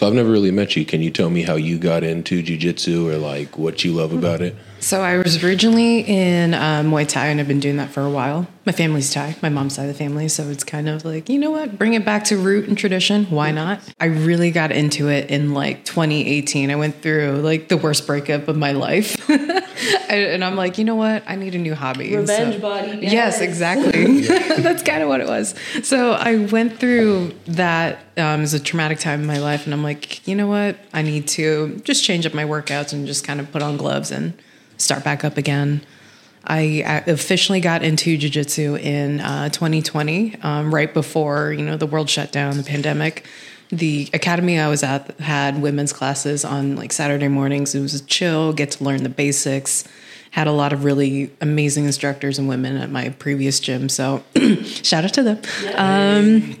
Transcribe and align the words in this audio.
So 0.00 0.06
I've 0.06 0.14
never 0.14 0.30
really 0.30 0.50
met 0.50 0.76
you. 0.76 0.86
Can 0.86 1.02
you 1.02 1.10
tell 1.10 1.28
me 1.28 1.42
how 1.42 1.56
you 1.56 1.78
got 1.78 2.02
into 2.04 2.42
jujitsu 2.42 3.12
or 3.12 3.18
like 3.18 3.58
what 3.58 3.84
you 3.84 3.92
love 3.92 4.14
about 4.14 4.40
it? 4.40 4.56
So 4.78 5.02
I 5.02 5.18
was 5.18 5.44
originally 5.44 6.00
in 6.00 6.54
uh, 6.54 6.80
Muay 6.82 7.06
Thai, 7.06 7.26
and 7.26 7.38
I've 7.38 7.46
been 7.46 7.60
doing 7.60 7.76
that 7.76 7.90
for 7.90 8.00
a 8.00 8.08
while. 8.08 8.46
My 8.64 8.72
family's 8.72 9.12
Thai, 9.12 9.36
my 9.42 9.50
mom's 9.50 9.74
side 9.74 9.82
of 9.82 9.88
the 9.88 9.98
family, 9.98 10.28
so 10.28 10.44
it's 10.48 10.64
kind 10.64 10.88
of 10.88 11.04
like 11.04 11.28
you 11.28 11.38
know 11.38 11.50
what, 11.50 11.76
bring 11.76 11.92
it 11.92 12.06
back 12.06 12.24
to 12.24 12.38
root 12.38 12.66
and 12.66 12.78
tradition. 12.78 13.26
Why 13.26 13.50
not? 13.50 13.80
I 14.00 14.06
really 14.06 14.50
got 14.50 14.72
into 14.72 15.10
it 15.10 15.30
in 15.30 15.52
like 15.52 15.84
2018. 15.84 16.70
I 16.70 16.76
went 16.76 17.02
through 17.02 17.42
like 17.42 17.68
the 17.68 17.76
worst 17.76 18.06
breakup 18.06 18.48
of 18.48 18.56
my 18.56 18.72
life, 18.72 19.18
and 20.08 20.44
I'm 20.44 20.56
like, 20.56 20.78
you 20.78 20.84
know 20.84 20.94
what, 20.94 21.22
I 21.26 21.36
need 21.36 21.54
a 21.54 21.58
new 21.58 21.74
hobby. 21.74 22.14
Revenge 22.16 22.54
So- 22.56 22.60
body. 22.60 22.98
Yes, 23.02 23.40
exactly. 23.40 24.20
That's 24.60 24.82
kind 24.82 25.02
of 25.02 25.08
what 25.08 25.20
it 25.20 25.26
was. 25.26 25.54
So 25.82 26.12
I 26.12 26.36
went 26.46 26.78
through 26.78 27.32
that 27.46 27.98
um, 28.16 28.42
as 28.42 28.54
a 28.54 28.60
traumatic 28.60 28.98
time 28.98 29.20
in 29.20 29.26
my 29.26 29.38
life, 29.38 29.64
and 29.64 29.72
I'm 29.74 29.82
like, 29.82 30.26
you 30.26 30.34
know 30.34 30.46
what? 30.46 30.76
I 30.92 31.02
need 31.02 31.28
to 31.28 31.80
just 31.84 32.04
change 32.04 32.26
up 32.26 32.34
my 32.34 32.44
workouts 32.44 32.92
and 32.92 33.06
just 33.06 33.24
kind 33.26 33.40
of 33.40 33.50
put 33.52 33.62
on 33.62 33.76
gloves 33.76 34.10
and 34.10 34.34
start 34.76 35.04
back 35.04 35.24
up 35.24 35.36
again. 35.36 35.82
I 36.44 37.02
officially 37.06 37.60
got 37.60 37.82
into 37.82 38.16
jujitsu 38.16 38.80
in 38.80 39.20
uh, 39.20 39.50
2020, 39.50 40.36
um, 40.42 40.74
right 40.74 40.92
before 40.92 41.52
you 41.52 41.62
know 41.64 41.76
the 41.76 41.86
world 41.86 42.08
shut 42.08 42.32
down, 42.32 42.56
the 42.56 42.62
pandemic. 42.62 43.26
The 43.72 44.08
academy 44.12 44.58
I 44.58 44.68
was 44.68 44.82
at 44.82 45.18
had 45.20 45.62
women's 45.62 45.92
classes 45.92 46.44
on 46.44 46.76
like 46.76 46.92
Saturday 46.92 47.28
mornings. 47.28 47.74
It 47.74 47.80
was 47.80 47.94
a 47.94 48.04
chill, 48.04 48.52
get 48.52 48.72
to 48.72 48.84
learn 48.84 49.04
the 49.04 49.08
basics. 49.08 49.84
Had 50.32 50.46
a 50.46 50.52
lot 50.52 50.72
of 50.72 50.84
really 50.84 51.32
amazing 51.40 51.84
instructors 51.84 52.38
and 52.38 52.48
women 52.48 52.76
at 52.76 52.90
my 52.90 53.10
previous 53.10 53.58
gym, 53.60 53.88
so 53.88 54.22
shout 54.64 55.04
out 55.04 55.14
to 55.14 55.22
them. 55.22 55.40
Um, 55.74 56.56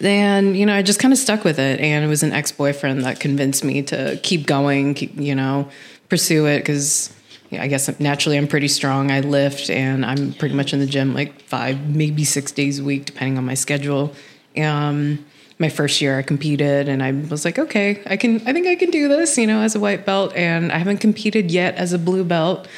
and 0.00 0.56
you 0.56 0.66
know, 0.66 0.74
I 0.74 0.82
just 0.82 0.98
kind 0.98 1.12
of 1.12 1.18
stuck 1.18 1.44
with 1.44 1.58
it, 1.58 1.80
and 1.80 2.04
it 2.04 2.08
was 2.08 2.22
an 2.22 2.32
ex 2.32 2.52
boyfriend 2.52 3.04
that 3.04 3.20
convinced 3.20 3.64
me 3.64 3.82
to 3.84 4.18
keep 4.22 4.46
going, 4.46 4.94
keep, 4.94 5.16
you 5.16 5.34
know, 5.34 5.70
pursue 6.08 6.46
it 6.46 6.58
because 6.58 7.14
I 7.52 7.66
guess 7.66 7.98
naturally 8.00 8.36
I'm 8.36 8.48
pretty 8.48 8.68
strong. 8.68 9.10
I 9.10 9.20
lift, 9.20 9.70
and 9.70 10.04
I'm 10.04 10.32
pretty 10.34 10.54
much 10.54 10.72
in 10.72 10.80
the 10.80 10.86
gym 10.86 11.14
like 11.14 11.42
five, 11.42 11.94
maybe 11.94 12.24
six 12.24 12.52
days 12.52 12.78
a 12.78 12.84
week, 12.84 13.04
depending 13.04 13.38
on 13.38 13.44
my 13.44 13.54
schedule. 13.54 14.14
Um, 14.56 15.24
my 15.62 15.70
first 15.70 16.02
year, 16.02 16.18
I 16.18 16.22
competed, 16.22 16.88
and 16.88 17.02
I 17.02 17.12
was 17.12 17.46
like, 17.46 17.58
okay, 17.58 18.02
I 18.04 18.18
can. 18.18 18.46
I 18.46 18.52
think 18.52 18.66
I 18.66 18.76
can 18.76 18.90
do 18.90 19.08
this, 19.08 19.38
you 19.38 19.46
know, 19.46 19.62
as 19.62 19.74
a 19.74 19.80
white 19.80 20.04
belt. 20.04 20.34
And 20.36 20.70
I 20.70 20.76
haven't 20.76 20.98
competed 20.98 21.50
yet 21.50 21.76
as 21.76 21.94
a 21.94 21.98
blue 21.98 22.24
belt, 22.24 22.68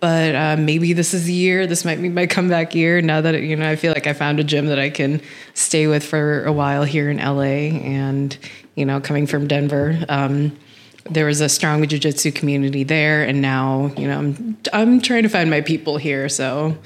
but 0.00 0.34
uh, 0.34 0.56
maybe 0.58 0.92
this 0.92 1.14
is 1.14 1.24
the 1.24 1.32
year. 1.32 1.66
This 1.66 1.86
might 1.86 2.02
be 2.02 2.10
my 2.10 2.26
comeback 2.26 2.74
year. 2.74 3.00
Now 3.00 3.22
that 3.22 3.40
you 3.40 3.56
know, 3.56 3.70
I 3.70 3.76
feel 3.76 3.94
like 3.94 4.06
I 4.06 4.12
found 4.12 4.40
a 4.40 4.44
gym 4.44 4.66
that 4.66 4.78
I 4.78 4.90
can 4.90 5.22
stay 5.54 5.86
with 5.86 6.04
for 6.04 6.44
a 6.44 6.52
while 6.52 6.84
here 6.84 7.08
in 7.08 7.16
LA, 7.16 7.78
and 7.80 8.36
you 8.74 8.84
know, 8.84 9.00
coming 9.00 9.26
from 9.26 9.46
Denver. 9.46 9.98
Um, 10.10 10.58
there 11.10 11.26
was 11.26 11.40
a 11.40 11.48
strong 11.48 11.86
jiu-jitsu 11.86 12.30
community 12.30 12.84
there 12.84 13.24
and 13.24 13.42
now 13.42 13.92
you 13.96 14.06
know 14.06 14.18
I'm, 14.18 14.56
I'm 14.72 15.00
trying 15.00 15.24
to 15.24 15.28
find 15.28 15.50
my 15.50 15.60
people 15.60 15.96
here 15.96 16.28
so 16.28 16.78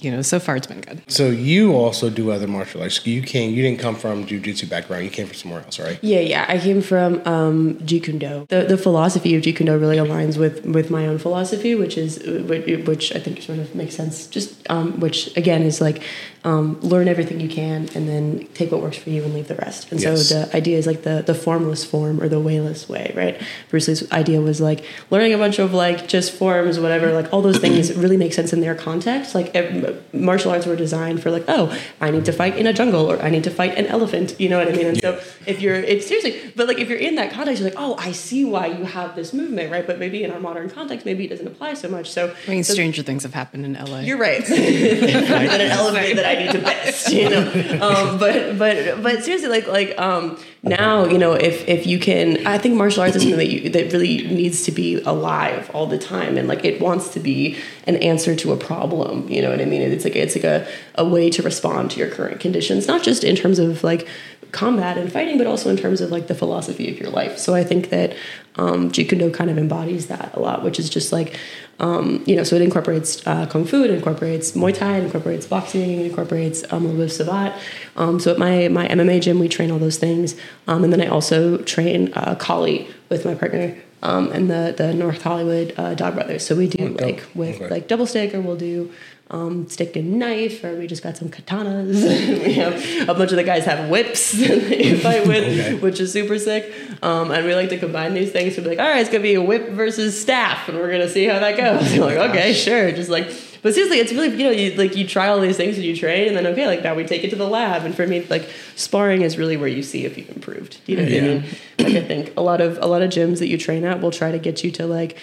you 0.00 0.10
know 0.10 0.22
so 0.22 0.40
far 0.40 0.56
it's 0.56 0.66
been 0.66 0.80
good 0.80 1.00
So 1.08 1.28
you 1.30 1.74
also 1.74 2.10
do 2.10 2.30
other 2.30 2.48
martial 2.48 2.82
arts. 2.82 3.06
You 3.06 3.22
came. 3.22 3.54
You 3.54 3.62
didn't 3.62 3.80
come 3.80 3.94
from 3.94 4.26
jujitsu 4.26 4.68
background. 4.68 5.04
You 5.04 5.10
came 5.10 5.26
from 5.26 5.36
somewhere 5.36 5.62
else, 5.62 5.78
right? 5.78 5.98
Yeah, 6.02 6.20
yeah. 6.20 6.44
I 6.48 6.58
came 6.58 6.82
from 6.82 7.22
um, 7.26 7.74
Jeet 7.76 8.04
Kune 8.04 8.18
Do. 8.18 8.46
The, 8.48 8.64
the 8.64 8.76
philosophy 8.76 9.34
of 9.36 9.42
Jeet 9.42 9.56
Kune 9.56 9.66
Do 9.66 9.78
really 9.78 9.96
aligns 9.96 10.36
with, 10.36 10.64
with 10.66 10.90
my 10.90 11.06
own 11.06 11.18
philosophy, 11.18 11.74
which 11.74 11.96
is 11.96 12.18
which, 12.48 12.86
which 12.86 13.14
I 13.14 13.20
think 13.20 13.42
sort 13.42 13.58
of 13.58 13.74
makes 13.74 13.94
sense. 13.94 14.26
Just 14.26 14.68
um, 14.70 14.98
which 15.00 15.36
again 15.36 15.62
is 15.62 15.80
like 15.80 16.02
um, 16.48 16.64
learn 16.92 17.06
everything 17.14 17.38
you 17.40 17.48
can 17.60 17.80
and 17.94 18.08
then 18.12 18.24
take 18.58 18.68
what 18.72 18.80
works 18.86 18.96
for 19.04 19.10
you 19.14 19.20
and 19.26 19.32
leave 19.34 19.48
the 19.48 19.54
rest. 19.66 19.90
And 19.90 20.00
Yes. 20.00 20.28
so 20.28 20.34
the 20.34 20.56
idea 20.60 20.76
is 20.80 20.86
like 20.92 21.00
the 21.08 21.16
the 21.30 21.34
formless 21.46 21.82
form 21.92 22.14
or 22.22 22.28
the 22.34 22.40
wayless 22.48 22.88
way, 22.88 23.06
right? 23.22 23.34
Bruce 23.70 23.86
Lee's 23.88 24.02
idea 24.12 24.40
was 24.40 24.58
like 24.70 24.80
learning 25.10 25.32
a 25.34 25.38
bunch 25.44 25.58
of 25.64 25.68
like 25.84 25.98
just 26.14 26.28
forms, 26.32 26.74
whatever. 26.84 27.06
Like 27.20 27.28
all 27.32 27.42
those 27.48 27.58
things 27.64 27.82
really 28.02 28.16
make 28.24 28.32
sense 28.32 28.50
in 28.56 28.60
their 28.60 28.74
context. 28.88 29.34
Like 29.38 29.48
ev- 29.54 30.02
martial 30.14 30.50
arts 30.54 30.66
were 30.70 30.76
designed 30.86 31.18
for 31.22 31.30
like, 31.30 31.44
oh, 31.56 31.64
I 32.00 32.10
need 32.10 32.24
to 32.30 32.32
fight 32.32 32.54
in 32.56 32.66
a 32.66 32.72
jungle 32.72 33.04
or 33.10 33.16
I 33.22 33.30
need 33.30 33.44
to 33.44 33.50
fight 33.60 33.72
an 33.76 33.86
elephant. 33.86 34.28
You 34.42 34.48
know 34.48 34.58
what 34.58 34.68
I 34.68 34.72
mean? 34.78 34.86
And 34.92 34.98
so 35.04 35.20
if 35.46 35.60
you're, 35.62 35.74
it's 35.92 36.06
seriously, 36.06 36.32
but 36.56 36.64
like 36.68 36.78
if 36.78 36.88
you're 36.88 37.04
in 37.08 37.14
that 37.16 37.30
context, 37.32 37.60
you're 37.60 37.70
like, 37.70 37.78
oh, 37.84 37.94
I 37.98 38.12
see 38.12 38.44
why 38.44 38.66
you 38.78 38.84
have 38.84 39.14
this 39.16 39.32
movement, 39.40 39.70
right? 39.74 39.86
But 39.86 39.98
maybe 39.98 40.22
in 40.24 40.30
our 40.30 40.40
modern 40.40 40.70
context, 40.70 41.04
maybe 41.04 41.24
it 41.26 41.30
doesn't 41.34 41.46
apply 41.46 41.74
so 41.74 41.88
much. 41.88 42.10
So 42.10 42.34
i 42.46 42.50
mean 42.50 42.64
so- 42.64 42.72
stranger 42.74 43.02
things 43.02 43.22
have 43.24 43.34
happened 43.34 43.64
in 43.66 43.72
la 43.74 43.98
you're 44.00 44.18
right. 44.18 44.44
Than 44.46 45.60
an 45.60 45.70
elephant 45.70 46.16
that 46.16 46.26
I 46.26 46.34
to 46.46 46.58
best, 46.58 47.12
you 47.12 47.28
know. 47.28 47.48
Um, 47.88 48.18
but 48.18 48.58
but 48.58 49.02
but 49.02 49.24
seriously, 49.24 49.48
like 49.48 49.66
like 49.68 49.98
um, 49.98 50.38
now, 50.62 51.04
you 51.04 51.18
know, 51.18 51.32
if 51.32 51.66
if 51.68 51.86
you 51.86 51.98
can, 51.98 52.46
I 52.46 52.58
think 52.58 52.74
martial 52.74 53.02
arts 53.02 53.16
is 53.16 53.22
something 53.22 53.38
that 53.38 53.48
you 53.48 53.70
that 53.70 53.92
really 53.92 54.26
needs 54.26 54.62
to 54.64 54.72
be 54.72 55.00
alive 55.02 55.70
all 55.72 55.86
the 55.86 55.98
time, 55.98 56.36
and 56.36 56.48
like 56.48 56.64
it 56.64 56.80
wants 56.80 57.08
to 57.10 57.20
be 57.20 57.56
an 57.86 57.96
answer 57.96 58.34
to 58.36 58.52
a 58.52 58.56
problem. 58.56 59.28
You 59.28 59.42
know 59.42 59.50
what 59.50 59.60
I 59.60 59.64
mean? 59.64 59.82
It's 59.82 60.04
like 60.04 60.16
it's 60.16 60.34
like 60.34 60.44
a 60.44 60.66
a 60.96 61.04
way 61.04 61.30
to 61.30 61.42
respond 61.42 61.92
to 61.92 61.98
your 61.98 62.08
current 62.10 62.40
conditions, 62.40 62.88
not 62.88 63.02
just 63.02 63.22
in 63.22 63.36
terms 63.36 63.58
of 63.58 63.84
like 63.84 64.08
combat 64.52 64.96
and 64.98 65.12
fighting, 65.12 65.38
but 65.38 65.46
also 65.46 65.70
in 65.70 65.76
terms 65.76 66.00
of 66.00 66.10
like 66.10 66.26
the 66.26 66.34
philosophy 66.34 66.90
of 66.90 66.98
your 66.98 67.10
life. 67.10 67.38
So 67.38 67.54
I 67.54 67.64
think 67.64 67.90
that 67.90 68.14
um, 68.56 68.90
Jeet 68.90 69.08
Kune 69.08 69.18
Do 69.20 69.30
kind 69.30 69.50
of 69.50 69.58
embodies 69.58 70.06
that 70.08 70.34
a 70.34 70.40
lot, 70.40 70.62
which 70.64 70.78
is 70.80 70.90
just 70.90 71.12
like, 71.12 71.38
um, 71.78 72.24
you 72.26 72.34
know, 72.34 72.42
so 72.42 72.56
it 72.56 72.62
incorporates 72.62 73.24
uh, 73.26 73.46
kung 73.46 73.64
fu, 73.64 73.84
it 73.84 73.90
incorporates 73.90 74.52
Muay 74.52 74.74
Thai, 74.74 74.96
it 74.98 75.04
incorporates 75.04 75.46
boxing, 75.46 76.00
it 76.00 76.06
incorporates 76.06 76.64
um, 76.72 76.84
a 76.84 76.88
little 76.88 77.06
bit 77.06 77.20
of 77.20 77.26
Savate. 77.26 77.54
Um, 77.96 78.18
so 78.18 78.32
at 78.32 78.38
my 78.38 78.68
my 78.68 78.88
MMA 78.88 79.20
gym, 79.20 79.38
we 79.38 79.48
train 79.48 79.70
all 79.70 79.78
those 79.78 79.98
things, 79.98 80.34
um, 80.66 80.82
and 80.82 80.92
then 80.92 81.00
I 81.00 81.06
also 81.06 81.58
train 81.58 82.12
uh, 82.14 82.34
Kali 82.34 82.88
with 83.10 83.24
my 83.24 83.34
partner. 83.34 83.76
Um, 84.00 84.30
and 84.30 84.48
the 84.48 84.72
the 84.76 84.94
North 84.94 85.22
Hollywood 85.22 85.74
uh, 85.76 85.92
Dog 85.94 86.14
Brothers. 86.14 86.46
So 86.46 86.54
we 86.54 86.68
do 86.68 86.96
Oh, 87.00 87.04
like 87.04 87.24
with 87.34 87.56
Okay. 87.56 87.68
like 87.68 87.88
double 87.88 88.06
stick, 88.06 88.32
or 88.32 88.40
we'll 88.40 88.54
do 88.54 88.92
um, 89.30 89.68
stick 89.68 89.94
and 89.96 90.18
knife, 90.18 90.64
or 90.64 90.74
we 90.76 90.86
just 90.86 91.02
got 91.02 91.16
some 91.16 91.28
katanas. 91.28 92.02
we 92.44 92.54
have 92.54 93.08
a 93.08 93.14
bunch 93.14 93.30
of 93.30 93.36
the 93.36 93.44
guys 93.44 93.64
have 93.66 93.88
whips 93.90 94.32
that 94.38 94.60
they 94.68 94.94
fight 95.00 95.26
with, 95.26 95.44
Okay. 95.44 95.74
which 95.74 96.00
is 96.00 96.12
super 96.12 96.38
sick. 96.38 96.72
Um, 97.02 97.30
and 97.30 97.44
we 97.46 97.54
like 97.54 97.68
to 97.70 97.78
combine 97.78 98.14
these 98.14 98.32
things. 98.32 98.56
We're 98.56 98.64
like, 98.66 98.78
all 98.78 98.86
right, 98.88 99.00
it's 99.00 99.10
gonna 99.10 99.22
be 99.22 99.34
a 99.34 99.42
whip 99.42 99.70
versus 99.70 100.18
staff, 100.20 100.68
and 100.68 100.78
we're 100.78 100.90
gonna 100.90 101.08
see 101.08 101.26
how 101.26 101.38
that 101.40 101.56
goes. 101.56 101.96
Like, 101.98 102.16
okay, 102.30 102.52
sure. 102.54 102.90
Just 102.92 103.10
like, 103.10 103.26
but 103.60 103.74
seriously, 103.74 103.98
it's 103.98 104.12
really 104.12 104.30
you 104.30 104.44
know, 104.44 104.50
you 104.50 104.74
like 104.76 104.96
you 104.96 105.06
try 105.06 105.28
all 105.28 105.40
these 105.40 105.56
things 105.56 105.76
and 105.76 105.84
you 105.84 105.94
train, 105.96 106.28
and 106.28 106.36
then 106.36 106.46
okay, 106.48 106.66
like 106.66 106.82
now 106.82 106.94
we 106.94 107.04
take 107.04 107.22
it 107.24 107.30
to 107.30 107.36
the 107.36 107.46
lab. 107.48 107.84
And 107.84 107.94
for 107.94 108.06
me, 108.06 108.24
like 108.30 108.48
sparring 108.76 109.22
is 109.22 109.36
really 109.36 109.56
where 109.56 109.68
you 109.68 109.82
see 109.82 110.04
if 110.06 110.16
you've 110.16 110.30
improved. 110.30 110.78
You 110.86 110.96
know 110.96 111.02
what 111.02 111.12
I 111.12 111.20
mean? 111.20 111.44
Like 111.78 111.94
I 111.94 112.02
think 112.02 112.32
a 112.36 112.40
lot 112.42 112.60
of 112.60 112.76
a 112.78 112.86
lot 112.86 113.02
of 113.02 113.10
gyms 113.10 113.38
that 113.38 113.46
you 113.48 113.56
train 113.56 113.84
at 113.84 114.00
will 114.00 114.10
try 114.10 114.32
to 114.32 114.38
get 114.38 114.64
you 114.64 114.70
to 114.72 114.86
like 114.86 115.16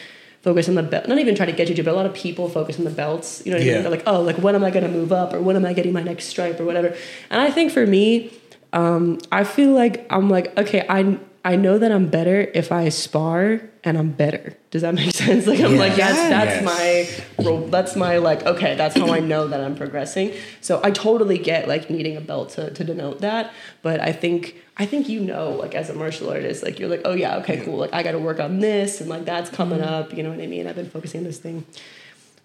focus 0.45 0.69
on 0.69 0.75
the 0.75 0.83
belt. 0.83 1.07
Not 1.07 1.17
even 1.17 1.33
try 1.33 1.47
to 1.47 1.51
get 1.51 1.69
you 1.69 1.75
to, 1.75 1.83
but 1.83 1.91
a 1.91 1.97
lot 1.97 2.05
of 2.05 2.13
people 2.13 2.47
focus 2.47 2.77
on 2.77 2.85
the 2.85 2.91
belts. 2.91 3.41
You 3.45 3.51
know 3.51 3.57
what 3.57 3.63
I 3.63 3.71
mean? 3.73 3.81
They're 3.81 3.91
like, 3.91 4.03
oh, 4.05 4.21
like 4.21 4.37
when 4.37 4.53
am 4.53 4.63
I 4.63 4.69
going 4.69 4.85
to 4.85 4.91
move 4.91 5.11
up, 5.11 5.33
or 5.33 5.41
when 5.41 5.55
am 5.55 5.65
I 5.65 5.73
getting 5.73 5.91
my 5.91 6.03
next 6.03 6.25
stripe, 6.25 6.59
or 6.59 6.65
whatever. 6.65 6.95
And 7.31 7.41
I 7.41 7.49
think 7.49 7.71
for 7.71 7.85
me, 7.85 8.31
um, 8.71 9.17
I 9.31 9.43
feel 9.43 9.71
like 9.71 10.05
I'm 10.11 10.29
like, 10.29 10.55
okay, 10.55 10.85
I 10.87 11.17
I 11.45 11.55
know 11.55 11.77
that 11.77 11.91
I'm 11.91 12.07
better 12.07 12.41
if 12.55 12.71
I 12.71 12.89
spar 12.89 13.61
and 13.83 13.99
I'm 13.99 14.09
better. 14.09 14.57
Does 14.71 14.81
that 14.81 14.95
make 14.95 15.11
sense? 15.15 15.45
Like 15.45 15.59
I'm 15.59 15.77
like, 15.77 15.95
yes, 15.95 16.17
that's 16.17 16.55
Yes. 16.61 17.23
my 17.37 17.45
role. 17.45 17.67
That's 17.67 17.95
my 17.95 18.17
like, 18.17 18.43
okay, 18.47 18.75
that's 18.75 18.97
how 18.97 19.13
I 19.13 19.19
know 19.19 19.47
that 19.47 19.61
I'm 19.61 19.75
progressing. 19.75 20.33
So 20.59 20.81
I 20.83 20.89
totally 20.89 21.37
get 21.37 21.67
like 21.67 21.87
needing 21.89 22.17
a 22.17 22.21
belt 22.21 22.49
to, 22.55 22.71
to 22.71 22.83
denote 22.83 23.21
that. 23.21 23.53
But 23.83 23.99
I 24.01 24.11
think 24.11 24.55
I 24.75 24.85
think 24.87 25.07
you 25.07 25.19
know, 25.21 25.51
like 25.51 25.75
as 25.75 25.89
a 25.89 25.93
martial 25.93 26.31
artist, 26.31 26.63
like 26.63 26.79
you're 26.79 26.89
like, 26.89 27.03
oh 27.05 27.13
yeah, 27.13 27.37
okay, 27.37 27.63
cool. 27.63 27.77
Like 27.77 27.93
I 27.93 28.01
got 28.01 28.11
to 28.13 28.19
work 28.19 28.39
on 28.39 28.59
this, 28.59 28.99
and 28.99 29.07
like 29.09 29.23
that's 29.25 29.49
coming 29.51 29.81
up. 29.81 30.13
You 30.17 30.23
know 30.23 30.31
what 30.31 30.41
I 30.41 30.47
mean? 30.47 30.65
I've 30.67 30.75
been 30.75 30.89
focusing 30.89 31.19
on 31.19 31.25
this 31.25 31.37
thing. 31.37 31.63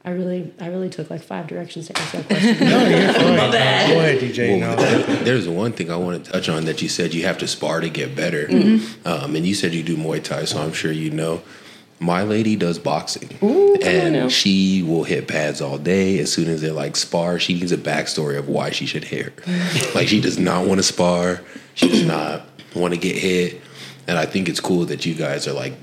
I 0.02 0.10
really, 0.10 0.52
I 0.58 0.68
really 0.68 0.88
took 0.88 1.10
like 1.10 1.22
five 1.22 1.46
directions 1.46 1.88
to 1.88 1.98
answer 1.98 2.22
that 2.22 2.26
question. 2.26 2.56
No, 2.68 2.86
you're 2.88 3.12
fine. 3.12 3.36
Go 3.36 3.98
ahead, 3.98 4.18
DJ. 4.20 4.58
Well, 4.58 4.76
no. 4.76 5.14
there's 5.24 5.46
one 5.46 5.72
thing 5.72 5.90
I 5.90 5.96
want 5.96 6.24
to 6.24 6.32
touch 6.32 6.48
on 6.48 6.64
that 6.64 6.80
you 6.80 6.88
said 6.88 7.12
you 7.12 7.24
have 7.24 7.36
to 7.38 7.46
spar 7.46 7.80
to 7.80 7.90
get 7.90 8.16
better, 8.16 8.46
um, 9.04 9.36
and 9.36 9.46
you 9.46 9.54
said 9.54 9.74
you 9.74 9.82
do 9.82 9.96
Muay 9.98 10.22
Thai, 10.22 10.44
so 10.46 10.60
I'm 10.60 10.72
sure 10.72 10.90
you 10.90 11.10
know. 11.10 11.42
My 12.02 12.22
lady 12.22 12.56
does 12.56 12.78
boxing, 12.78 13.28
Ooh, 13.42 13.76
come 13.78 14.06
on 14.06 14.12
now. 14.14 14.22
and 14.22 14.32
she 14.32 14.82
will 14.82 15.04
hit 15.04 15.28
pads 15.28 15.60
all 15.60 15.76
day. 15.76 16.18
As 16.18 16.32
soon 16.32 16.48
as 16.48 16.62
they're 16.62 16.72
like 16.72 16.96
spar, 16.96 17.38
she 17.38 17.52
needs 17.52 17.72
a 17.72 17.76
backstory 17.76 18.38
of 18.38 18.48
why 18.48 18.70
she 18.70 18.86
should 18.86 19.04
hit 19.04 19.26
her. 19.26 19.32
like 19.94 20.08
she 20.08 20.18
does 20.18 20.38
not 20.38 20.66
want 20.66 20.78
to 20.78 20.82
spar, 20.82 21.42
she 21.74 21.90
does 21.90 22.06
not 22.06 22.46
want 22.74 22.94
to 22.94 22.98
get 22.98 23.16
hit, 23.16 23.60
and 24.08 24.16
I 24.16 24.24
think 24.24 24.48
it's 24.48 24.60
cool 24.60 24.86
that 24.86 25.04
you 25.04 25.12
guys 25.14 25.46
are 25.46 25.52
like 25.52 25.74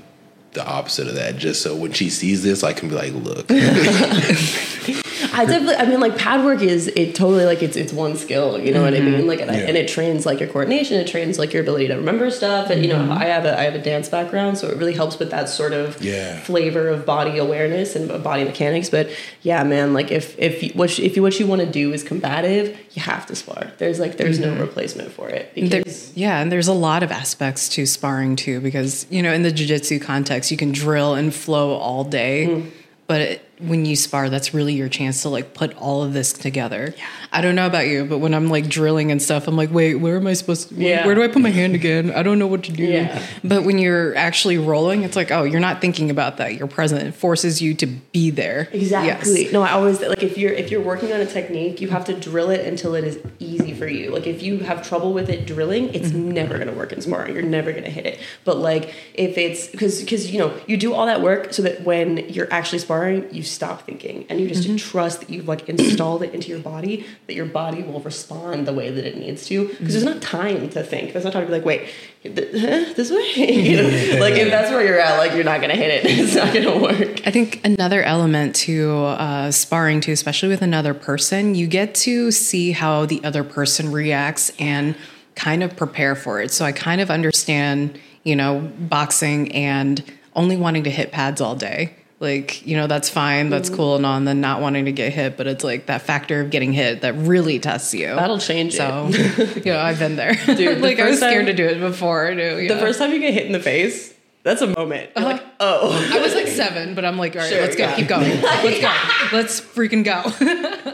the 0.58 0.66
opposite 0.66 1.06
of 1.06 1.14
that. 1.14 1.36
Just 1.36 1.62
so 1.62 1.74
when 1.74 1.92
she 1.92 2.10
sees 2.10 2.42
this, 2.42 2.64
I 2.64 2.72
can 2.72 2.88
be 2.88 2.94
like, 2.94 3.12
look, 3.14 3.46
I 5.32 5.44
definitely. 5.44 5.76
I 5.76 5.86
mean, 5.86 6.00
like 6.00 6.16
pad 6.18 6.44
work 6.44 6.62
is 6.62 6.88
it 6.88 7.14
totally 7.14 7.44
like 7.44 7.62
it's 7.62 7.76
it's 7.76 7.92
one 7.92 8.16
skill. 8.16 8.58
You 8.58 8.72
know 8.72 8.82
what 8.82 8.94
I 8.94 9.00
mean? 9.00 9.14
Mm-hmm. 9.14 9.28
Like, 9.28 9.40
and, 9.40 9.50
I- 9.50 9.58
Yeah. 9.58 9.66
and 9.68 9.76
it 9.76 9.88
trains 9.88 10.26
like 10.26 10.40
your 10.40 10.48
coordination. 10.48 10.98
It 11.00 11.06
trains 11.06 11.38
like 11.38 11.52
your 11.52 11.62
ability 11.62 11.88
to 11.88 11.94
remember 11.96 12.30
stuff. 12.30 12.70
And 12.70 12.82
you 12.82 12.88
know, 12.88 12.98
mm-hmm. 12.98 13.12
I 13.12 13.24
have 13.26 13.44
a 13.44 13.58
I 13.58 13.62
have 13.62 13.74
a 13.74 13.82
dance 13.82 14.08
background, 14.08 14.58
so 14.58 14.68
it 14.68 14.76
really 14.76 14.92
helps 14.94 15.18
with 15.18 15.30
that 15.30 15.48
sort 15.48 15.72
of 15.72 16.02
Yeah. 16.02 16.40
flavor 16.40 16.88
of 16.88 17.04
body 17.06 17.38
awareness 17.38 17.94
and 17.96 18.08
body 18.22 18.44
mechanics. 18.44 18.88
But 18.90 19.10
yeah, 19.42 19.62
man, 19.64 19.92
like 19.94 20.10
if 20.10 20.38
if 20.38 20.62
you, 20.62 20.70
what 20.74 20.98
you- 20.98 21.04
if 21.04 21.16
you, 21.16 21.22
what 21.22 21.38
you 21.40 21.46
want 21.46 21.60
to 21.60 21.70
do 21.70 21.92
is 21.92 22.02
combative, 22.02 22.76
you 22.92 23.02
have 23.02 23.26
to 23.26 23.34
spar. 23.36 23.72
There's 23.78 23.98
like 24.00 24.16
there's 24.16 24.38
no 24.38 24.48
mm-hmm. 24.52 24.60
replacement 24.60 25.12
for 25.12 25.28
it 25.28 25.52
There- 25.56 25.82
yeah, 26.14 26.40
and 26.40 26.50
there's 26.50 26.68
a 26.68 26.72
lot 26.72 27.02
of 27.02 27.12
aspects 27.12 27.68
to 27.70 27.86
sparring 27.86 28.36
too, 28.36 28.60
because 28.60 29.06
you 29.10 29.22
know, 29.22 29.32
in 29.32 29.42
the 29.42 29.52
jujitsu 29.52 30.00
context, 30.00 30.50
you 30.50 30.56
can 30.56 30.72
drill 30.72 31.14
and 31.14 31.32
flow 31.34 31.72
all 31.74 32.04
day, 32.04 32.46
Mm. 32.48 32.70
but 33.06 33.20
it, 33.20 33.47
when 33.60 33.84
you 33.84 33.96
spar, 33.96 34.28
that's 34.30 34.54
really 34.54 34.74
your 34.74 34.88
chance 34.88 35.22
to 35.22 35.28
like 35.28 35.54
put 35.54 35.76
all 35.76 36.02
of 36.02 36.12
this 36.12 36.32
together. 36.32 36.94
I 37.32 37.40
don't 37.40 37.54
know 37.54 37.66
about 37.66 37.86
you, 37.86 38.04
but 38.04 38.18
when 38.18 38.34
I'm 38.34 38.48
like 38.48 38.68
drilling 38.68 39.10
and 39.10 39.20
stuff, 39.20 39.48
I'm 39.48 39.56
like, 39.56 39.70
wait, 39.70 39.96
where 39.96 40.16
am 40.16 40.26
I 40.26 40.32
supposed 40.32 40.68
to? 40.70 40.74
Yeah. 40.74 41.04
Where 41.06 41.14
do 41.14 41.22
I 41.22 41.28
put 41.28 41.42
my 41.42 41.50
hand 41.50 41.74
again? 41.74 42.10
I 42.12 42.22
don't 42.22 42.38
know 42.38 42.46
what 42.46 42.64
to 42.64 42.72
do. 42.72 42.84
Yeah. 42.84 43.22
But 43.44 43.64
when 43.64 43.78
you're 43.78 44.16
actually 44.16 44.58
rolling, 44.58 45.02
it's 45.02 45.16
like, 45.16 45.30
oh, 45.30 45.44
you're 45.44 45.60
not 45.60 45.80
thinking 45.80 46.10
about 46.10 46.36
that. 46.38 46.54
You're 46.54 46.68
present. 46.68 47.02
It 47.02 47.12
forces 47.14 47.60
you 47.60 47.74
to 47.74 47.86
be 47.86 48.30
there. 48.30 48.68
Exactly. 48.72 49.44
Yes. 49.44 49.52
No, 49.52 49.62
I 49.62 49.72
always 49.72 50.00
like 50.00 50.22
if 50.22 50.38
you're 50.38 50.52
if 50.52 50.70
you're 50.70 50.82
working 50.82 51.12
on 51.12 51.20
a 51.20 51.26
technique, 51.26 51.80
you 51.80 51.88
have 51.88 52.04
to 52.06 52.18
drill 52.18 52.50
it 52.50 52.66
until 52.66 52.94
it 52.94 53.04
is 53.04 53.18
easy 53.38 53.74
for 53.74 53.86
you. 53.86 54.10
Like 54.10 54.26
if 54.26 54.42
you 54.42 54.58
have 54.60 54.86
trouble 54.86 55.12
with 55.12 55.28
it 55.28 55.46
drilling, 55.46 55.94
it's 55.94 56.08
Mm-hmm. 56.08 56.30
never 56.30 56.54
going 56.54 56.68
to 56.68 56.74
work 56.74 56.92
in 56.92 57.00
sparring. 57.02 57.34
You're 57.34 57.42
never 57.42 57.70
going 57.70 57.84
to 57.84 57.90
hit 57.90 58.06
it. 58.06 58.18
But 58.44 58.56
like 58.56 58.94
if 59.14 59.36
it's 59.36 59.66
because 59.68 60.00
because 60.00 60.30
you 60.32 60.38
know 60.38 60.58
you 60.66 60.76
do 60.78 60.94
all 60.94 61.04
that 61.06 61.20
work 61.20 61.52
so 61.52 61.60
that 61.62 61.82
when 61.82 62.16
you're 62.30 62.50
actually 62.52 62.78
sparring, 62.78 63.32
you 63.32 63.42
stop 63.48 63.82
thinking 63.86 64.24
and 64.28 64.40
you 64.40 64.46
just 64.48 64.58
Mm-hmm. 64.68 64.76
trust 64.76 65.20
that 65.20 65.30
you've 65.30 65.48
like 65.48 65.68
installed 65.68 66.22
it 66.22 66.34
into 66.34 66.48
your 66.48 66.58
body 66.58 67.06
that 67.26 67.34
your 67.34 67.46
body 67.46 67.82
will 67.82 68.00
respond 68.00 68.66
the 68.66 68.72
way 68.72 68.90
that 68.90 69.04
it 69.04 69.16
needs 69.16 69.46
to. 69.46 69.68
Because 69.68 69.92
there's 69.94 70.04
not 70.04 70.20
time 70.20 70.68
to 70.70 70.82
think. 70.82 71.12
There's 71.12 71.24
not 71.24 71.32
time 71.32 71.42
to 71.42 71.46
be 71.46 71.52
like, 71.52 71.64
wait, 71.64 71.88
th- 72.22 72.36
huh, 72.52 72.92
this 72.96 73.10
way. 73.10 74.18
Like 74.20 74.34
if 74.34 74.50
that's 74.50 74.70
where 74.70 74.84
you're 74.84 74.98
at, 74.98 75.18
like 75.18 75.32
you're 75.34 75.44
not 75.44 75.60
going 75.60 75.70
to 75.70 75.76
hit 75.76 76.04
it. 76.04 76.10
It's 76.18 76.34
not 76.34 76.52
going 76.52 76.64
to 76.66 76.78
work. 77.04 77.26
I 77.26 77.30
think 77.30 77.64
another 77.64 78.02
element 78.02 78.54
to 78.56 78.90
uh, 78.92 79.50
sparring 79.50 80.00
too, 80.00 80.12
especially 80.12 80.48
with 80.48 80.62
another 80.62 80.92
person, 80.94 81.54
you 81.54 81.66
get 81.66 81.94
to 81.96 82.30
see 82.30 82.72
how 82.72 83.06
the 83.06 83.22
other 83.24 83.44
person 83.44 83.92
reacts 83.92 84.50
and 84.58 84.96
kind 85.34 85.62
of 85.62 85.76
prepare 85.76 86.14
for 86.16 86.40
it. 86.42 86.50
So 86.50 86.64
I 86.64 86.72
kind 86.72 87.00
of 87.00 87.10
understand, 87.10 87.98
you 88.24 88.34
know, 88.34 88.60
boxing 88.80 89.52
and 89.52 90.02
only 90.34 90.56
wanting 90.56 90.84
to 90.84 90.90
hit 90.90 91.12
pads 91.12 91.40
all 91.40 91.54
day. 91.54 91.94
Like, 92.20 92.66
you 92.66 92.76
know, 92.76 92.88
that's 92.88 93.08
fine, 93.08 93.48
that's 93.48 93.68
mm-hmm. 93.68 93.76
cool 93.76 93.96
and 93.96 94.04
all, 94.04 94.16
and 94.16 94.26
then 94.26 94.40
not 94.40 94.60
wanting 94.60 94.86
to 94.86 94.92
get 94.92 95.12
hit, 95.12 95.36
but 95.36 95.46
it's 95.46 95.62
like 95.62 95.86
that 95.86 96.02
factor 96.02 96.40
of 96.40 96.50
getting 96.50 96.72
hit 96.72 97.02
that 97.02 97.14
really 97.14 97.60
tests 97.60 97.94
you. 97.94 98.06
That'll 98.06 98.40
change 98.40 98.74
it. 98.74 98.78
So, 98.78 99.08
you 99.64 99.72
know, 99.72 99.78
I've 99.78 100.00
been 100.00 100.16
there. 100.16 100.34
Dude, 100.34 100.78
like 100.82 100.98
I 100.98 101.04
was 101.04 101.12
first 101.14 101.20
time- 101.20 101.30
scared 101.30 101.46
to 101.46 101.54
do 101.54 101.66
it 101.66 101.78
before. 101.78 102.34
Knew. 102.34 102.66
The 102.66 102.76
first 102.76 102.98
time 102.98 103.12
you 103.12 103.20
get 103.20 103.34
hit 103.34 103.46
in 103.46 103.52
the 103.52 103.60
face, 103.60 104.12
that's 104.48 104.62
a 104.62 104.66
moment. 104.66 105.10
You're 105.14 105.24
like, 105.26 105.40
uh-huh. 105.42 105.50
oh. 105.60 106.10
I 106.14 106.20
was 106.20 106.34
like 106.34 106.46
seven, 106.48 106.94
but 106.94 107.04
I'm 107.04 107.18
like, 107.18 107.36
all 107.36 107.42
right, 107.42 107.50
Sure, 107.52 107.60
let's 107.60 107.76
go, 107.76 107.84
yeah. 107.84 107.96
keep 107.96 108.08
going, 108.08 108.40
let's 108.40 108.80
go, 108.80 108.92
let's 109.36 109.60
freaking 109.60 110.04
go. 110.04 110.22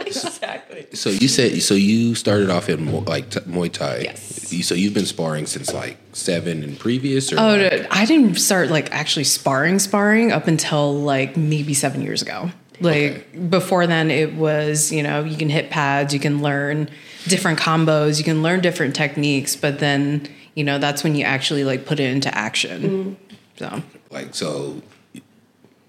exactly. 0.06 0.86
So 0.94 1.10
you 1.10 1.28
said 1.28 1.62
so 1.62 1.74
you 1.74 2.14
started 2.14 2.50
off 2.50 2.68
in 2.68 3.04
like 3.04 3.30
t- 3.30 3.40
Muay 3.40 3.70
Thai. 3.72 3.98
Yes. 4.04 4.66
So 4.66 4.74
you've 4.74 4.94
been 4.94 5.06
sparring 5.06 5.46
since 5.46 5.72
like 5.72 5.96
seven 6.12 6.62
and 6.62 6.78
previous, 6.78 7.32
or 7.32 7.38
Oh, 7.38 7.56
like- 7.56 7.86
I 7.90 8.04
didn't 8.04 8.36
start 8.36 8.70
like 8.70 8.90
actually 8.92 9.24
sparring, 9.24 9.78
sparring 9.78 10.32
up 10.32 10.46
until 10.46 10.94
like 10.94 11.36
maybe 11.36 11.74
seven 11.74 12.02
years 12.02 12.22
ago. 12.22 12.50
Like 12.80 13.50
before 13.50 13.86
then, 13.86 14.10
it 14.10 14.34
was 14.34 14.90
you 14.92 15.02
know 15.02 15.22
you 15.24 15.36
can 15.36 15.48
hit 15.48 15.70
pads, 15.70 16.12
you 16.12 16.20
can 16.20 16.42
learn 16.42 16.90
different 17.28 17.58
combos, 17.58 18.18
you 18.18 18.24
can 18.24 18.42
learn 18.42 18.60
different 18.60 18.94
techniques, 18.96 19.54
but 19.56 19.78
then 19.78 20.26
you 20.54 20.64
know 20.64 20.78
that's 20.78 21.04
when 21.04 21.14
you 21.14 21.24
actually 21.24 21.62
like 21.64 21.86
put 21.86 22.00
it 22.00 22.10
into 22.10 22.34
action. 22.36 22.82
Mm-hmm. 22.82 23.23
So 23.56 23.82
like 24.10 24.34
so. 24.34 24.82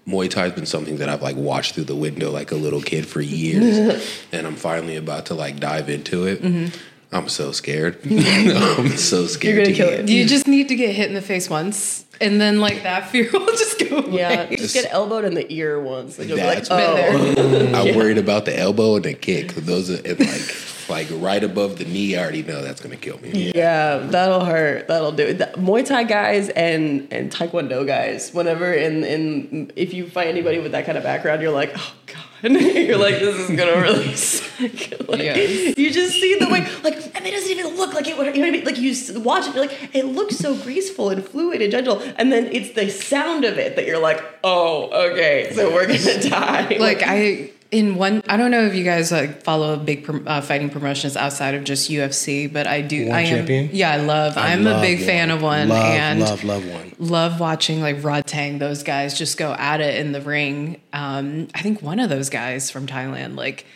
Muay 0.06 0.30
Thai 0.30 0.42
has 0.42 0.52
been 0.52 0.66
something 0.66 0.98
that 0.98 1.08
I've 1.08 1.20
like 1.20 1.34
watched 1.34 1.74
through 1.74 1.84
the 1.84 1.96
window 1.96 2.30
like 2.30 2.52
a 2.52 2.54
little 2.54 2.80
kid 2.80 3.08
for 3.08 3.20
years, 3.20 4.08
and 4.32 4.46
I'm 4.46 4.54
finally 4.54 4.94
about 4.94 5.26
to 5.26 5.34
like 5.34 5.58
dive 5.58 5.88
into 5.88 6.26
it. 6.26 6.42
Mm-hmm. 6.42 6.76
I'm 7.12 7.28
so 7.28 7.50
scared. 7.50 7.98
I'm 8.04 8.96
so 8.96 9.26
scared. 9.26 9.56
You're 9.56 9.64
gonna 9.64 9.76
to 9.76 9.82
kill 9.82 9.88
it. 9.88 10.08
you 10.08 10.26
just 10.26 10.46
need 10.46 10.68
to 10.68 10.76
get 10.76 10.94
hit 10.94 11.08
in 11.08 11.14
the 11.14 11.22
face 11.22 11.50
once, 11.50 12.04
and 12.20 12.40
then 12.40 12.60
like 12.60 12.84
that 12.84 13.08
fear 13.08 13.28
will 13.32 13.46
just 13.46 13.80
go 13.80 13.98
away. 13.98 14.18
Yeah, 14.18 14.46
just 14.54 14.74
get 14.74 14.92
elbowed 14.92 15.24
in 15.24 15.34
the 15.34 15.52
ear 15.52 15.80
once. 15.80 16.20
Like, 16.20 16.28
you'll 16.28 16.36
be 16.36 16.44
like, 16.44 16.64
oh. 16.70 17.34
been 17.34 17.74
I'm 17.74 17.96
worried 17.96 18.18
about 18.18 18.44
the 18.44 18.56
elbow 18.56 18.96
and 18.96 19.04
the 19.04 19.14
kick. 19.14 19.54
Those 19.54 19.90
are 19.90 20.06
and 20.06 20.20
like 20.20 20.75
like 20.88 21.08
right 21.12 21.42
above 21.42 21.78
the 21.78 21.84
knee. 21.84 22.16
I 22.16 22.22
already 22.22 22.42
know 22.42 22.62
that's 22.62 22.80
gonna 22.80 22.96
kill 22.96 23.18
me. 23.20 23.52
Yeah, 23.54 23.98
that'll 23.98 24.44
hurt. 24.44 24.88
That'll 24.88 25.12
do 25.12 25.24
it. 25.26 25.38
The 25.38 25.46
Muay 25.56 25.84
Thai 25.84 26.04
guys 26.04 26.48
and 26.50 27.08
and 27.12 27.30
Taekwondo 27.32 27.86
guys. 27.86 28.32
Whenever 28.32 28.72
in 28.72 29.04
in 29.04 29.72
if 29.76 29.92
you 29.94 30.08
find 30.08 30.28
anybody 30.28 30.58
with 30.58 30.72
that 30.72 30.86
kind 30.86 30.96
of 30.98 31.04
background, 31.04 31.42
you're 31.42 31.52
like, 31.52 31.72
oh 31.76 31.94
god. 32.06 32.22
you're 32.42 32.98
like, 32.98 33.14
this 33.18 33.34
is 33.48 33.56
gonna 33.56 33.80
really 33.80 34.14
suck. 34.14 34.70
like, 35.08 35.20
Yes. 35.22 35.76
You 35.78 35.90
just 35.90 36.12
see 36.20 36.36
the 36.38 36.46
way, 36.48 36.60
like, 36.84 36.94
and 37.16 37.26
it 37.26 37.30
doesn't 37.32 37.50
even 37.50 37.76
look 37.76 37.94
like 37.94 38.06
it. 38.06 38.16
would- 38.16 38.26
You 38.26 38.32
know 38.34 38.40
what 38.42 38.48
I 38.48 38.50
mean? 38.52 38.64
Like 38.64 38.78
you 38.78 38.94
watch 39.20 39.46
it, 39.48 39.54
you're 39.54 39.66
like, 39.66 39.94
it 39.94 40.04
looks 40.04 40.36
so 40.36 40.54
graceful 40.56 41.08
and 41.10 41.24
fluid 41.26 41.62
and 41.62 41.72
gentle, 41.72 42.00
and 42.16 42.30
then 42.30 42.46
it's 42.52 42.72
the 42.74 42.88
sound 42.90 43.44
of 43.46 43.58
it 43.58 43.76
that 43.76 43.86
you're 43.86 43.98
like, 44.00 44.22
oh, 44.44 45.10
okay, 45.12 45.50
so 45.54 45.72
we're 45.72 45.86
gonna 45.86 46.22
die. 46.28 46.76
like 46.78 47.02
I 47.04 47.50
in 47.70 47.96
one 47.96 48.22
I 48.28 48.36
don't 48.36 48.50
know 48.50 48.64
if 48.64 48.74
you 48.74 48.84
guys 48.84 49.10
like 49.10 49.42
follow 49.42 49.76
big 49.76 50.08
uh, 50.26 50.40
fighting 50.40 50.70
promotions 50.70 51.16
outside 51.16 51.54
of 51.54 51.64
just 51.64 51.90
UFC, 51.90 52.52
but 52.52 52.66
I 52.66 52.80
do. 52.80 53.06
One 53.08 53.16
I 53.16 53.20
am. 53.22 53.26
champion? 53.38 53.70
Yeah, 53.72 53.92
I 53.92 53.96
love. 53.96 54.36
I 54.36 54.52
I'm 54.52 54.66
a 54.66 54.80
big 54.80 55.00
fan 55.04 55.30
of 55.30 55.42
one, 55.42 55.68
Love, 55.68 55.84
and 55.84 56.20
love, 56.20 56.44
love 56.44 56.66
one. 56.68 56.92
love 56.98 57.40
watching 57.40 57.80
like 57.80 57.96
Rodtang. 57.98 58.58
Those 58.58 58.82
guys 58.82 59.18
just 59.18 59.36
go 59.38 59.52
at 59.52 59.80
it 59.80 59.98
in 60.00 60.12
the 60.12 60.20
ring. 60.20 60.80
Um, 60.92 61.48
I 61.54 61.62
think 61.62 61.82
one 61.82 61.98
of 62.00 62.08
those 62.08 62.30
guys 62.30 62.70
from 62.70 62.86
Thailand 62.86 63.36
like 63.36 63.66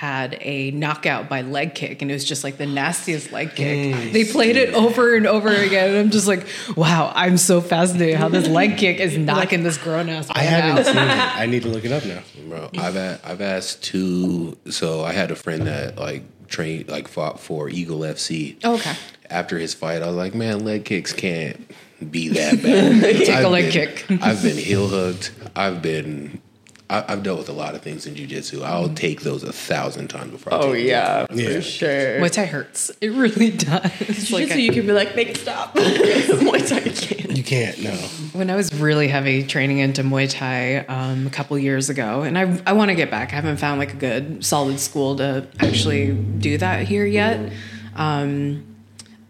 had 0.00 0.38
a 0.40 0.70
knockout 0.70 1.28
by 1.28 1.42
leg 1.42 1.74
kick 1.74 2.00
and 2.00 2.10
it 2.10 2.14
was 2.14 2.24
just 2.24 2.42
like 2.42 2.56
the 2.56 2.64
nastiest 2.64 3.32
leg 3.32 3.54
kick. 3.54 3.94
Mm. 3.94 4.12
They 4.14 4.24
played 4.24 4.56
it 4.56 4.72
over 4.72 5.14
and 5.14 5.26
over 5.26 5.50
again 5.50 5.90
and 5.90 5.98
I'm 5.98 6.10
just 6.10 6.26
like, 6.26 6.46
wow, 6.74 7.12
I'm 7.14 7.36
so 7.36 7.60
fascinated 7.60 8.16
how 8.16 8.30
this 8.30 8.48
leg 8.48 8.78
kick 8.78 8.98
is 8.98 9.18
knocking 9.18 9.62
this 9.62 9.76
grown 9.76 10.08
ass 10.08 10.26
I 10.30 10.38
haven't 10.38 10.78
out. 10.78 10.86
seen 10.86 10.96
it. 10.96 11.36
I 11.36 11.44
need 11.44 11.64
to 11.64 11.68
look 11.68 11.84
it 11.84 11.92
up 11.92 12.06
now. 12.06 12.22
Bro, 12.48 12.70
I've 12.78 12.96
a- 12.96 13.20
I've 13.22 13.42
asked 13.42 13.84
two. 13.84 14.56
So 14.70 15.04
I 15.04 15.12
had 15.12 15.30
a 15.30 15.36
friend 15.36 15.66
that 15.66 15.98
like 15.98 16.22
trained 16.48 16.88
like 16.88 17.06
fought 17.06 17.38
for 17.38 17.68
Eagle 17.68 17.98
FC. 18.00 18.56
Oh, 18.64 18.76
okay. 18.76 18.94
After 19.28 19.58
his 19.58 19.74
fight, 19.74 20.00
I 20.02 20.06
was 20.06 20.16
like, 20.16 20.34
man, 20.34 20.64
leg 20.64 20.86
kicks 20.86 21.12
can't 21.12 21.70
be 22.10 22.28
that 22.30 22.54
bad. 22.62 23.02
Take 23.02 23.28
a 23.28 23.34
I've 23.34 23.50
leg 23.50 23.64
been- 23.70 23.72
kick. 23.72 24.22
I've 24.22 24.42
been 24.42 24.56
heel 24.56 24.88
hooked. 24.88 25.30
I've 25.54 25.82
been. 25.82 26.40
I, 26.90 27.04
I've 27.12 27.22
dealt 27.22 27.38
with 27.38 27.48
a 27.48 27.52
lot 27.52 27.74
of 27.74 27.82
things 27.82 28.06
in 28.06 28.14
jujitsu. 28.14 28.62
I'll 28.64 28.88
take 28.88 29.20
those 29.22 29.42
a 29.44 29.52
thousand 29.52 30.08
times 30.08 30.32
before. 30.32 30.52
I 30.52 30.56
oh 30.58 30.72
take 30.74 30.86
yeah, 30.86 31.26
Yeah. 31.32 31.54
for 31.54 31.62
sure. 31.62 32.18
Muay 32.20 32.30
Thai 32.30 32.44
hurts. 32.46 32.90
It 33.00 33.12
really 33.12 33.50
does. 33.56 33.82
Jiu-jitsu, 33.98 34.34
Like 34.34 34.56
you 34.56 34.72
can 34.72 34.86
be 34.86 34.92
like, 34.92 35.14
make 35.16 35.28
it 35.30 35.36
stop. 35.38 35.74
Muay 35.76 36.68
Thai, 36.68 36.80
you 36.80 36.92
can't. 36.94 37.36
You 37.38 37.44
can't. 37.44 37.82
No. 37.82 37.92
when 38.32 38.50
I 38.50 38.56
was 38.56 38.72
really 38.74 39.08
heavy 39.08 39.44
training 39.46 39.78
into 39.78 40.02
Muay 40.02 40.28
Thai 40.28 40.78
um, 40.86 41.26
a 41.26 41.30
couple 41.30 41.56
years 41.58 41.88
ago, 41.90 42.22
and 42.22 42.36
I 42.36 42.60
I 42.66 42.72
want 42.72 42.90
to 42.90 42.94
get 42.94 43.10
back. 43.10 43.32
I 43.32 43.36
haven't 43.36 43.58
found 43.58 43.78
like 43.78 43.92
a 43.94 43.96
good 43.96 44.44
solid 44.44 44.80
school 44.80 45.16
to 45.16 45.46
actually 45.60 46.12
do 46.12 46.58
that 46.58 46.86
here 46.88 47.06
yet. 47.06 47.52
Um, 47.96 48.69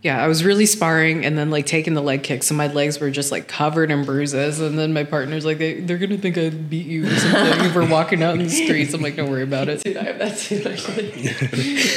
yeah, 0.03 0.23
I 0.25 0.29
was 0.29 0.45
really 0.45 0.65
sparring 0.65 1.27
and 1.27 1.37
then 1.37 1.51
like 1.51 1.67
taking 1.67 1.93
the 1.93 2.01
leg 2.01 2.23
kicks, 2.23 2.47
so 2.47 2.55
my 2.55 2.69
legs 2.69 2.99
were 2.99 3.11
just 3.11 3.31
like 3.31 3.49
covered 3.49 3.91
in 3.91 4.05
bruises. 4.05 4.59
And 4.59 4.79
then 4.79 4.95
my 4.95 5.05
partner's 5.05 5.45
like, 5.45 5.59
they, 5.59 5.81
they're 5.81 5.99
gonna 5.99 6.17
think 6.17 6.39
I 6.39 6.49
beat 6.49 6.87
you 6.87 7.07
or 7.07 7.15
something 7.17 7.67
if 7.67 7.75
we're 7.75 7.87
walking 7.87 8.23
out 8.23 8.33
in 8.35 8.43
the 8.45 8.49
streets. 8.49 8.95
I'm 8.95 9.03
like, 9.03 9.17
don't 9.17 9.29
worry 9.31 9.43
about 9.43 9.69
it. 9.69 9.83
Dude, 9.85 9.99
I 9.99 10.05
have 10.05 10.19
that 10.19 10.39
too, 10.39 10.63
actually. 10.67 11.13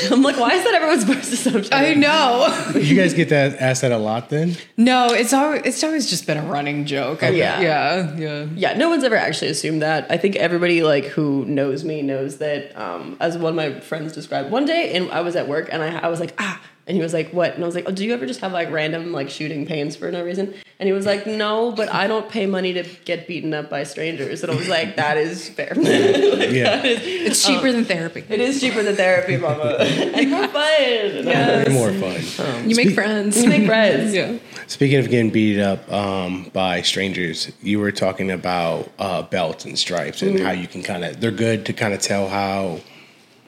I'm 0.12 0.22
like, 0.22 0.38
why 0.38 0.54
is 0.54 0.64
that 0.66 0.74
everyone's 0.74 1.06
first 1.06 1.32
assumption? 1.32 1.74
I 1.74 1.94
know. 1.94 2.74
You 2.76 2.96
guys 2.98 3.14
get 3.14 3.30
that 3.30 3.58
asked 3.62 3.84
that 3.84 3.94
a 3.94 3.98
lot 3.98 4.30
then? 4.30 4.58
No, 4.76 5.08
it's 5.08 5.32
always 5.32 5.62
it's 5.64 5.82
always 5.84 6.10
just 6.10 6.28
been 6.28 6.38
a 6.38 6.46
running 6.46 6.86
joke. 6.86 7.24
I- 7.24 7.30
Yeah. 7.30 7.62
yeah, 7.62 8.16
yeah. 8.18 8.46
Yeah, 8.56 8.74
no 8.78 8.90
one's 8.90 9.06
ever 9.06 9.16
actually 9.16 9.52
assumed 9.52 9.82
that. 9.82 10.08
I 10.12 10.18
think 10.18 10.36
everybody 10.36 10.84
like 10.84 11.06
who 11.06 11.46
knows 11.46 11.86
me 11.86 12.02
knows 12.02 12.40
that. 12.40 12.78
Um, 12.78 13.16
as 13.22 13.38
one 13.38 13.52
of 13.52 13.56
my 13.56 13.80
friends 13.80 14.12
described, 14.14 14.52
one 14.52 14.66
day, 14.66 14.94
and 14.94 15.10
I 15.12 15.22
was 15.22 15.36
at 15.38 15.48
work, 15.48 15.70
and 15.72 15.82
I, 15.82 16.00
I 16.00 16.08
was 16.10 16.20
like, 16.20 16.34
ah, 16.38 16.60
and 16.86 16.98
he 16.98 17.02
was 17.02 17.14
like, 17.14 17.30
what? 17.32 17.54
And 17.56 17.64
I 17.64 17.66
was 17.66 17.76
like, 17.76 17.86
oh, 17.88 17.92
do 17.92 18.04
you 18.04 18.14
ever 18.14 18.26
just 18.26 18.42
have 18.42 18.52
like 18.52 18.70
random 18.70 19.14
like 19.14 19.30
shooting 19.30 19.66
pains 19.66 19.96
for 19.96 20.12
no 20.12 20.24
reason? 20.24 20.54
And 20.80 20.88
he 20.88 20.92
was 20.92 21.06
like, 21.06 21.26
no, 21.26 21.72
but 21.72 21.88
I 21.94 22.08
don't 22.08 22.28
pay 22.28 22.46
money 22.46 22.74
to 22.74 22.84
get 23.06 23.26
beaten 23.26 23.54
up 23.54 23.70
by 23.70 23.84
strangers. 23.84 24.44
And 24.44 24.52
I 24.52 24.56
was 24.56 24.68
like, 24.68 24.98
that 24.98 25.18
is 25.18 25.48
fair. 25.50 25.74
Yeah. 26.54 26.82
It's 26.84 27.46
cheaper 27.46 27.72
than 27.72 27.86
therapy. 27.86 28.24
it 28.30 28.40
is 28.40 28.60
cheaper 28.60 28.84
than 28.84 28.96
therapy, 28.96 29.38
mama, 29.38 29.78
and 29.80 30.30
more 30.32 30.48
fun. 30.48 31.26
Yeah. 31.26 31.64
Way 31.64 31.74
more 31.74 31.92
fun. 31.92 32.70
You 32.70 32.76
make 32.76 32.94
friends. 32.94 33.42
You 33.42 33.50
make 33.50 33.66
friends. 33.66 34.14
yeah. 34.14 34.38
Speaking 34.68 35.00
of 35.00 35.10
getting 35.10 35.32
beat 35.32 35.60
up 35.60 35.90
um, 35.92 36.50
by 36.54 36.82
strangers, 36.82 37.52
you 37.62 37.80
were 37.80 37.92
talking 37.92 38.30
about 38.30 38.92
uh, 39.00 39.24
belts 39.24 39.66
and 39.66 39.80
stripes 39.80 40.22
and 40.22 40.40
how 40.40 40.52
you 40.52 40.68
can 40.68 40.84
kind 40.84 41.04
of 41.06 41.20
they're 41.22 41.32
good 41.32 41.66
to 41.68 41.74
kind 41.74 41.94
of 41.94 42.02
tell 42.02 42.28
how 42.28 42.80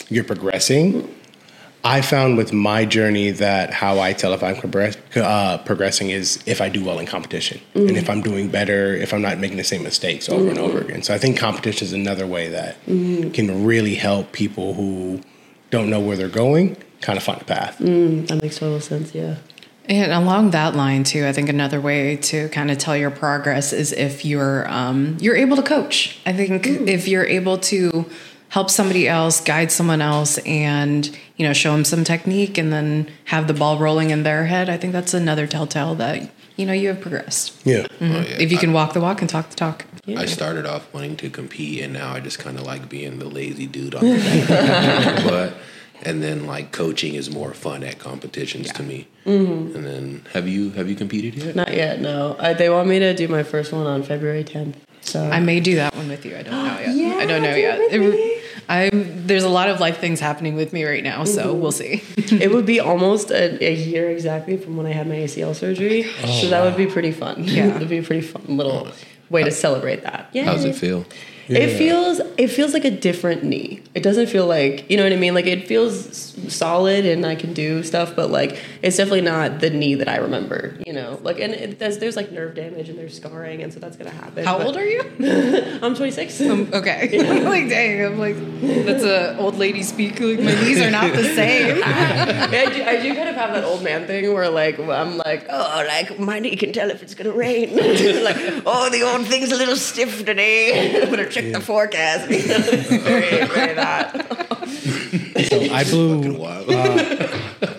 you're 0.09 0.23
progressing. 0.23 1.13
I 1.85 2.01
found 2.01 2.35
with 2.35 2.51
my 2.51 2.83
journey 2.83 3.29
that 3.29 3.71
how 3.71 3.99
I 3.99 4.13
tell 4.13 4.33
if 4.33 4.41
I'm 4.41 4.55
progress, 4.55 4.97
uh, 5.15 5.59
progressing 5.59 6.09
is 6.09 6.43
if 6.47 6.59
I 6.59 6.67
do 6.67 6.83
well 6.83 6.97
in 6.97 7.05
competition 7.05 7.61
and 7.75 7.91
if 7.91 8.05
mm. 8.05 8.09
I'm 8.09 8.21
doing 8.21 8.49
better, 8.49 8.95
if 8.95 9.13
I'm 9.13 9.21
not 9.21 9.37
making 9.37 9.57
the 9.57 9.63
same 9.63 9.83
mistakes 9.83 10.27
over 10.27 10.49
and 10.49 10.57
over 10.57 10.79
mm. 10.79 10.85
again. 10.85 11.03
So 11.03 11.13
I 11.13 11.19
think 11.19 11.37
competition 11.37 11.85
is 11.85 11.93
another 11.93 12.25
way 12.25 12.49
that 12.49 12.83
mm. 12.87 13.31
can 13.33 13.63
really 13.65 13.93
help 13.93 14.31
people 14.31 14.73
who 14.73 15.21
don't 15.69 15.91
know 15.91 15.99
where 15.99 16.17
they're 16.17 16.27
going 16.27 16.75
kind 17.01 17.17
of 17.17 17.23
find 17.23 17.39
a 17.39 17.45
path. 17.45 17.77
That 17.77 18.39
makes 18.41 18.57
total 18.57 18.81
sense. 18.81 19.13
Yeah. 19.13 19.35
And 19.87 20.11
along 20.11 20.51
that 20.51 20.75
line 20.75 21.03
too, 21.03 21.27
I 21.27 21.31
think 21.31 21.49
another 21.49 21.79
way 21.79 22.15
to 22.17 22.49
kind 22.49 22.71
of 22.71 22.79
tell 22.79 22.97
your 22.97 23.11
progress 23.11 23.71
is 23.71 23.91
if 23.91 24.25
you're 24.25 24.67
um, 24.67 25.17
you're 25.19 25.35
able 25.35 25.55
to 25.57 25.61
coach. 25.61 26.19
I 26.25 26.33
think 26.33 26.65
if 26.65 27.07
you're 27.07 27.25
able 27.25 27.59
to 27.59 28.09
help 28.55 28.69
somebody 28.69 29.05
else, 29.05 29.41
guide 29.41 29.69
someone 29.69 30.01
else, 30.01 30.37
and 30.45 31.05
you 31.35 31.45
know 31.45 31.51
show 31.51 31.73
them 31.73 31.83
some 31.83 32.05
technique, 32.05 32.57
and 32.57 32.71
then 32.71 33.05
have 33.25 33.47
the 33.47 33.53
ball 33.53 33.77
rolling 33.77 34.11
in 34.11 34.23
their 34.23 34.45
head, 34.45 34.69
I 34.69 34.77
think 34.77 34.93
that's 34.93 35.13
another 35.13 35.45
telltale 35.45 35.93
that 35.95 36.29
you 36.55 36.65
know 36.65 36.71
you 36.71 36.87
have 36.87 37.01
progressed. 37.01 37.53
Yeah. 37.65 37.85
Oh, 37.99 38.05
yeah. 38.05 38.39
If 38.39 38.53
you 38.53 38.57
can 38.57 38.71
walk 38.71 38.93
the 38.93 39.01
walk 39.01 39.19
and 39.19 39.29
talk 39.29 39.49
the 39.49 39.57
talk. 39.57 39.85
I 40.07 40.25
started 40.25 40.65
off 40.65 40.91
wanting 40.93 41.17
to 41.17 41.29
compete, 41.29 41.83
and 41.83 41.91
now 41.91 42.13
I 42.13 42.21
just 42.21 42.39
kind 42.39 42.57
of 42.57 42.63
like 42.63 42.87
being 42.87 43.19
the 43.19 43.25
lazy 43.25 43.67
dude 43.67 43.93
on 43.93 44.05
the 44.05 45.21
but 45.27 45.53
and 46.03 46.23
then 46.23 46.47
like 46.47 46.71
coaching 46.71 47.15
is 47.15 47.29
more 47.29 47.53
fun 47.53 47.83
at 47.83 47.99
competitions 47.99 48.71
to 48.71 48.83
me. 48.83 49.07
Mm-hmm. 49.25 49.75
And 49.75 49.85
then 49.85 50.25
have 50.31 50.47
you 50.47 50.69
have 50.71 50.89
you 50.89 50.95
competed 50.95 51.35
yet? 51.35 51.55
Not 51.57 51.73
yet. 51.73 51.99
No. 51.99 52.33
Uh, 52.39 52.53
they 52.53 52.69
want 52.69 52.87
me 52.87 52.99
to 52.99 53.13
do 53.13 53.27
my 53.27 53.43
first 53.43 53.73
one 53.73 53.85
on 53.85 54.03
February 54.03 54.45
10th. 54.45 54.75
So 55.01 55.23
I 55.23 55.39
may 55.39 55.59
do 55.59 55.75
that 55.75 55.95
one 55.95 56.07
with 56.07 56.25
you. 56.25 56.37
I 56.37 56.43
don't 56.43 56.53
know 56.53 56.79
yet. 56.79 56.95
Yeah, 56.95 57.15
I 57.15 57.25
don't 57.25 57.41
know 57.41 57.53
do 57.53 57.59
yet. 57.59 57.91
It 58.69 58.93
with 58.93 59.01
It- 59.01 59.05
me. 59.07 59.11
I'm 59.19 59.27
there's 59.27 59.43
a 59.43 59.49
lot 59.49 59.69
of 59.69 59.79
life 59.79 59.99
things 59.99 60.19
happening 60.19 60.55
with 60.55 60.71
me 60.73 60.83
right 60.85 61.03
now, 61.03 61.23
so 61.23 61.45
Mm-hmm. 61.47 61.61
we'll 61.61 61.71
see. 61.71 62.01
it 62.17 62.51
would 62.51 62.65
be 62.65 62.79
almost 62.79 63.31
a, 63.31 63.63
a 63.63 63.73
year 63.73 64.09
exactly 64.11 64.57
from 64.57 64.77
when 64.77 64.85
I 64.85 64.91
had 64.91 65.07
my 65.07 65.15
ACL 65.15 65.55
surgery. 65.55 66.03
so 66.41 66.49
that 66.49 66.63
would 66.63 66.77
be 66.77 66.85
pretty 66.87 67.11
fun. 67.11 67.43
Yeah. 67.45 67.67
it 67.67 67.79
would 67.79 67.89
be 67.89 67.97
a 67.99 68.03
pretty 68.03 68.21
fun 68.25 68.43
little 68.47 68.87
way 69.29 69.43
to 69.43 69.51
celebrate 69.51 70.03
that. 70.03 70.29
Yeah. 70.33 70.45
How's 70.45 70.63
it 70.65 70.75
feel? 70.75 71.05
It 71.47 71.77
feels 71.77 72.19
it 72.37 72.47
feels 72.47 72.73
like 72.73 72.85
a 72.85 72.91
different 72.91 73.43
knee. 73.43 73.81
It 73.93 74.03
doesn't 74.03 74.27
feel 74.27 74.47
like 74.47 74.89
you 74.89 74.97
know 74.97 75.03
what 75.03 75.13
I 75.13 75.17
mean. 75.17 75.33
Like 75.33 75.45
it 75.45 75.67
feels 75.67 76.35
solid 76.53 77.05
and 77.05 77.25
I 77.25 77.35
can 77.35 77.53
do 77.53 77.83
stuff, 77.83 78.15
but 78.15 78.29
like 78.31 78.59
it's 78.81 78.97
definitely 78.97 79.21
not 79.21 79.59
the 79.59 79.69
knee 79.69 79.95
that 79.95 80.09
I 80.09 80.17
remember. 80.17 80.77
You 80.85 80.93
know, 80.93 81.19
like 81.23 81.39
and 81.39 81.53
it, 81.53 81.79
there's 81.79 81.99
there's 81.99 82.15
like 82.15 82.31
nerve 82.31 82.55
damage 82.55 82.89
and 82.89 82.97
there's 82.97 83.15
scarring, 83.15 83.61
and 83.61 83.73
so 83.73 83.79
that's 83.79 83.95
gonna 83.95 84.09
happen. 84.09 84.43
How 84.43 84.57
but- 84.57 84.67
old 84.67 84.77
are 84.77 84.85
you? 84.85 85.01
I'm 85.81 85.95
26. 85.95 86.41
Um, 86.41 86.69
okay. 86.73 87.43
like 87.43 87.69
dang, 87.69 88.05
I'm 88.05 88.19
like 88.19 88.35
that's 88.85 89.03
a 89.03 89.37
old 89.37 89.55
lady 89.55 89.83
speak. 89.83 90.19
Like 90.19 90.39
my 90.39 90.53
knees 90.61 90.81
are 90.81 90.91
not 90.91 91.13
the 91.13 91.23
same. 91.35 91.81
I 91.83 92.71
do, 92.73 92.83
I 92.83 93.01
do 93.01 93.13
kind 93.15 93.29
of 93.29 93.35
have 93.35 93.53
that 93.53 93.63
old 93.63 93.83
man 93.83 94.07
thing 94.07 94.33
where 94.33 94.49
like 94.49 94.79
I'm 94.79 95.17
like 95.17 95.45
oh 95.49 95.85
like 95.87 96.19
my 96.19 96.39
knee 96.39 96.55
can 96.55 96.73
tell 96.73 96.89
if 96.89 97.03
it's 97.03 97.13
gonna 97.13 97.31
rain 97.31 97.75
like 97.75 98.37
oh 98.65 98.89
the 98.91 99.01
old 99.03 99.27
thing's 99.27 99.51
a 99.51 99.55
little 99.55 99.75
stiff 99.75 100.25
today 100.25 101.01
I'm 101.03 101.09
gonna 101.09 101.29
check 101.35 101.51
the 101.51 101.59
forecast 101.59 102.27
very, 102.27 103.45
very 103.45 103.73
that 103.81 104.15
So 105.49 105.61
I 105.73 105.83
blew 105.83 106.37
Wow. 106.37 107.75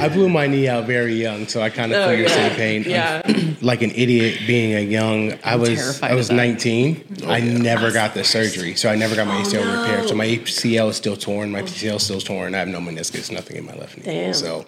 I 0.00 0.08
blew 0.08 0.28
my 0.28 0.46
knee 0.46 0.68
out 0.68 0.86
very 0.86 1.14
young, 1.14 1.46
so 1.46 1.60
I 1.62 1.70
kind 1.70 1.92
of 1.92 1.98
Oh, 2.02 2.08
feel 2.08 2.18
your 2.18 2.28
yeah. 2.28 2.34
same 2.34 2.56
pain. 2.56 2.84
Yeah. 2.86 3.54
like 3.62 3.82
an 3.82 3.90
idiot 3.92 4.40
being 4.46 4.74
a 4.74 4.80
young. 4.80 5.38
I 5.44 5.56
was 5.56 6.02
I 6.02 6.14
was 6.14 6.30
of 6.30 6.36
that. 6.36 6.42
19. 6.42 7.04
I 7.26 7.38
yeah. 7.38 7.58
never 7.58 7.90
got 7.92 8.14
the 8.14 8.24
surgery, 8.24 8.74
so 8.74 8.88
I 8.90 8.96
never 8.96 9.14
got 9.16 9.26
my 9.26 9.40
ACL 9.42 9.60
Oh, 9.62 9.64
no. 9.64 9.82
repaired. 9.82 10.08
So 10.08 10.14
my 10.14 10.26
ACL 10.26 10.88
is 10.90 10.96
still 10.96 11.16
torn. 11.16 11.50
My 11.52 11.62
PCL 11.62 11.96
is 11.96 12.02
still 12.04 12.20
torn. 12.20 12.54
I 12.54 12.58
have 12.58 12.68
no 12.68 12.80
meniscus, 12.80 13.30
nothing 13.32 13.56
in 13.56 13.64
my 13.66 13.74
left 13.74 13.96
knee. 13.98 14.04
Damn. 14.04 14.34
So 14.34 14.66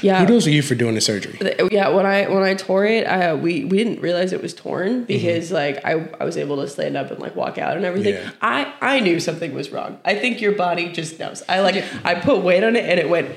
yeah 0.00 0.24
kudos 0.24 0.44
to 0.44 0.50
you 0.50 0.62
for 0.62 0.74
doing 0.74 0.94
the 0.94 1.02
surgery. 1.02 1.36
yeah 1.70 1.88
when 1.90 2.06
i 2.06 2.26
when 2.30 2.42
i 2.42 2.54
tore 2.54 2.86
it 2.86 3.06
I, 3.06 3.34
we 3.34 3.62
we 3.66 3.76
didn't 3.76 4.00
realize 4.00 4.32
it 4.32 4.40
was 4.40 4.54
torn 4.54 4.86
Mm-hmm. 4.86 5.04
because 5.04 5.52
like 5.52 5.84
I, 5.84 6.08
I 6.18 6.24
was 6.24 6.38
able 6.38 6.56
to 6.62 6.68
stand 6.68 6.96
up 6.96 7.10
and 7.10 7.20
like 7.20 7.36
walk 7.36 7.58
out 7.58 7.76
and 7.76 7.84
everything 7.84 8.14
Yeah. 8.14 8.30
i 8.40 8.72
i 8.80 9.00
knew 9.00 9.20
something 9.20 9.52
was 9.52 9.68
wrong 9.70 9.98
i 10.02 10.14
think 10.14 10.40
your 10.40 10.52
body 10.52 10.92
just 10.92 11.18
knows 11.18 11.42
i 11.46 11.60
like 11.60 11.84
i 12.06 12.14
put 12.14 12.42
weight 12.42 12.64
on 12.64 12.74
it 12.74 12.86
and 12.88 12.98
it 12.98 13.10
went 13.10 13.28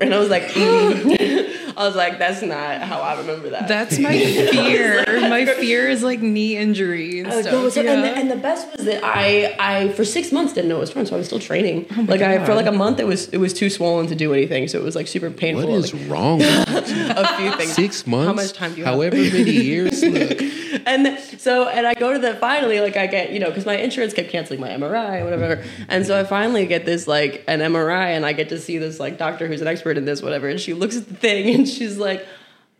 And 0.00 0.14
i 0.14 0.18
was 0.18 0.30
like 0.30 0.44
i 1.78 1.86
was 1.86 1.96
like 1.96 2.18
that's 2.18 2.42
not 2.42 2.82
how 2.82 3.00
i 3.00 3.16
remember 3.18 3.48
that 3.50 3.68
That's 3.68 3.98
my 3.98 4.10
fear. 4.18 5.04
my 5.28 5.46
fear 5.46 5.88
is 5.88 6.02
like 6.02 6.20
knee 6.20 6.56
injury 6.56 7.20
and 7.20 7.32
stuff. 7.32 7.52
no, 7.52 7.68
so- 7.70 7.80
and, 7.80 8.04
the, 8.04 8.12
and 8.20 8.30
the 8.30 8.36
best 8.36 8.70
was 8.76 8.84
that 8.86 9.02
I, 9.04 9.56
I 9.58 9.88
for 9.90 10.04
six 10.04 10.32
months 10.32 10.52
didn't 10.52 10.68
know 10.68 10.76
it 10.76 10.80
was 10.80 10.90
torn, 10.90 11.06
so 11.06 11.14
I 11.14 11.18
was 11.18 11.26
still 11.26 11.38
training. 11.38 11.86
Oh 11.96 12.02
like 12.08 12.20
I 12.20 12.44
for 12.44 12.54
like 12.54 12.66
a 12.66 12.72
month, 12.72 12.98
it 13.00 13.06
was 13.06 13.28
it 13.28 13.38
was 13.38 13.52
too 13.54 13.70
swollen 13.70 14.06
to 14.08 14.14
do 14.14 14.32
anything, 14.32 14.68
so 14.68 14.78
it 14.78 14.84
was 14.84 14.96
like 14.96 15.06
super 15.06 15.30
painful. 15.30 15.70
What 15.70 15.84
is 15.84 15.94
like, 15.94 16.10
wrong? 16.10 16.42
a 16.42 17.36
few 17.36 17.52
things. 17.52 17.72
Six 17.72 18.06
months. 18.06 18.26
How 18.26 18.32
much 18.34 18.52
time 18.52 18.72
do 18.72 18.78
you 18.78 18.84
have? 18.84 18.94
However 18.94 19.16
many 19.16 19.50
years. 19.50 20.02
Look, 20.02 20.40
and 20.86 21.18
so 21.38 21.68
and 21.68 21.86
I 21.86 21.94
go 21.94 22.12
to 22.12 22.18
the 22.18 22.34
finally 22.36 22.80
like 22.80 22.96
I 22.96 23.06
get 23.06 23.30
you 23.32 23.38
know 23.38 23.48
because 23.48 23.66
my 23.66 23.76
insurance 23.76 24.12
kept 24.14 24.30
canceling 24.30 24.60
my 24.60 24.70
MRI 24.70 25.22
whatever 25.24 25.62
and 25.88 26.06
so 26.06 26.18
I 26.18 26.24
finally 26.24 26.66
get 26.66 26.84
this 26.84 27.06
like 27.06 27.44
an 27.46 27.60
MRI 27.60 28.16
and 28.16 28.24
I 28.26 28.32
get 28.32 28.48
to 28.50 28.58
see 28.58 28.78
this 28.78 28.98
like 29.00 29.18
doctor 29.18 29.46
who's 29.46 29.60
an 29.60 29.68
expert 29.68 29.96
in 29.98 30.04
this 30.04 30.22
whatever 30.22 30.48
and 30.48 30.58
she 30.60 30.74
looks 30.74 30.96
at 30.96 31.08
the 31.08 31.14
thing 31.14 31.54
and 31.54 31.67
she's 31.68 31.98
like 31.98 32.26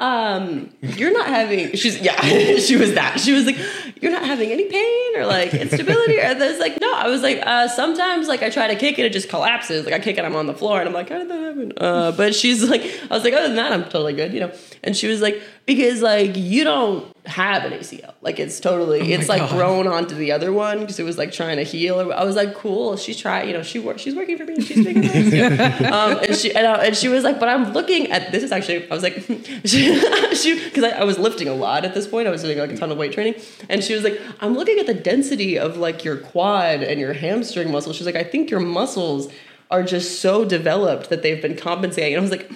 um 0.00 0.70
you're 0.80 1.12
not 1.12 1.26
having 1.26 1.74
she's 1.74 2.00
yeah 2.00 2.20
she 2.58 2.76
was 2.76 2.94
that. 2.94 3.18
She 3.18 3.32
was 3.32 3.46
like 3.46 3.56
you're 4.00 4.12
not 4.12 4.24
having 4.24 4.52
any 4.52 4.66
pain 4.66 5.16
or 5.16 5.26
like 5.26 5.52
instability 5.54 6.20
or 6.20 6.34
there's 6.34 6.60
like 6.60 6.80
no 6.80 6.92
I 6.94 7.08
was 7.08 7.22
like 7.22 7.40
uh 7.44 7.66
sometimes 7.66 8.28
like 8.28 8.44
I 8.44 8.50
try 8.50 8.68
to 8.68 8.76
kick 8.76 9.00
it 9.00 9.06
it 9.06 9.12
just 9.12 9.28
collapses. 9.28 9.84
Like 9.84 9.94
I 9.94 9.98
kick 9.98 10.16
it 10.16 10.24
I'm 10.24 10.36
on 10.36 10.46
the 10.46 10.54
floor 10.54 10.78
and 10.78 10.88
I'm 10.88 10.94
like 10.94 11.08
how 11.08 11.18
did 11.18 11.28
that 11.30 11.40
happen? 11.40 11.72
Uh 11.76 12.12
but 12.12 12.34
she's 12.34 12.62
like 12.68 12.82
I 13.10 13.14
was 13.14 13.24
like 13.24 13.34
other 13.34 13.48
than 13.48 13.56
that 13.56 13.72
I'm 13.72 13.84
totally 13.84 14.12
good 14.12 14.32
you 14.32 14.38
know? 14.40 14.52
And 14.84 14.96
she 14.96 15.08
was 15.08 15.20
like 15.20 15.42
because 15.68 16.02
like 16.02 16.36
you 16.36 16.64
don't 16.64 17.06
have 17.26 17.64
an 17.64 17.72
ACL 17.72 18.14
like 18.22 18.40
it's 18.40 18.58
totally 18.58 19.12
it's 19.12 19.28
like 19.28 19.42
God. 19.42 19.50
grown 19.50 19.86
onto 19.86 20.16
the 20.16 20.32
other 20.32 20.52
one 20.52 20.80
because 20.80 20.98
it 20.98 21.04
was 21.04 21.16
like 21.18 21.30
trying 21.30 21.58
to 21.58 21.62
heal 21.62 22.10
I 22.12 22.24
was 22.24 22.34
like 22.34 22.54
cool 22.54 22.96
she's 22.96 23.18
trying 23.18 23.48
you 23.48 23.54
know 23.54 23.62
she 23.62 23.78
works 23.78 24.00
she's 24.00 24.14
working 24.14 24.38
for 24.38 24.46
me 24.46 24.54
and 24.54 24.64
she's 24.64 24.84
making 24.84 25.04
um, 25.92 26.18
and 26.22 26.34
she 26.34 26.54
and, 26.54 26.66
uh, 26.66 26.80
and 26.82 26.96
she 26.96 27.08
was 27.08 27.24
like, 27.24 27.38
but 27.38 27.48
I'm 27.48 27.72
looking 27.72 28.10
at 28.10 28.32
this 28.32 28.42
is 28.42 28.52
actually 28.52 28.90
I 28.90 28.94
was 28.94 29.02
like, 29.02 29.14
she 29.64 30.64
because 30.64 30.84
I, 30.84 30.90
I 31.00 31.04
was 31.04 31.18
lifting 31.18 31.48
a 31.48 31.54
lot 31.54 31.84
at 31.84 31.94
this 31.94 32.06
point. 32.06 32.26
I 32.26 32.30
was 32.30 32.42
doing 32.42 32.58
like 32.58 32.70
a 32.70 32.76
ton 32.76 32.90
of 32.90 32.98
weight 32.98 33.12
training, 33.12 33.40
and 33.68 33.82
she 33.82 33.94
was 33.94 34.04
like, 34.04 34.20
I'm 34.40 34.54
looking 34.54 34.78
at 34.78 34.86
the 34.86 34.94
density 34.94 35.58
of 35.58 35.76
like 35.76 36.04
your 36.04 36.16
quad 36.16 36.82
and 36.82 37.00
your 37.00 37.12
hamstring 37.12 37.70
muscles. 37.70 37.96
She's 37.96 38.06
like, 38.06 38.16
I 38.16 38.24
think 38.24 38.50
your 38.50 38.60
muscles 38.60 39.30
are 39.70 39.82
just 39.82 40.20
so 40.20 40.44
developed 40.44 41.10
that 41.10 41.22
they've 41.22 41.40
been 41.40 41.56
compensating. 41.56 42.14
And 42.14 42.20
I 42.20 42.22
was 42.22 42.30
like. 42.30 42.50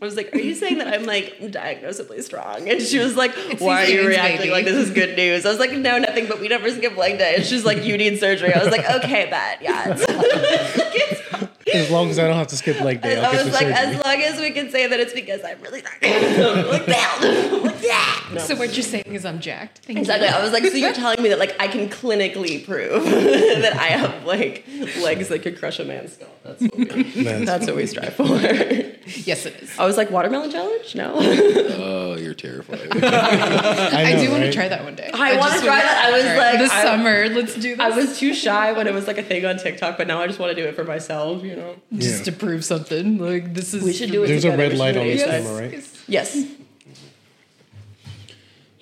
I 0.00 0.04
was 0.04 0.14
like, 0.14 0.34
"Are 0.34 0.38
you 0.38 0.54
saying 0.54 0.78
that 0.78 0.88
I'm 0.88 1.04
like 1.04 1.38
diagnosably 1.40 2.22
strong?" 2.22 2.68
And 2.68 2.82
she 2.82 2.98
was 2.98 3.16
like, 3.16 3.34
"Why 3.58 3.84
are 3.84 3.88
you 3.88 4.06
reacting 4.06 4.38
baby." 4.38 4.50
like 4.50 4.64
this 4.66 4.76
is 4.76 4.90
good 4.90 5.16
news?" 5.16 5.46
I 5.46 5.48
was 5.50 5.58
like, 5.58 5.72
"No, 5.72 5.98
nothing, 5.98 6.26
but 6.26 6.38
we 6.40 6.48
never 6.48 6.70
skip 6.70 6.96
leg 6.98 7.16
day." 7.18 7.34
And 7.36 7.44
she's 7.44 7.64
like, 7.64 7.82
"You 7.84 7.96
need 7.96 8.18
surgery." 8.20 8.52
I 8.52 8.58
was 8.62 8.70
like, 8.70 8.84
"Okay, 8.88 9.28
bet, 9.30 9.62
yeah." 9.62 9.88
It's- 9.96 11.22
As 11.74 11.90
long 11.90 12.08
as 12.10 12.18
I 12.18 12.26
don't 12.28 12.36
have 12.36 12.46
to 12.48 12.56
skip 12.56 12.80
leg 12.80 13.02
day, 13.02 13.16
I'll 13.18 13.26
I 13.26 13.32
get 13.32 13.44
was 13.44 13.46
the 13.46 13.52
like, 13.66 13.76
surgery. 13.76 13.96
as 13.96 14.04
long 14.06 14.22
as 14.22 14.40
we 14.40 14.50
can 14.52 14.70
say 14.70 14.86
that 14.86 15.00
it's 15.00 15.12
because 15.12 15.42
I'm 15.44 15.60
really 15.60 15.82
not 15.82 15.92
like 16.70 16.86
that. 16.86 18.26
No. 18.32 18.40
so 18.40 18.54
what 18.54 18.74
you're 18.76 18.84
saying 18.84 19.04
is 19.06 19.24
I'm 19.26 19.40
jacked. 19.40 19.78
Thank 19.84 19.98
Exactly. 19.98 20.28
you. 20.28 20.34
I 20.34 20.42
was 20.42 20.52
like, 20.52 20.64
so 20.64 20.74
you're 20.76 20.92
telling 21.04 21.20
me 21.22 21.28
that 21.30 21.38
like 21.40 21.56
I 21.60 21.66
can 21.68 21.88
clinically 21.88 22.64
prove 22.64 23.04
that 23.04 23.74
I 23.74 23.86
have 23.88 24.24
like 24.24 24.64
legs 25.02 25.28
that 25.28 25.40
could 25.42 25.58
crush 25.58 25.78
a 25.80 25.84
man's 25.84 26.12
skull. 26.14 26.28
That's 26.44 26.62
what 26.62 26.76
we, 26.76 26.84
That's- 27.24 27.46
that's 27.46 27.66
what 27.66 27.76
we 27.76 27.86
strive 27.86 28.14
for. 28.14 28.24
Yes, 29.06 29.46
it 29.46 29.62
is. 29.62 29.78
I 29.78 29.86
was 29.86 29.96
like, 29.96 30.10
watermelon 30.10 30.50
challenge? 30.50 30.94
No. 30.94 31.14
oh, 31.16 32.16
you're 32.18 32.34
terrified. 32.34 32.80
I, 33.04 34.12
know, 34.14 34.24
do 34.24 34.30
want 34.30 34.42
to 34.44 34.52
try 34.52 34.68
that 34.68 34.84
one 34.84 34.94
day. 34.96 35.10
I 35.14 35.36
wanna 35.36 35.60
try 35.60 35.80
that. 35.80 36.04
I 36.06 36.10
was 36.12 36.24
All 36.24 36.28
right, 36.30 36.38
like, 36.52 36.58
this 36.58 36.70
I- 36.72 36.82
summer. 36.82 37.28
Let's 37.28 37.54
do 37.54 37.76
this. 37.76 37.80
I 37.80 37.90
was 37.90 38.18
too 38.18 38.34
shy 38.34 38.72
when 38.72 38.86
it 38.86 38.94
was 38.94 39.06
like 39.06 39.18
a 39.18 39.22
thing 39.22 39.44
on 39.44 39.58
TikTok, 39.58 39.96
but 39.96 40.06
now 40.06 40.20
I 40.20 40.26
just 40.26 40.38
want 40.38 40.56
to 40.56 40.60
do 40.62 40.68
it 40.68 40.74
for 40.74 40.84
myself. 40.84 41.42
You 41.44 41.56
know. 41.56 41.76
just 41.96 42.18
Yeah. 42.20 42.24
to 42.24 42.32
prove 42.32 42.64
something. 42.64 43.18
Like 43.18 43.54
this 43.54 43.74
is. 43.74 43.82
We 43.82 43.92
should 43.92 44.10
do 44.10 44.24
it. 44.24 44.28
There's 44.28 44.44
a 44.44 44.56
red 44.56 44.76
light 44.76 44.96
on 44.96 45.06
it 45.06 45.18
this 45.18 45.22
ASAP. 45.22 45.30
camera, 45.42 45.68
right? 45.68 45.88
Yes. 46.08 46.44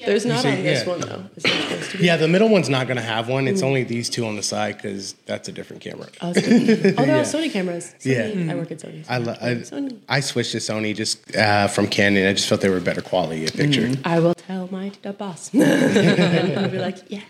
There's 0.07 0.27
not 0.27 0.43
see- 0.43 0.51
on 0.51 0.63
this 0.63 0.85
yeah. 0.85 0.91
one 0.91 1.01
though. 1.01 1.25
Is 1.37 1.43
supposed 1.43 1.91
to 1.91 1.99
be? 1.99 2.05
Yeah, 2.05 2.17
the 2.17 2.29
middle 2.29 2.49
one's 2.49 2.69
not 2.69 2.87
going 2.87 2.97
to 2.97 3.03
have 3.03 3.29
one. 3.29 3.49
It's 3.49 3.63
mm. 3.63 3.67
only 3.67 3.85
these 3.85 4.09
two 4.09 4.27
on 4.27 4.37
the 4.37 4.43
side 4.43 4.77
because 4.77 5.15
that's 5.27 5.49
a 5.49 5.53
different 5.53 5.83
camera. 5.83 6.09
Oh, 6.21 6.33
it's 6.35 6.47
good. 6.47 6.95
oh 6.99 7.05
they're 7.05 7.17
all 7.17 7.23
Sony 7.23 7.51
cameras. 7.53 7.95
Yeah. 8.03 8.29
Sony. 8.29 8.51
I 8.51 8.55
mm. 8.55 8.59
work 8.59 8.71
at 8.71 8.79
Sony. 8.79 9.05
I, 9.09 9.19
lo- 9.19 9.37
I, 9.41 9.47
Sony. 9.57 9.99
I 10.09 10.21
switched 10.21 10.53
to 10.53 10.59
Sony 10.59 10.95
just 10.95 11.35
uh, 11.37 11.69
from 11.69 11.87
Canon. 11.89 12.27
I 12.27 12.33
just 12.33 12.49
felt 12.49 12.61
they 12.61 12.69
were 12.69 12.81
better 12.81 13.03
quality 13.03 13.45
of 13.45 13.53
picture. 13.53 13.89
Mm. 13.89 14.01
I 14.05 14.21
will 14.21 14.35
tell 14.35 14.69
my 14.71 14.93
boss. 15.19 15.51
and 15.55 16.49
he'll 16.49 16.69
be 16.69 16.79
like, 16.79 16.99
yeah. 17.09 17.23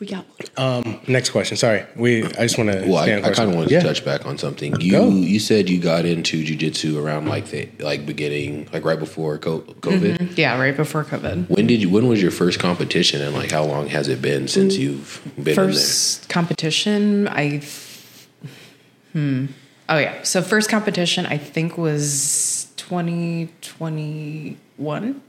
We 0.00 0.06
got 0.06 0.24
one. 0.26 0.48
Um, 0.56 1.00
next 1.08 1.30
question. 1.30 1.56
Sorry, 1.56 1.84
we. 1.96 2.24
I 2.24 2.46
just 2.46 2.56
want 2.56 2.70
to. 2.70 2.86
Well, 2.86 2.98
I, 2.98 3.16
I 3.16 3.32
kind 3.32 3.50
of 3.50 3.56
wanted 3.56 3.70
to 3.70 3.80
touch 3.80 4.04
back 4.04 4.26
on 4.26 4.38
something. 4.38 4.80
You 4.80 4.92
Go. 4.92 5.08
you 5.08 5.40
said 5.40 5.68
you 5.68 5.80
got 5.80 6.04
into 6.04 6.44
jujitsu 6.44 7.02
around 7.02 7.26
like 7.26 7.46
the 7.46 7.68
like 7.80 8.06
beginning, 8.06 8.68
like 8.72 8.84
right 8.84 8.98
before 8.98 9.38
co- 9.38 9.62
COVID. 9.62 10.18
Mm-hmm. 10.18 10.34
Yeah, 10.36 10.56
right 10.60 10.76
before 10.76 11.02
COVID. 11.04 11.48
When 11.48 11.66
did 11.66 11.82
you? 11.82 11.90
When 11.90 12.06
was 12.06 12.22
your 12.22 12.30
first 12.30 12.60
competition, 12.60 13.20
and 13.22 13.34
like 13.34 13.50
how 13.50 13.64
long 13.64 13.88
has 13.88 14.06
it 14.06 14.22
been 14.22 14.46
since 14.46 14.76
mm. 14.76 14.80
you've 14.80 15.20
been 15.42 15.56
First 15.56 16.28
competition, 16.28 17.26
I. 17.26 17.62
Hmm. 19.12 19.46
Oh 19.88 19.98
yeah. 19.98 20.22
So 20.22 20.42
first 20.42 20.70
competition, 20.70 21.26
I 21.26 21.38
think 21.38 21.76
was 21.76 22.70
2021. 22.76 25.22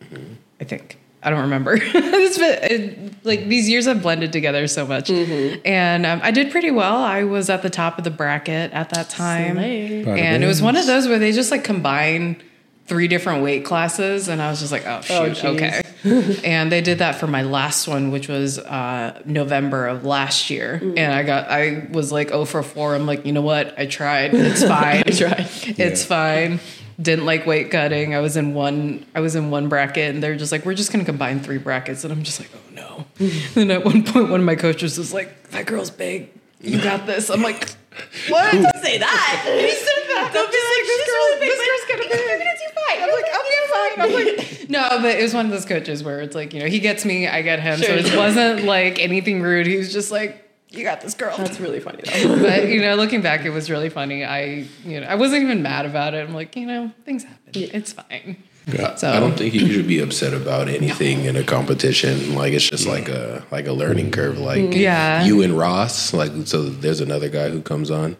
Mm-hmm. 0.00 0.32
I 0.60 0.64
think. 0.64 0.98
I 1.26 1.30
don't 1.30 1.40
remember. 1.40 1.76
it's 1.82 2.38
been, 2.38 2.58
it, 2.62 3.24
like 3.24 3.48
these 3.48 3.68
years 3.68 3.86
have 3.86 4.00
blended 4.00 4.32
together 4.32 4.68
so 4.68 4.86
much, 4.86 5.10
and 5.10 6.06
um, 6.06 6.20
I 6.22 6.30
did 6.30 6.52
pretty 6.52 6.70
well. 6.70 6.98
I 6.98 7.24
was 7.24 7.50
at 7.50 7.62
the 7.62 7.70
top 7.70 7.98
of 7.98 8.04
the 8.04 8.12
bracket 8.12 8.72
at 8.72 8.90
that 8.90 9.10
time, 9.10 9.58
and 9.58 10.44
it 10.44 10.46
was 10.46 10.62
one 10.62 10.76
of 10.76 10.86
those 10.86 11.08
where 11.08 11.18
they 11.18 11.32
just 11.32 11.50
like 11.50 11.64
combine 11.64 12.40
three 12.86 13.08
different 13.08 13.42
weight 13.42 13.64
classes, 13.64 14.28
and 14.28 14.40
I 14.40 14.48
was 14.50 14.60
just 14.60 14.70
like, 14.70 14.86
oh 14.86 15.00
Oh, 15.10 15.32
shoot, 15.32 15.44
okay. 15.44 15.82
and 16.44 16.70
they 16.70 16.80
did 16.80 16.98
that 17.00 17.16
for 17.16 17.26
my 17.26 17.42
last 17.42 17.88
one, 17.88 18.12
which 18.12 18.28
was 18.28 18.60
uh, 18.60 19.20
November 19.24 19.88
of 19.88 20.04
last 20.04 20.48
year, 20.50 20.80
and 20.80 21.12
I 21.12 21.24
got 21.24 21.50
I 21.50 21.88
was 21.90 22.12
like 22.12 22.30
oh 22.30 22.44
for 22.44 22.62
four. 22.62 22.94
I'm 22.94 23.06
like, 23.06 23.26
you 23.26 23.32
know 23.32 23.42
what? 23.42 23.76
I 23.76 23.86
tried. 23.86 24.32
It's 24.32 24.62
fine. 24.68 25.02
I 25.04 25.10
tried. 25.10 25.48
It's 25.76 26.04
fine. 26.04 26.60
Didn't 27.00 27.26
like 27.26 27.46
weight 27.46 27.70
cutting. 27.70 28.14
I 28.14 28.20
was 28.20 28.36
in 28.36 28.54
one. 28.54 29.04
I 29.14 29.20
was 29.20 29.36
in 29.36 29.50
one 29.50 29.68
bracket, 29.68 30.14
and 30.14 30.22
they're 30.22 30.36
just 30.36 30.50
like, 30.52 30.64
we're 30.64 30.74
just 30.74 30.92
gonna 30.92 31.04
combine 31.04 31.40
three 31.40 31.58
brackets, 31.58 32.04
and 32.04 32.12
I'm 32.12 32.22
just 32.22 32.40
like, 32.40 32.48
oh 32.54 32.74
no. 32.74 33.04
and 33.60 33.70
at 33.70 33.84
one 33.84 34.02
point, 34.02 34.30
one 34.30 34.40
of 34.40 34.46
my 34.46 34.56
coaches 34.56 34.96
was 34.96 35.12
like, 35.12 35.50
that 35.50 35.66
girl's 35.66 35.90
big. 35.90 36.30
You 36.60 36.80
got 36.80 37.06
this. 37.06 37.28
I'm 37.30 37.42
like, 37.42 37.68
what? 38.28 38.50
Don't 38.52 38.76
say 38.82 38.98
that. 38.98 39.42
He 39.60 39.70
said 39.74 40.02
that. 40.08 40.30
Don't 40.32 40.50
be 40.50 40.56
like, 40.56 40.86
this 40.86 40.96
she's 40.96 41.06
girl- 41.06 41.24
really 41.24 41.40
big, 41.40 41.50
this 41.50 41.68
girl's 41.68 41.88
gonna 41.88 42.02
be- 42.02 42.38
gonna 42.38 42.54
do 42.56 42.68
fine. 42.74 43.02
I'm 43.02 43.10
like, 43.12 43.26
I'll 43.34 43.42
be 43.42 43.56
fine. 43.70 44.00
I'm 44.00 44.36
like, 44.36 44.70
no, 44.70 44.88
but 45.02 45.18
it 45.18 45.22
was 45.22 45.34
one 45.34 45.44
of 45.46 45.52
those 45.52 45.66
coaches 45.66 46.02
where 46.02 46.20
it's 46.20 46.34
like, 46.34 46.54
you 46.54 46.60
know, 46.60 46.66
he 46.66 46.78
gets 46.80 47.04
me, 47.04 47.28
I 47.28 47.42
get 47.42 47.60
him. 47.60 47.78
Sure, 47.78 47.98
so 48.00 48.06
it 48.06 48.16
wasn't 48.16 48.64
like 48.64 48.98
anything 48.98 49.42
rude. 49.42 49.66
He 49.66 49.76
was 49.76 49.92
just 49.92 50.10
like, 50.10 50.45
you 50.70 50.82
got 50.82 51.00
this 51.00 51.14
girl. 51.14 51.36
That's 51.36 51.60
really 51.60 51.80
funny 51.80 52.02
though. 52.04 52.38
but 52.42 52.68
you 52.68 52.80
know, 52.80 52.94
looking 52.96 53.22
back, 53.22 53.44
it 53.44 53.50
was 53.50 53.70
really 53.70 53.88
funny. 53.88 54.24
I, 54.24 54.66
you 54.84 55.00
know, 55.00 55.06
I 55.06 55.14
wasn't 55.14 55.42
even 55.42 55.62
mad 55.62 55.86
about 55.86 56.14
it. 56.14 56.26
I'm 56.26 56.34
like, 56.34 56.56
you 56.56 56.66
know, 56.66 56.90
things 57.04 57.24
happen. 57.24 57.52
It's 57.54 57.92
fine. 57.92 58.42
There? 58.66 58.96
So 58.96 59.10
I 59.10 59.20
don't 59.20 59.36
think 59.36 59.54
you 59.54 59.72
should 59.72 59.86
be 59.88 60.00
upset 60.00 60.34
about 60.34 60.68
anything 60.68 61.24
in 61.24 61.36
a 61.36 61.44
competition. 61.44 62.34
Like 62.34 62.52
it's 62.52 62.68
just 62.68 62.86
like 62.86 63.08
a 63.08 63.44
like 63.50 63.66
a 63.66 63.72
learning 63.72 64.10
curve. 64.10 64.38
Like 64.38 64.74
Yeah. 64.74 65.24
you 65.24 65.42
and 65.42 65.56
Ross. 65.56 66.12
Like 66.12 66.32
so, 66.46 66.62
there's 66.64 67.00
another 67.00 67.28
guy 67.28 67.50
who 67.50 67.62
comes 67.62 67.90
on. 67.90 68.16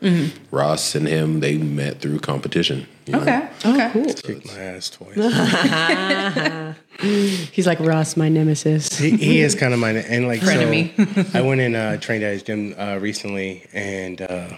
Ross 0.50 0.94
and 0.94 1.06
him 1.08 1.40
they 1.40 1.58
met 1.58 2.00
through 2.00 2.20
competition. 2.20 2.86
you 3.06 3.12
know? 3.12 3.20
okay, 3.22 3.48
cool 3.60 3.80
okay. 4.10 4.14
Kick 4.22 4.46
my 4.46 4.58
ass 4.58 4.90
twice. 4.90 5.16
He's 7.52 7.66
like 7.66 7.80
Ross, 7.80 8.16
my 8.16 8.28
nemesis. 8.28 8.98
he, 8.98 9.10
he 9.16 9.40
is 9.40 9.54
kind 9.54 9.74
of 9.74 9.80
my 9.80 9.90
and 9.90 10.26
like 10.26 10.40
Frenemy. 10.40 11.30
so. 11.32 11.32
I 11.38 11.42
went 11.42 11.60
and 11.60 11.76
uh, 11.76 11.96
trained 11.98 12.24
at 12.24 12.32
his 12.32 12.42
gym 12.42 12.74
uh, 12.78 12.98
recently, 13.00 13.64
and 13.72 14.20
uh, 14.22 14.56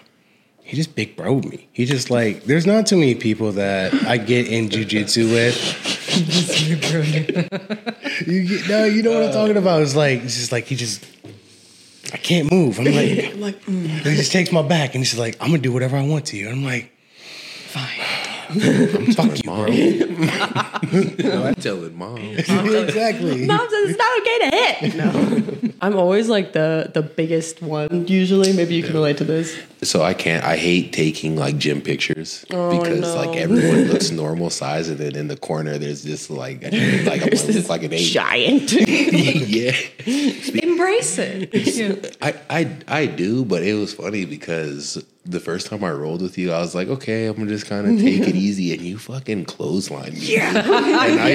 he 0.68 0.76
just 0.76 0.94
big 0.94 1.16
broed 1.16 1.50
me. 1.50 1.66
He 1.72 1.86
just 1.86 2.10
like 2.10 2.44
there's 2.44 2.66
not 2.66 2.86
too 2.86 2.98
many 2.98 3.14
people 3.14 3.52
that 3.52 3.94
I 4.06 4.18
get 4.18 4.48
in 4.48 4.68
jujitsu 4.68 5.32
with. 5.32 5.56
you 8.28 8.46
get, 8.46 8.68
no, 8.68 8.84
you 8.84 9.02
know 9.02 9.14
what 9.14 9.24
I'm 9.24 9.32
talking 9.32 9.56
about. 9.56 9.80
It's 9.80 9.96
like 9.96 10.22
it's 10.22 10.36
just 10.36 10.52
like 10.52 10.64
he 10.64 10.76
just. 10.76 11.06
I 12.12 12.18
can't 12.18 12.52
move. 12.52 12.78
I'm 12.78 12.84
like, 12.84 12.94
I'm 13.32 13.40
like, 13.40 13.64
mm. 13.64 13.86
he 13.86 14.16
just 14.16 14.32
takes 14.32 14.52
my 14.52 14.60
back 14.60 14.94
and 14.94 15.02
he's 15.02 15.18
like, 15.18 15.38
I'm 15.40 15.48
gonna 15.48 15.62
do 15.62 15.72
whatever 15.72 15.96
I 15.96 16.06
want 16.06 16.26
to 16.26 16.36
you. 16.36 16.48
And 16.48 16.56
I'm 16.56 16.64
like, 16.64 16.92
Fine. 17.68 18.27
fuck 19.14 19.36
you, 19.36 19.42
Mom. 19.44 19.66
bro. 19.66 21.44
I'm 21.46 21.54
telling 21.56 21.96
mom. 21.96 22.16
exactly. 22.18 23.46
Mom 23.46 23.68
says 23.68 23.90
it's 23.90 23.98
not 23.98 24.18
okay 24.20 24.38
to 24.50 24.56
hit. 24.56 24.94
No. 24.96 25.70
I'm 25.80 25.96
always 25.96 26.28
like 26.28 26.52
the 26.54 26.90
the 26.92 27.02
biggest 27.02 27.62
one. 27.62 28.06
Usually, 28.08 28.52
maybe 28.52 28.74
you 28.74 28.82
can 28.82 28.94
relate 28.94 29.18
to 29.18 29.24
this. 29.24 29.56
So 29.82 30.02
I 30.02 30.14
can't. 30.14 30.44
I 30.44 30.56
hate 30.56 30.92
taking 30.92 31.36
like 31.36 31.56
gym 31.58 31.80
pictures 31.80 32.44
Oh, 32.50 32.78
because 32.80 33.00
no. 33.00 33.14
like 33.14 33.36
everyone 33.36 33.84
looks 33.84 34.10
normal 34.10 34.50
size, 34.50 34.88
and 34.88 34.98
then 34.98 35.14
in 35.14 35.28
the 35.28 35.36
corner 35.36 35.78
there's 35.78 36.02
this 36.02 36.30
like 36.30 36.62
like 36.62 36.72
I'm 36.72 37.28
There's 37.28 37.42
gonna 37.42 37.52
this 37.52 37.68
like 37.68 37.82
an 37.84 37.92
eight. 37.92 38.10
giant. 38.10 38.72
yeah, 38.72 39.72
Embrace 40.62 41.18
it. 41.18 41.54
Yeah. 41.54 42.10
I, 42.22 42.34
I 42.50 42.76
I 43.02 43.06
do, 43.06 43.44
but 43.44 43.62
it 43.62 43.74
was 43.74 43.94
funny 43.94 44.24
because 44.24 45.02
the 45.28 45.40
first 45.40 45.66
time 45.66 45.84
I 45.84 45.90
rolled 45.90 46.22
with 46.22 46.38
you, 46.38 46.52
I 46.52 46.60
was 46.60 46.74
like, 46.74 46.88
okay, 46.88 47.26
I'm 47.26 47.36
gonna 47.36 47.48
just 47.48 47.66
kind 47.66 47.86
of 47.86 47.98
take 48.02 48.26
it 48.26 48.34
easy, 48.34 48.72
and 48.72 48.80
you 48.80 48.98
fucking 48.98 49.44
clothesline 49.44 50.14
me. 50.14 50.20
Yeah, 50.20 50.56
and 50.56 51.20
I, 51.20 51.30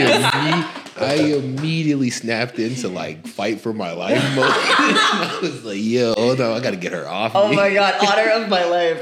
imme- 0.95 1.01
I 1.01 1.13
immediately 1.37 2.09
snapped 2.09 2.57
into 2.57 2.87
like 2.89 3.27
fight 3.27 3.61
for 3.61 3.71
my 3.71 3.91
life 3.91 4.23
mode. 4.35 4.45
I 4.49 5.39
was 5.41 5.63
like, 5.63 5.77
yo, 5.79 6.15
oh 6.17 6.33
no, 6.33 6.53
I 6.53 6.59
gotta 6.59 6.75
get 6.75 6.91
her 6.91 7.07
off. 7.07 7.33
oh 7.35 7.49
me. 7.49 7.55
my 7.55 7.73
god, 7.73 7.95
honor 8.03 8.29
of 8.43 8.49
my 8.49 8.63
life. 8.65 8.99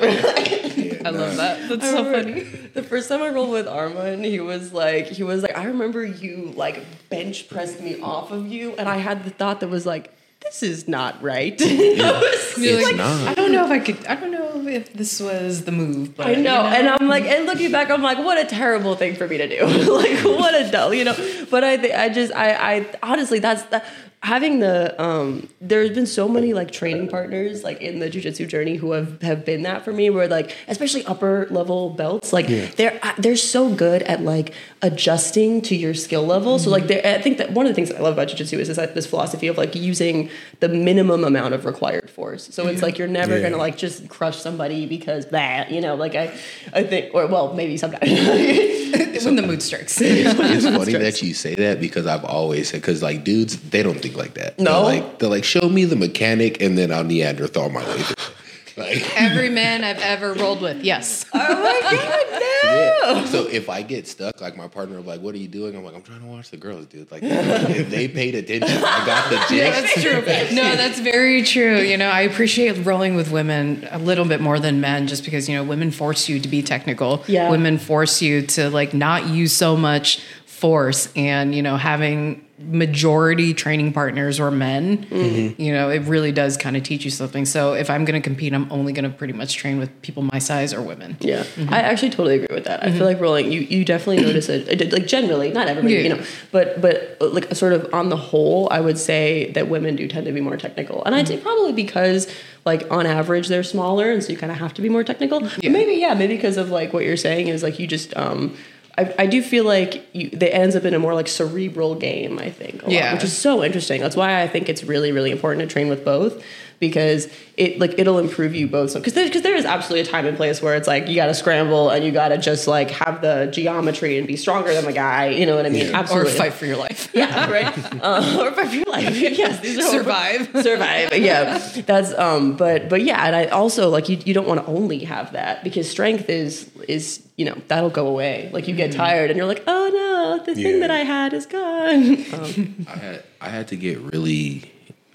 I 1.04 1.10
love 1.10 1.38
that. 1.38 1.70
That's 1.70 1.86
I 1.86 1.92
so 1.92 2.12
funny. 2.12 2.42
The 2.74 2.84
first 2.84 3.10
time 3.10 3.22
I 3.22 3.30
rolled 3.30 3.52
with 3.52 3.68
Armand, 3.68 4.24
he 4.26 4.40
was 4.40 4.72
like, 4.72 5.08
he 5.08 5.24
was 5.24 5.42
like, 5.42 5.58
I 5.58 5.66
remember 5.66 6.06
you 6.06 6.54
like 6.56 6.84
bench 7.10 7.50
pressed 7.50 7.82
me 7.82 8.00
off 8.02 8.32
of 8.32 8.48
you, 8.48 8.76
and 8.78 8.90
I 8.90 8.98
had 8.98 9.24
the 9.24 9.30
thought 9.30 9.62
that 9.62 9.70
was 9.70 9.86
like, 9.86 10.14
this 10.44 10.64
is 10.64 10.88
not 10.88 11.22
right. 11.22 11.60
I 11.62 11.66
was 11.66 12.54
It's 12.58 12.86
like, 12.86 12.96
not. 12.96 13.28
I 13.28 13.34
don't 13.34 13.52
know 13.52 13.66
if 13.66 13.72
I 13.72 13.80
could. 13.80 14.06
I 14.06 14.16
don't 14.16 14.32
know 14.32 14.68
if 14.68 14.92
this 14.94 15.20
was 15.20 15.64
the 15.64 15.72
move, 15.72 16.16
but 16.16 16.28
I 16.28 16.34
know, 16.34 16.38
you 16.38 16.44
know. 16.44 16.66
and 16.66 16.90
I'm 16.90 17.08
like, 17.08 17.26
and 17.26 17.46
looking 17.46 17.72
back, 17.72 17.90
I'm 17.90 18.02
like, 18.02 18.18
what 18.18 18.38
a 18.38 18.46
terrible 18.46 18.96
thing 18.96 19.16
for 19.16 19.28
me 19.28 19.38
to 19.38 19.48
do. 19.48 19.66
like, 19.94 20.24
what 20.24 20.54
a 20.54 20.70
dull, 20.70 20.94
you 20.94 21.04
know. 21.06 21.16
But 21.50 21.64
I, 21.64 22.06
I 22.06 22.10
just, 22.10 22.34
I, 22.34 22.76
I 22.76 22.86
honestly, 23.04 23.40
that's 23.40 23.64
the, 23.64 23.84
having 24.24 24.60
the. 24.60 25.02
um 25.02 25.48
There's 25.60 25.90
been 25.92 26.06
so 26.06 26.28
many 26.28 26.54
like 26.54 26.72
training 26.72 27.08
partners 27.08 27.64
like 27.64 27.82
in 27.82 28.00
the 28.00 28.10
jujitsu 28.10 28.48
journey 28.48 28.76
who 28.76 28.92
have 28.92 29.22
have 29.22 29.46
been 29.46 29.64
that 29.64 29.84
for 29.84 29.92
me. 29.92 30.10
Where 30.10 30.28
like, 30.28 30.56
especially 30.68 31.06
upper 31.06 31.48
level 31.50 31.90
belts, 31.92 32.32
like 32.34 32.48
they're 32.76 33.00
uh, 33.04 33.14
they're 33.18 33.36
so 33.36 33.74
good 33.74 34.02
at 34.04 34.22
like 34.22 34.54
adjusting 34.82 35.62
to 35.62 35.76
your 35.76 35.94
skill 35.94 36.26
level. 36.26 36.58
So 36.60 36.70
like, 36.70 36.90
I 36.92 37.22
think 37.22 37.38
that 37.38 37.52
one 37.52 37.66
of 37.66 37.70
the 37.72 37.76
things 37.76 37.90
that 37.90 37.98
I 37.98 38.02
love 38.02 38.14
about 38.14 38.28
jujitsu 38.30 38.58
is 38.60 38.68
this, 38.68 38.78
this 38.94 39.06
philosophy 39.06 39.48
of 39.48 39.58
like 39.58 39.76
using 39.76 40.30
the 40.60 40.70
minimum 40.70 41.24
amount 41.24 41.54
of 41.54 41.66
required 41.66 42.10
force. 42.10 42.48
So 42.54 42.68
it's 42.68 42.82
like 42.82 42.98
you're 42.98 43.08
never 43.08 43.36
Yeah. 43.38 43.44
gonna 43.50 43.58
like 43.58 43.78
just 43.78 44.10
crush 44.10 44.38
somebody 44.40 44.86
because 44.88 45.28
that, 45.28 45.72
you 45.72 45.82
know, 45.82 45.96
like 45.96 46.16
I, 46.16 46.34
I 46.74 46.84
think, 46.84 47.14
or 47.14 47.28
well, 47.28 47.54
maybe 47.54 47.78
sometimes. 47.78 48.10
when 49.26 49.36
the 49.36 49.44
mood 49.44 49.62
strikes. 49.62 50.02
It's 50.02 50.34
funny 50.66 50.94
that 50.94 51.22
you 51.22 51.34
say 51.36 51.54
that 51.56 51.80
because 51.80 52.08
I've 52.08 52.26
always 52.26 52.70
said 52.70 52.82
because 52.82 53.04
like 53.04 53.24
dudes 53.24 53.56
they 53.70 53.84
don't 53.84 54.00
think 54.00 54.11
like 54.16 54.36
that. 54.36 54.60
No? 54.60 54.86
they're 54.86 55.02
like 55.02 55.20
they're 55.20 55.30
like 55.30 55.44
show 55.44 55.68
me 55.70 55.86
the 55.86 55.96
mechanic 55.96 56.62
and 56.62 56.78
then 56.78 56.92
I'll 56.92 57.04
Neanderthal 57.04 57.70
my 57.70 57.86
way 57.86 58.02
through. 58.02 58.16
Like 58.78 59.22
Every 59.22 59.50
man 59.50 59.84
I've 59.84 60.00
ever 60.00 60.34
rolled 60.34 60.62
with, 60.62 60.82
yes. 60.84 61.26
oh 61.34 61.38
my 61.38 61.80
god, 61.92 62.42
no! 62.42 63.20
yeah. 63.20 63.26
So 63.26 63.48
if 63.48 63.70
I 63.70 63.82
get 63.82 64.08
stuck, 64.08 64.40
like 64.40 64.56
my 64.56 64.68
partner, 64.68 64.96
will 64.96 65.04
be 65.04 65.10
like, 65.10 65.22
"What 65.22 65.36
are 65.36 65.40
you 65.40 65.48
doing?" 65.48 65.76
I'm 65.76 65.84
like, 65.84 65.94
"I'm 65.94 66.02
trying 66.02 66.22
to 66.22 66.26
watch 66.26 66.52
the 66.52 66.58
girls, 66.58 66.86
dude." 66.86 67.12
Like 67.12 67.22
if 67.26 67.90
they 67.90 68.08
paid 68.08 68.36
attention, 68.36 68.78
I 68.78 69.06
got 69.06 69.30
the 69.30 69.36
gist. 69.50 69.82
That's 69.82 70.02
true. 70.02 70.56
No, 70.56 70.76
that's 70.76 71.00
very 71.00 71.44
true. 71.44 71.80
You 71.80 71.98
know, 71.98 72.10
I 72.10 72.22
appreciate 72.22 72.86
rolling 72.86 73.16
with 73.16 73.30
women 73.32 73.88
a 73.92 74.00
little 74.00 74.26
bit 74.26 74.42
more 74.42 74.60
than 74.60 74.80
men 74.80 75.08
just 75.08 75.26
because, 75.26 75.50
you 75.50 75.56
know, 75.56 75.64
women 75.64 75.92
force 75.92 76.30
you 76.30 76.40
to 76.40 76.48
be 76.48 76.62
technical. 76.62 77.24
Yeah. 77.28 77.50
Women 77.50 77.78
force 77.78 78.22
you 78.22 78.42
to 78.48 78.70
like 78.70 78.94
not 78.94 79.28
use 79.28 79.52
so 79.52 79.76
much 79.76 80.22
force 80.46 81.12
and, 81.16 81.54
you 81.54 81.62
know, 81.62 81.76
having 81.76 82.46
majority 82.64 83.54
training 83.54 83.94
partners 83.94 84.40
were 84.40 84.52
men, 84.52 85.06
mm-hmm. 85.06 85.62
you 85.62 85.74
know, 85.74 85.90
it 85.90 86.00
really 86.04 86.32
does 86.32 86.58
kind 86.58 86.78
of 86.78 86.84
teach 86.84 87.06
you 87.06 87.12
something. 87.12 87.46
So 87.46 87.74
if 87.74 87.90
I'm 87.90 88.06
going 88.06 88.22
to 88.22 88.24
compete, 88.24 88.54
I'm 88.54 88.72
only 88.72 88.94
going 88.94 89.04
to 89.04 89.10
pretty 89.10 89.34
much 89.34 89.56
train 89.56 89.80
with 89.80 90.02
people 90.02 90.24
my 90.24 90.40
size 90.40 90.74
or 90.74 90.82
women. 90.82 91.18
Yeah, 91.20 91.44
mm-hmm. 91.44 91.74
I 91.74 91.80
actually 91.82 92.12
totally 92.12 92.36
agree 92.36 92.56
with 92.56 92.66
that. 92.66 92.82
I 92.82 92.88
feel 92.88 92.96
mm-hmm. 92.96 93.04
like 93.06 93.22
rolling, 93.22 93.52
you 93.52 93.62
you 93.62 93.86
definitely 93.86 94.24
notice 94.26 94.50
it. 94.50 94.92
Like 94.92 95.08
generally, 95.08 95.52
not 95.52 95.68
everybody, 95.68 95.96
Yeah. 95.96 96.02
you 96.02 96.10
know, 96.10 96.24
but 96.52 96.82
but 96.82 97.18
like 97.20 97.54
sort 97.56 97.74
of 97.74 97.94
on 97.94 98.10
the 98.10 98.18
whole, 98.18 98.68
I 98.72 98.82
would 98.82 98.98
say 98.98 99.52
that 99.54 99.68
women 99.68 99.96
do 99.96 100.08
tend 100.08 100.26
to 100.26 100.32
be 100.32 100.42
more 100.42 100.58
technical, 100.58 101.04
and 101.06 101.16
I'd 101.16 101.28
say 101.28 101.38
probably 101.38 101.74
because 101.74 102.34
like 102.66 102.90
on 102.92 103.06
average 103.06 103.48
they're 103.48 103.64
smaller, 103.64 104.12
and 104.12 104.24
so 104.24 104.32
you 104.32 104.38
kind 104.38 104.52
of 104.52 104.58
have 104.60 104.74
to 104.76 104.82
be 104.82 104.90
more 104.90 105.04
technical. 105.04 105.40
But 105.42 105.64
Maybe 105.64 105.94
yeah, 105.94 106.14
maybe 106.14 106.36
because 106.36 106.58
of 106.58 106.70
like 106.70 106.94
what 106.94 107.06
you're 107.06 107.18
saying 107.18 107.48
is 107.48 107.64
like 107.64 107.80
you 107.80 107.88
just 107.88 108.16
um. 108.16 108.56
I, 109.02 109.24
I 109.24 109.26
do 109.28 109.42
feel 109.42 109.64
like 109.66 110.06
you, 110.14 110.30
that 110.32 110.54
ends 110.56 110.76
up 110.76 110.84
in 110.86 110.94
a 110.94 111.00
more 111.00 111.14
like 111.14 111.28
cerebral 111.28 111.96
game. 111.96 112.40
I 112.40 112.50
think, 112.50 112.82
a 112.82 112.86
lot, 112.86 112.92
Yeah. 112.92 113.14
which 113.14 113.24
is 113.24 113.36
so 113.38 113.64
interesting. 113.64 114.02
That's 114.02 114.16
why 114.16 114.42
I 114.42 114.48
think 114.48 114.70
it's 114.70 114.84
really, 114.84 115.12
really 115.12 115.32
important 115.32 115.68
to 115.68 115.72
train 115.74 115.88
with 115.90 116.04
both. 116.06 116.44
Because 116.82 117.30
it 117.56 117.80
like 117.80 117.98
it'll 117.98 118.20
improve 118.20 118.54
you 118.54 118.68
both. 118.68 118.94
Because 118.94 119.14
there, 119.14 119.30
cause 119.30 119.44
there 119.44 119.56
is 119.56 119.64
absolutely 119.64 120.10
a 120.10 120.12
time 120.12 120.26
and 120.26 120.36
place 120.36 120.62
where 120.62 120.76
it's 120.76 120.88
like 120.88 121.08
you 121.08 121.16
got 121.16 121.28
to 121.28 121.34
scramble 121.34 121.90
and 121.90 122.04
you 122.04 122.12
got 122.12 122.30
to 122.30 122.38
just 122.38 122.68
like 122.68 122.92
have 122.92 123.22
the 123.22 123.50
geometry 123.54 124.18
and 124.18 124.28
be 124.28 124.36
stronger 124.36 124.74
than 124.74 124.84
the 124.84 124.92
guy. 124.92 125.28
You 125.30 125.46
know 125.46 125.56
what 125.56 125.66
I 125.66 125.70
mean? 125.70 125.88
Yeah. 125.92 126.08
Or 126.12 126.26
fight 126.26 126.52
for 126.54 126.66
your 126.66 126.76
life. 126.78 127.10
Yeah, 127.22 127.50
right. 127.52 127.68
Uh, 128.04 128.38
or 128.42 128.52
fight 128.52 128.68
for 128.70 128.76
your 128.76 128.86
life. 128.86 129.16
yes, 129.16 129.60
these 129.62 129.78
are 129.78 129.84
Survive. 129.92 130.48
survive. 130.64 131.16
Yeah, 131.18 131.60
that's 131.86 132.14
um. 132.18 132.58
But 132.58 132.90
but 132.90 133.02
yeah, 133.04 133.26
and 133.26 133.36
I 133.36 133.46
also 133.46 133.90
like 133.90 134.10
you. 134.10 134.18
You 134.26 134.34
don't 134.34 134.48
want 134.48 134.60
to 134.62 134.66
only 134.66 135.04
have 135.06 135.34
that 135.34 135.64
because 135.64 135.90
strength 135.90 136.30
is 136.30 136.70
is 136.90 137.22
you 137.38 137.46
know 137.46 137.56
that'll 137.68 137.90
go 137.92 138.08
away. 138.08 138.50
Like 138.52 138.68
you 138.68 138.76
get 138.76 138.92
tired 138.92 139.30
and 139.30 139.38
you're 139.38 139.46
like, 139.46 139.64
oh 139.68 139.90
no, 139.94 140.44
the 140.46 140.56
thing 140.56 140.74
Yeah. 140.76 140.80
that 140.80 140.92
I 140.92 141.00
had 141.00 141.34
is 141.34 141.46
gone. 141.46 142.26
Um, 142.34 142.86
I 142.88 142.98
had 142.98 143.24
I 143.40 143.50
had 143.50 143.68
to 143.70 143.76
get 143.76 144.00
really 144.00 144.72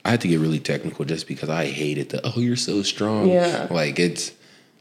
I 0.06 0.10
had 0.10 0.20
to 0.20 0.28
get 0.28 0.38
really 0.38 0.60
technical 0.60 1.04
just 1.04 1.26
because 1.26 1.48
I 1.48 1.66
hated 1.66 2.10
the 2.10 2.20
oh 2.24 2.40
you're 2.40 2.54
so 2.54 2.82
strong. 2.82 3.28
Yeah. 3.28 3.66
Like 3.70 3.98
it's 3.98 4.32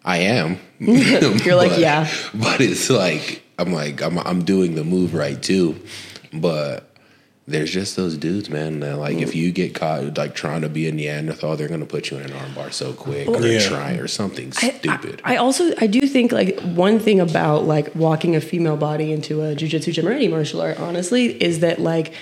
I 0.04 0.18
am. 0.18 0.60
You're 0.80 1.56
like, 1.56 1.72
But- 1.72 1.80
yeah. 1.80 2.08
But 2.34 2.62
it's 2.62 2.92
like 2.92 3.42
I'm 3.58 3.74
like 3.74 4.04
I'm 4.04 4.20
I'm 4.20 4.46
doing 4.46 4.76
the 4.76 4.84
move 4.84 5.16
right 5.16 5.42
too. 5.42 5.82
But 6.32 6.92
there's 7.48 7.72
just 7.72 7.96
those 7.96 8.18
dudes, 8.18 8.50
man, 8.52 8.82
that 8.82 8.98
like 8.98 9.18
if 9.18 9.32
mm. 9.32 9.36
you 9.36 9.52
get 9.52 9.74
caught 9.74 10.16
like 10.16 10.36
trying 10.36 10.62
to 10.62 10.70
be 10.70 10.88
a 10.88 10.92
Neanderthal, 10.92 11.58
they're 11.58 11.68
gonna 11.68 11.88
put 11.88 12.12
you 12.12 12.18
in 12.18 12.24
an 12.24 12.32
armbar 12.32 12.72
so 12.72 12.94
quick 12.94 13.28
or 13.28 13.42
Yeah. 13.42 13.68
try 13.68 13.94
or 13.94 14.08
something 14.08 14.54
I- 14.62 14.70
stupid. 14.72 15.22
I, 15.24 15.34
I 15.34 15.38
also 15.38 15.74
I 15.80 15.88
do 15.88 16.02
think 16.02 16.32
like 16.32 16.60
one 16.60 17.00
thing 17.00 17.20
about 17.20 17.66
like 17.66 17.96
walking 17.96 18.36
a 18.36 18.42
female 18.42 18.78
body 18.78 19.12
into 19.12 19.42
a 19.42 19.56
jujitsu 19.56 19.92
gym 19.92 20.08
or 20.08 20.12
any 20.12 20.28
martial 20.28 20.62
art, 20.62 20.80
honestly, 20.80 21.42
is 21.44 21.62
that 21.62 21.80
like. 21.80 22.14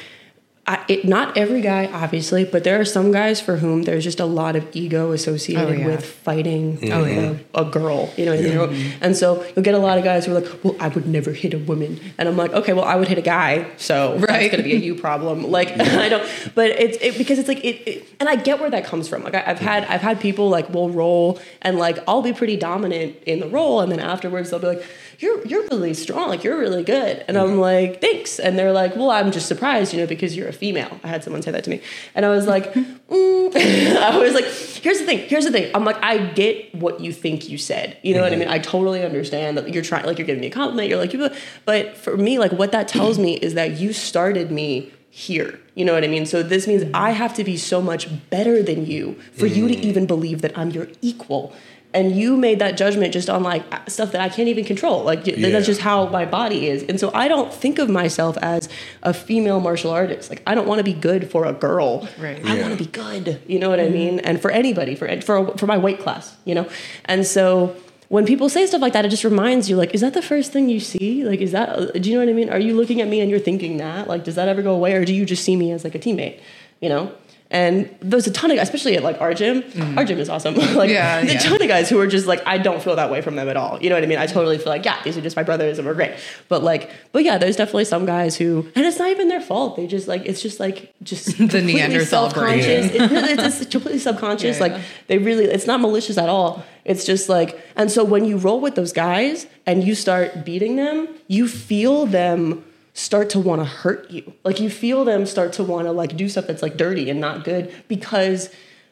I, 0.65 0.85
it, 0.87 1.03
not 1.03 1.37
every 1.37 1.59
guy, 1.59 1.87
obviously, 1.91 2.45
but 2.45 2.63
there 2.63 2.79
are 2.79 2.85
some 2.85 3.11
guys 3.11 3.41
for 3.41 3.57
whom 3.57 3.83
there's 3.83 4.05
just 4.05 4.21
a 4.21 4.25
lot 4.25 4.55
of 4.55 4.65
ego 4.73 5.11
associated 5.11 5.67
Oh, 5.67 5.71
yeah. 5.73 5.85
with 5.87 6.05
fighting 6.05 6.77
mm-hmm. 6.77 6.93
Oh, 6.93 7.03
yeah. 7.03 7.35
a, 7.53 7.63
a 7.63 7.69
girl. 7.69 8.13
You 8.15 8.27
know, 8.27 8.31
what 8.61 8.69
I 8.69 8.71
mean? 8.71 8.93
and 9.01 9.13
so 9.17 9.43
you'll 9.55 9.63
get 9.63 9.73
a 9.73 9.79
lot 9.79 9.97
of 9.97 10.05
guys 10.05 10.25
who 10.25 10.31
are 10.31 10.39
like, 10.39 10.63
"Well, 10.63 10.77
I 10.79 10.87
would 10.87 11.05
never 11.05 11.33
hit 11.33 11.53
a 11.53 11.57
woman," 11.57 11.99
and 12.17 12.29
I'm 12.29 12.37
like, 12.37 12.53
"Okay, 12.53 12.71
well, 12.71 12.85
I 12.85 12.95
would 12.95 13.09
hit 13.09 13.17
a 13.17 13.21
guy, 13.21 13.69
so 13.75 14.17
that's 14.17 14.25
going 14.25 14.51
to 14.51 14.63
be 14.63 14.73
a 14.73 14.77
you 14.77 14.95
problem." 14.95 15.43
Like, 15.53 15.71
I 15.79 16.07
don't, 16.07 16.23
but 16.55 16.69
it's 16.71 16.97
it, 17.01 17.17
because 17.17 17.39
it's 17.39 17.49
like 17.49 17.63
it, 17.63 17.87
it, 17.87 18.07
and 18.21 18.29
I 18.29 18.37
get 18.37 18.61
where 18.61 18.69
that 18.69 18.85
comes 18.85 19.09
from. 19.09 19.23
Like, 19.23 19.35
I, 19.35 19.43
I've 19.45 19.59
had 19.59 19.83
I've 19.85 20.01
had 20.01 20.21
people 20.21 20.49
like 20.49 20.69
will 20.73 20.89
roll 20.89 21.39
and 21.61 21.77
like 21.77 21.99
I'll 22.07 22.21
be 22.21 22.31
pretty 22.33 22.55
dominant 22.55 23.17
in 23.25 23.41
the 23.41 23.47
roll, 23.49 23.81
and 23.81 23.91
then 23.91 23.99
afterwards 23.99 24.49
they'll 24.49 24.59
be 24.59 24.67
like, 24.67 24.85
"You're 25.19 25.45
you're 25.45 25.63
really 25.69 25.93
strong, 25.93 26.29
like 26.29 26.43
you're 26.43 26.57
really 26.57 26.83
good," 26.83 27.23
and 27.27 27.37
I'm 27.37 27.51
mm-hmm. 27.51 27.59
like, 27.59 28.01
"Thanks," 28.01 28.39
and 28.39 28.57
they're 28.57 28.71
like, 28.71 28.95
"Well, 28.95 29.11
I'm 29.11 29.31
just 29.31 29.47
surprised, 29.47 29.93
you 29.93 29.99
know, 29.99 30.07
because 30.07 30.35
you're 30.35 30.47
a 30.47 30.53
female." 30.53 30.99
I 31.03 31.07
had 31.07 31.23
someone 31.23 31.41
say 31.41 31.51
that 31.51 31.63
to 31.65 31.69
me, 31.69 31.81
and 32.15 32.25
I 32.25 32.29
was 32.29 32.47
like, 32.47 32.73
mm. 32.73 33.55
I 33.97 34.17
was 34.17 34.33
like, 34.33 34.45
"Here's 34.45 34.99
the 34.99 35.05
thing. 35.05 35.19
Here's 35.27 35.45
the 35.45 35.51
thing." 35.51 35.71
I'm 35.75 35.85
like, 35.85 36.01
I 36.03 36.17
get 36.17 36.73
what 36.75 36.99
you 36.99 37.11
think 37.11 37.49
you 37.49 37.57
said. 37.57 37.97
You 38.03 38.13
know 38.15 38.21
what 38.21 38.31
I 38.31 38.35
mm-hmm. 38.35 38.39
mean? 38.41 38.49
I 38.49 38.59
totally 38.59 39.03
understand 39.03 39.57
that 39.57 39.73
you're 39.73 39.83
trying, 39.83 40.05
like, 40.05 40.17
you're 40.17 40.27
giving 40.27 40.41
me 40.41 40.47
a 40.47 40.51
compliment. 40.51 40.89
You're 40.89 40.99
like, 40.99 41.13
you, 41.13 41.29
but 41.65 41.97
for 41.97 42.17
me, 42.17 42.39
like, 42.39 42.51
what 42.51 42.71
that 42.71 42.87
tells 42.87 43.17
me 43.19 43.35
is 43.35 43.53
that 43.53 43.79
you 43.79 43.93
started 43.93 44.51
me 44.51 44.91
here. 45.09 45.59
You 45.75 45.85
know 45.85 45.93
what 45.93 46.03
I 46.03 46.07
mean? 46.07 46.25
So 46.25 46.41
this 46.41 46.67
means 46.67 46.83
mm-hmm. 46.83 46.95
I 46.95 47.11
have 47.11 47.35
to 47.35 47.43
be 47.43 47.55
so 47.55 47.81
much 47.81 48.07
better 48.31 48.63
than 48.63 48.87
you 48.87 49.13
for 49.33 49.45
you 49.45 49.67
to 49.67 49.75
mm. 49.75 49.81
even 49.81 50.07
believe 50.07 50.41
that 50.41 50.57
I'm 50.57 50.71
your 50.71 50.87
equal. 51.01 51.53
And 51.93 52.15
you 52.15 52.35
made 52.35 52.59
that 52.59 52.75
judgment 52.75 53.13
just 53.13 53.29
on 53.29 53.43
like 53.43 53.63
stuff 53.87 54.13
that 54.13 54.21
I 54.21 54.29
can't 54.29 54.47
even 54.47 54.65
control. 54.65 55.03
Like 55.03 55.27
Yeah. 55.27 55.49
that's 55.49 55.65
just 55.65 55.81
how 55.81 56.07
my 56.07 56.25
body 56.25 56.67
is. 56.67 56.83
And 56.83 56.99
so 56.99 57.11
I 57.13 57.27
don't 57.27 57.53
think 57.53 57.77
of 57.79 57.89
myself 57.89 58.37
as 58.41 58.67
a 59.03 59.13
female 59.13 59.59
martial 59.59 59.91
artist. 59.91 60.29
Like 60.29 60.41
I 60.47 60.55
don't 60.55 60.67
want 60.67 60.79
to 60.79 60.83
be 60.83 60.93
good 60.93 61.29
for 61.29 61.45
a 61.45 61.53
girl. 61.53 62.07
Right. 62.19 62.43
I 62.43 62.55
Yeah. 62.55 62.61
want 62.67 62.77
to 62.77 62.83
be 62.83 62.89
good. 62.89 63.41
You 63.47 63.59
know 63.59 63.69
what 63.69 63.79
I 63.79 63.83
mm-hmm. 63.83 63.93
mean? 63.93 64.19
And 64.19 64.41
for 64.41 64.49
anybody, 64.51 64.95
for 64.95 65.21
for 65.21 65.55
for 65.57 65.67
my 65.67 65.77
weight 65.77 65.99
class, 65.99 66.35
you 66.45 66.55
know. 66.55 66.67
And 67.05 67.25
so 67.27 67.75
when 68.09 68.25
people 68.25 68.47
say 68.49 68.65
stuff 68.65 68.81
like 68.81 68.93
that, 68.93 69.05
it 69.05 69.09
just 69.09 69.23
reminds 69.23 69.69
you, 69.69 69.75
like, 69.75 69.93
is 69.95 70.01
that 70.01 70.13
the 70.13 70.21
first 70.21 70.51
thing 70.51 70.69
you 70.69 70.79
see? 70.79 71.23
Like, 71.23 71.41
is 71.41 71.51
that? 71.51 71.69
Uh, 71.69 71.85
do 71.93 72.09
you 72.09 72.15
know 72.15 72.23
what 72.23 72.29
I 72.29 72.33
mean? 72.33 72.49
Are 72.49 72.59
you 72.59 72.75
looking 72.75 73.01
at 73.01 73.07
me 73.07 73.21
and 73.21 73.29
you're 73.29 73.39
thinking 73.39 73.77
that? 73.77 74.07
Like, 74.07 74.23
does 74.23 74.35
that 74.35 74.47
ever 74.47 74.61
go 74.61 74.73
away, 74.73 74.93
or 74.93 75.03
do 75.03 75.13
you 75.13 75.25
just 75.25 75.43
see 75.43 75.55
me 75.55 75.71
as 75.71 75.83
like 75.83 75.95
a 75.95 75.99
teammate? 75.99 76.39
You 76.79 76.89
know. 76.89 77.11
And 77.53 77.87
there's 78.01 78.25
a 78.25 78.31
ton 78.31 78.49
of, 78.49 78.57
especially 78.57 78.97
at 78.97 79.03
like 79.03 79.21
our 79.21 79.33
gym. 79.35 79.61
Mm. 79.61 79.95
Our 79.95 80.03
gym 80.05 80.17
is 80.19 80.27
awesome. 80.27 80.55
like, 80.75 80.89
Yeah, 80.89 81.21
the 81.23 81.33
yeah. 81.33 81.39
ton 81.39 81.61
of 81.61 81.67
guys 81.67 81.87
who 81.87 81.99
are 81.99 82.07
just 82.07 82.25
like, 82.25 82.41
I 82.47 82.57
don't 82.57 82.81
feel 82.81 82.95
that 82.95 83.11
way 83.11 83.21
from 83.21 83.35
them 83.35 83.47
at 83.47 83.55
all. 83.55 83.77
You 83.81 83.89
know 83.89 83.95
what 83.95 84.03
I 84.03 84.07
mean? 84.07 84.17
I 84.17 84.25
totally 84.25 84.57
feel 84.57 84.69
like, 84.69 84.83
yeah, 84.83 85.01
these 85.03 85.15
are 85.17 85.21
just 85.21 85.35
my 85.35 85.43
brothers 85.43 85.77
and 85.77 85.87
we're 85.87 85.93
great. 85.93 86.13
But 86.49 86.63
like, 86.63 86.89
but 87.11 87.23
yeah, 87.23 87.37
there's 87.37 87.55
definitely 87.55 87.85
some 87.85 88.07
guys 88.07 88.35
who, 88.35 88.67
and 88.75 88.83
it's 88.85 88.97
not 88.97 89.11
even 89.11 89.27
their 89.27 89.39
fault. 89.39 89.75
They 89.75 89.85
just 89.85 90.07
like, 90.07 90.25
it's 90.25 90.41
just 90.41 90.59
like, 90.59 90.93
just 91.03 91.37
the 91.37 91.61
Neanderthal 91.61 92.31
brain. 92.31 92.63
self-conscious. 92.63 92.85
It 92.95 93.39
it's, 93.39 93.61
it's 93.61 93.71
completely 93.71 93.99
subconscious. 93.99 94.57
Yeah, 94.57 94.63
like 94.63 94.81
they 95.05 95.19
really, 95.19 95.45
it's 95.45 95.67
not 95.67 95.79
malicious 95.79 96.17
at 96.17 96.29
all. 96.29 96.63
It's 96.85 97.05
just 97.05 97.29
like, 97.29 97.59
and 97.75 97.91
so 97.91 98.03
when 98.03 98.25
you 98.25 98.37
roll 98.37 98.59
with 98.61 98.73
those 98.73 98.91
guys 98.93 99.45
and 99.67 99.83
you 99.83 99.93
start 99.93 100.43
beating 100.43 100.75
them, 100.75 101.07
you 101.27 101.47
feel 101.47 102.07
them 102.07 102.63
start 102.93 103.29
to 103.31 103.39
want 103.39 103.59
to 103.61 103.65
hurt 103.65 104.09
you. 104.11 104.33
Like 104.43 104.59
you 104.59 104.69
feel 104.69 105.03
them 105.05 105.25
start 105.25 105.53
to 105.53 105.63
want 105.63 105.87
to 105.87 105.91
like 105.91 106.15
do 106.15 106.29
stuff 106.29 106.47
that's 106.47 106.61
like 106.61 106.77
dirty 106.77 107.09
and 107.09 107.19
not 107.19 107.43
good 107.43 107.73
because 107.87 108.49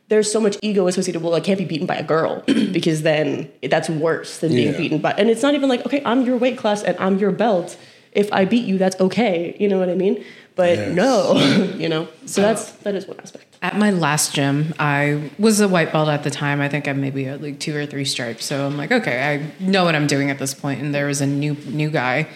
there's 0.07 0.29
so 0.31 0.41
much 0.41 0.57
ego 0.61 0.87
associated. 0.87 1.21
Well, 1.21 1.35
I 1.35 1.39
can't 1.39 1.57
be 1.59 1.65
beaten 1.65 1.87
by 1.87 1.95
a 1.95 2.03
girl 2.03 2.43
because 2.47 3.03
then 3.03 3.49
that's 3.63 3.89
worse 3.89 4.39
than 4.39 4.51
being 4.51 4.71
Yeah. 4.73 4.77
beaten 4.77 4.97
by. 4.99 5.11
And 5.11 5.29
it's 5.29 5.41
not 5.43 5.53
even 5.53 5.69
like, 5.69 5.85
okay, 5.85 6.01
I'm 6.03 6.23
your 6.25 6.37
weight 6.37 6.57
class 6.57 6.83
and 6.83 6.97
I'm 6.99 7.17
your 7.19 7.31
belt. 7.31 7.77
If 8.11 8.31
I 8.33 8.43
beat 8.43 8.65
you, 8.65 8.77
that's 8.77 8.99
okay. 8.99 9.55
You 9.59 9.69
know 9.69 9.79
what 9.79 9.87
I 9.87 9.93
mean? 9.95 10.23
But 10.55 10.77
Yes. 10.77 10.95
no, 10.95 11.37
you 11.77 11.87
know. 11.87 12.09
So 12.25 12.41
that's 12.41 12.71
that 12.83 12.93
is 12.95 13.07
one 13.07 13.19
aspect. 13.21 13.45
At 13.61 13.77
my 13.77 13.91
last 13.91 14.33
gym, 14.33 14.73
I 14.79 15.29
was 15.39 15.61
a 15.61 15.67
white 15.67 15.93
belt 15.93 16.09
at 16.09 16.23
the 16.23 16.29
time. 16.31 16.59
I 16.59 16.67
think 16.67 16.87
I 16.89 16.93
maybe 16.93 17.23
had 17.23 17.41
like 17.41 17.59
two 17.59 17.73
or 17.77 17.85
three 17.85 18.03
stripes. 18.03 18.43
So 18.45 18.65
I'm 18.65 18.75
like, 18.75 18.91
okay, 18.91 19.23
I 19.61 19.63
know 19.63 19.85
what 19.85 19.95
I'm 19.95 20.07
doing 20.07 20.29
at 20.29 20.39
this 20.39 20.53
point. 20.53 20.81
And 20.81 20.93
there 20.93 21.05
was 21.05 21.21
a 21.21 21.27
new 21.27 21.53
new 21.67 21.89
guy. 21.89 22.27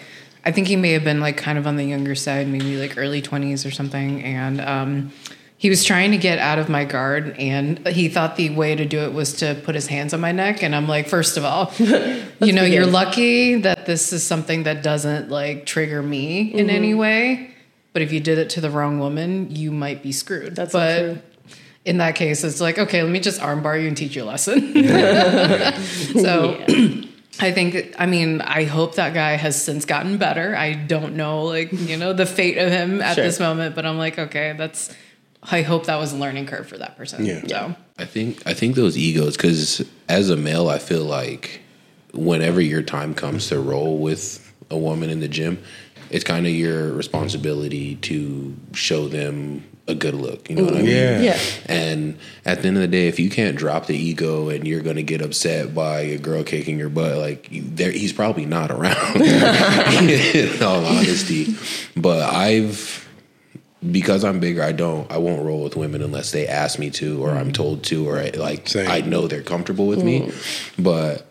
I 0.46 0.52
think 0.52 0.68
he 0.68 0.76
may 0.76 0.92
have 0.92 1.02
been 1.02 1.20
like 1.20 1.36
kind 1.36 1.58
of 1.58 1.66
on 1.66 1.74
the 1.74 1.84
younger 1.84 2.14
side, 2.14 2.46
maybe 2.46 2.76
like 2.76 2.96
early 2.96 3.20
20s 3.20 3.66
or 3.66 3.72
something. 3.72 4.22
And 4.22 4.60
um, 4.60 5.12
he 5.58 5.68
was 5.68 5.84
trying 5.84 6.12
to 6.12 6.18
get 6.18 6.38
out 6.38 6.60
of 6.60 6.68
my 6.68 6.84
guard, 6.84 7.34
and 7.36 7.84
he 7.88 8.08
thought 8.08 8.36
the 8.36 8.50
way 8.50 8.76
to 8.76 8.84
do 8.84 9.00
it 9.00 9.12
was 9.12 9.32
to 9.38 9.60
put 9.64 9.74
his 9.74 9.88
hands 9.88 10.14
on 10.14 10.20
my 10.20 10.30
neck. 10.30 10.62
And 10.62 10.72
I'm 10.72 10.86
like, 10.86 11.08
first 11.08 11.36
of 11.36 11.44
all, 11.44 11.72
you 11.78 12.52
know, 12.52 12.62
you're 12.62 12.86
lucky 12.86 13.56
that 13.56 13.86
this 13.86 14.12
is 14.12 14.24
something 14.24 14.62
that 14.62 14.84
doesn't 14.84 15.30
like 15.30 15.66
trigger 15.66 16.00
me 16.00 16.52
in 16.52 16.70
any 16.70 16.94
way. 16.94 17.50
But 17.92 18.02
if 18.02 18.12
you 18.12 18.20
did 18.20 18.38
it 18.38 18.50
to 18.50 18.60
the 18.60 18.70
wrong 18.70 19.00
woman, 19.00 19.50
you 19.50 19.72
might 19.72 20.00
be 20.00 20.12
screwed. 20.12 20.54
That's 20.54 20.72
but 20.72 20.98
true. 20.98 21.18
in 21.84 21.96
that 21.98 22.14
case, 22.14 22.44
it's 22.44 22.60
like, 22.60 22.78
okay, 22.78 23.02
let 23.02 23.10
me 23.10 23.18
just 23.18 23.40
armbar 23.40 23.80
you 23.80 23.88
and 23.88 23.96
teach 23.96 24.14
you 24.14 24.22
a 24.22 24.26
lesson. 24.26 24.74
so 26.22 26.62
I 27.38 27.52
think, 27.52 27.94
I 27.98 28.06
mean, 28.06 28.40
I 28.40 28.64
hope 28.64 28.94
that 28.94 29.12
guy 29.14 29.32
has 29.32 29.60
since 29.60 29.84
gotten 29.84 30.16
better. 30.16 30.56
I 30.56 30.72
don't 30.72 31.16
know, 31.16 31.44
like, 31.44 31.70
you 31.72 31.96
know, 31.96 32.12
the 32.12 32.26
fate 32.26 32.56
of 32.58 32.70
him 32.70 33.02
at 33.02 33.14
Sure. 33.16 33.24
this 33.24 33.38
moment, 33.38 33.74
but 33.74 33.84
I'm 33.84 33.98
like, 33.98 34.18
okay, 34.18 34.54
that's, 34.56 34.94
I 35.42 35.62
hope 35.62 35.86
that 35.86 35.96
was 35.96 36.12
a 36.12 36.16
learning 36.16 36.46
curve 36.46 36.66
for 36.66 36.78
that 36.78 36.96
person. 36.96 37.24
Yeah. 37.26 37.46
So, 37.46 37.76
I 37.98 38.04
think 38.04 38.42
I 38.46 38.52
think 38.54 38.74
those 38.76 38.96
egos 38.98 39.36
because 39.36 39.84
as 40.08 40.28
a 40.30 40.36
male, 40.36 40.68
I 40.68 40.78
feel 40.78 41.04
like 41.04 41.60
whenever 42.12 42.60
your 42.60 42.82
time 42.82 43.14
comes 43.14 43.48
to 43.48 43.60
roll 43.60 43.98
with 43.98 44.52
a 44.70 44.76
woman 44.78 45.08
in 45.10 45.20
the 45.20 45.28
gym, 45.28 45.62
it's 46.10 46.24
kind 46.24 46.46
of 46.46 46.52
your 46.52 46.92
responsibility 46.92 47.96
to 47.96 48.56
show 48.72 49.08
them 49.08 49.62
a 49.88 49.94
good 49.94 50.14
look. 50.14 50.50
You 50.50 50.56
know 50.56 50.64
what 50.64 50.74
I 50.74 50.78
mean? 50.78 50.86
Yeah. 50.86 51.20
Yeah. 51.20 51.38
And 51.66 52.18
at 52.44 52.62
the 52.62 52.68
end 52.68 52.76
of 52.76 52.80
the 52.80 52.88
day, 52.88 53.08
if 53.08 53.18
you 53.20 53.30
can't 53.30 53.56
drop 53.56 53.86
the 53.86 53.96
ego 53.96 54.48
and 54.48 54.66
you're 54.66 54.82
going 54.82 54.96
to 54.96 55.02
get 55.02 55.22
upset 55.22 55.74
by 55.74 56.00
a 56.00 56.18
girl 56.18 56.42
kicking 56.42 56.78
your 56.78 56.88
butt, 56.88 57.18
like 57.18 57.50
you- 57.50 57.62
there, 57.62 57.92
he's 57.92 58.12
probably 58.12 58.46
not 58.46 58.70
around. 58.70 59.16
in 59.22 60.62
all 60.62 60.84
honesty, 60.84 61.54
but 61.96 62.22
I've 62.22 63.04
because 63.90 64.24
I'm 64.24 64.40
bigger, 64.40 64.62
I 64.62 64.72
don't, 64.72 65.10
I 65.12 65.18
won't 65.18 65.44
roll 65.44 65.62
with 65.62 65.76
women 65.76 66.02
unless 66.02 66.32
they 66.32 66.48
ask 66.48 66.78
me 66.78 66.90
to, 66.90 67.22
or 67.22 67.30
I'm 67.30 67.46
mm-hmm. 67.46 67.52
told 67.52 67.84
to, 67.84 68.08
or 68.08 68.18
I, 68.18 68.30
like 68.30 68.68
Same. 68.68 68.90
I 68.90 69.00
know 69.00 69.28
they're 69.28 69.42
comfortable 69.42 69.86
with 69.86 70.02
me. 70.02 70.22
Mm-hmm. 70.22 70.82
But 70.82 71.26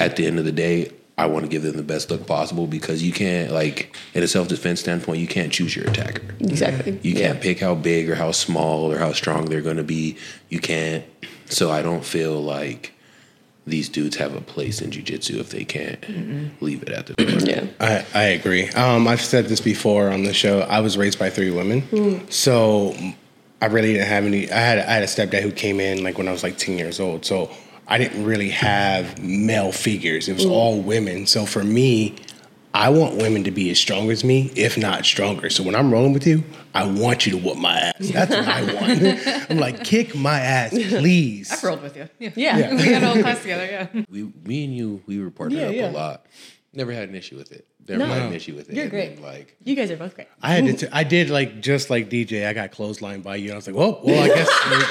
at 0.00 0.16
the 0.16 0.26
end 0.26 0.38
of 0.38 0.44
the 0.44 0.52
day, 0.52 0.90
I 1.20 1.26
want 1.26 1.44
to 1.44 1.50
give 1.50 1.62
them 1.62 1.76
the 1.76 1.82
best 1.82 2.10
look 2.10 2.26
possible 2.26 2.66
because 2.66 3.02
you 3.02 3.12
can't, 3.12 3.52
like, 3.52 3.94
in 4.14 4.22
a 4.22 4.28
self 4.28 4.48
defense 4.48 4.80
standpoint, 4.80 5.20
you 5.20 5.26
can't 5.26 5.52
choose 5.52 5.76
your 5.76 5.86
attacker. 5.86 6.22
Exactly. 6.40 6.98
You 7.02 7.14
can't 7.14 7.40
pick 7.40 7.60
how 7.60 7.74
big 7.74 8.08
or 8.08 8.14
how 8.14 8.32
small 8.32 8.90
or 8.90 8.98
how 8.98 9.12
strong 9.12 9.44
they're 9.46 9.60
going 9.60 9.76
to 9.76 9.84
be. 9.84 10.16
You 10.48 10.60
can't. 10.60 11.04
So 11.46 11.70
I 11.70 11.82
don't 11.82 12.04
feel 12.04 12.40
like 12.40 12.94
these 13.66 13.88
dudes 13.88 14.16
have 14.16 14.34
a 14.34 14.40
place 14.40 14.80
in 14.80 14.90
jujitsu 14.90 15.38
if 15.38 15.50
they 15.50 15.64
can't 15.64 16.60
leave 16.62 16.82
it 16.82 16.88
at 16.88 17.06
the 17.06 17.14
door. 17.14 17.38
Yeah. 17.40 17.66
I, 17.78 18.04
I 18.14 18.22
agree. 18.22 18.68
Um, 18.70 19.06
I've 19.06 19.20
said 19.20 19.46
this 19.46 19.60
before 19.60 20.08
on 20.10 20.22
the 20.24 20.32
show. 20.32 20.60
I 20.60 20.80
was 20.80 20.96
raised 20.96 21.18
by 21.18 21.28
three 21.30 21.50
women, 21.50 22.30
so 22.30 22.96
I 23.60 23.66
really 23.66 23.92
didn't 23.92 24.08
have 24.08 24.24
any. 24.24 24.50
I 24.50 24.58
had 24.58 24.78
I 24.78 24.92
had 24.92 25.02
a 25.02 25.06
stepdad 25.06 25.42
who 25.42 25.52
came 25.52 25.80
in 25.80 26.02
like 26.02 26.16
when 26.18 26.28
I 26.28 26.32
was 26.32 26.42
like 26.42 26.56
ten 26.56 26.78
years 26.78 26.98
old, 26.98 27.24
so 27.24 27.50
I 27.90 27.98
didn't 27.98 28.24
really 28.24 28.50
have 28.50 29.20
male 29.22 29.72
figures. 29.72 30.28
It 30.28 30.34
was 30.34 30.46
all 30.46 30.80
women. 30.80 31.26
So 31.26 31.44
for 31.44 31.64
me, 31.64 32.14
I 32.72 32.88
want 32.88 33.16
women 33.16 33.42
to 33.44 33.50
be 33.50 33.68
as 33.70 33.80
strong 33.80 34.12
as 34.12 34.22
me, 34.22 34.52
if 34.54 34.78
not 34.78 35.04
stronger. 35.04 35.50
So 35.50 35.64
when 35.64 35.74
I'm 35.74 35.92
rolling 35.92 36.12
with 36.12 36.24
you, 36.24 36.44
I 36.72 36.86
want 36.86 37.26
you 37.26 37.32
to 37.32 37.38
whoop 37.38 37.58
my 37.58 37.76
ass. 37.76 37.94
That's 37.98 38.30
what 38.30 38.46
I 38.46 38.62
want. 38.62 39.46
I'm 39.50 39.58
like, 39.58 39.82
kick 39.82 40.14
my 40.14 40.38
ass, 40.38 40.70
please. 40.70 41.50
I've 41.50 41.64
rolled 41.64 41.82
with 41.82 41.96
you. 41.96 42.08
Yeah. 42.20 42.30
Yeah. 42.36 42.74
we 42.76 42.82
had 42.82 43.02
a 43.02 43.06
whole 43.12 43.20
class 43.22 43.42
together. 43.42 43.66
Yeah. 43.92 44.04
We, 44.08 44.32
me 44.44 44.64
and 44.66 44.76
you, 44.76 45.02
we 45.06 45.18
were 45.20 45.30
partnered 45.32 45.60
Yeah, 45.60 45.66
up 45.68 45.74
yeah. 45.74 45.90
a 45.90 45.92
lot. 45.92 46.26
Never 46.72 46.92
had 46.92 47.08
an 47.08 47.16
issue 47.16 47.36
with 47.36 47.50
it. 47.50 47.66
Never 47.88 47.98
No. 48.06 48.06
had 48.06 48.22
an 48.22 48.32
issue 48.32 48.54
with 48.54 48.70
it. 48.70 48.74
You're 48.76 48.82
And 48.84 48.90
great. 48.92 49.14
then, 49.16 49.24
Like 49.24 49.56
You 49.64 49.74
guys 49.74 49.90
are 49.90 49.96
both 49.96 50.14
great. 50.14 50.28
I 50.40 50.52
had 50.54 50.64
to. 50.66 50.72
T- 50.86 50.92
I 50.92 51.02
did 51.02 51.28
like 51.28 51.60
just 51.60 51.90
like 51.90 52.08
DJ. 52.08 52.46
I 52.46 52.52
got 52.52 52.70
clotheslined 52.70 53.24
by 53.24 53.34
you. 53.36 53.46
And 53.46 53.54
I 53.54 53.56
was 53.56 53.66
like, 53.66 53.74
well, 53.74 54.00
well, 54.04 54.22
I 54.22 54.28
guess 54.28 54.48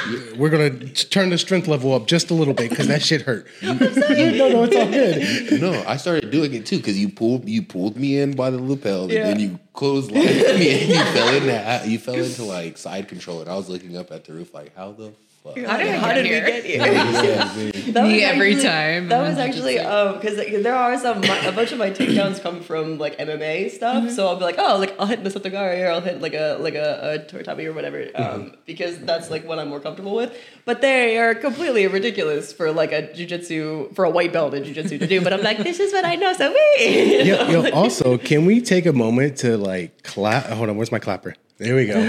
we're, 0.34 0.36
we're 0.36 0.50
gonna 0.50 0.72
turn 0.94 1.30
the 1.30 1.38
strength 1.38 1.70
level 1.70 1.94
up 1.94 2.06
just 2.06 2.32
a 2.32 2.34
little 2.34 2.54
bit 2.54 2.70
because 2.70 2.88
that 2.88 3.02
shit 3.02 3.22
hurt. 3.22 3.48
no, 3.62 3.72
no, 3.74 4.64
it's 4.66 4.76
all 4.76 4.92
good. 4.92 5.62
no, 5.62 5.84
I 5.88 5.96
started 5.96 6.32
doing 6.32 6.54
it 6.54 6.66
too 6.66 6.78
because 6.78 7.00
you 7.00 7.08
pulled 7.08 7.48
you 7.48 7.62
pulled 7.62 7.96
me 7.96 8.20
in 8.20 8.36
by 8.36 8.50
the 8.50 8.62
lapel 8.62 9.10
Yeah. 9.10 9.28
and 9.28 9.40
then 9.40 9.40
you 9.52 9.60
closed 9.72 10.12
me 10.12 10.20
and 10.28 10.90
you 10.90 10.96
fell 11.14 11.34
into 11.34 11.90
you 11.90 11.98
fell 12.00 12.16
into 12.16 12.44
like 12.44 12.78
side 12.78 13.08
control 13.08 13.40
and 13.40 13.50
I 13.50 13.56
was 13.56 13.70
looking 13.70 13.96
up 13.96 14.12
at 14.12 14.26
the 14.26 14.34
roof 14.34 14.54
like 14.54 14.76
how 14.76 14.92
the 14.92 15.14
fuck 15.44 15.58
How 15.58 15.78
did 15.78 15.88
I 15.88 15.98
How 15.98 16.08
get 16.08 16.14
did 16.16 16.26
here? 16.26 16.46
we 16.46 16.52
get 16.52 16.66
here? 16.66 17.72
That 17.94 18.04
Me 18.08 18.14
was 18.16 18.24
every 18.24 18.52
actually- 18.54 18.64
time. 18.70 19.10
That 19.10 19.22
was 19.28 19.38
actually 19.40 19.80
um 19.80 20.16
because 20.20 20.36
there 20.64 20.76
are 20.76 20.98
some 21.00 21.22
my, 21.22 21.38
a 21.46 21.52
bunch 21.52 21.72
of 21.72 21.80
my 21.80 21.90
takedowns 21.90 22.40
come 22.42 22.62
from 22.62 22.98
like 23.00 23.18
MMA 23.18 23.72
stuff. 23.72 24.12
So 24.12 24.28
I'll 24.28 24.36
be 24.36 24.44
like, 24.44 24.58
oh, 24.60 24.78
like 24.78 24.96
I'll 25.00 25.08
hit 25.08 25.24
the 25.24 25.30
Satogara 25.32 25.76
here, 25.76 25.90
I'll 25.90 26.02
hit 26.02 26.22
like 26.22 26.34
a 26.36 26.58
like 26.60 26.76
a, 26.76 27.16
a 27.16 27.20
Toritabi 27.32 27.66
or 27.66 27.74
whatever, 27.74 28.06
um, 28.16 28.54
because 28.68 29.00
that's 29.00 29.32
like 29.32 29.44
what 29.48 29.58
I'm 29.60 29.70
more 29.70 29.80
comfortable 29.80 30.14
with. 30.16 30.38
But 30.66 30.82
they 30.82 31.18
are 31.18 31.34
completely 31.34 31.88
ridiculous 31.88 32.54
for 32.54 32.72
like 32.72 32.92
a 32.92 33.04
jujitsu 33.08 33.96
for 33.96 34.06
a 34.06 34.10
white 34.10 34.32
belt 34.32 34.54
in 34.54 34.64
jujitsu 34.64 35.00
to 35.00 35.08
do. 35.08 35.22
But 35.22 35.34
I'm 35.34 35.42
like, 35.42 35.58
this 35.58 35.80
is 35.80 35.92
what 35.92 36.06
I 36.06 36.16
know, 36.16 36.32
so 36.34 36.52
we. 36.54 37.24
Yo, 37.24 37.48
yo, 37.50 37.70
also, 37.72 38.18
can 38.20 38.46
we 38.46 38.62
take 38.62 38.86
a 38.86 38.94
moment 38.94 39.38
to 39.40 39.58
like 39.58 40.04
clap? 40.04 40.46
Hold 40.46 40.70
on, 40.70 40.78
where's 40.78 40.92
my 40.92 41.00
clapper? 41.00 41.34
There 41.60 41.76
we 41.76 41.86
go. 41.88 42.00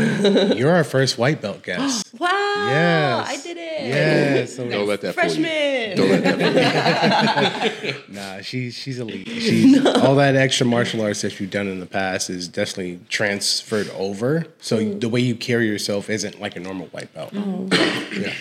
You're 0.55 0.71
our 0.71 0.85
first 0.85 1.19
white 1.19 1.41
belt 1.41 1.63
guest. 1.65 2.07
Wow! 2.21 2.29
Yes. 2.69 3.29
I 3.29 3.43
did 3.43 3.57
it. 3.57 3.87
Yes. 3.87 4.57
Don't 4.57 4.87
let 4.87 5.01
that 5.01 5.15
fool 5.15 5.25
you. 5.25 5.31
Freshman. 5.31 5.97
don't 5.97 6.11
let 6.11 6.23
that 6.39 7.73
fool 7.81 7.89
you. 7.89 7.95
Nah, 8.15 8.41
she 8.43 8.71
she's 8.71 8.99
elite. 8.99 9.27
She's 9.29 9.85
all 9.97 10.15
that 10.17 10.37
extra 10.37 10.67
martial 10.67 11.01
arts 11.01 11.23
that 11.23 11.41
you've 11.41 11.51
done 11.51 11.67
in 11.67 11.81
the 11.81 11.87
past 11.87 12.29
is 12.29 12.47
definitely 12.49 13.01
transferred 13.09 13.89
over. 13.91 14.47
So 14.61 14.77
Mm. 14.79 15.01
the 15.01 15.09
way 15.09 15.21
you 15.21 15.35
carry 15.35 15.67
yourself 15.67 16.11
isn't 16.11 16.41
like 16.41 16.57
a 16.57 16.61
normal 16.61 16.87
white 16.89 17.13
belt. 17.15 17.31
Oh. 17.35 17.69
Yeah. 18.13 18.35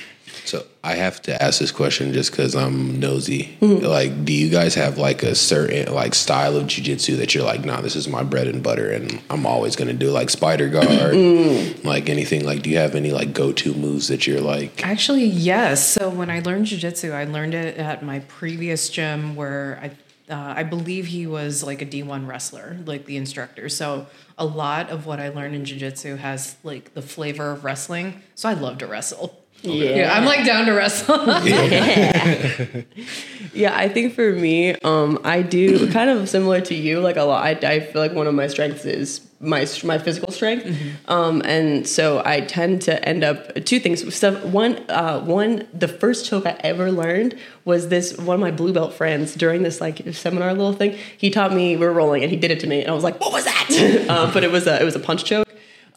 So 0.50 0.66
I 0.84 0.96
have 0.96 1.22
to 1.24 1.44
ask 1.44 1.60
this 1.60 1.72
question 1.72 2.12
just 2.12 2.32
because 2.32 2.56
I'm 2.56 3.00
nosy. 3.00 3.56
Mm-hmm. 3.62 3.86
Like, 3.86 4.26
do 4.26 4.34
you 4.34 4.50
guys 4.50 4.74
have 4.74 4.98
like 4.98 5.22
a 5.22 5.36
certain 5.36 5.94
like 5.94 6.16
style 6.16 6.58
of 6.58 6.64
jujitsu 6.64 7.18
that 7.18 7.36
you're 7.36 7.44
like, 7.44 7.64
nah, 7.64 7.82
this 7.82 7.96
is 7.96 8.08
my 8.08 8.24
bread 8.24 8.48
and 8.48 8.64
butter, 8.64 8.90
and 8.90 9.22
I'm 9.30 9.46
always 9.46 9.76
gonna 9.76 9.94
do 9.94 10.10
like 10.10 10.32
spider 10.32 10.68
guard, 10.68 10.88
Mm. 11.14 11.84
like 11.84 12.10
anything. 12.10 12.46
Like, 12.46 12.64
do 12.64 12.72
you 12.72 12.78
have 12.78 12.96
any 12.96 13.12
like 13.12 13.32
go 13.32 13.52
to 13.52 13.76
moves 13.76 14.08
that 14.08 14.26
you're 14.26 14.42
like? 14.42 14.84
Actually, 14.84 15.26
yes. 15.26 15.88
So 15.88 16.10
when 16.10 16.32
I 16.32 16.40
learned 16.40 16.66
jujitsu, 16.66 17.14
I 17.14 17.26
learned 17.26 17.54
it 17.54 17.78
at 17.78 18.04
my 18.04 18.20
previous 18.22 18.90
gym 18.90 19.36
where 19.36 19.80
I. 19.84 19.92
Uh, 20.32 20.54
I 20.58 20.62
believe 20.62 21.08
he 21.08 21.26
was 21.26 21.64
like 21.64 21.82
a 21.82 21.88
D1 21.88 22.28
wrestler, 22.28 22.78
like 22.86 23.06
the 23.08 23.18
instructor. 23.18 23.68
So 23.68 24.06
a 24.38 24.46
lot 24.46 24.92
of 24.92 25.08
what 25.08 25.20
I 25.20 25.30
learned 25.30 25.56
in 25.56 25.66
jiu-jitsu 25.66 26.18
has 26.18 26.56
like 26.64 26.94
the 26.94 27.02
flavor 27.02 27.50
of 27.50 27.64
wrestling. 27.64 28.22
So 28.36 28.48
I 28.48 28.54
love 28.54 28.78
to 28.78 28.86
wrestle. 28.86 29.39
Yeah. 29.62 30.16
I'm 30.16 30.26
like 30.26 30.46
down 30.46 30.66
to 30.66 30.72
wrestle. 30.74 31.18
Yeah, 33.54 33.76
I 33.76 33.90
think 33.90 34.14
for 34.14 34.32
me, 34.32 34.76
um, 34.76 35.20
I 35.24 35.42
do 35.42 35.92
kind 35.92 36.10
of 36.10 36.30
similar 36.30 36.62
to 36.62 36.76
you. 36.76 37.00
Like 37.00 37.18
a 37.18 37.24
lot, 37.24 37.44
I, 37.44 37.52
I 37.52 37.80
feel 37.80 38.02
like 38.02 38.14
one 38.14 38.28
of 38.28 38.34
my 38.34 38.48
strengths 38.48 38.86
is 38.86 39.22
my 39.40 39.66
my 39.84 39.98
physical 39.98 40.32
strength, 40.32 40.68
um, 41.08 41.42
and 41.46 41.88
so 41.88 42.22
I 42.26 42.42
tend 42.42 42.82
to 42.84 43.04
end 43.08 43.24
up 43.24 43.66
two 43.66 43.80
things. 43.80 44.14
Stuff 44.14 44.44
one, 44.46 44.78
uh, 44.90 45.22
one 45.22 45.68
the 45.74 45.88
first 45.88 46.26
choke 46.26 46.46
I 46.46 46.58
ever 46.62 46.92
learned 46.92 47.38
was 47.66 47.90
this 47.90 48.18
one 48.18 48.36
of 48.36 48.42
my 48.42 48.52
blue 48.52 48.74
belt 48.74 48.94
friends 48.94 49.34
during 49.36 49.64
this 49.64 49.82
like 49.82 50.02
seminar 50.14 50.54
little 50.54 50.74
thing. 50.74 50.98
He 51.18 51.30
taught 51.30 51.54
me 51.54 51.76
we 51.76 51.86
were 51.86 51.94
rolling, 51.94 52.24
and 52.24 52.32
he 52.32 52.38
did 52.38 52.52
it 52.52 52.60
to 52.62 52.68
me, 52.68 52.82
and 52.82 52.92
I 52.92 52.94
was 52.94 53.04
like, 53.04 53.20
"What 53.20 53.34
was 53.34 53.46
that?" 53.46 54.08
um, 54.10 54.32
but 54.34 54.44
it 54.44 54.52
was 54.52 54.68
a 54.68 54.80
it 54.80 54.86
was 54.86 54.96
a 54.96 55.00
punch 55.00 55.24
choke. 55.24 55.48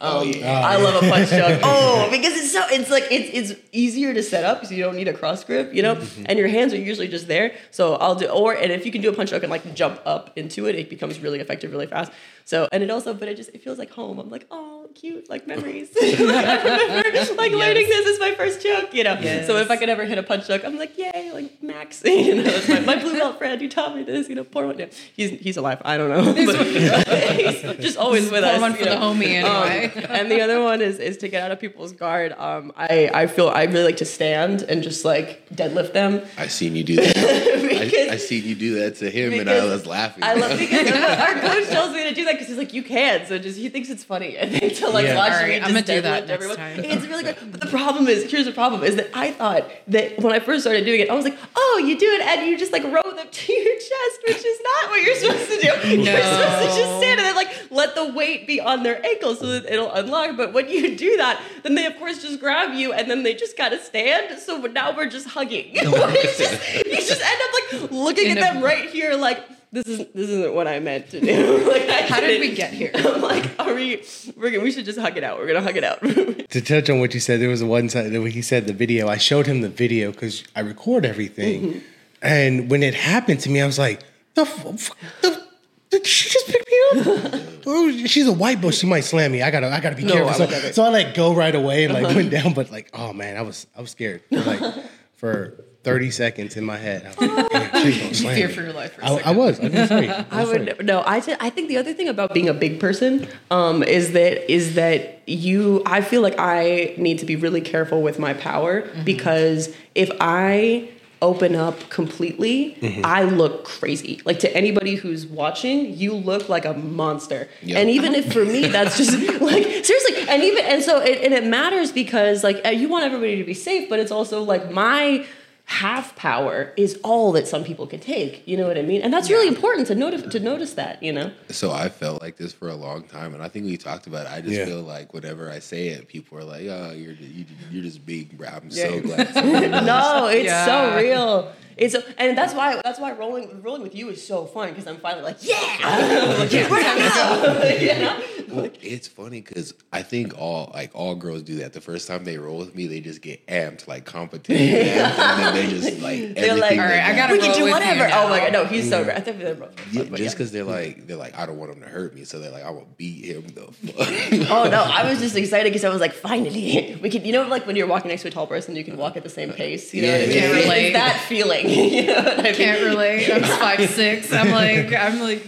Um, 0.02 0.32
I 0.44 0.76
love 0.76 1.02
a 1.02 1.08
punch 1.08 1.30
choke. 1.38 1.60
Oh, 1.62 2.08
because 2.10 2.34
it's 2.36 2.52
so 2.52 2.62
it's 2.70 2.90
like 2.90 3.04
it's 3.10 3.50
it's 3.50 3.60
easier 3.70 4.12
to 4.12 4.22
set 4.22 4.44
up, 4.44 4.66
so 4.66 4.74
you 4.74 4.82
don't 4.82 4.96
need 4.96 5.08
a 5.08 5.12
cross 5.12 5.44
grip, 5.44 5.72
you 5.72 5.82
know. 5.82 5.94
And 6.26 6.38
your 6.38 6.48
hands 6.48 6.72
are 6.74 6.78
usually 6.78 7.08
just 7.08 7.28
there. 7.28 7.54
So 7.70 7.94
I'll 7.94 8.16
do 8.16 8.26
or 8.26 8.52
and 8.52 8.72
if 8.72 8.84
you 8.84 8.90
can 8.90 9.00
do 9.00 9.10
a 9.10 9.14
punch 9.14 9.30
choke 9.30 9.44
and 9.44 9.50
like 9.50 9.74
jump 9.74 10.00
up 10.04 10.36
into 10.36 10.66
it, 10.66 10.74
it 10.74 10.90
becomes 10.90 11.20
really 11.20 11.38
effective 11.38 11.70
really 11.70 11.86
fast. 11.86 12.10
So 12.44 12.68
and 12.72 12.82
it 12.82 12.90
also, 12.90 13.14
but 13.14 13.28
it 13.28 13.36
just 13.36 13.50
it 13.54 13.62
feels 13.62 13.78
like 13.78 13.90
home. 13.90 14.18
I'm 14.18 14.28
like, 14.28 14.46
oh, 14.50 14.71
cute, 14.92 15.28
like 15.28 15.46
memories. 15.52 15.90
I 16.00 16.10
remember 16.18 17.34
like 17.34 17.52
learning 17.52 17.86
this 17.88 18.06
is 18.06 18.20
my 18.20 18.32
first 18.34 18.62
joke, 18.62 18.92
you 18.94 19.04
know. 19.04 19.20
So 19.46 19.56
if 19.56 19.70
I 19.70 19.76
could 19.76 19.88
ever 19.88 20.04
hit 20.04 20.18
a 20.18 20.22
punch 20.22 20.46
choke, 20.46 20.64
I'm 20.64 20.76
like, 20.78 20.96
yay, 20.98 21.30
like 21.32 21.62
Max, 21.62 22.02
you 22.04 22.36
know, 22.36 22.42
it's 22.46 22.68
my, 22.68 22.80
my 22.80 22.96
blue 22.96 23.14
belt 23.14 23.38
friend 23.38 23.60
who 23.60 23.68
taught 23.68 23.94
me 23.96 24.02
this, 24.04 24.28
you 24.28 24.34
know, 24.34 24.44
poor 24.44 24.66
one. 24.66 24.78
Yeah, 24.78 24.86
he's 25.14 25.30
he's 25.40 25.56
alive. 25.56 25.80
I 25.84 25.96
don't 25.96 26.10
know, 26.10 26.32
but 26.46 26.66
he's 26.66 27.62
just 27.80 27.96
always 27.96 28.30
with 28.30 28.42
Pour 28.44 28.52
us. 28.52 28.60
one 28.60 28.72
you 28.72 28.78
for 28.78 28.84
the 28.84 28.90
homie 28.96 29.26
anyway. 29.26 29.92
Um, 29.94 30.04
and 30.10 30.30
the 30.30 30.40
other 30.40 30.62
one 30.62 30.80
is 30.80 30.98
is 30.98 31.16
to 31.18 31.28
get 31.28 31.42
out 31.42 31.50
of 31.50 31.60
people's 31.60 31.92
guard. 31.92 32.32
Um, 32.32 32.72
I 32.76 33.10
I 33.12 33.26
feel 33.26 33.48
I 33.48 33.64
really 33.64 33.84
like 33.84 33.96
to 33.98 34.04
stand 34.04 34.62
and 34.62 34.82
just 34.82 35.04
like 35.04 35.48
deadlift 35.50 35.92
them. 35.92 36.22
I 36.38 36.46
seen 36.48 36.76
you 36.76 36.84
do 36.84 36.96
that. 36.96 37.16
I, 37.16 37.84
Because- 37.84 38.08
I 38.10 38.16
seen 38.16 38.44
you 38.44 38.54
do 38.54 38.74
that 38.80 38.96
to 38.96 39.10
him, 39.10 39.32
and 39.32 39.48
I 39.48 39.64
was 39.64 39.86
laughing. 39.86 40.22
I 40.22 40.34
love 40.34 40.58
because 40.58 40.90
our 40.90 41.34
coach 41.40 41.68
tells 41.68 41.92
me 41.94 42.04
to 42.08 42.14
do 42.14 42.24
that 42.24 42.32
because 42.32 42.48
he's 42.48 42.58
like, 42.58 42.72
you 42.72 42.82
can. 42.82 43.26
So 43.26 43.38
just 43.38 43.58
he 43.58 43.68
thinks 43.68 43.88
it's 43.90 44.04
funny. 44.04 44.38
I 44.38 44.48
think 44.48 44.74
to 44.82 44.90
like 44.90 45.06
Yeah. 45.06 45.16
watch 45.16 45.32
Alright, 45.32 45.48
me 45.48 45.56
I'm 45.60 45.72
gonna 45.72 45.82
do 45.82 46.00
that 46.02 46.24
deadlift 46.24 46.28
next 46.28 46.30
everyone. 46.32 46.56
time. 46.56 46.84
It's 46.84 47.06
really 47.06 47.22
good. 47.24 47.36
But 47.52 47.60
the 47.60 47.66
problem 47.66 48.06
is, 48.08 48.30
here's 48.30 48.44
the 48.46 48.52
problem: 48.52 48.84
is 48.84 48.96
that 48.96 49.08
I 49.14 49.32
thought 49.32 49.64
that 49.88 50.18
when 50.20 50.32
I 50.32 50.40
first 50.40 50.62
started 50.62 50.84
doing 50.84 51.00
it, 51.00 51.08
I 51.10 51.14
was 51.14 51.24
like, 51.24 51.38
oh, 51.56 51.82
you 51.84 51.98
do 51.98 52.06
it 52.06 52.20
and 52.22 52.46
you 52.46 52.58
just 52.58 52.72
like 52.72 52.84
row 52.84 53.02
them 53.16 53.26
to 53.30 53.52
your 53.52 53.74
chest, 53.74 54.16
which 54.26 54.44
is 54.44 54.58
not 54.62 54.90
what 54.90 55.02
you're 55.02 55.14
supposed 55.16 55.50
to 55.50 55.60
do. 55.60 55.88
You're 56.02 56.22
supposed 56.22 56.74
to 56.74 56.80
just 56.80 56.98
stand 56.98 57.20
and 57.20 57.26
then 57.26 57.34
like 57.36 57.50
let 57.70 57.94
the 57.94 58.12
weight 58.12 58.46
be 58.46 58.60
on 58.60 58.82
their 58.82 59.04
ankles 59.04 59.38
so 59.40 59.46
that 59.46 59.64
it'll 59.72 59.90
unlock. 59.92 60.36
But 60.36 60.52
when 60.52 60.68
you 60.68 60.96
do 60.96 61.16
that, 61.16 61.40
then 61.62 61.74
they 61.74 61.86
of 61.86 61.96
course 61.98 62.22
just 62.22 62.40
grab 62.40 62.74
you 62.74 62.92
and 62.92 63.10
then 63.10 63.22
they 63.22 63.34
just 63.34 63.56
gotta 63.56 63.78
stand. 63.80 64.38
So 64.38 64.58
now 64.58 64.94
we're 64.96 65.08
just 65.08 65.28
hugging. 65.28 65.70
It's 65.74 66.38
just- 66.38 66.86
you 66.86 66.96
just 66.96 67.20
end 67.22 67.40
up 67.42 67.82
like 67.82 67.90
looking 67.90 68.30
In 68.30 68.38
at 68.38 68.50
a- 68.50 68.54
them 68.54 68.62
right 68.64 68.88
here, 68.90 69.14
like 69.14 69.40
this 69.72 69.86
isn't 69.86 70.14
this 70.14 70.28
isn't 70.28 70.54
what 70.54 70.68
I 70.68 70.78
meant 70.80 71.08
to 71.10 71.20
do. 71.20 71.68
like, 71.70 71.82
How 72.08 72.20
did 72.20 72.40
we 72.40 72.54
get 72.54 72.72
here? 72.72 72.90
I'm 72.94 73.22
like, 73.22 73.50
are 73.58 73.74
we? 73.74 74.04
We're 74.36 74.50
gonna, 74.50 74.62
we 74.62 74.70
should 74.70 74.84
just 74.84 74.98
hug 74.98 75.16
it 75.16 75.24
out. 75.24 75.38
We're 75.38 75.46
gonna 75.46 75.62
hug 75.62 75.76
it 75.76 75.84
out. 75.84 76.00
To 76.52 76.60
touch 76.60 76.90
on 76.90 77.00
what 77.00 77.14
you 77.14 77.20
said, 77.20 77.40
there 77.40 77.48
was 77.48 77.64
one 77.64 77.88
time 77.88 78.12
that 78.12 78.28
he 78.30 78.42
said 78.42 78.66
the 78.66 78.74
video. 78.74 79.08
I 79.08 79.16
showed 79.16 79.46
him 79.46 79.62
the 79.62 79.70
video 79.70 80.12
because 80.12 80.44
I 80.54 80.60
record 80.60 81.06
everything, 81.06 81.62
Mm-hmm. 81.62 81.78
and 82.20 82.70
when 82.70 82.82
it 82.82 82.92
happened 82.94 83.40
to 83.40 83.48
me, 83.50 83.62
I 83.62 83.64
was 83.66 83.78
like, 83.78 84.02
"The, 84.34 84.42
f- 84.42 84.66
f- 84.66 84.90
the 85.22 85.42
did 85.88 86.06
she 86.06 86.28
just 86.28 86.46
pick 86.48 86.62
me 86.70 87.00
up? 87.00 87.42
oh, 87.66 87.90
she's 88.06 88.26
a 88.26 88.32
white 88.34 88.60
belt. 88.60 88.74
She 88.74 88.86
might 88.86 89.00
slam 89.04 89.32
me. 89.32 89.40
I 89.40 89.50
gotta, 89.50 89.68
I 89.72 89.80
gotta 89.80 89.96
be 89.96 90.04
No, 90.04 90.12
careful." 90.12 90.46
So, 90.46 90.72
so 90.72 90.82
I 90.82 90.90
like 90.90 91.14
go 91.14 91.32
right 91.34 91.54
away 91.54 91.84
and 91.84 91.94
like 91.94 92.14
went 92.14 92.30
down, 92.30 92.52
but 92.52 92.70
like, 92.70 92.90
oh 92.92 93.14
man, 93.14 93.38
I 93.38 93.42
was, 93.42 93.66
I 93.74 93.80
was 93.80 93.90
scared. 93.90 94.22
For, 94.28 94.40
like 94.40 94.74
for 95.14 95.64
thirty 95.84 96.10
seconds 96.10 96.58
in 96.58 96.64
my 96.66 96.76
head, 96.76 97.06
I 97.06 97.08
was 97.08 97.34
like, 97.34 97.51
"Damn, 97.84 97.92
she's 98.08 98.22
gonna 98.22 98.34
fear 98.34 98.48
for 98.48 98.62
your 98.62 98.72
life 98.72 98.94
for 98.94 99.02
a 99.02 99.06
I. 99.06 99.20
I 99.26 99.30
was. 99.32 99.60
I 99.60 99.64
was 99.64 99.74
afraid. 99.90 100.10
I, 100.10 100.26
I 100.30 100.40
was 100.40 100.50
afraid. 100.50 100.76
would 100.76 100.86
no. 100.86 101.02
I 101.06 101.20
th- 101.20 101.38
I 101.40 101.50
think 101.50 101.68
the 101.68 101.76
other 101.76 101.92
thing 101.92 102.08
about 102.08 102.34
being 102.34 102.48
a 102.48 102.54
big 102.54 102.80
person 102.80 103.26
um, 103.50 103.82
is 103.82 104.12
that 104.12 104.50
is 104.50 104.74
that 104.74 105.22
you. 105.26 105.82
I 105.86 106.00
feel 106.00 106.22
like 106.22 106.38
I 106.38 106.94
need 106.96 107.18
to 107.18 107.26
be 107.26 107.36
really 107.36 107.60
careful 107.60 108.02
with 108.02 108.18
my 108.18 108.34
power 108.34 108.88
because 109.04 109.74
if 109.94 110.10
I 110.20 110.88
open 111.22 111.54
up 111.54 111.88
completely, 111.88 112.76
I 113.04 113.22
look 113.22 113.64
crazy. 113.64 114.20
Like 114.24 114.40
to 114.40 114.54
anybody 114.56 114.96
who's 114.96 115.24
watching, 115.24 115.96
you 115.96 116.14
look 116.14 116.48
like 116.48 116.64
a 116.64 116.74
monster. 116.74 117.48
Yeah. 117.62 117.78
And 117.78 117.88
even 117.88 118.14
if 118.14 118.32
for 118.32 118.44
me 118.44 118.66
that's 118.66 118.98
just 118.98 119.12
like 119.40 119.62
seriously, 119.84 120.28
and 120.28 120.42
even 120.42 120.64
and 120.64 120.82
so 120.82 121.00
it, 121.00 121.22
and 121.22 121.32
it 121.32 121.44
matters 121.46 121.92
because 121.92 122.42
like 122.42 122.60
uh, 122.66 122.70
you 122.70 122.88
want 122.88 123.04
everybody 123.04 123.36
to 123.36 123.44
be 123.44 123.54
safe, 123.54 123.88
but 123.88 124.00
it's 124.00 124.10
also 124.10 124.42
like 124.42 124.72
my 124.72 125.24
half 125.66 126.14
power 126.16 126.72
is 126.76 126.98
all 127.02 127.32
that 127.32 127.46
some 127.48 127.64
people 127.64 127.86
can 127.86 128.00
take. 128.00 128.42
You 128.46 128.56
know 128.56 128.66
what 128.66 128.76
I 128.76 128.82
mean? 128.82 129.00
And 129.02 129.12
that's 129.12 129.30
really 129.30 129.48
important 129.48 129.86
to 129.88 129.94
notice 129.94 130.22
to 130.32 130.40
notice 130.40 130.74
that. 130.74 131.02
You 131.02 131.12
know. 131.12 131.32
So 131.50 131.70
I 131.70 131.88
felt 131.88 132.20
like 132.20 132.36
this 132.36 132.52
for 132.52 132.68
a 132.68 132.74
long 132.74 133.04
time, 133.04 133.34
and 133.34 133.42
I 133.42 133.48
think 133.48 133.66
we 133.66 133.76
talked 133.76 134.06
about 134.06 134.26
it. 134.26 134.32
I 134.32 134.40
just 134.40 134.54
Yeah. 134.54 134.66
feel 134.66 134.82
like 134.82 135.14
whenever 135.14 135.50
I 135.50 135.58
say 135.60 135.88
it, 135.88 136.08
people 136.08 136.38
are 136.38 136.44
like, 136.44 136.66
"Oh, 136.66 136.92
you're 136.94 137.12
you, 137.12 137.44
you're 137.70 137.82
just 137.82 138.04
big, 138.04 138.36
bro." 138.36 138.48
I'm 138.48 138.68
Yeah. 138.70 138.88
so 138.88 139.00
glad. 139.00 139.34
no, 139.84 140.26
it's 140.28 140.44
Yeah. 140.46 140.64
so 140.66 140.96
real. 140.96 141.52
It's 141.76 141.94
and 142.18 142.36
that's 142.36 142.54
why 142.54 142.80
that's 142.84 142.98
why 143.00 143.12
rolling 143.12 143.62
rolling 143.62 143.82
with 143.82 143.94
you 143.94 144.08
is 144.10 144.24
so 144.26 144.46
fun 144.46 144.70
because 144.70 144.86
I'm 144.86 144.96
finally 144.98 145.22
like 145.24 145.36
yeah, 145.40 145.56
like, 146.38 146.50
where'd 146.70 146.84
I 146.86 147.62
go? 147.62 147.68
you 147.80 147.98
know? 148.02 148.22
Well, 148.54 148.70
it's 148.82 149.08
funny 149.08 149.40
because 149.40 149.72
I 149.92 150.02
think 150.02 150.38
all 150.38 150.70
like 150.74 150.90
all 150.94 151.14
girls 151.14 151.42
do 151.42 151.56
that. 151.56 151.72
The 151.72 151.80
first 151.80 152.06
time 152.06 152.24
they 152.24 152.36
roll 152.38 152.58
with 152.58 152.74
me, 152.74 152.86
they 152.86 153.00
just 153.00 153.22
get 153.22 153.46
amped, 153.46 153.88
like 153.88 154.04
competition, 154.04 154.86
amped, 154.86 155.18
and 155.18 155.40
then 155.40 155.54
they 155.54 155.70
just 155.70 156.00
like 156.02 156.34
They're 156.34 156.56
like, 156.56 156.72
"All 156.72 156.84
right, 156.84 157.00
I 157.00 157.10
got. 157.16 157.28
gotta 157.28 157.32
we 157.34 157.38
can 157.38 157.48
roll 157.48 157.56
do 157.58 157.64
with 157.64 157.68
you 157.68 157.72
whatever. 157.88 158.10
Oh 158.12 158.28
my 158.28 158.38
god, 158.40 158.52
no, 158.52 158.64
he's 158.66 158.88
so 158.88 159.04
great. 159.04 159.16
I 159.16 159.20
think 159.20 159.38
they're 159.38 159.54
both. 159.54 159.72
Yeah, 159.92 160.02
but 160.02 160.18
just 160.18 160.20
yeah. 160.20 160.30
because 160.30 160.52
they're 160.52 160.64
like 160.64 161.06
they're 161.06 161.16
like 161.16 161.36
I 161.38 161.46
don't 161.46 161.56
want 161.58 161.72
him 161.72 161.80
to 161.80 161.88
hurt 161.88 162.14
me, 162.14 162.24
so 162.24 162.38
they're 162.40 162.50
like 162.50 162.64
I 162.64 162.70
will 162.70 162.88
beat 162.98 163.24
him 163.24 163.46
the 163.48 163.62
fuck. 163.72 164.50
Oh 164.50 164.68
no, 164.68 164.82
I 164.82 165.08
was 165.08 165.20
just 165.20 165.36
excited 165.36 165.70
because 165.70 165.84
I 165.84 165.88
was 165.88 166.00
like, 166.00 166.12
finally, 166.12 166.98
we 167.02 167.08
can. 167.08 167.24
You 167.24 167.32
know, 167.32 167.46
like 167.48 167.66
when 167.66 167.76
you're 167.76 167.86
walking 167.86 168.10
next 168.10 168.22
to 168.22 168.28
a 168.28 168.30
tall 168.30 168.46
person, 168.46 168.76
you 168.76 168.84
can 168.84 168.96
walk 168.98 169.16
at 169.16 169.22
the 169.22 169.30
same 169.30 169.52
pace. 169.52 169.94
You 169.94 170.02
know, 170.02 170.08
Yeah, 170.08 170.18
what 170.18 170.26
I 170.26 170.26
mean? 170.28 170.66
yeah, 170.68 170.74
It's 170.74 170.92
that 170.94 171.20
feeling. 171.28 171.61
you 171.68 172.06
know 172.06 172.14
what 172.22 172.40
I 172.40 172.42
mean? 172.42 172.54
Can't 172.54 172.82
relate. 172.82 173.30
I'm 173.30 173.42
five 173.42 173.88
six. 173.90 174.32
I'm 174.32 174.50
like 174.50 174.92
I'm 174.98 175.20
like 175.20 175.46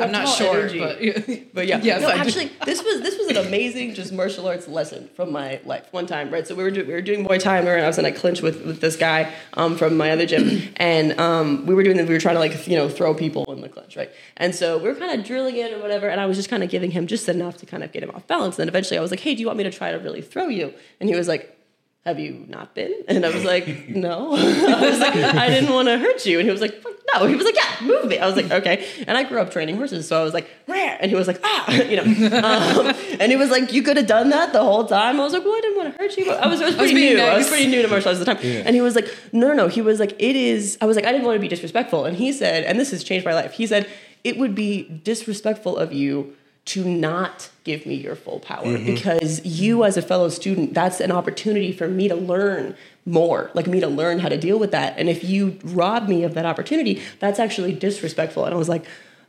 I'm 0.00 0.10
not 0.10 0.24
tall 0.24 0.36
short, 0.36 0.72
but 0.78 0.98
But 1.54 1.66
yeah, 1.66 1.80
Yes, 1.82 2.00
no, 2.00 2.08
I 2.08 2.14
do. 2.14 2.20
actually, 2.20 2.50
this 2.64 2.82
was 2.82 3.02
this 3.02 3.18
was 3.18 3.28
an 3.28 3.36
amazing 3.46 3.92
just 3.92 4.10
martial 4.10 4.48
arts 4.48 4.66
lesson 4.66 5.10
from 5.14 5.30
my 5.30 5.60
life. 5.66 5.86
One 5.90 6.06
time, 6.06 6.30
right? 6.30 6.46
So 6.46 6.54
we 6.54 6.62
were 6.62 6.70
do, 6.70 6.82
we 6.86 6.94
were 6.94 7.02
doing 7.02 7.26
Muay 7.26 7.38
Thai, 7.38 7.58
and 7.58 7.68
I 7.68 7.86
was 7.86 7.98
in 7.98 8.06
a 8.06 8.12
clinch 8.12 8.40
with, 8.40 8.64
with 8.64 8.80
this 8.80 8.96
guy 8.96 9.30
um, 9.52 9.76
from 9.76 9.98
my 9.98 10.10
other 10.10 10.24
gym, 10.24 10.72
and 10.76 11.18
um, 11.20 11.66
we 11.66 11.74
were 11.74 11.82
doing 11.82 11.98
we 11.98 12.14
were 12.14 12.18
trying 12.20 12.36
to 12.36 12.40
like 12.40 12.66
you 12.66 12.76
know 12.76 12.88
throw 12.88 13.12
people 13.12 13.44
in 13.52 13.60
the 13.60 13.68
clinch, 13.68 13.94
right? 13.94 14.10
And 14.38 14.54
so 14.54 14.78
we 14.78 14.88
were 14.88 14.94
kind 14.94 15.18
of 15.18 15.26
drilling 15.26 15.56
it 15.56 15.74
or 15.74 15.78
whatever, 15.78 16.08
and 16.08 16.18
I 16.22 16.24
was 16.26 16.38
just 16.38 16.48
kind 16.48 16.62
of 16.62 16.70
giving 16.70 16.90
him 16.90 17.06
just 17.06 17.28
enough 17.28 17.58
to 17.58 17.66
kind 17.66 17.84
of 17.84 17.92
get 17.92 18.02
him 18.02 18.10
off 18.12 18.26
balance. 18.26 18.54
And 18.56 18.62
then 18.62 18.68
eventually, 18.68 18.96
I 18.96 19.02
was 19.02 19.10
like, 19.10 19.20
"Hey, 19.20 19.34
do 19.34 19.42
you 19.42 19.46
want 19.46 19.58
me 19.58 19.64
to 19.64 19.70
try 19.70 19.92
to 19.92 19.98
really 19.98 20.22
throw 20.22 20.48
you?" 20.48 20.72
And 21.00 21.10
he 21.10 21.14
was 21.14 21.28
like. 21.28 21.58
Have 22.04 22.18
you 22.18 22.44
not 22.48 22.74
been? 22.74 22.92
And 23.06 23.24
I 23.24 23.30
was 23.30 23.44
like, 23.44 23.88
no. 23.88 24.34
I 24.34 24.90
was 24.90 24.98
like, 24.98 25.14
I 25.14 25.48
didn't 25.48 25.72
want 25.72 25.86
to 25.86 25.98
hurt 25.98 26.26
you. 26.26 26.40
And 26.40 26.46
he 26.48 26.50
was 26.50 26.60
like, 26.60 26.82
"Fuck 26.82 26.92
no. 27.14 27.26
He 27.26 27.36
was 27.36 27.44
like, 27.44 27.54
yeah, 27.54 27.86
move 27.86 28.06
me. 28.06 28.18
I 28.18 28.26
was 28.26 28.34
like, 28.34 28.50
okay. 28.50 28.86
And 29.06 29.16
I 29.16 29.22
grew 29.22 29.40
up 29.40 29.52
training 29.52 29.76
horses, 29.76 30.08
so 30.08 30.20
I 30.20 30.24
was 30.24 30.34
like, 30.34 30.50
rare. 30.66 30.98
And 31.00 31.10
he 31.10 31.16
was 31.16 31.28
like, 31.28 31.40
ah, 31.44 31.72
you 31.72 31.96
know. 31.96 32.02
Um, 32.02 32.94
and 33.20 33.30
he 33.30 33.36
was 33.36 33.50
like, 33.50 33.72
you 33.72 33.82
could 33.82 33.96
have 33.96 34.06
done 34.08 34.30
that 34.30 34.52
the 34.52 34.62
whole 34.62 34.84
time. 34.84 35.20
I 35.20 35.24
was 35.24 35.32
like, 35.32 35.44
well, 35.44 35.54
I 35.54 35.60
didn't 35.60 35.76
want 35.76 35.92
to 35.92 35.98
hurt 36.02 36.16
you. 36.16 36.30
I 36.30 36.48
was, 36.48 36.60
I 36.60 36.66
was 36.66 36.74
pretty 36.74 36.94
being 36.94 37.16
new. 37.16 37.22
I 37.22 37.36
was 37.36 37.48
pretty 37.48 37.68
new 37.68 37.82
to 37.82 37.88
martial 37.88 38.08
arts 38.08 38.20
at 38.20 38.26
the 38.26 38.34
time. 38.34 38.44
And 38.66 38.74
he 38.74 38.80
was 38.80 38.96
like, 38.96 39.08
no, 39.32 39.48
no, 39.48 39.54
no. 39.54 39.68
He 39.68 39.80
was 39.80 40.00
like, 40.00 40.12
it 40.18 40.34
is. 40.36 40.78
I 40.80 40.86
was 40.86 40.96
like, 40.96 41.06
I 41.06 41.12
didn't 41.12 41.26
want 41.26 41.36
to 41.36 41.40
be 41.40 41.48
disrespectful. 41.48 42.04
And 42.04 42.16
he 42.16 42.32
said, 42.32 42.64
and 42.64 42.80
this 42.80 42.90
has 42.90 43.04
changed 43.04 43.24
my 43.24 43.34
life. 43.34 43.52
He 43.52 43.66
said, 43.66 43.88
it 44.24 44.38
would 44.38 44.54
be 44.54 44.82
disrespectful 45.04 45.76
of 45.76 45.92
you 45.92 46.34
to 46.64 46.84
not 46.84 47.50
give 47.64 47.86
me 47.86 47.94
your 47.94 48.14
full 48.14 48.40
power. 48.40 48.64
Mm-hmm. 48.64 48.86
Because 48.86 49.44
you 49.44 49.84
as 49.84 49.96
a 49.96 50.02
fellow 50.02 50.28
student 50.28 50.74
that's 50.74 51.00
an 51.00 51.10
opportunity 51.10 51.72
for 51.72 51.88
me 51.88 52.08
to 52.08 52.14
learn 52.14 52.76
more 53.04 53.50
like 53.54 53.66
me 53.66 53.80
to 53.80 53.88
learn 53.88 54.20
how 54.20 54.28
to 54.28 54.38
deal 54.38 54.58
with 54.58 54.70
that. 54.70 54.94
And 54.96 55.08
if 55.08 55.24
you 55.24 55.58
rob 55.64 56.08
me 56.08 56.22
of 56.22 56.34
that 56.34 56.46
opportunity 56.46 57.02
that's 57.18 57.38
actually 57.38 57.72
disrespectful. 57.72 58.44
And 58.44 58.54
i 58.54 58.56
was 58.56 58.68
like 58.68 58.84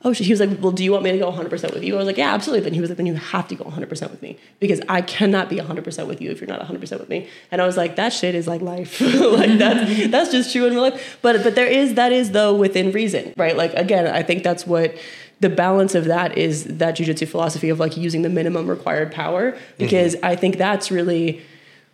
oh 0.06 0.12
he 0.12 0.30
was 0.30 0.40
like 0.40 0.62
well 0.62 0.72
do 0.72 0.84
you 0.84 0.92
want 0.92 1.04
me 1.04 1.12
to 1.12 1.18
go 1.18 1.32
100% 1.32 1.74
with 1.74 1.84
you? 1.84 1.96
I 1.96 1.98
was 1.98 2.06
like 2.06 2.18
yeah 2.18 2.34
absolutely. 2.36 2.66
Then 2.66 2.74
he 2.76 2.82
was 2.82 2.92
like 2.92 2.98
then 2.98 3.08
you 3.08 3.16
have 3.16 3.48
to 3.48 3.56
go 3.56 3.64
100% 3.64 4.12
with 4.12 4.22
me. 4.22 4.38
Because 4.60 4.80
i 4.88 5.02
cannot 5.02 5.50
be 5.50 5.58
100% 5.58 6.08
with 6.08 6.22
you 6.22 6.30
if 6.30 6.40
you're 6.40 6.48
not 6.48 6.62
100% 6.62 7.00
with 7.00 7.10
me. 7.10 7.28
And 7.52 7.64
i 7.64 7.66
was 7.66 7.78
like 7.78 7.96
that 7.96 8.14
shit 8.14 8.36
is 8.36 8.48
like 8.48 8.62
life. 8.62 9.02
Like 9.02 9.58
that's 9.58 9.90
mm-hmm. 9.90 10.12
that's 10.12 10.32
just 10.32 10.52
true 10.52 10.68
in 10.68 10.74
real 10.74 10.84
life. 10.84 11.18
But 11.24 11.42
but 11.42 11.56
there 11.56 11.68
is 11.68 11.96
that 11.96 12.12
is 12.12 12.30
though 12.30 12.54
within 12.54 12.92
reason 12.92 13.34
right? 13.38 13.58
Like 13.58 13.74
again 13.74 14.06
i 14.06 14.22
think 14.22 14.44
that's 14.44 14.68
what 14.68 14.96
the 15.44 15.50
balance 15.50 15.94
of 15.94 16.06
that 16.06 16.38
is 16.38 16.64
that 16.64 16.96
jujitsu 16.96 17.28
philosophy 17.28 17.68
of 17.68 17.78
like 17.78 17.98
using 17.98 18.22
the 18.22 18.30
minimum 18.30 18.66
required 18.66 19.12
power 19.12 19.58
because 19.78 20.16
mm-hmm. 20.16 20.26
I 20.26 20.38
think 20.38 20.58
that's 20.58 20.90
really 20.90 21.42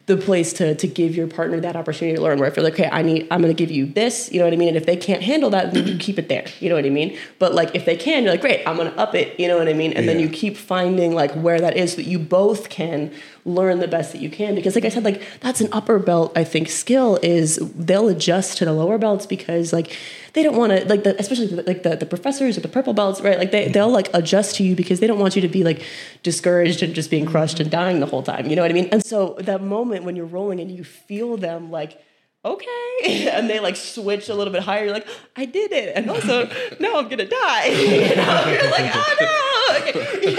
the 0.06 0.18
place 0.18 0.54
to 0.54 0.76
to 0.76 0.88
give 0.88 1.16
your 1.16 1.26
partner 1.26 1.60
that 1.60 1.76
opportunity 1.76 2.16
to 2.16 2.22
learn 2.22 2.38
where 2.38 2.48
I 2.48 2.54
feel 2.54 2.64
like 2.64 2.74
okay 2.74 2.88
I 2.92 3.02
need 3.02 3.28
I'm 3.32 3.42
gonna 3.42 3.56
give 3.56 3.72
you 3.72 3.88
this 3.88 4.32
you 4.32 4.38
know 4.38 4.46
what 4.46 4.54
I 4.54 4.58
mean? 4.58 4.68
And 4.68 4.78
if 4.78 4.86
they 4.86 4.96
can't 4.96 5.24
handle 5.24 5.50
that 5.50 5.74
then 5.74 5.88
you 5.88 5.98
keep 5.98 6.20
it 6.20 6.30
there 6.30 6.46
you 6.60 6.70
know 6.70 6.76
what 6.76 6.86
I 6.86 6.92
mean? 6.92 7.18
But 7.40 7.56
like 7.56 7.74
if 7.74 7.86
they 7.86 7.98
can 7.98 8.24
you're 8.24 8.34
like 8.34 8.42
great 8.42 8.62
I'm 8.68 8.78
gonna 8.78 8.92
up 8.92 9.16
it 9.16 9.40
you 9.40 9.48
know 9.48 9.58
what 9.58 9.68
I 9.68 9.74
mean? 9.74 9.94
And 9.94 10.08
then 10.08 10.20
you 10.20 10.30
keep 10.30 10.56
finding 10.56 11.16
like 11.16 11.32
where 11.34 11.60
that 11.60 11.76
is 11.76 11.92
so 11.92 11.96
that 11.98 12.06
you 12.06 12.20
both 12.20 12.70
can 12.70 13.12
learn 13.50 13.80
the 13.80 13.88
best 13.88 14.12
that 14.12 14.22
you 14.22 14.30
can 14.30 14.56
because 14.56 14.76
like 14.76 14.86
I 14.86 14.90
said 14.90 15.04
like 15.04 15.22
that's 15.42 15.62
an 15.62 15.70
upper 15.72 16.00
belt 16.00 16.32
I 16.36 16.44
think 16.44 16.70
skill 16.70 17.18
is 17.24 17.58
they'll 17.76 18.08
adjust 18.08 18.58
to 18.60 18.66
the 18.66 18.74
lower 18.74 18.98
belts 18.98 19.26
because 19.26 19.74
like 19.74 19.96
they 20.34 20.44
don't 20.44 20.56
want 20.56 20.72
to 20.72 20.86
like 20.86 21.04
the 21.04 21.20
especially 21.20 21.48
the, 21.48 21.64
like 21.64 21.84
the, 21.84 21.96
the 21.96 22.06
professors 22.06 22.58
or 22.58 22.62
the 22.62 22.68
purple 22.68 22.94
belts 22.94 23.22
right? 23.22 23.38
Like 23.38 23.52
they, 23.52 23.64
mm-hmm. 23.64 23.74
they'll 23.74 23.92
like 23.92 24.10
adjust 24.14 24.56
to 24.58 24.64
you 24.64 24.76
because 24.76 25.00
they 25.00 25.08
don't 25.08 25.20
want 25.20 25.36
you 25.36 25.42
to 25.42 25.48
be 25.48 25.64
like 25.64 25.82
discouraged 26.24 26.84
and 26.84 26.94
just 26.94 27.10
being 27.10 27.24
mm-hmm. 27.24 27.32
crushed 27.32 27.60
and 27.60 27.70
dying 27.70 28.00
the 28.00 28.06
whole 28.06 28.24
time 28.24 28.48
you 28.48 28.56
know 28.56 28.62
what 28.62 28.72
i 28.72 28.74
mean? 28.74 28.90
And 28.92 29.06
so 29.06 29.36
that 29.40 29.62
moment 29.62 30.06
when 30.06 30.16
you're 30.16 30.26
rolling 30.26 30.60
and 30.60 30.72
you 30.72 30.84
feel 30.84 31.38
them 31.38 31.72
like 31.72 32.02
okay 32.46 33.30
and 33.34 33.50
they 33.50 33.60
like 33.60 33.76
switch 33.76 34.30
a 34.30 34.36
little 34.36 34.54
bit 34.54 34.64
higher 34.64 34.86
you're 34.86 34.94
like 34.94 35.08
i 35.36 35.46
did 35.46 35.72
it 35.74 35.96
and 35.96 36.10
also 36.10 36.46
now 36.80 36.98
i'm 36.98 37.10
gonna 37.10 37.26
die 37.26 37.66
you 37.68 38.16
know? 38.16 38.46
You're 38.48 38.72
like 38.72 38.92
oh 38.94 39.16
no 39.20 39.50
Okay. 39.70 40.39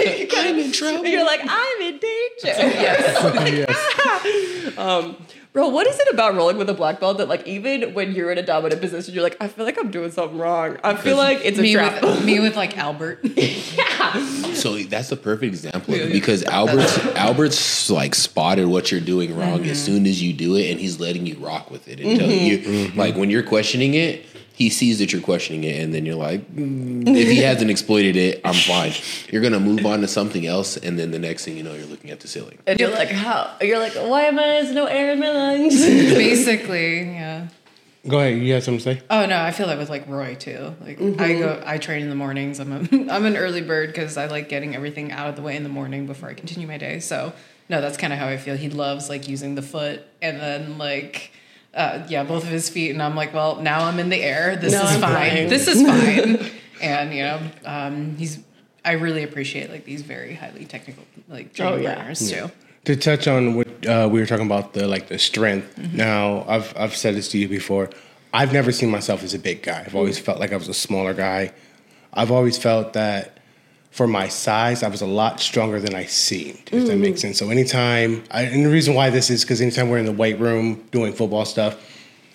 I'm 0.71 0.85
in 0.87 0.93
trouble. 0.93 1.07
you're 1.07 1.25
like 1.25 1.41
i'm 1.43 1.81
in 1.81 1.99
danger 1.99 2.07
Yes. 2.81 3.67
Ah. 4.77 4.99
um, 4.99 5.17
bro, 5.53 5.67
what 5.67 5.87
is 5.87 5.99
it 5.99 6.07
about 6.13 6.35
rolling 6.35 6.57
with 6.57 6.69
a 6.69 6.73
black 6.73 6.99
belt 6.99 7.17
that 7.17 7.27
like 7.27 7.45
even 7.47 7.93
when 7.93 8.13
you're 8.13 8.31
in 8.31 8.37
a 8.37 8.43
dominant 8.43 8.81
position, 8.81 9.13
you're 9.13 9.23
like, 9.23 9.37
I 9.39 9.47
feel 9.47 9.65
like 9.65 9.77
I'm 9.77 9.91
doing 9.91 10.11
something 10.11 10.37
wrong. 10.37 10.77
I 10.83 10.95
feel 10.95 11.17
like 11.17 11.39
it's 11.43 11.59
a 11.59 11.61
me 11.61 11.73
trap. 11.73 12.01
with 12.01 12.23
me 12.23 12.39
with 12.41 12.55
like 12.55 12.77
Albert. 12.77 13.19
yeah. 13.23 14.53
So 14.53 14.77
that's 14.77 15.09
the 15.09 15.17
perfect 15.17 15.53
example 15.53 15.93
of 15.93 16.01
it 16.01 16.11
because 16.11 16.43
Albert's 16.43 16.97
Albert's 17.15 17.89
like 17.89 18.15
spotted 18.15 18.67
what 18.67 18.91
you're 18.91 19.01
doing 19.01 19.35
wrong 19.35 19.61
as 19.65 19.77
mm-hmm. 19.77 19.93
soon 19.93 20.05
as 20.05 20.21
you 20.21 20.33
do 20.33 20.55
it, 20.55 20.71
and 20.71 20.79
he's 20.79 20.99
letting 20.99 21.25
you 21.25 21.35
rock 21.35 21.71
with 21.71 21.87
it 21.87 21.99
and 21.99 22.19
telling 22.19 22.39
mm-hmm. 22.39 22.71
you 22.71 22.87
mm-hmm. 22.87 22.99
like 22.99 23.15
when 23.15 23.29
you're 23.29 23.43
questioning 23.43 23.93
it. 23.93 24.25
He 24.53 24.69
sees 24.69 24.99
that 24.99 25.11
you're 25.11 25.21
questioning 25.21 25.63
it, 25.63 25.81
and 25.81 25.93
then 25.93 26.05
you're 26.05 26.15
like, 26.15 26.41
"Mm, 26.53 27.07
if 27.15 27.29
he 27.29 27.37
hasn't 27.41 27.71
exploited 27.71 28.15
it, 28.15 28.41
I'm 28.45 28.53
fine. 28.53 28.93
You're 29.31 29.41
gonna 29.41 29.59
move 29.59 29.85
on 29.85 30.01
to 30.01 30.07
something 30.07 30.45
else, 30.45 30.77
and 30.77 30.99
then 30.99 31.11
the 31.11 31.19
next 31.19 31.45
thing 31.45 31.57
you 31.57 31.63
know, 31.63 31.73
you're 31.73 31.87
looking 31.87 32.11
at 32.11 32.19
the 32.19 32.27
ceiling. 32.27 32.59
and 32.67 32.79
you're 32.79 32.91
like, 32.91 33.09
how? 33.09 33.55
You're 33.61 33.79
like, 33.79 33.93
why 33.93 34.23
am 34.23 34.37
I? 34.37 34.43
There's 34.43 34.71
no 34.71 34.85
air 34.85 35.13
in 35.13 35.19
my 35.19 35.31
lungs. 35.31 35.75
Basically, 35.85 37.01
yeah. 37.01 37.47
Go 38.07 38.19
ahead. 38.19 38.39
You 38.41 38.53
have 38.53 38.63
something 38.63 38.79
to 38.79 38.83
say? 38.95 39.03
Oh 39.09 39.25
no, 39.27 39.39
I 39.39 39.51
feel 39.51 39.67
that 39.67 39.77
with 39.77 39.89
like 39.89 40.07
Roy 40.07 40.35
too. 40.35 40.75
Like 40.81 40.99
I 41.19 41.33
go, 41.33 41.61
I 41.65 41.77
train 41.77 42.01
in 42.01 42.09
the 42.09 42.15
mornings. 42.15 42.59
I'm 42.59 42.71
a, 42.71 42.77
I'm 43.13 43.25
an 43.25 43.37
early 43.37 43.61
bird 43.61 43.89
because 43.89 44.17
I 44.17 44.25
like 44.25 44.49
getting 44.49 44.75
everything 44.75 45.11
out 45.11 45.29
of 45.29 45.35
the 45.35 45.41
way 45.43 45.55
in 45.55 45.63
the 45.63 45.69
morning 45.69 46.07
before 46.07 46.29
I 46.29 46.33
continue 46.33 46.67
my 46.67 46.77
day. 46.77 46.99
So 46.99 47.33
no, 47.69 47.79
that's 47.79 47.97
kind 47.97 48.11
of 48.11 48.17
how 48.19 48.27
I 48.27 48.37
feel. 48.37 48.57
He 48.57 48.69
loves 48.69 49.07
like 49.07 49.27
using 49.27 49.55
the 49.55 49.61
foot 49.61 50.03
and 50.21 50.39
then 50.39 50.77
like. 50.77 51.31
Uh, 51.73 52.05
yeah, 52.09 52.23
both 52.23 52.43
of 52.43 52.49
his 52.49 52.69
feet, 52.69 52.91
and 52.91 53.01
I'm 53.01 53.15
like, 53.15 53.33
well, 53.33 53.55
now 53.61 53.85
I'm 53.85 53.97
in 53.99 54.09
the 54.09 54.21
air. 54.21 54.55
This 54.57 54.73
Now 54.73 54.83
is 54.83 54.91
I'm 54.95 55.01
fine. 55.01 55.11
flying. 55.11 55.49
This 55.49 55.67
is 55.67 55.81
fine. 55.87 56.51
and 56.81 57.13
you 57.13 57.23
know, 57.23 57.39
um, 57.65 58.15
he's. 58.17 58.39
I 58.83 58.93
really 58.93 59.21
appreciate 59.23 59.69
like 59.69 59.85
these 59.85 60.01
very 60.01 60.33
highly 60.33 60.65
technical 60.65 61.03
like 61.29 61.53
training 61.53 61.73
Oh, 61.79 61.81
yeah. 61.81 61.95
partners 61.95 62.29
too. 62.31 62.49
To 62.85 62.95
touch 62.95 63.27
on 63.27 63.53
what 63.55 63.67
uh, 63.85 64.09
we 64.11 64.19
were 64.19 64.25
talking 64.25 64.47
about 64.47 64.73
the 64.73 64.87
like 64.87 65.07
the 65.07 65.19
strength. 65.19 65.77
Now, 65.93 66.43
I've 66.47 66.73
I've 66.75 66.95
said 66.95 67.15
this 67.15 67.27
to 67.29 67.37
you 67.37 67.47
before. 67.47 67.89
I've 68.33 68.51
never 68.51 68.71
seen 68.71 68.89
myself 68.89 69.23
as 69.23 69.33
a 69.33 69.39
big 69.39 69.61
guy. 69.61 69.83
I've 69.85 69.95
always 69.95 70.17
felt 70.17 70.39
like 70.39 70.51
I 70.51 70.57
was 70.57 70.67
a 70.67 70.73
smaller 70.73 71.13
guy. 71.13 71.53
I've 72.13 72.31
always 72.31 72.57
felt 72.57 72.93
that 72.93 73.37
for 73.91 74.07
my 74.07 74.29
size, 74.29 74.83
I 74.83 74.87
was 74.87 75.01
a 75.01 75.05
lot 75.05 75.39
stronger 75.41 75.79
than 75.79 75.93
I 75.93 76.05
seemed. 76.05 76.69
If 76.71 76.87
that 76.87 76.97
makes 76.97 77.21
sense. 77.21 77.37
So 77.37 77.49
anytime, 77.49 78.23
I, 78.31 78.43
and 78.43 78.65
the 78.65 78.69
reason 78.69 78.93
why 78.93 79.09
this 79.09 79.29
is 79.29 79.43
because 79.43 79.59
anytime 79.61 79.89
we're 79.89 79.97
in 79.97 80.05
the 80.05 80.13
weight 80.13 80.39
room 80.39 80.83
doing 80.91 81.11
football 81.13 81.45
stuff, 81.45 81.77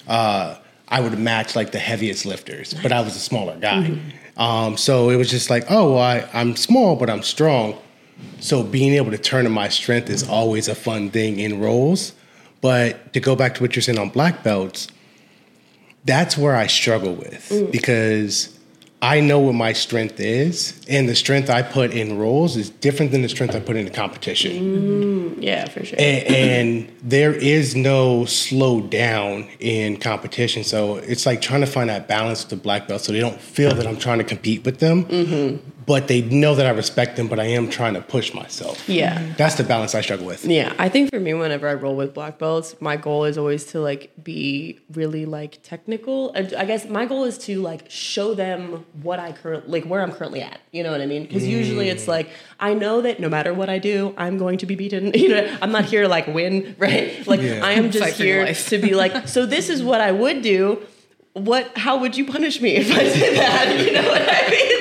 uh, 0.07 0.59
I 0.89 1.01
would 1.01 1.19
match 1.19 1.57
like 1.57 1.73
the 1.73 1.79
heaviest 1.79 2.27
lifters, 2.27 2.75
but 2.75 2.93
I 2.93 3.01
was 3.01 3.17
a 3.17 3.21
smaller 3.21 3.57
guy. 3.59 3.99
Um, 4.37 4.77
so 4.77 5.09
it 5.09 5.17
was 5.17 5.31
just 5.31 5.49
like, 5.49 5.65
oh, 5.71 5.95
well, 5.95 6.03
I, 6.03 6.29
I'm 6.33 6.57
small, 6.57 6.95
but 6.95 7.09
I'm 7.09 7.23
strong. 7.23 7.77
So 8.39 8.63
being 8.63 8.93
able 8.93 9.11
to 9.11 9.19
turn 9.19 9.45
to 9.45 9.51
my 9.51 9.69
strength 9.69 10.11
is 10.11 10.29
always 10.29 10.69
a 10.69 10.75
fun 10.75 11.11
thing 11.11 11.41
in 11.41 11.59
rolls. 11.59 12.13
But 12.61 13.13
to 13.15 13.21
go 13.21 13.35
back 13.35 13.55
to 13.57 13.63
what 13.63 13.75
you're 13.75 13.83
saying 13.83 13.99
on 13.99 14.11
black 14.11 14.43
belts, 14.43 14.89
that's 16.05 16.37
where 16.37 16.55
I 16.55 16.67
struggle 16.67 17.15
with 17.15 17.71
because 17.73 18.56
I 19.03 19.21
know 19.21 19.39
what 19.39 19.55
my 19.55 19.75
strength 19.75 20.21
is, 20.21 20.81
and 20.89 21.07
the 21.07 21.15
strength 21.15 21.51
I 21.51 21.61
put 21.61 21.91
in 21.91 22.19
rolls 22.19 22.57
is 22.57 22.71
different 22.71 23.13
than 23.13 23.21
the 23.21 23.29
strength 23.29 23.55
I 23.55 23.61
put 23.61 23.77
in 23.77 23.85
the 23.85 23.91
competition. 23.91 24.53
Mm-hmm. 24.53 25.43
yeah, 25.43 25.69
for 25.69 25.85
sure. 25.85 25.99
And, 25.99 26.27
and 26.27 26.97
there 27.03 27.35
is 27.35 27.77
no 27.77 28.25
slow 28.25 28.81
down 28.81 29.49
in 29.61 29.99
competition. 29.99 30.65
So 30.65 30.97
it's 30.97 31.27
like 31.27 31.43
trying 31.43 31.61
to 31.61 31.67
find 31.67 31.91
that 31.91 32.09
balance 32.09 32.43
with 32.43 32.51
the 32.51 32.57
black 32.57 32.89
belt 32.89 33.03
so 33.03 33.13
they 33.13 33.21
don't 33.21 33.41
feel 33.41 33.75
that 33.75 33.87
I'm 33.87 33.99
trying 33.99 34.19
to 34.19 34.25
compete 34.25 34.65
with 34.65 34.79
them, 34.79 35.05
mm-hmm. 35.05 35.76
But 35.87 36.09
they 36.09 36.21
know 36.23 36.55
that 36.55 36.67
I 36.67 36.71
respect 36.71 37.17
them, 37.17 37.29
but 37.29 37.39
I 37.39 37.45
am 37.45 37.71
trying 37.71 37.95
to 37.95 38.01
push 38.01 38.35
myself. 38.35 38.89
yeah. 38.89 39.33
That's 39.37 39.55
the 39.55 39.63
balance 39.65 39.95
I 39.95 40.01
struggle 40.01 40.27
with. 40.27 40.45
Yeah, 40.45 40.75
I 40.79 40.89
think 40.89 41.11
for 41.11 41.21
me, 41.21 41.33
whenever 41.35 41.69
I 41.69 41.75
roll 41.75 41.95
with 41.97 42.13
black 42.13 42.39
belts, 42.39 42.75
my 42.81 42.97
goal 42.97 43.25
is 43.25 43.39
always 43.39 43.65
to 43.67 43.81
like 43.81 44.11
be 44.23 44.81
really 44.93 45.27
like 45.27 45.61
technical. 45.63 46.33
And 46.33 46.53
I 46.55 46.65
guess 46.65 46.87
my 46.89 47.07
goal 47.07 47.25
is 47.25 47.39
to 47.47 47.61
like 47.61 47.89
show 47.91 48.35
them 48.35 48.85
what 49.03 49.19
I 49.21 49.33
current 49.33 49.69
like 49.71 49.85
where 49.85 50.03
I'm 50.03 50.13
currently 50.13 50.43
at. 50.43 50.61
You 50.73 50.83
know 50.83 50.91
what 50.91 51.01
I 51.01 51.07
mean? 51.07 51.23
Because 51.23 51.47
usually 51.47 51.89
it's 51.89 52.09
like 52.09 52.31
I 52.59 52.75
know 52.75 53.01
that 53.03 53.21
no 53.21 53.29
matter 53.29 53.55
what 53.55 53.69
I 53.69 53.79
do, 53.79 54.15
I'm 54.17 54.39
going 54.39 54.59
to 54.59 54.67
be 54.67 54.75
beaten. 54.75 55.13
You 55.27 55.29
know, 55.31 55.57
I'm 55.63 55.73
not 55.73 55.85
here 55.87 56.03
to 56.03 56.09
like 56.09 56.27
win, 56.27 56.75
right? 56.79 57.27
Like 57.27 57.41
Yeah. 57.41 57.61
I 57.65 57.73
am 57.73 57.91
just 57.91 58.05
Fight 58.05 58.15
here 58.15 58.53
to 58.55 58.79
be 58.79 58.95
like, 58.95 59.29
so 59.29 59.47
this 59.47 59.69
is 59.69 59.83
what 59.83 60.01
I 60.01 60.13
would 60.13 60.43
do. 60.43 60.83
What? 61.33 61.77
How 61.77 61.99
would 61.99 62.17
you 62.17 62.25
punish 62.27 62.61
me 62.61 62.77
if 62.77 62.91
I 62.93 63.03
did 63.05 63.37
that? 63.39 63.79
You 63.87 63.93
know 63.93 64.09
what 64.09 64.23
I 64.23 64.51
mean? 64.51 64.76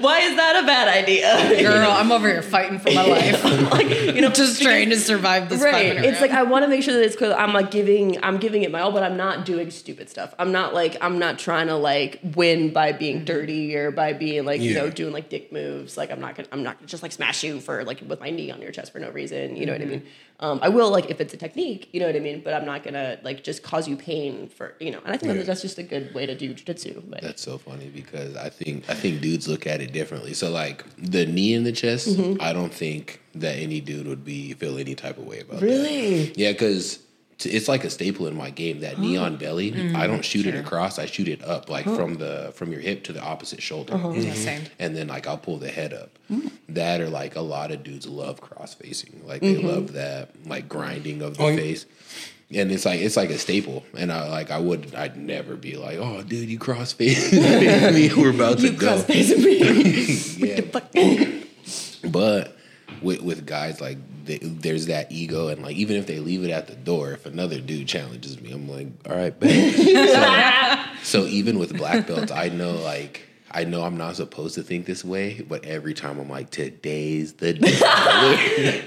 Like, 0.00 0.04
what? 0.04 0.20
Why 0.20 0.26
is 0.26 0.36
that 0.36 0.62
a 0.62 0.66
bad 0.66 0.88
idea? 0.88 1.62
Girl, 1.62 1.90
I'm 1.90 2.10
over 2.12 2.28
here 2.28 2.42
fighting 2.42 2.78
for 2.78 2.90
my 2.92 3.04
life. 3.04 3.44
like 3.72 3.88
you 3.88 4.20
know, 4.20 4.30
Just 4.30 4.62
trying 4.62 4.90
to 4.90 4.96
survive 4.96 5.48
this 5.48 5.62
right. 5.62 5.72
five 5.72 5.86
minute 5.96 6.04
It's 6.04 6.20
like. 6.20 6.30
I 6.30 6.42
want 6.44 6.64
to 6.64 6.68
make 6.68 6.82
sure 6.82 6.94
that 6.94 7.02
it's 7.02 7.16
clear. 7.16 7.32
I'm 7.32 7.52
like 7.52 7.70
giving, 7.70 8.22
I'm 8.24 8.38
giving 8.38 8.62
it 8.62 8.70
my 8.70 8.80
all, 8.80 8.92
but 8.92 9.02
I'm 9.02 9.16
not 9.16 9.44
doing 9.44 9.70
stupid 9.70 10.08
stuff. 10.08 10.34
I'm 10.38 10.52
not 10.52 10.74
like, 10.74 10.96
I'm 11.00 11.18
not 11.18 11.38
trying 11.38 11.66
to 11.66 11.76
like 11.76 12.20
win 12.34 12.72
by 12.72 12.92
being 12.92 13.24
dirty 13.24 13.76
or 13.76 13.90
by 13.90 14.12
being 14.12 14.44
like, 14.44 14.60
you 14.60 14.74
know, 14.74 14.90
doing 14.90 15.12
like 15.12 15.28
dick 15.28 15.52
moves. 15.52 15.96
Like 15.96 16.10
I'm 16.10 16.20
not 16.20 16.36
gonna, 16.36 16.48
I'm 16.52 16.62
not 16.62 16.78
gonna 16.78 16.86
just 16.86 17.02
like 17.02 17.12
smash 17.12 17.42
you 17.42 17.60
for 17.60 17.84
like 17.84 18.00
with 18.06 18.20
my 18.20 18.30
knee 18.30 18.50
on 18.50 18.62
your 18.62 18.72
chest 18.72 18.92
for 18.92 18.98
no 19.00 19.10
reason. 19.10 19.56
You 19.56 19.66
know 19.66 19.72
what 19.72 19.82
I 19.82 19.86
mean? 19.86 20.06
Um, 20.40 20.58
I 20.62 20.70
will 20.70 20.90
like 20.90 21.10
if 21.10 21.20
it's 21.20 21.34
a 21.34 21.36
technique. 21.36 21.90
You 21.92 22.00
know 22.00 22.06
what 22.06 22.16
I 22.16 22.20
mean? 22.20 22.40
But 22.42 22.54
I'm 22.54 22.64
not 22.64 22.82
gonna 22.82 23.18
like 23.22 23.44
just 23.44 23.62
cause 23.62 23.86
you 23.86 23.96
pain 23.96 24.48
for 24.48 24.74
you 24.80 24.90
know. 24.90 25.00
And 25.04 25.12
I 25.12 25.18
think 25.18 25.34
that 25.34 25.46
that's 25.46 25.60
just 25.60 25.76
a 25.78 25.82
good 25.82 26.14
way 26.14 26.24
to 26.24 26.34
do 26.34 26.54
jujitsu. 26.54 27.02
But 27.08 27.20
That's 27.20 27.42
so 27.42 27.58
funny 27.58 27.88
because 27.88 28.36
I 28.36 28.48
think 28.48 28.88
I 28.88 28.94
think 28.94 29.20
dudes 29.20 29.46
look 29.46 29.66
at 29.66 29.82
it 29.82 29.89
differently. 29.92 30.34
So 30.34 30.50
like 30.50 30.84
the 30.96 31.26
knee 31.26 31.54
in 31.54 31.64
the 31.64 31.72
chest, 31.72 32.08
Mm-hmm. 32.08 32.40
I 32.42 32.52
don't 32.52 32.72
think 32.72 33.20
that 33.34 33.56
any 33.56 33.80
dude 33.80 34.06
would 34.06 34.24
be 34.24 34.52
feel 34.54 34.78
any 34.78 34.94
type 34.94 35.18
of 35.18 35.24
way 35.26 35.40
about 35.40 35.60
that. 35.60 35.66
really, 35.66 36.32
Yeah, 36.36 36.52
because 36.52 36.98
it's 37.42 37.68
like 37.68 37.84
a 37.84 37.90
staple 37.90 38.26
in 38.26 38.36
my 38.36 38.50
game. 38.50 38.80
That 38.80 38.98
knee 38.98 39.16
on 39.16 39.36
belly, 39.36 39.72
Mm-hmm. 39.72 39.96
I 39.96 40.06
don't 40.06 40.24
shoot 40.24 40.46
it 40.46 40.54
across. 40.54 40.98
I 40.98 41.06
shoot 41.06 41.26
it 41.28 41.42
up, 41.44 41.70
like 41.70 41.84
from 41.84 42.16
the 42.16 42.52
from 42.54 42.70
your 42.72 42.80
hip 42.80 43.04
to 43.04 43.12
the 43.12 43.22
opposite 43.22 43.62
shoulder, 43.62 43.94
Uh-huh. 43.94 44.10
Yeah, 44.10 44.34
same. 44.34 44.62
and 44.78 44.94
then 44.96 45.08
like 45.08 45.26
I'll 45.26 45.38
pull 45.38 45.56
the 45.58 45.70
head 45.70 45.92
up. 45.94 46.18
Mm. 46.30 46.50
That 46.68 47.00
or 47.00 47.08
like 47.08 47.36
a 47.36 47.40
lot 47.40 47.70
of 47.70 47.82
dudes 47.82 48.06
love 48.06 48.40
cross 48.40 48.74
facing. 48.74 49.22
Like 49.26 49.40
they 49.40 49.54
Mm-hmm. 49.54 49.66
love 49.68 49.92
that 49.94 50.30
like 50.46 50.68
grinding 50.68 51.22
of 51.22 51.36
the 51.38 51.44
Oh, 51.44 51.48
you- 51.48 51.56
face. 51.56 51.86
And 52.52 52.72
it's 52.72 52.84
like 52.84 53.00
it's 53.00 53.16
like 53.16 53.30
a 53.30 53.38
staple, 53.38 53.84
and 53.96 54.10
I 54.10 54.28
like 54.28 54.50
I 54.50 54.58
would 54.58 54.94
I'd 54.94 55.16
never 55.16 55.54
be 55.54 55.76
like, 55.76 55.98
oh, 55.98 56.22
dude, 56.22 56.48
you 56.48 56.58
cross 56.58 56.92
face 56.92 57.32
me. 57.32 58.10
We're 58.12 58.30
about 58.30 58.58
to 58.58 58.70
you 58.70 58.72
go. 58.72 59.04
me. 59.08 60.16
Yeah. 60.40 61.30
But 62.10 62.56
with 63.02 63.22
with 63.22 63.46
guys 63.46 63.80
like 63.80 63.98
they, 64.24 64.38
there's 64.38 64.86
that 64.86 65.10
ego, 65.12 65.48
and 65.48 65.62
like 65.62 65.76
even 65.76 65.96
if 65.96 66.06
they 66.06 66.18
leave 66.18 66.44
it 66.44 66.50
at 66.50 66.66
the 66.66 66.74
door, 66.74 67.12
if 67.12 67.26
another 67.26 67.60
dude 67.60 67.88
challenges 67.88 68.40
me, 68.40 68.52
I'm 68.52 68.68
like, 68.68 68.88
all 69.08 69.16
right, 69.16 69.38
bet. 69.38 70.94
so, 71.02 71.20
so 71.22 71.26
even 71.28 71.58
with 71.58 71.76
black 71.76 72.06
belts, 72.06 72.32
I 72.32 72.48
know 72.48 72.72
like 72.72 73.26
I 73.52 73.64
know 73.64 73.82
I'm 73.82 73.96
not 73.96 74.14
supposed 74.14 74.54
to 74.54 74.62
think 74.62 74.86
this 74.86 75.04
way, 75.04 75.40
but 75.40 75.64
every 75.64 75.92
time 75.92 76.20
I'm 76.20 76.28
like, 76.28 76.50
today's 76.50 77.32
the 77.32 77.52
day. 77.54 77.68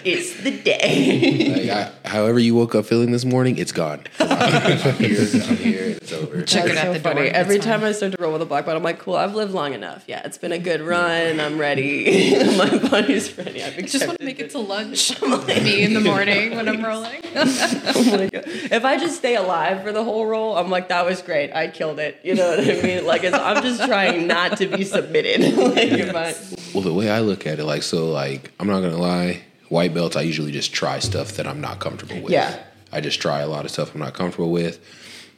it's 0.06 0.42
the 0.42 0.52
day. 0.52 1.68
like, 1.68 1.92
I, 2.06 2.08
however 2.08 2.40
you 2.40 2.56
woke 2.56 2.74
up 2.74 2.86
feeling 2.86 3.12
this 3.12 3.26
morning, 3.26 3.58
it's 3.58 3.74
gone. 3.74 4.04
I'm, 4.20 4.30
I'm 4.32 4.96
here, 4.96 5.20
I'm 5.20 5.58
here, 5.58 5.84
it's 5.90 6.14
over. 6.14 6.44
Check 6.44 6.66
it 6.68 6.76
That's 6.76 6.98
at 6.98 7.04
the 7.04 7.14
door. 7.14 7.24
It's 7.24 7.38
Every 7.38 7.58
fine. 7.60 7.68
time 7.68 7.84
I 7.84 7.92
start 7.92 8.14
to 8.14 8.22
roll 8.22 8.32
with 8.32 8.42
a 8.42 8.46
black 8.46 8.66
belt, 8.66 8.78
I'm 8.78 8.84
like, 8.84 9.00
cool, 9.00 9.16
I've 9.16 9.36
lived 9.36 9.54
long 9.54 9.74
enough. 9.74 10.06
Yeah, 10.08 10.22
it's 10.24 10.38
been 10.38 10.54
a 10.54 10.60
good 10.60 10.80
run. 10.80 11.42
I'm 11.42 11.58
ready. 11.58 12.32
My 12.58 12.78
body's 12.78 13.38
ready. 13.38 13.62
I've 13.64 13.76
just 13.86 14.08
want 14.08 14.20
to 14.20 14.26
make 14.26 14.40
it 14.40 14.46
it. 14.46 14.52
to 14.52 14.60
lunch. 14.60 15.20
Me 15.22 15.84
in 15.84 15.94
the 15.94 16.00
morning 16.00 16.56
when 16.56 16.70
I'm 16.70 16.84
rolling. 16.84 17.22
Oh 17.36 18.18
my 18.18 18.30
God. 18.30 18.44
If 18.46 18.86
I 18.86 18.98
just 18.98 19.18
stay 19.18 19.36
alive 19.36 19.84
for 19.84 19.92
the 19.92 20.04
whole 20.04 20.26
roll, 20.26 20.56
I'm 20.56 20.70
like, 20.70 20.88
that 20.88 21.06
was 21.06 21.22
great. 21.22 21.52
I 21.54 21.68
killed 21.68 22.00
it. 22.00 22.20
You 22.24 22.36
know 22.36 22.50
what 22.56 22.60
I 22.62 22.82
mean? 22.82 23.06
Like, 23.06 23.24
it's, 23.24 23.36
I'm 23.36 23.62
just 23.62 23.84
trying 23.86 24.28
not 24.28 24.53
to 24.58 24.68
be 24.68 24.84
submitted. 24.84 25.56
like, 25.58 26.16
I, 26.16 26.36
Well, 26.74 26.84
the 26.84 26.94
way 26.94 27.10
I 27.10 27.20
look 27.20 27.46
at 27.48 27.60
it, 27.60 27.66
like, 27.66 27.84
so, 27.84 28.10
like, 28.10 28.52
I'm 28.60 28.68
not 28.68 28.82
gonna 28.82 28.98
lie, 28.98 29.42
white 29.70 29.94
belts, 29.94 30.16
I 30.16 30.22
usually 30.22 30.52
just 30.52 30.74
try 30.74 31.00
stuff 31.00 31.34
that 31.34 31.48
I'm 31.48 31.62
not 31.62 31.80
comfortable 31.80 32.22
with. 32.22 32.32
Yeah. 32.32 32.58
I 32.92 33.02
just 33.02 33.20
try 33.22 33.40
a 33.40 33.48
lot 33.48 33.66
of 33.66 33.72
stuff 33.72 33.94
I'm 33.94 34.00
not 34.02 34.14
comfortable 34.14 34.52
with. 34.52 34.80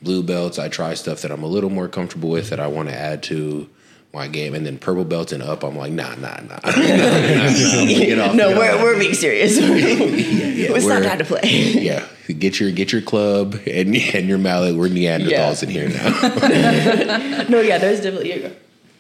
Blue 0.01 0.21
belts, 0.21 0.59
I 0.59 0.67
try 0.67 0.93
stuff 0.93 1.21
that 1.21 1.31
I'm 1.31 1.41
a 1.43 1.47
little 1.47 1.69
more 1.69 1.87
comfortable 1.87 2.29
with 2.29 2.49
that 2.49 2.59
I 2.59 2.67
want 2.67 2.89
to 2.89 2.95
add 2.95 3.23
to 3.23 3.69
my 4.13 4.27
game. 4.27 4.53
And 4.53 4.65
then 4.65 4.77
purple 4.77 5.05
belts 5.05 5.31
and 5.31 5.41
up, 5.41 5.63
I'm 5.63 5.75
like, 5.77 5.91
nah, 5.93 6.15
nah, 6.15 6.41
nah. 6.41 6.59
nah, 6.65 6.71
nah, 6.75 8.25
nah. 8.27 8.33
No, 8.33 8.57
we're, 8.57 8.81
we're 8.83 8.99
being 8.99 9.13
serious. 9.13 9.57
it's 9.59 10.85
not 10.85 10.95
we're- 10.95 10.99
not 11.01 11.07
time 11.09 11.17
to 11.19 11.25
play. 11.25 11.41
Yeah, 11.43 12.05
get 12.27 12.59
your 12.59 12.71
get 12.71 12.91
your 12.91 13.01
club 13.01 13.55
and 13.65 13.95
and 13.95 14.27
your 14.27 14.37
mallet. 14.37 14.75
We're 14.75 14.89
Neanderthals 14.89 15.61
Yeah. 15.61 15.63
in 15.63 15.69
here 15.69 15.89
now. 15.89 17.43
no, 17.49 17.61
yeah, 17.61 17.77
there's 17.77 18.01
definitely. 18.01 18.51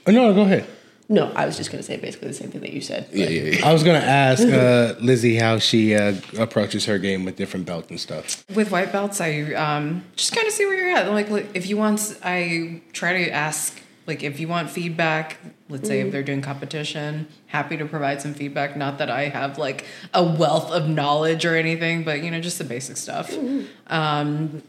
You 0.07 0.13
go. 0.13 0.23
Oh, 0.23 0.27
no, 0.27 0.33
go 0.33 0.41
ahead. 0.41 0.67
No, 1.07 1.31
I 1.35 1.45
was 1.45 1.55
just 1.55 1.71
going 1.71 1.79
to 1.79 1.85
say 1.85 1.97
basically 1.97 2.29
the 2.29 2.33
same 2.33 2.49
thing 2.49 2.61
that 2.61 2.73
you 2.73 2.81
said. 2.81 3.07
yeah, 3.11 3.29
yeah, 3.29 3.57
yeah. 3.57 3.67
I 3.67 3.71
was 3.71 3.83
gonna 3.83 3.99
ask 3.99 4.41
uh, 4.47 4.95
Lizzy 4.99 5.35
how 5.35 5.59
she 5.59 5.93
uh, 5.93 6.15
approaches 6.39 6.85
her 6.85 6.97
game 6.97 7.25
with 7.25 7.35
different 7.35 7.67
belts 7.67 7.89
and 7.89 7.99
stuff. 7.99 8.43
With 8.55 8.71
white 8.71 8.91
belts, 8.91 9.21
I 9.21 9.53
um, 9.53 10.03
just 10.15 10.33
kind 10.35 10.47
of 10.47 10.53
see 10.53 10.65
where 10.65 10.75
you're 10.75 10.97
at. 10.97 11.11
Like, 11.11 11.29
like, 11.29 11.49
if 11.53 11.67
you 11.67 11.77
want, 11.77 12.17
I 12.23 12.81
try 12.91 13.23
to 13.23 13.29
ask, 13.29 13.79
like, 14.07 14.23
if 14.23 14.39
you 14.39 14.47
want 14.47 14.71
feedback, 14.71 15.37
let's 15.69 15.87
say 15.87 15.99
if 16.01 16.11
they're 16.11 16.23
doing 16.23 16.41
competition, 16.41 17.27
happy 17.47 17.77
to 17.77 17.85
provide 17.85 18.19
some 18.19 18.33
feedback. 18.33 18.75
Not 18.75 18.97
that 18.97 19.11
I 19.11 19.29
have 19.29 19.59
like 19.59 19.85
a 20.11 20.23
wealth 20.23 20.71
of 20.71 20.89
knowledge 20.89 21.45
or 21.45 21.55
anything, 21.55 22.03
but 22.03 22.23
you 22.23 22.31
know, 22.31 22.41
just 22.41 22.57
the 22.57 22.63
basic 22.63 22.97
stuff. 22.97 23.31
Um, 23.87 24.63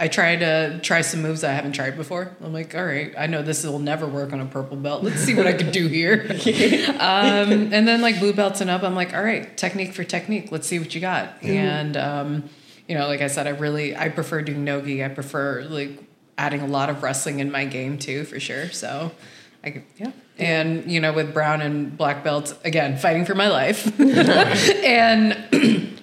I 0.00 0.08
try 0.08 0.34
to 0.34 0.80
try 0.80 1.02
some 1.02 1.20
moves 1.20 1.44
I 1.44 1.52
haven't 1.52 1.72
tried 1.72 1.94
before. 1.94 2.34
I'm 2.42 2.54
like, 2.54 2.74
all 2.74 2.84
right, 2.84 3.12
I 3.18 3.26
know 3.26 3.42
this 3.42 3.66
will 3.66 3.78
never 3.78 4.06
work 4.06 4.32
on 4.32 4.40
a 4.40 4.46
purple 4.46 4.78
belt. 4.78 5.04
Let's 5.04 5.20
see 5.20 5.34
what 5.34 5.46
I 5.46 5.52
can 5.52 5.70
do 5.70 5.88
here. 5.88 6.26
um, 6.98 7.70
and 7.70 7.86
then 7.86 8.00
like 8.00 8.18
blue 8.18 8.32
belts 8.32 8.62
and 8.62 8.70
up, 8.70 8.82
I'm 8.82 8.94
like, 8.94 9.12
all 9.12 9.22
right, 9.22 9.54
technique 9.58 9.92
for 9.92 10.02
technique. 10.02 10.50
Let's 10.50 10.66
see 10.66 10.78
what 10.78 10.94
you 10.94 11.02
got. 11.02 11.34
And 11.42 11.98
um, 11.98 12.48
you 12.88 12.96
know, 12.96 13.08
like 13.08 13.20
I 13.20 13.26
said, 13.26 13.46
I 13.46 13.50
really 13.50 13.94
I 13.94 14.08
prefer 14.08 14.40
doing 14.40 14.64
nogi. 14.64 15.04
I 15.04 15.08
prefer 15.08 15.64
like 15.64 16.02
adding 16.38 16.62
a 16.62 16.66
lot 16.66 16.88
of 16.88 17.02
wrestling 17.02 17.40
in 17.40 17.50
my 17.50 17.66
game 17.66 17.98
too, 17.98 18.24
for 18.24 18.40
sure. 18.40 18.70
So. 18.70 19.12
I 19.62 19.72
could, 19.72 19.82
yeah. 19.98 20.12
And, 20.38 20.90
you 20.90 21.00
know, 21.00 21.12
with 21.12 21.34
brown 21.34 21.60
and 21.60 21.94
black 21.94 22.24
belts, 22.24 22.54
again, 22.64 22.96
fighting 22.96 23.26
for 23.26 23.34
my 23.34 23.48
life. 23.48 23.92
and 24.00 25.99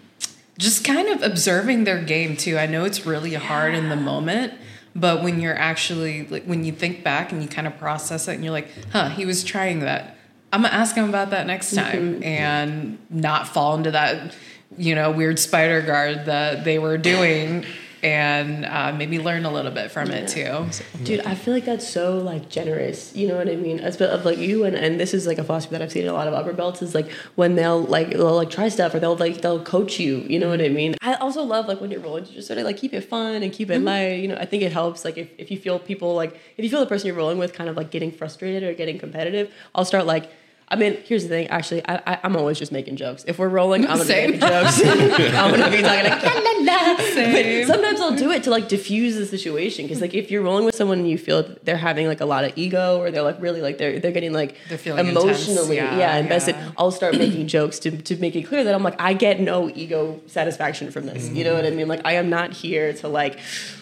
just 0.58 0.84
kind 0.84 1.08
of 1.10 1.22
observing 1.22 1.84
their 1.84 2.02
game 2.02 2.36
too. 2.36 2.58
I 2.58 2.66
know 2.66 2.86
it's 2.86 3.06
really 3.06 3.34
hard 3.34 3.76
in 3.76 3.90
the 3.90 3.96
moment, 3.96 4.54
but 4.96 5.24
when 5.24 5.40
you're 5.40 5.58
actually 5.58 6.28
like 6.28 6.46
when 6.46 6.64
you 6.64 6.72
think 6.72 7.04
back 7.04 7.32
and 7.32 7.42
you 7.42 7.48
kind 7.48 7.68
of 7.68 7.78
process 7.78 8.28
it 8.28 8.34
and 8.34 8.44
you're 8.44 8.54
like, 8.54 8.70
"Huh, 8.92 9.10
he 9.10 9.26
was 9.26 9.44
trying 9.44 9.80
that. 9.82 10.18
I'm 10.52 10.62
going 10.62 10.72
to 10.72 10.78
ask 10.78 10.96
him 10.96 11.10
about 11.10 11.32
that 11.32 11.46
next 11.46 11.76
time 11.76 12.16
mm-hmm. 12.16 12.24
and 12.24 12.98
not 13.10 13.50
fall 13.50 13.76
into 13.76 13.92
that, 13.92 14.34
you 14.78 14.96
know, 14.96 15.12
weird 15.12 15.40
spider 15.40 15.82
guard 15.82 16.26
that 16.26 16.64
they 16.64 16.80
were 16.80 16.98
doing 16.98 17.66
and 18.04 18.66
uh, 18.66 18.92
maybe 18.94 19.20
learn 19.20 19.46
a 19.46 19.52
little 19.52 19.72
bit 19.72 19.92
from 19.92 20.12
it 20.12 20.28
too." 20.28 20.68
So- 20.72 20.84
Dude, 21.04 21.20
I 21.22 21.36
feel 21.36 21.54
like 21.54 21.66
that's 21.66 21.88
so 21.88 22.18
like 22.18 22.50
generous. 22.50 23.16
You 23.16 23.28
know 23.28 23.38
what 23.38 23.50
I 23.50 23.56
mean? 23.56 23.80
As 23.80 24.00
of 24.02 24.26
like 24.26 24.38
you 24.38 24.64
and, 24.66 24.76
and 24.76 25.00
this 25.00 25.14
is 25.14 25.26
like 25.28 25.38
a 25.38 25.44
philosophy 25.44 25.72
that 25.74 25.82
I've 25.82 25.92
seen 25.92 26.04
in 26.04 26.10
a 26.10 26.14
lot 26.14 26.28
of 26.28 26.34
upper 26.34 26.54
belts 26.54 26.82
is 26.82 26.94
like 26.96 27.12
when 27.36 27.56
they'll 27.56 27.82
like 27.84 28.10
they'll 28.12 28.36
like 28.36 28.50
try 28.50 28.70
stuff 28.70 28.94
or 28.94 29.00
they'll 29.00 29.16
like 29.16 29.42
they'll 29.42 29.64
coach 29.64 30.00
you. 30.00 30.18
You 30.28 30.40
know 30.40 30.50
what 30.50 30.62
I 30.62 30.70
mean? 30.70 30.96
I 31.02 31.16
also 31.16 31.44
love 31.44 31.68
like 31.68 31.82
when 31.82 31.92
you're 31.92 32.00
rolling 32.02 32.26
to 32.26 32.32
just 32.34 32.48
sort 32.48 32.60
of 32.60 32.66
like 32.66 32.78
keep 32.78 32.94
it 32.94 33.02
fun 33.02 33.44
and 33.44 33.52
keep 33.52 33.70
it 33.72 33.80
light. 33.80 34.14
You 34.20 34.28
know, 34.30 34.36
I 34.38 34.46
think 34.46 34.64
it 34.64 34.72
helps. 34.72 35.04
Like 35.06 35.18
if, 35.18 35.30
if 35.38 35.52
you 35.52 35.58
feel 35.58 35.80
people 35.80 36.16
like 36.16 36.40
if 36.58 36.64
you 36.64 36.70
feel 36.70 36.80
the 36.80 36.86
person 36.86 37.08
you're 37.08 37.16
rolling 37.16 37.38
with 37.38 37.54
kind 37.54 37.70
of 37.70 37.76
like 37.78 37.92
getting 37.92 38.12
frustrated 38.12 38.64
or 38.64 38.74
getting 38.74 38.98
competitive, 39.00 39.52
I'll 39.76 39.86
start 39.86 40.06
like. 40.06 40.30
I 40.70 40.76
mean, 40.76 40.98
here's 41.06 41.24
the 41.24 41.30
thing. 41.30 41.48
Actually, 41.48 41.82
I, 41.88 41.96
I, 42.06 42.20
I'm 42.24 42.36
always 42.36 42.60
just 42.60 42.74
making 42.74 42.98
jokes. 42.98 43.24
If 43.26 43.40
we're 43.40 43.48
rolling, 43.48 43.84
I'm 43.88 43.98
gonna 44.00 44.04
Same. 44.06 44.32
be 44.32 44.38
making 44.38 44.50
jokes. 44.50 44.82
I'm 44.86 45.52
gonna 45.52 45.72
be 45.72 45.82
talking 45.82 46.10
like 46.12 46.24
la 46.24 46.34
la 46.34 46.52
la. 46.60 46.98
Same. 46.98 47.66
But 47.68 47.74
sometimes 47.74 48.02
I'll 48.02 48.16
do 48.18 48.32
it 48.32 48.44
to 48.44 48.50
like 48.50 48.68
diffuse 48.68 49.16
the 49.16 49.26
situation 49.26 49.86
because 49.86 50.02
like 50.02 50.14
if 50.14 50.30
you're 50.30 50.42
rolling 50.44 50.66
with 50.66 50.76
someone 50.76 51.00
and 51.00 51.10
you 51.10 51.18
feel 51.18 51.56
they're 51.64 51.78
having 51.78 52.06
like 52.08 52.20
a 52.20 52.26
lot 52.26 52.44
of 52.44 52.52
ego 52.58 53.00
or 53.00 53.12
they're 53.12 53.22
like 53.22 53.42
really 53.42 53.62
like 53.62 53.78
they're 53.78 54.00
they're 54.02 54.12
getting 54.12 54.34
like 54.34 54.58
They're 54.68 54.78
feeling 54.78 55.08
emotionally 55.08 55.78
intense. 55.78 55.98
yeah, 55.98 55.98
Yeah, 55.98 56.18
invested. 56.18 56.56
yeah. 56.56 56.72
I'll 56.78 56.92
start 56.92 57.18
making 57.18 57.48
jokes 57.48 57.80
to 57.80 57.92
to 58.02 58.18
make 58.18 58.36
it 58.36 58.44
clear 58.44 58.66
that 58.66 58.76
I'm 58.76 58.84
like 58.84 59.00
I 59.00 59.14
get 59.14 59.40
no 59.40 59.70
ego 59.70 60.20
satisfaction 60.28 60.92
from 60.92 61.06
this. 61.06 61.30
You 61.30 61.46
know 61.46 61.54
what 61.54 61.66
I 61.66 61.70
mean? 61.70 61.88
Like 61.88 62.02
I 62.06 62.14
am 62.16 62.30
not 62.30 62.52
here 62.52 62.92
to 62.92 63.08
like 63.08 63.40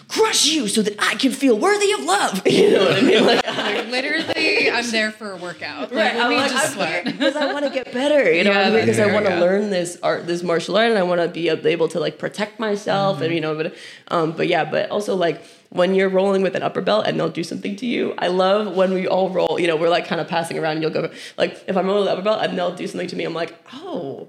crush 0.08 0.46
you 0.46 0.68
so 0.68 0.82
that 0.82 0.94
I 0.98 1.14
can 1.16 1.32
feel 1.32 1.58
worthy 1.58 1.92
of 1.92 2.00
love. 2.04 2.42
You 2.56 2.70
know 2.72 2.84
what 2.84 2.96
I 2.98 3.00
mean? 3.02 3.24
Like. 3.26 3.44
Literally, 3.90 4.70
I'm 4.70 4.90
there 4.90 5.10
for 5.10 5.32
a 5.32 5.36
workout. 5.36 5.92
Right, 5.92 6.14
Like, 6.14 6.14
let 6.14 6.22
I'm 6.24 6.30
me 6.30 6.36
like, 6.36 6.50
just 6.50 6.74
sweat. 6.74 7.04
because 7.04 7.36
I 7.36 7.52
want 7.52 7.64
to 7.64 7.70
get 7.70 7.92
better. 7.92 8.30
You 8.32 8.44
know, 8.44 8.50
Yeah, 8.52 8.70
because 8.70 8.98
I 8.98 9.12
want 9.12 9.26
to 9.26 9.40
learn 9.40 9.70
this 9.70 9.98
art, 10.02 10.26
this 10.26 10.42
martial 10.42 10.76
art, 10.76 10.90
and 10.90 10.98
I 10.98 11.02
want 11.02 11.20
to 11.20 11.28
be 11.28 11.48
able 11.48 11.88
to 11.88 12.00
like 12.00 12.18
protect 12.18 12.58
myself, 12.60 13.20
and 13.20 13.32
you 13.34 13.40
know, 13.40 13.54
but 13.56 13.74
um, 14.08 14.32
but 14.32 14.48
yeah, 14.48 14.64
but 14.64 14.90
also 14.90 15.14
like 15.16 15.42
when 15.70 15.94
you're 15.94 16.08
rolling 16.08 16.42
with 16.42 16.54
an 16.54 16.62
upper 16.62 16.80
belt 16.80 17.06
and 17.06 17.18
they'll 17.18 17.28
do 17.28 17.42
something 17.44 17.74
to 17.76 17.86
you. 17.86 18.14
I 18.18 18.28
love 18.28 18.74
when 18.76 18.92
we 18.94 19.06
all 19.08 19.30
roll. 19.30 19.58
You 19.58 19.66
know, 19.66 19.76
we're 19.76 19.88
like 19.88 20.06
kind 20.06 20.20
of 20.20 20.28
passing 20.28 20.58
around, 20.58 20.72
and 20.74 20.82
you'll 20.82 20.92
go 20.92 21.10
like 21.36 21.62
if 21.66 21.76
I'm 21.76 21.86
rolling 21.86 22.02
with 22.04 22.08
the 22.08 22.12
upper 22.12 22.22
belt 22.22 22.42
and 22.42 22.56
they'll 22.56 22.74
do 22.74 22.86
something 22.86 23.08
to 23.08 23.16
me, 23.16 23.24
I'm 23.24 23.34
like, 23.34 23.54
oh. 23.72 24.28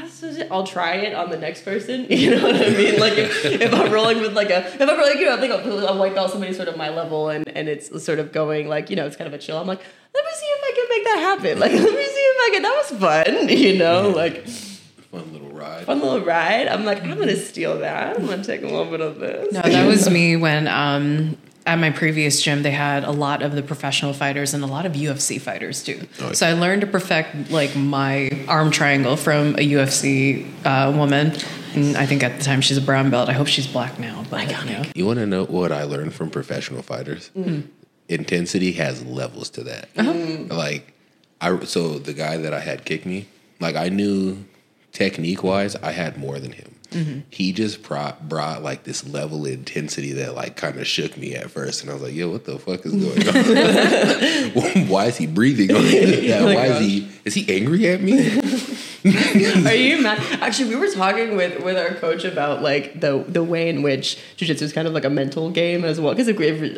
That's 0.00 0.20
just 0.20 0.38
it. 0.38 0.48
I'll 0.50 0.66
try 0.66 0.94
it 0.96 1.14
on 1.14 1.30
the 1.30 1.36
next 1.38 1.62
person. 1.64 2.06
You 2.10 2.36
know 2.36 2.42
what 2.42 2.56
I 2.56 2.70
mean? 2.70 2.98
Like 3.00 3.14
if, 3.18 3.44
if 3.44 3.72
I'm 3.74 3.92
rolling 3.92 4.20
with 4.20 4.34
like 4.34 4.50
a 4.50 4.66
if 4.66 4.80
I'm 4.80 4.98
rolling, 4.98 5.18
you 5.18 5.26
know, 5.26 5.36
I 5.36 5.40
think 5.40 5.52
a, 5.52 5.86
a 5.88 5.96
white 5.96 6.14
belt, 6.14 6.30
somebody 6.30 6.52
sort 6.52 6.68
of 6.68 6.76
my 6.76 6.88
level, 6.90 7.28
and 7.28 7.46
and 7.48 7.68
it's 7.68 7.86
sort 8.04 8.18
of 8.18 8.32
going 8.32 8.68
like 8.68 8.90
you 8.90 8.96
know, 8.96 9.06
it's 9.06 9.16
kind 9.16 9.28
of 9.28 9.34
a 9.34 9.38
chill. 9.38 9.58
I'm 9.58 9.66
like, 9.66 9.80
let 10.14 10.24
me 10.24 10.30
see 10.34 10.46
if 10.46 10.60
I 10.64 10.72
can 10.74 10.86
make 10.90 11.04
that 11.04 11.18
happen. 11.18 11.58
Like 11.64 11.72
let 11.72 11.82
me 11.82 12.04
see 12.06 12.20
if 12.20 12.36
I 12.40 12.50
can. 12.54 12.62
That 12.62 12.84
was 12.90 13.00
fun. 13.00 13.48
You 13.64 13.78
know, 13.78 14.10
like 14.10 14.46
Fun 15.10 15.32
little 15.32 15.50
ride. 15.50 15.84
fun 15.86 16.00
little 16.00 16.20
ride. 16.24 16.66
I'm 16.66 16.84
like, 16.84 17.02
I'm 17.04 17.16
gonna 17.18 17.36
steal 17.36 17.78
that. 17.78 18.16
I'm 18.18 18.26
gonna 18.26 18.42
take 18.42 18.62
a 18.62 18.66
little 18.66 18.86
bit 18.86 19.00
of 19.00 19.18
this. 19.20 19.52
No, 19.52 19.62
that 19.62 19.86
was 19.86 20.10
me 20.10 20.36
when 20.36 20.66
um 20.66 21.36
at 21.66 21.78
my 21.78 21.90
previous 21.90 22.42
gym, 22.42 22.62
they 22.62 22.70
had 22.70 23.04
a 23.04 23.10
lot 23.10 23.42
of 23.42 23.52
the 23.52 23.62
professional 23.62 24.12
fighters 24.12 24.52
and 24.52 24.62
a 24.62 24.66
lot 24.66 24.84
of 24.84 24.92
UFC 24.92 25.40
fighters 25.40 25.82
too. 25.82 26.06
Oh, 26.20 26.26
yeah. 26.26 26.32
So 26.32 26.46
I 26.46 26.52
learned 26.52 26.82
to 26.82 26.86
perfect 26.86 27.50
like 27.50 27.74
my 27.74 28.30
arm 28.48 28.70
triangle 28.70 29.16
from 29.16 29.54
a 29.54 29.66
UFC 29.72 30.46
uh, 30.64 30.92
woman, 30.94 31.32
and 31.74 31.96
I 31.96 32.06
think 32.06 32.22
at 32.22 32.38
the 32.38 32.44
time 32.44 32.60
she's 32.60 32.76
a 32.76 32.82
brown 32.82 33.10
belt. 33.10 33.28
I 33.28 33.32
hope 33.32 33.46
she's 33.46 33.66
black 33.66 33.98
now. 33.98 34.24
But 34.30 34.50
you 34.50 34.70
know. 34.70 34.82
You 34.94 35.06
want 35.06 35.18
to 35.20 35.26
know 35.26 35.44
what 35.44 35.72
I 35.72 35.84
learned 35.84 36.14
from 36.14 36.30
professional 36.30 36.82
fighters? 36.82 37.30
Mm-hmm. 37.36 37.68
Intensity 38.08 38.72
has 38.72 39.02
levels 39.04 39.48
to 39.50 39.64
that. 39.64 39.88
Uh-huh. 39.96 40.12
Mm-hmm. 40.12 40.52
Like, 40.52 40.92
I 41.40 41.58
so 41.64 41.98
the 41.98 42.12
guy 42.12 42.36
that 42.36 42.52
I 42.52 42.60
had 42.60 42.84
kick 42.84 43.06
me, 43.06 43.26
like 43.60 43.76
I 43.76 43.88
knew 43.88 44.44
technique 44.92 45.42
wise, 45.42 45.76
I 45.76 45.92
had 45.92 46.18
more 46.18 46.38
than 46.38 46.52
him. 46.52 46.74
He 47.30 47.52
just 47.52 47.82
brought 47.82 48.28
brought 48.28 48.62
like 48.62 48.84
this 48.84 49.06
level 49.06 49.46
of 49.46 49.52
intensity 49.52 50.12
that 50.14 50.34
like 50.34 50.56
kind 50.56 50.78
of 50.78 50.86
shook 50.86 51.16
me 51.16 51.34
at 51.34 51.50
first, 51.50 51.82
and 51.82 51.90
I 51.90 51.94
was 51.94 52.02
like, 52.02 52.14
"Yo, 52.14 52.30
what 52.30 52.44
the 52.44 52.58
fuck 52.58 52.86
is 52.86 52.92
going 52.92 53.28
on? 53.28 54.88
Why 54.88 55.06
is 55.06 55.16
he 55.16 55.26
breathing 55.26 55.68
like 55.74 55.84
that? 55.84 56.40
Oh 56.44 56.54
Why 56.54 56.66
is 56.66 56.80
he 56.80 57.08
is 57.24 57.34
he 57.34 57.54
angry 57.54 57.88
at 57.88 58.00
me?" 58.00 58.40
Are 59.04 59.74
you 59.74 60.02
mad? 60.02 60.18
Actually, 60.40 60.70
we 60.70 60.76
were 60.76 60.90
talking 60.90 61.36
with 61.36 61.62
with 61.62 61.76
our 61.76 61.94
coach 61.94 62.24
about 62.24 62.62
like 62.62 63.00
the 63.00 63.22
the 63.28 63.44
way 63.44 63.68
in 63.68 63.82
which 63.82 64.18
jujitsu 64.38 64.62
is 64.62 64.72
kind 64.72 64.88
of 64.88 64.94
like 64.94 65.04
a 65.04 65.10
mental 65.10 65.50
game 65.50 65.84
as 65.84 66.00
well, 66.00 66.14
because 66.14 66.28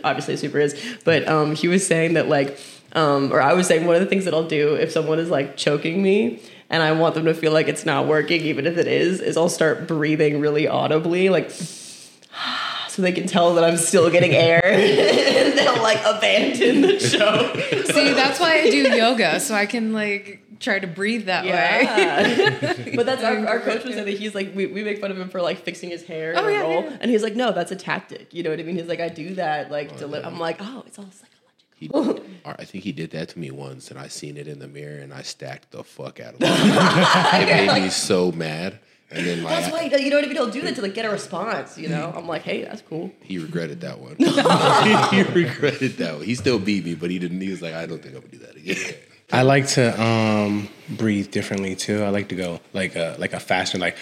obviously 0.02 0.36
super 0.36 0.58
is. 0.58 0.74
But 1.04 1.28
um, 1.28 1.54
he 1.54 1.68
was 1.68 1.86
saying 1.86 2.14
that 2.14 2.28
like, 2.28 2.58
um, 2.94 3.32
or 3.32 3.40
I 3.40 3.52
was 3.52 3.68
saying 3.68 3.86
one 3.86 3.94
of 3.94 4.00
the 4.00 4.08
things 4.08 4.24
that 4.24 4.34
I'll 4.34 4.48
do 4.48 4.74
if 4.74 4.90
someone 4.90 5.20
is 5.20 5.30
like 5.30 5.56
choking 5.56 6.02
me. 6.02 6.40
And 6.68 6.82
I 6.82 6.92
want 6.92 7.14
them 7.14 7.26
to 7.26 7.34
feel 7.34 7.52
like 7.52 7.68
it's 7.68 7.86
not 7.86 8.06
working, 8.08 8.42
even 8.42 8.66
if 8.66 8.76
it 8.76 8.88
is. 8.88 9.20
Is 9.20 9.36
I'll 9.36 9.48
start 9.48 9.86
breathing 9.86 10.40
really 10.40 10.66
audibly, 10.66 11.28
like 11.28 11.50
so 12.88 13.02
they 13.02 13.12
can 13.12 13.26
tell 13.26 13.54
that 13.54 13.64
I'm 13.64 13.76
still 13.76 14.10
getting 14.10 14.32
air, 14.32 14.64
and 14.64 15.58
they'll 15.58 15.82
like 15.82 16.00
abandon 16.04 16.80
the 16.80 16.98
choke. 16.98 17.56
See, 17.94 18.12
that's 18.14 18.40
why 18.40 18.60
I 18.60 18.70
do 18.70 18.82
yoga, 18.96 19.38
so 19.40 19.54
I 19.54 19.66
can 19.66 19.92
like 19.92 20.42
try 20.58 20.78
to 20.78 20.86
breathe 20.86 21.26
that 21.26 21.44
way. 21.44 22.92
But 22.96 23.04
that's 23.04 23.22
our, 23.22 23.46
our 23.46 23.60
coach 23.60 23.84
was 23.84 23.92
saying 23.94 24.06
that 24.06 24.18
he's 24.18 24.34
like 24.34 24.54
we, 24.54 24.66
we 24.66 24.82
make 24.82 25.00
fun 25.02 25.10
of 25.10 25.18
him 25.18 25.28
for 25.28 25.42
like 25.42 25.58
fixing 25.58 25.90
his 25.90 26.02
hair 26.04 26.32
in 26.32 26.38
Oh, 26.38 26.46
a 26.46 26.52
yeah, 26.52 26.60
roll. 26.60 26.82
yeah. 26.84 26.96
And 27.00 27.10
he's 27.10 27.22
like, 27.22 27.36
no, 27.36 27.52
that's 27.52 27.70
a 27.70 27.76
tactic. 27.76 28.32
You 28.32 28.42
know 28.42 28.48
what 28.50 28.58
I 28.58 28.62
mean? 28.62 28.76
He's 28.76 28.86
like, 28.88 29.00
I 29.00 29.08
do 29.10 29.34
that 29.34 29.70
like 29.70 29.98
to 29.98 30.04
oh, 30.04 30.08
live. 30.08 30.24
I'm 30.24 30.38
like, 30.38 30.56
oh, 30.60 30.82
it's 30.86 30.98
all 30.98 31.04
psychological. 31.04 31.36
He, 31.76 31.90
I 32.44 32.64
think 32.64 32.84
he 32.84 32.92
did 32.92 33.10
that 33.10 33.28
to 33.30 33.38
me 33.38 33.50
once, 33.50 33.90
and 33.90 34.00
I 34.00 34.08
seen 34.08 34.36
it 34.36 34.48
in 34.48 34.58
the 34.58 34.68
mirror, 34.68 34.98
and 34.98 35.12
I 35.12 35.22
stacked 35.22 35.72
the 35.72 35.84
fuck 35.84 36.20
out 36.20 36.34
of 36.34 36.40
him. 36.40 36.48
it 37.48 37.66
made 37.66 37.82
me 37.82 37.90
so 37.90 38.32
mad. 38.32 38.78
And 39.10 39.24
then 39.24 39.44
like 39.44 39.60
That's 39.60 39.72
why 39.72 39.82
you 39.82 40.10
know 40.10 40.16
what 40.16 40.24
I 40.24 40.28
mean. 40.28 40.36
He'll 40.36 40.50
do 40.50 40.62
that 40.62 40.74
to 40.76 40.82
like 40.82 40.94
get 40.94 41.04
a 41.04 41.10
response. 41.10 41.78
You 41.78 41.88
know, 41.88 42.12
I'm 42.16 42.26
like, 42.26 42.42
hey, 42.42 42.64
that's 42.64 42.82
cool. 42.82 43.12
he 43.20 43.38
regretted 43.38 43.82
that 43.82 44.00
one. 44.00 44.16
he 44.18 45.22
regretted 45.22 45.98
that 45.98 46.16
one. 46.16 46.24
He 46.24 46.34
still 46.34 46.58
beat 46.58 46.84
me, 46.84 46.94
but 46.94 47.10
he 47.10 47.18
didn't. 47.20 47.40
He 47.40 47.50
was 47.50 47.62
like, 47.62 47.74
I 47.74 47.86
don't 47.86 48.02
think 48.02 48.16
I'm 48.16 48.22
gonna 48.22 48.32
do 48.32 48.38
that 48.38 48.56
again. 48.56 48.94
I 49.32 49.42
like 49.42 49.66
to 49.68 50.00
um, 50.00 50.68
breathe 50.88 51.30
differently 51.32 51.74
too. 51.74 52.02
I 52.04 52.10
like 52.10 52.28
to 52.28 52.36
go 52.36 52.60
like 52.72 52.94
a 52.94 53.16
like 53.18 53.32
a 53.32 53.40
faster 53.40 53.76
like 53.76 53.96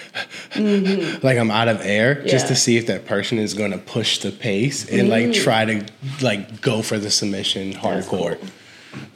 like 0.56 1.38
I'm 1.38 1.50
out 1.50 1.68
of 1.68 1.80
air 1.80 2.22
just 2.26 2.48
to 2.48 2.54
see 2.54 2.76
if 2.76 2.86
that 2.88 3.06
person 3.06 3.38
is 3.38 3.54
going 3.54 3.70
to 3.70 3.78
push 3.78 4.18
the 4.18 4.30
pace 4.30 4.88
and 4.90 5.08
like 5.08 5.32
try 5.32 5.64
to 5.64 5.86
like 6.20 6.60
go 6.60 6.82
for 6.82 6.98
the 6.98 7.10
submission 7.10 7.72
hardcore. 7.72 8.38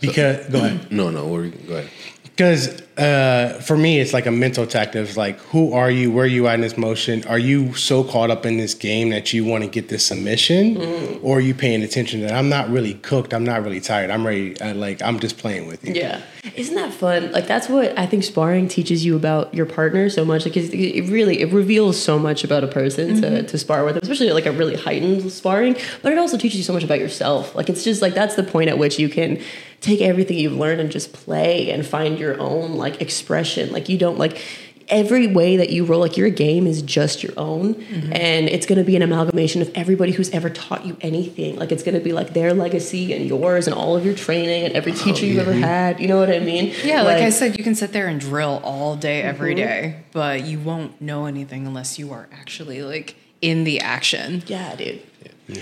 Because 0.01 0.49
go 0.49 0.59
ahead. 0.65 0.91
No, 0.91 1.11
no. 1.11 1.27
We're, 1.29 1.49
go 1.49 1.77
ahead. 1.77 1.91
Because 2.39 2.81
uh, 2.97 3.61
for 3.67 3.77
me, 3.77 3.99
it's 3.99 4.13
like 4.13 4.27
a 4.27 4.31
mental 4.31 4.65
tactic. 4.65 5.17
Like, 5.17 5.41
who 5.51 5.73
are 5.73 5.91
you? 5.91 6.13
Where 6.13 6.23
are 6.23 6.29
you 6.29 6.47
at 6.47 6.55
in 6.55 6.61
this 6.61 6.79
motion? 6.79 7.25
Are 7.27 7.39
you 7.39 7.75
so 7.75 8.05
caught 8.05 8.31
up 8.31 8.47
in 8.47 8.59
this 8.59 8.75
game 8.75 9.11
that 9.11 9.33
you 9.33 9.45
want 9.45 9.65
to 9.65 9.69
get 9.69 9.89
this 9.89 10.07
submission, 10.07 10.77
Mm. 10.77 11.19
or 11.21 11.39
are 11.39 11.41
you 11.41 11.53
paying 11.53 11.83
attention 11.83 12.21
that 12.21 12.33
I'm 12.33 12.49
not 12.49 12.71
really 12.71 12.95
cooked? 12.95 13.35
I'm 13.35 13.43
not 13.43 13.65
really 13.65 13.81
tired. 13.81 14.11
I'm 14.11 14.25
ready. 14.25 14.61
I, 14.61 14.71
like 14.71 15.03
I'm 15.03 15.19
just 15.19 15.37
playing 15.37 15.67
with 15.67 15.85
you. 15.85 15.95
Yeah. 15.95 16.21
Isn't 16.55 16.77
that 16.77 16.95
fun? 16.95 17.33
Like 17.33 17.49
that's 17.49 17.69
what 17.69 17.99
I 17.99 18.07
think 18.07 18.23
sparring 18.23 18.69
teaches 18.69 19.05
you 19.05 19.17
about 19.17 19.53
your 19.53 19.67
partner 19.67 20.09
so 20.09 20.25
much. 20.25 20.45
Like 20.45 20.57
it, 20.57 20.73
it 20.73 21.11
really 21.11 21.41
it 21.41 21.53
reveals 21.53 22.01
so 22.01 22.21
much 22.21 22.45
about 22.45 22.63
a 22.63 22.69
person 22.69 23.21
to, 23.21 23.43
to 23.43 23.59
spar 23.59 23.85
with, 23.85 23.97
especially 23.97 24.31
like 24.31 24.47
a 24.47 24.53
really 24.53 24.77
heightened 24.77 25.33
sparring. 25.33 25.77
But 26.03 26.13
it 26.13 26.19
also 26.19 26.39
teaches 26.39 26.59
you 26.59 26.65
so 26.65 26.73
much 26.73 26.85
about 26.85 27.01
yourself. 27.01 27.57
Like 27.57 27.69
it's 27.69 27.83
just 27.83 28.01
like 28.01 28.15
that's 28.15 28.37
the 28.37 28.45
point 28.45 28.71
at 28.71 28.79
which 28.79 29.01
you 29.01 29.09
can 29.09 29.43
take 29.81 30.01
everything 30.01 30.39
you've 30.39 30.57
learned 30.57 30.81
and 30.81 30.91
just 30.91 31.13
play 31.13 31.71
and 31.71 31.87
find 31.87 32.19
your 32.19 32.39
own 32.41 32.75
like 32.75 33.01
expression. 33.01 33.73
Like 33.73 33.89
you 33.89 33.99
don't 33.99 34.19
like 34.19 34.41
every 34.89 35.27
way 35.27 35.59
that 35.59 35.71
you 35.71 35.85
roll 35.85 36.01
like 36.01 36.17
your 36.17 36.31
game 36.31 36.67
is 36.67 36.83
just 36.83 37.23
your 37.23 37.33
own. 37.37 37.75
Mm-hmm. 37.75 38.13
And 38.13 38.49
it's 38.49 38.67
going 38.67 38.79
to 38.79 38.85
be 38.85 38.97
an 38.97 39.03
amalgamation 39.03 39.63
of 39.63 39.71
everybody 39.75 40.13
who's 40.13 40.31
ever 40.31 40.51
taught 40.51 40.85
you 40.85 40.97
anything. 41.01 41.57
Like 41.57 41.73
it's 41.73 41.83
going 41.83 41.95
to 41.95 42.01
be 42.01 42.13
like 42.13 42.33
their 42.33 42.55
legacy 42.55 43.13
and 43.13 43.27
yours 43.27 43.67
and 43.67 43.75
all 43.75 43.97
of 43.97 44.05
your 44.05 44.15
training 44.15 44.65
and 44.65 44.75
every 44.75 44.93
oh, 44.93 44.97
teacher 44.97 45.27
you've 45.27 45.47
ever 45.47 45.53
had. 45.53 46.01
You 46.01 46.09
know 46.09 46.19
what 46.19 46.31
i 46.31 46.39
mean? 46.39 46.75
Yeah, 46.83 47.03
like, 47.03 47.19
I 47.19 47.31
said, 47.31 47.59
you 47.59 47.65
can 47.65 47.75
sit 47.75 47.93
there 47.93 48.09
and 48.09 48.21
drill 48.21 48.61
all 48.65 48.97
day, 48.97 49.23
every 49.23 49.55
mm-hmm. 49.55 49.69
day, 49.69 50.05
but 50.13 50.45
you 50.45 50.59
won't 50.59 51.01
know 51.01 51.27
anything 51.27 51.67
unless 51.67 51.99
you 51.99 52.13
are 52.13 52.29
actually 52.33 52.83
like 52.83 53.17
in 53.41 53.65
the 53.65 53.81
action. 53.81 54.43
yeah 54.47 54.75
dude. 54.75 55.03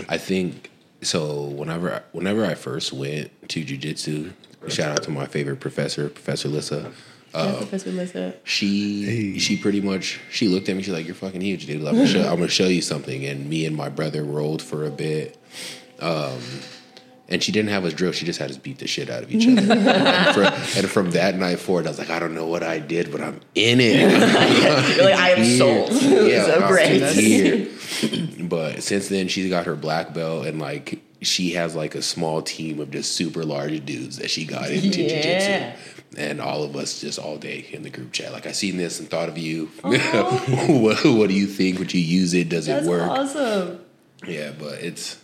I 0.08 0.18
think 0.18 0.70
so. 1.02 1.42
Whenever 1.44 2.02
whenever 2.12 2.44
I 2.44 2.54
first 2.54 2.92
went 2.92 3.30
to 3.50 3.64
jujitsu, 3.64 4.32
shout 4.68 4.90
out 4.92 5.02
to 5.04 5.10
my 5.10 5.26
favorite 5.26 5.60
professor, 5.60 6.08
Professor 6.08 6.48
Lissa. 6.48 6.92
yeah, 7.34 7.56
Professor 7.56 7.90
Lissa. 7.90 8.34
She 8.44 9.38
she 9.38 9.56
pretty 9.56 9.80
much 9.80 10.20
she 10.30 10.48
looked 10.48 10.68
at 10.68 10.76
me. 10.76 10.82
She's 10.82 10.92
like, 10.92 11.06
"You're 11.06 11.14
fucking 11.14 11.40
huge, 11.40 11.66
dude. 11.66 11.78
I'm 11.86 11.94
gonna, 11.94 12.06
show, 12.06 12.22
I'm 12.22 12.36
gonna 12.36 12.48
show 12.48 12.66
you 12.66 12.82
something." 12.82 13.24
And 13.24 13.48
me 13.48 13.66
and 13.66 13.76
my 13.76 13.88
brother 13.88 14.24
rolled 14.24 14.62
for 14.62 14.84
a 14.86 14.90
bit. 14.90 15.36
Um, 16.00 16.38
and 17.28 17.42
she 17.42 17.52
didn't 17.52 17.70
have 17.70 17.84
us 17.84 17.92
drill. 17.92 18.12
She 18.12 18.24
just 18.24 18.38
had 18.38 18.50
us 18.50 18.56
beat 18.56 18.78
the 18.78 18.86
shit 18.86 19.10
out 19.10 19.22
of 19.22 19.32
each 19.32 19.46
other. 19.46 19.72
and, 19.72 20.34
from, 20.34 20.44
and 20.44 20.90
from 20.90 21.10
that 21.12 21.36
night 21.36 21.58
forward, 21.58 21.86
I 21.86 21.90
was 21.90 21.98
like, 21.98 22.10
I 22.10 22.18
don't 22.18 22.34
know 22.34 22.46
what 22.46 22.62
I 22.62 22.78
did, 22.78 23.10
but 23.10 23.20
I'm 23.20 23.40
in 23.54 23.80
it. 23.80 24.06
Like 25.06 25.14
i 25.14 25.30
am 25.30 25.44
sold 25.44 25.92
Yeah, 26.02 26.44
so 26.46 26.66
great 26.68 27.02
here. 27.12 27.68
but 28.48 28.82
since 28.82 29.08
then, 29.08 29.28
she's 29.28 29.50
got 29.50 29.66
her 29.66 29.74
black 29.76 30.14
belt, 30.14 30.46
and 30.46 30.58
like 30.58 31.00
she 31.22 31.52
has 31.52 31.74
like 31.74 31.94
a 31.94 32.02
small 32.02 32.42
team 32.42 32.78
of 32.80 32.90
just 32.90 33.12
super 33.12 33.44
large 33.44 33.84
dudes 33.84 34.18
that 34.18 34.30
she 34.30 34.44
got 34.44 34.70
into 34.70 35.02
Yeah. 35.02 35.08
jiu-jitsu. 35.08 35.82
And 36.18 36.40
all 36.40 36.62
of 36.62 36.76
us 36.76 37.00
just 37.00 37.18
all 37.18 37.36
day 37.36 37.66
in 37.72 37.82
the 37.82 37.90
group 37.90 38.12
chat. 38.12 38.32
Like 38.32 38.46
I 38.46 38.52
seen 38.52 38.76
this 38.78 39.00
and 39.00 39.10
thought 39.10 39.28
of 39.28 39.36
you. 39.36 39.66
what, 39.82 41.04
what 41.04 41.28
do 41.28 41.34
you 41.34 41.46
think? 41.46 41.78
Would 41.78 41.92
you 41.92 42.00
use 42.00 42.32
it? 42.32 42.48
Does 42.48 42.66
that's 42.66 42.86
it 42.86 42.88
work? 42.88 43.02
awesome 43.10 43.84
Yeah, 44.26 44.52
but 44.58 44.74
it's 44.80 45.18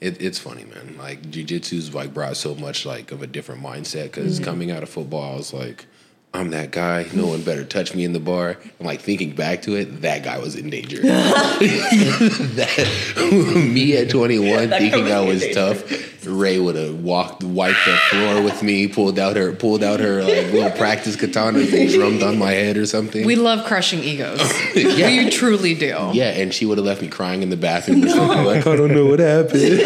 it, 0.00 0.20
it's 0.22 0.38
funny, 0.38 0.64
man. 0.64 0.96
Like 0.98 1.22
jujitsu's 1.22 1.94
like 1.94 2.14
brought 2.14 2.36
so 2.36 2.54
much 2.54 2.86
like 2.86 3.10
of 3.12 3.22
a 3.22 3.26
different 3.26 3.62
mindset 3.62 4.04
because 4.04 4.36
Mm-hmm. 4.36 4.44
coming 4.44 4.58
coming 4.58 4.70
out 4.70 4.82
of 4.82 4.88
football, 4.88 5.34
I 5.34 5.36
was 5.36 5.52
like, 5.52 5.86
I'm 6.34 6.50
that 6.50 6.70
guy. 6.72 7.06
No 7.14 7.26
one 7.28 7.42
better 7.42 7.64
touch 7.64 7.94
me 7.94 8.04
in 8.04 8.12
the 8.12 8.20
bar. 8.20 8.58
And 8.78 8.86
like 8.86 9.00
thinking 9.00 9.34
back 9.34 9.62
to 9.62 9.76
it, 9.76 10.02
that 10.02 10.22
guy 10.24 10.38
was 10.38 10.56
in 10.56 10.68
danger. 10.70 11.00
that, 11.02 12.76
me 13.72 13.96
at 13.96 14.10
21 14.10 14.68
That 14.70 14.78
thinking 14.80 15.04
was 15.04 15.12
I 15.12 15.20
was 15.20 15.48
tough. 15.54 16.04
Rey 16.26 16.58
would 16.58 16.74
have 16.76 16.96
walked, 17.00 17.42
wiped 17.42 17.78
the 17.86 17.96
floor 18.10 18.42
with 18.42 18.62
me, 18.62 18.86
pulled 18.88 19.18
out 19.18 19.36
her, 19.36 19.52
pulled 19.54 19.82
out 19.82 20.00
her 20.00 20.22
like 20.22 20.52
little 20.52 20.70
practice 20.72 21.16
katana 21.16 21.60
and 21.60 21.90
drummed 21.90 22.22
on 22.22 22.38
my 22.38 22.50
head 22.50 22.76
or 22.76 22.84
something. 22.84 23.24
We 23.24 23.36
love 23.36 23.64
crushing 23.66 24.00
egos. 24.00 24.40
Yeah. 24.78 25.08
We 25.08 25.30
truly 25.30 25.74
do. 25.74 26.10
Yeah, 26.12 26.30
and 26.30 26.52
she 26.52 26.66
would 26.66 26.76
have 26.78 26.84
left 26.86 27.00
me 27.02 27.08
crying 27.08 27.42
in 27.42 27.50
the 27.50 27.56
bathroom. 27.56 28.04
or 28.04 28.08
something, 28.08 28.44
like 28.44 28.66
I 28.66 28.76
don't 28.76 28.92
know 28.92 29.06
what 29.06 29.18
happened. 29.18 29.78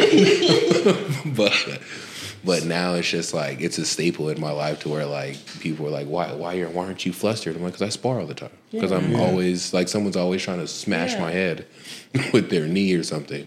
but 1.36 1.52
but 2.44 2.64
now 2.64 2.94
it's 2.94 3.08
just 3.08 3.32
like 3.34 3.60
it's 3.60 3.78
a 3.78 3.84
staple 3.84 4.28
in 4.28 4.40
my 4.40 4.50
life 4.50 4.80
to 4.80 4.88
where 4.88 5.06
like 5.06 5.36
people 5.60 5.86
are 5.86 5.90
like, 5.90 6.06
why 6.06 6.32
why 6.32 6.58
are 6.60 6.68
why 6.68 6.84
aren't 6.86 7.04
you 7.06 7.12
flustered? 7.12 7.56
I'm 7.56 7.62
like, 7.62 7.72
because 7.74 7.86
I 7.86 7.90
spar 7.90 8.20
all 8.20 8.26
the 8.26 8.34
time. 8.34 8.50
Because 8.70 8.90
I'm 8.92 9.14
always 9.16 9.72
like 9.74 9.88
someone's 9.88 10.16
always 10.16 10.42
trying 10.42 10.58
to 10.60 10.66
smash 10.66 11.12
Yeah. 11.12 11.20
my 11.20 11.30
head 11.30 11.66
with 12.32 12.50
their 12.50 12.66
knee 12.66 12.94
or 12.94 13.02
something. 13.02 13.46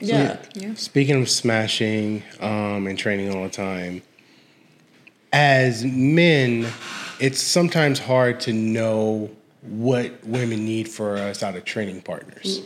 yeah 0.00 0.38
Speaking 0.74 1.20
of 1.22 1.28
smashing 1.28 2.22
um, 2.40 2.86
and 2.86 2.98
training 2.98 3.34
all 3.34 3.42
the 3.44 3.50
time, 3.50 4.02
as 5.32 5.84
men, 5.84 6.66
it's 7.20 7.40
sometimes 7.40 7.98
hard 7.98 8.40
to 8.40 8.52
know 8.52 9.30
what 9.62 10.24
women 10.24 10.64
need 10.64 10.88
for 10.88 11.16
us 11.16 11.42
out 11.42 11.54
of 11.54 11.64
training 11.64 12.00
partners. 12.02 12.62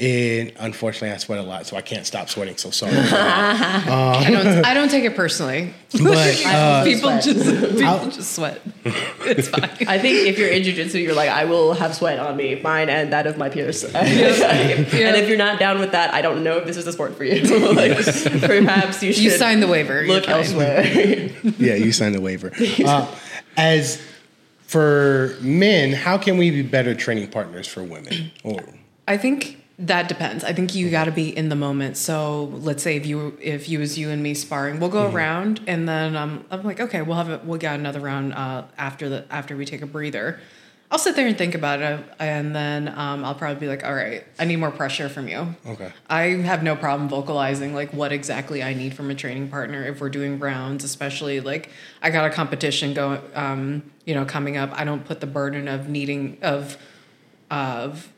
And 0.00 0.52
unfortunately, 0.60 1.10
I 1.10 1.16
sweat 1.16 1.40
a 1.40 1.42
lot, 1.42 1.66
so 1.66 1.76
I 1.76 1.80
can't 1.80 2.06
stop 2.06 2.28
sweating. 2.28 2.56
So 2.56 2.70
sorry. 2.70 2.92
I 2.96 4.28
don't. 4.30 4.64
I 4.64 4.72
don't 4.72 4.88
take 4.88 5.02
it 5.02 5.16
personally. 5.16 5.74
but 5.92 6.42
uh, 6.46 6.84
people 6.84 7.10
sweat. 7.10 7.24
just 7.24 7.44
people 7.72 7.84
I'll- 7.84 8.10
just 8.10 8.32
sweat. 8.32 8.60
It's 8.84 9.48
fine. 9.48 9.88
I 9.88 9.98
think 9.98 10.28
if 10.28 10.38
you're 10.38 10.50
in 10.50 10.62
jujitsu, 10.62 11.02
you're 11.02 11.14
like, 11.14 11.30
I 11.30 11.46
will 11.46 11.72
have 11.74 11.96
sweat 11.96 12.20
on 12.20 12.36
me, 12.36 12.60
mine 12.62 12.88
and 12.88 13.12
that 13.12 13.26
of 13.26 13.36
my 13.38 13.48
peers. 13.48 13.82
and 13.82 13.96
if 14.06 15.28
you're 15.28 15.36
not 15.36 15.58
down 15.58 15.80
with 15.80 15.90
that, 15.92 16.14
I 16.14 16.22
don't 16.22 16.44
know 16.44 16.58
if 16.58 16.64
this 16.66 16.76
is 16.76 16.86
a 16.86 16.92
sport 16.92 17.16
for 17.16 17.24
you. 17.24 17.42
like, 17.74 17.96
perhaps 18.40 19.02
you 19.02 19.12
should 19.12 19.24
You 19.24 19.30
signed 19.30 19.60
the 19.62 19.66
waiver. 19.68 20.06
look 20.06 20.28
elsewhere. 20.28 20.84
yeah, 21.58 21.74
you 21.74 21.90
signed 21.90 22.14
the 22.14 22.20
waiver. 22.20 22.52
Uh, 22.84 23.12
as 23.56 24.00
for 24.68 25.36
men, 25.40 25.92
how 25.92 26.16
can 26.18 26.36
we 26.38 26.50
be 26.52 26.62
better 26.62 26.94
training 26.94 27.28
partners 27.30 27.66
for 27.66 27.82
women? 27.82 28.30
Or 28.44 28.62
I 29.08 29.16
think 29.16 29.56
That 29.80 30.08
depends. 30.08 30.42
I 30.42 30.52
think 30.52 30.74
you 30.74 30.90
got 30.90 31.04
to 31.04 31.12
be 31.12 31.28
in 31.36 31.50
the 31.50 31.54
moment. 31.54 31.96
So 31.96 32.44
let's 32.46 32.82
say 32.82 32.96
if 32.96 33.06
you 33.06 33.38
if 33.40 33.68
you 33.68 33.78
was 33.78 33.96
you 33.96 34.10
and 34.10 34.20
me 34.22 34.34
sparring, 34.34 34.80
we'll 34.80 34.90
go 34.90 35.04
Mm-hmm. 35.06 35.16
around, 35.16 35.60
and 35.68 35.88
then 35.88 36.16
um, 36.16 36.44
I'm 36.50 36.64
like, 36.64 36.80
okay, 36.80 37.00
we'll 37.02 37.16
have 37.16 37.28
a, 37.28 37.40
we'll 37.44 37.58
get 37.60 37.78
another 37.78 38.00
round 38.00 38.34
uh, 38.34 38.64
after 38.76 39.08
the 39.08 39.24
after 39.30 39.56
we 39.56 39.64
take 39.64 39.80
a 39.82 39.86
breather. 39.86 40.40
I'll 40.90 40.98
sit 40.98 41.14
there 41.16 41.26
and 41.28 41.36
think 41.38 41.54
about 41.54 41.80
it, 41.82 42.02
and 42.18 42.56
then 42.56 42.88
um, 42.88 43.24
I'll 43.24 43.34
probably 43.36 43.60
be 43.60 43.68
like, 43.68 43.84
all 43.84 43.94
right, 43.94 44.24
I 44.38 44.46
need 44.46 44.56
more 44.56 44.70
pressure 44.72 45.08
from 45.08 45.28
you. 45.28 45.54
Okay. 45.66 45.92
I 46.08 46.22
have 46.22 46.62
no 46.62 46.74
problem 46.74 47.08
vocalizing 47.10 47.72
like 47.74 47.92
what 47.92 48.10
exactly 48.10 48.62
I 48.62 48.72
need 48.74 48.94
from 48.94 49.10
a 49.10 49.14
training 49.14 49.48
partner 49.48 49.84
if 49.84 50.00
we're 50.00 50.08
doing 50.08 50.38
rounds, 50.40 50.82
especially 50.84 51.40
like 51.40 51.70
I 52.02 52.10
got 52.10 52.24
a 52.28 52.34
competition 52.34 52.94
going, 52.94 53.20
um, 53.34 53.82
you 54.06 54.14
know, 54.14 54.24
coming 54.24 54.56
up. 54.56 54.70
I 54.72 54.84
don't 54.84 55.04
put 55.04 55.20
the 55.20 55.26
burden 55.28 55.68
of 55.68 55.88
needing 55.88 56.38
of 56.42 56.78
of 57.50 58.10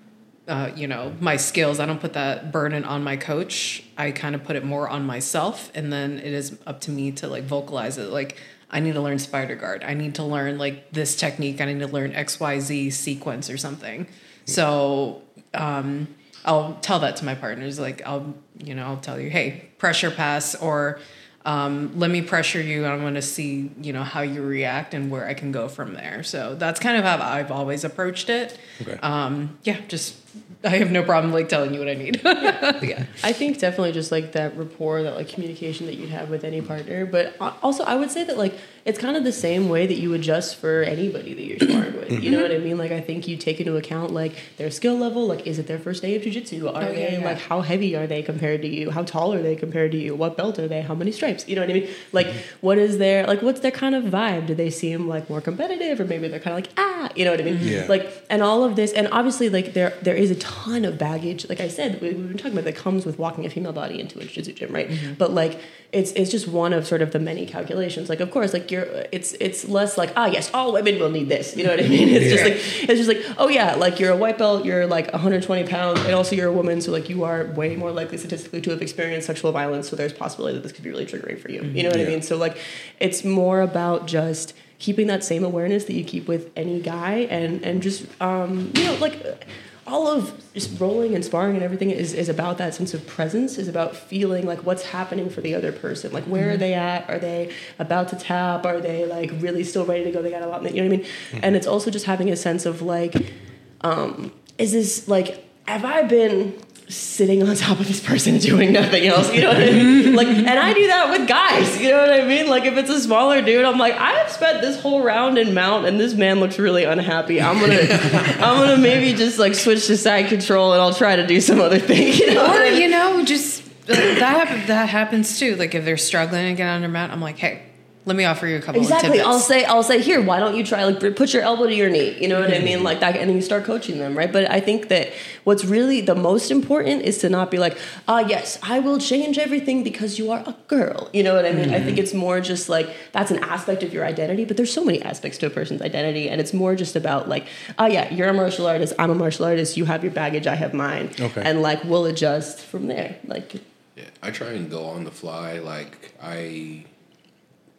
uh, 0.50 0.72
you 0.74 0.86
know 0.88 1.14
my 1.20 1.36
skills. 1.36 1.78
I 1.78 1.86
don't 1.86 2.00
put 2.00 2.12
that 2.14 2.50
burden 2.50 2.84
on 2.84 3.04
my 3.04 3.16
coach. 3.16 3.84
I 3.96 4.10
kind 4.10 4.34
of 4.34 4.42
put 4.42 4.56
it 4.56 4.64
more 4.64 4.88
on 4.88 5.06
myself, 5.06 5.70
and 5.74 5.92
then 5.92 6.18
it 6.18 6.32
is 6.32 6.58
up 6.66 6.80
to 6.82 6.90
me 6.90 7.12
to 7.12 7.28
like 7.28 7.44
vocalize 7.44 7.96
it. 7.98 8.10
Like 8.10 8.36
I 8.70 8.80
need 8.80 8.94
to 8.94 9.00
learn 9.00 9.18
spider 9.20 9.54
guard. 9.54 9.84
I 9.84 9.94
need 9.94 10.16
to 10.16 10.24
learn 10.24 10.58
like 10.58 10.90
this 10.90 11.14
technique. 11.14 11.60
I 11.60 11.66
need 11.66 11.80
to 11.80 11.86
learn 11.86 12.12
X 12.14 12.40
Y 12.40 12.58
Z 12.58 12.90
sequence 12.90 13.48
or 13.48 13.56
something. 13.56 14.08
So 14.44 15.22
um, 15.54 16.08
I'll 16.44 16.74
tell 16.82 16.98
that 16.98 17.16
to 17.16 17.24
my 17.24 17.36
partners. 17.36 17.78
Like 17.78 18.02
I'll 18.04 18.34
you 18.58 18.74
know 18.74 18.84
I'll 18.86 18.96
tell 19.00 19.20
you, 19.20 19.30
hey, 19.30 19.70
pressure 19.78 20.10
pass 20.10 20.56
or 20.56 20.98
um, 21.44 21.98
let 21.98 22.10
me 22.10 22.20
pressure 22.20 22.60
you. 22.60 22.84
I 22.84 22.96
want 22.96 23.16
to 23.16 23.22
see 23.22 23.70
you 23.80 23.92
know 23.92 24.02
how 24.02 24.20
you 24.20 24.42
react 24.42 24.94
and 24.94 25.10
where 25.10 25.26
I 25.26 25.34
can 25.34 25.52
go 25.52 25.68
from 25.68 25.94
there. 25.94 26.22
So 26.22 26.54
that's 26.54 26.80
kind 26.80 26.96
of 26.96 27.04
how 27.04 27.22
I've 27.22 27.50
always 27.50 27.84
approached 27.84 28.28
it. 28.28 28.58
Okay. 28.82 28.98
Um, 29.02 29.58
yeah, 29.64 29.80
just 29.88 30.16
I 30.62 30.76
have 30.76 30.90
no 30.90 31.02
problem 31.02 31.32
like 31.32 31.48
telling 31.48 31.72
you 31.72 31.80
what 31.80 31.88
I 31.88 31.94
need. 31.94 32.20
yeah. 32.24 33.06
I 33.24 33.32
think 33.32 33.58
definitely 33.58 33.92
just 33.92 34.12
like 34.12 34.32
that 34.32 34.56
rapport, 34.56 35.02
that 35.02 35.16
like 35.16 35.28
communication 35.28 35.86
that 35.86 35.94
you'd 35.94 36.10
have 36.10 36.28
with 36.28 36.44
any 36.44 36.60
partner. 36.60 37.06
But 37.06 37.34
also, 37.62 37.82
I 37.84 37.96
would 37.96 38.10
say 38.10 38.24
that 38.24 38.36
like 38.36 38.54
it's 38.84 38.98
kind 38.98 39.16
of 39.16 39.24
the 39.24 39.32
same 39.32 39.68
way 39.68 39.86
that 39.86 39.98
you 39.98 40.12
adjust 40.14 40.56
for 40.56 40.82
anybody 40.82 41.34
that 41.34 41.42
you're 41.42 41.58
sparring 41.58 41.96
with. 41.96 42.10
You 42.10 42.30
know 42.30 42.38
mm-hmm. 42.38 42.42
what 42.42 42.52
I 42.52 42.58
mean? 42.58 42.78
Like 42.78 42.92
I 42.92 43.00
think 43.00 43.28
you 43.28 43.36
take 43.36 43.60
into 43.60 43.76
account 43.76 44.12
like 44.12 44.34
their 44.56 44.70
skill 44.70 44.96
level. 44.96 45.26
Like 45.26 45.46
is 45.46 45.58
it 45.58 45.66
their 45.66 45.78
first 45.78 46.02
day 46.02 46.16
of 46.16 46.22
jujitsu? 46.22 46.68
Are 46.74 46.82
Oh, 46.82 46.92
they 46.92 47.18
yeah. 47.18 47.24
like 47.24 47.38
how 47.38 47.60
heavy 47.60 47.94
are 47.96 48.06
they 48.06 48.22
compared 48.22 48.62
to 48.62 48.68
you? 48.68 48.90
How 48.90 49.02
tall 49.02 49.32
are 49.32 49.42
they 49.42 49.56
compared 49.56 49.92
to 49.92 49.98
you? 49.98 50.14
What 50.14 50.36
belt 50.36 50.58
are 50.58 50.68
they? 50.68 50.82
How 50.82 50.94
many 50.94 51.12
stripes? 51.12 51.46
You 51.48 51.56
know 51.56 51.62
what 51.62 51.70
I 51.70 51.74
mean? 51.74 51.88
Like 52.12 52.26
mm-hmm. 52.26 52.38
what 52.60 52.78
is 52.78 52.98
their 52.98 53.26
like 53.26 53.42
what's 53.42 53.60
their 53.60 53.70
kind 53.70 53.94
of 53.94 54.04
vibe? 54.04 54.46
Do 54.46 54.54
they 54.54 54.70
seem 54.70 55.08
like 55.08 55.30
more 55.30 55.40
competitive 55.40 56.00
or 56.00 56.04
maybe 56.04 56.28
they're 56.28 56.40
kind 56.40 56.58
of 56.58 56.64
like 56.64 56.72
ah? 56.76 57.10
You 57.14 57.24
know 57.24 57.30
what 57.30 57.40
I 57.40 57.44
mean? 57.44 57.56
Mm-hmm. 57.56 57.68
Yeah. 57.68 57.86
Like 57.88 58.26
and 58.28 58.42
all 58.42 58.64
of 58.64 58.76
this 58.76 58.92
and 58.92 59.08
obviously 59.12 59.48
like 59.48 59.72
there 59.72 59.94
there 60.02 60.16
is 60.20 60.30
a 60.30 60.36
ton 60.36 60.84
of 60.84 60.98
baggage. 60.98 61.48
Like 61.48 61.60
i 61.60 61.68
said 61.68 62.00
we, 62.00 62.08
we've 62.08 62.28
been 62.28 62.36
talking 62.36 62.52
about 62.52 62.64
that 62.64 62.76
comes 62.76 63.06
with 63.06 63.18
walking 63.18 63.46
a 63.46 63.50
female 63.50 63.72
body 63.72 64.00
into 64.00 64.18
a 64.18 64.24
jiu-jitsu 64.24 64.52
gym 64.52 64.72
right? 64.72 64.90
But 65.18 65.32
like 65.32 65.60
it's 65.92 66.12
it's 66.12 66.30
just 66.30 66.46
one 66.46 66.72
of 66.72 66.86
sort 66.86 67.02
of 67.02 67.12
the 67.12 67.18
many 67.18 67.46
calculations. 67.46 68.08
Like 68.08 68.20
of 68.20 68.30
course 68.30 68.52
like 68.52 68.70
you're 68.70 68.86
it's 69.12 69.32
it's 69.40 69.68
less 69.68 69.96
like 69.96 70.12
ah 70.16 70.26
yes 70.26 70.50
all 70.52 70.72
women 70.72 70.98
will 70.98 71.10
need 71.10 71.28
this. 71.28 71.56
You 71.56 71.64
know 71.64 71.70
what 71.70 71.84
i 71.84 71.88
mean? 71.88 72.08
It's 72.08 72.30
just 72.30 72.44
like 72.44 72.54
it's 72.54 73.06
just 73.06 73.08
like 73.08 73.38
oh 73.38 73.48
yeah 73.48 73.74
like 73.74 73.98
you're 74.00 74.12
a 74.12 74.16
white 74.16 74.38
belt 74.38 74.64
you're 74.64 74.86
like 74.86 75.10
120 75.12 75.66
pounds 75.68 76.00
and 76.00 76.14
also 76.14 76.36
you're 76.36 76.48
a 76.48 76.52
woman 76.52 76.80
so 76.80 76.92
like 76.92 77.08
you 77.08 77.24
are 77.24 77.46
way 77.52 77.76
more 77.76 77.90
likely 77.90 78.18
statistically 78.18 78.60
to 78.60 78.70
have 78.70 78.82
experienced 78.82 79.26
sexual 79.26 79.52
violence 79.52 79.88
so 79.88 79.96
there's 79.96 80.12
possibility 80.12 80.54
that 80.54 80.62
this 80.62 80.72
could 80.72 80.84
be 80.84 80.90
really 80.90 81.06
triggering 81.06 81.38
for 81.40 81.50
you. 81.50 81.62
You 81.62 81.82
know 81.82 81.90
what 81.90 82.00
i 82.00 82.04
mean? 82.04 82.22
So 82.22 82.36
like 82.36 82.58
it's 82.98 83.24
more 83.24 83.60
about 83.62 84.06
just 84.06 84.54
keeping 84.78 85.06
that 85.08 85.22
same 85.22 85.44
awareness 85.44 85.84
that 85.84 85.92
you 85.92 86.04
keep 86.04 86.26
with 86.26 86.50
any 86.56 86.80
guy 86.80 87.26
and 87.30 87.62
and 87.62 87.82
just 87.82 88.06
um 88.20 88.72
you 88.74 88.84
know 88.84 88.94
like 88.94 89.46
all 89.90 90.06
of 90.06 90.32
just 90.54 90.80
rolling 90.80 91.14
and 91.14 91.24
sparring 91.24 91.54
and 91.54 91.64
everything 91.64 91.90
is, 91.90 92.12
is 92.12 92.28
about 92.28 92.58
that 92.58 92.74
sense 92.74 92.94
of 92.94 93.06
presence 93.06 93.58
is 93.58 93.68
about 93.68 93.96
feeling 93.96 94.46
like 94.46 94.64
what's 94.64 94.86
happening 94.86 95.28
for 95.28 95.40
the 95.40 95.54
other 95.54 95.72
person. 95.72 96.12
Like 96.12 96.24
where 96.24 96.50
are 96.50 96.56
they 96.56 96.74
at? 96.74 97.08
Are 97.10 97.18
they 97.18 97.52
about 97.78 98.08
to 98.08 98.16
tap? 98.16 98.64
Are 98.64 98.80
they 98.80 99.06
like 99.06 99.30
really 99.38 99.64
still 99.64 99.84
ready 99.84 100.04
to 100.04 100.10
go? 100.10 100.22
They 100.22 100.30
got 100.30 100.42
a 100.42 100.46
lot 100.46 100.62
you 100.62 100.82
know 100.82 100.88
what 100.88 100.94
i 100.94 100.96
mean? 100.98 101.06
And 101.42 101.56
it's 101.56 101.66
also 101.66 101.90
just 101.90 102.06
having 102.06 102.30
a 102.30 102.36
sense 102.36 102.66
of 102.66 102.82
like 102.82 103.32
um, 103.80 104.32
is 104.58 104.72
this 104.72 105.08
like 105.08 105.44
have 105.66 105.84
I 105.84 106.02
been 106.02 106.58
sitting 106.90 107.42
on 107.48 107.54
top 107.56 107.80
of 107.80 107.88
this 107.88 108.00
person 108.00 108.38
doing 108.50 108.72
nothing 108.72 109.06
else? 109.06 109.32
You 109.32 109.42
know 109.42 109.48
what 109.48 109.62
I 109.62 109.70
mean? 109.70 110.14
Like, 110.20 110.28
and 110.28 110.48
I 110.48 110.72
do 110.74 110.86
that 110.88 111.10
with 111.10 111.28
guys. 111.28 111.80
You 111.80 111.90
know 111.90 112.00
what 112.00 112.12
I 112.12 112.24
mean? 112.26 112.48
Like, 112.48 112.64
if 112.64 112.76
it's 112.76 112.90
a 112.90 113.00
smaller 113.00 113.40
dude, 113.40 113.64
I'm 113.64 113.78
like, 113.78 113.94
I 113.94 114.12
have 114.14 114.30
spent 114.30 114.60
this 114.60 114.78
whole 114.80 115.02
round 115.02 115.38
in 115.38 115.54
mount, 115.54 115.86
and 115.86 115.98
this 115.98 116.14
man 116.14 116.40
looks 116.40 116.58
really 116.58 116.84
unhappy. 116.84 117.40
I'm 117.40 117.58
gonna, 117.60 117.78
I'm 117.80 118.58
gonna 118.58 118.76
maybe 118.76 119.16
just 119.16 119.38
like 119.38 119.54
switch 119.54 119.86
to 119.86 119.96
side 119.96 120.28
control, 120.28 120.72
and 120.72 120.82
I'll 120.82 120.92
try 120.94 121.16
to 121.16 121.26
do 121.26 121.40
some 121.40 121.60
other 121.60 121.78
thing. 121.78 122.12
You 122.12 122.34
know? 122.34 122.44
or 122.44 122.48
I 122.48 122.70
mean? 122.70 122.82
you 122.82 122.88
know 122.88 123.24
just 123.24 123.62
that 123.86 124.18
happen- 124.18 124.66
that 124.66 124.88
happens 124.88 125.38
too 125.38 125.56
like 125.56 125.74
if 125.74 125.84
they're 125.84 125.96
struggling 125.96 126.48
to 126.48 126.54
get 126.54 126.68
on 126.68 126.80
their 126.80 126.88
mat 126.90 127.10
i'm 127.10 127.20
like 127.20 127.38
hey 127.38 127.60
let 128.06 128.16
me 128.16 128.24
offer 128.24 128.46
you 128.46 128.56
a 128.56 128.60
couple 128.60 128.80
of 128.80 128.86
Exactly. 128.86 129.20
I'll 129.20 129.38
say, 129.38 129.64
I'll 129.64 129.82
say, 129.82 130.00
here, 130.00 130.22
why 130.22 130.40
don't 130.40 130.56
you 130.56 130.64
try, 130.64 130.84
like, 130.84 131.14
put 131.16 131.34
your 131.34 131.42
elbow 131.42 131.66
to 131.66 131.74
your 131.74 131.90
knee? 131.90 132.16
You 132.20 132.28
know 132.28 132.40
what 132.40 132.52
I 132.52 132.58
mean? 132.60 132.82
Like 132.82 133.00
that, 133.00 133.14
and 133.16 133.28
then 133.28 133.36
you 133.36 133.42
start 133.42 133.64
coaching 133.64 133.98
them, 133.98 134.16
right? 134.16 134.32
But 134.32 134.50
I 134.50 134.58
think 134.58 134.88
that 134.88 135.12
what's 135.44 135.64
really 135.66 136.00
the 136.00 136.14
most 136.14 136.50
important 136.50 137.02
is 137.02 137.18
to 137.18 137.28
not 137.28 137.50
be 137.50 137.58
like, 137.58 137.76
ah, 138.08 138.20
yes, 138.20 138.58
I 138.62 138.78
will 138.78 138.98
change 138.98 139.38
everything 139.38 139.84
because 139.84 140.18
you 140.18 140.30
are 140.30 140.42
a 140.46 140.56
girl. 140.66 141.10
You 141.12 141.22
know 141.22 141.34
what 141.34 141.44
I 141.44 141.52
mean? 141.52 141.74
I 141.74 141.80
think 141.80 141.98
it's 141.98 142.14
more 142.14 142.40
just 142.40 142.68
like 142.70 142.88
that's 143.12 143.30
an 143.30 143.44
aspect 143.44 143.82
of 143.82 143.92
your 143.92 144.06
identity, 144.06 144.46
but 144.46 144.56
there's 144.56 144.72
so 144.72 144.84
many 144.84 145.02
aspects 145.02 145.36
to 145.38 145.46
a 145.46 145.50
person's 145.50 145.82
identity, 145.82 146.30
and 146.30 146.40
it's 146.40 146.54
more 146.54 146.74
just 146.74 146.96
about 146.96 147.28
like, 147.28 147.46
ah, 147.78 147.86
yeah, 147.86 148.12
you're 148.12 148.28
a 148.28 148.34
martial 148.34 148.66
artist, 148.66 148.94
I'm 148.98 149.10
a 149.10 149.14
martial 149.14 149.44
artist, 149.44 149.76
you 149.76 149.84
have 149.84 150.02
your 150.02 150.12
baggage, 150.12 150.46
I 150.46 150.54
have 150.54 150.72
mine, 150.72 151.10
Okay. 151.20 151.42
and 151.44 151.60
like 151.60 151.84
we'll 151.84 152.06
adjust 152.06 152.60
from 152.60 152.86
there. 152.86 153.16
Like, 153.26 153.56
Yeah, 153.96 154.04
I 154.22 154.30
try 154.30 154.52
and 154.52 154.70
go 154.70 154.84
on 154.86 155.04
the 155.04 155.10
fly. 155.10 155.58
Like 155.58 156.14
I, 156.22 156.86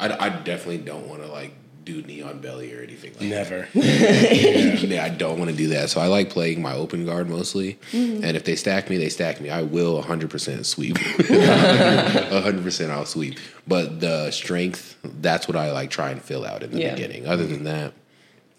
I, 0.01 0.25
I 0.25 0.29
definitely 0.29 0.79
don't 0.79 1.07
want 1.07 1.21
to 1.21 1.27
like 1.29 1.53
do 1.85 2.01
knee 2.03 2.21
on 2.21 2.39
belly 2.41 2.73
or 2.75 2.81
anything. 2.81 3.11
Like 3.13 3.29
Never. 3.29 3.67
that. 3.73 4.79
Yeah, 4.91 5.03
I 5.05 5.09
don't 5.09 5.39
want 5.39 5.49
to 5.51 5.55
do 5.57 5.67
that. 5.69 5.89
So 5.89 5.99
I 6.01 6.07
like 6.07 6.29
playing 6.29 6.61
my 6.61 6.73
open 6.73 7.05
guard 7.05 7.29
mostly. 7.29 7.79
Mm-hmm. 7.91 8.23
And 8.23 8.35
if 8.37 8.43
they 8.43 8.55
stack 8.55 8.89
me, 8.89 8.97
they 8.97 9.09
stack 9.09 9.39
me. 9.41 9.49
I 9.49 9.61
will 9.63 10.01
100% 10.03 10.65
sweep. 10.65 10.95
100% 10.97 12.89
I'll 12.89 13.05
sweep. 13.05 13.39
But 13.67 13.99
the 13.99 14.31
strength, 14.31 14.97
that's 15.03 15.47
what 15.47 15.55
I 15.57 15.71
like 15.71 15.89
try 15.89 16.11
and 16.11 16.21
fill 16.21 16.45
out 16.45 16.61
in 16.63 16.71
the 16.71 16.79
Yeah. 16.81 16.91
beginning. 16.93 17.25
Other 17.27 17.45
than 17.45 17.63
that, 17.63 17.93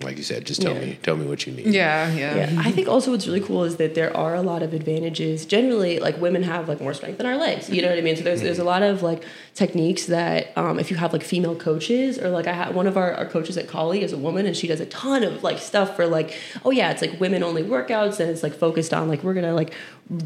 like 0.00 0.16
you 0.16 0.24
said, 0.24 0.44
just 0.44 0.60
tell 0.62 0.74
Yeah. 0.74 0.80
me, 0.80 0.98
tell 1.02 1.16
me 1.16 1.26
what 1.26 1.46
you 1.46 1.52
need. 1.52 1.66
yeah 1.66 2.12
yeah, 2.12 2.36
Yeah, 2.52 2.60
I 2.60 2.72
think 2.72 2.88
also 2.88 3.12
what's 3.12 3.26
really 3.28 3.40
cool 3.40 3.62
is 3.64 3.76
that 3.76 3.94
there 3.94 4.16
are 4.16 4.34
a 4.34 4.42
lot 4.42 4.62
of 4.62 4.74
advantages. 4.74 5.46
Generally, 5.46 6.00
like 6.00 6.20
women 6.20 6.42
have 6.42 6.68
like 6.68 6.80
more 6.80 6.92
strength 6.94 7.20
in 7.20 7.26
our 7.26 7.36
legs. 7.36 7.70
You 7.70 7.82
know 7.82 7.88
what 7.88 7.98
I 7.98 8.00
mean? 8.00 8.16
So 8.16 8.22
there's 8.24 8.42
there's 8.42 8.58
a 8.58 8.64
lot 8.64 8.82
of 8.82 9.02
like 9.04 9.22
techniques 9.54 10.06
that 10.06 10.52
um, 10.56 10.78
if 10.80 10.90
you 10.90 10.96
have 10.96 11.12
like 11.12 11.22
female 11.22 11.54
coaches 11.54 12.18
or 12.18 12.30
like 12.30 12.46
I 12.48 12.52
had 12.52 12.74
one 12.74 12.86
of 12.88 12.96
our, 12.96 13.12
our 13.14 13.26
coaches 13.26 13.56
at 13.58 13.68
Collie 13.68 14.02
is 14.02 14.12
a 14.12 14.18
woman 14.18 14.46
and 14.46 14.56
she 14.56 14.66
does 14.66 14.80
a 14.80 14.86
ton 14.86 15.22
of 15.22 15.42
like 15.44 15.58
stuff 15.58 15.94
for 15.94 16.06
like 16.06 16.36
oh 16.64 16.70
yeah 16.70 16.90
it's 16.90 17.02
like 17.02 17.20
women 17.20 17.42
only 17.42 17.62
workouts 17.62 18.18
and 18.18 18.30
it's 18.30 18.42
like 18.42 18.54
focused 18.54 18.92
on 18.94 19.08
like 19.08 19.22
we're 19.22 19.34
gonna 19.34 19.54
like 19.54 19.72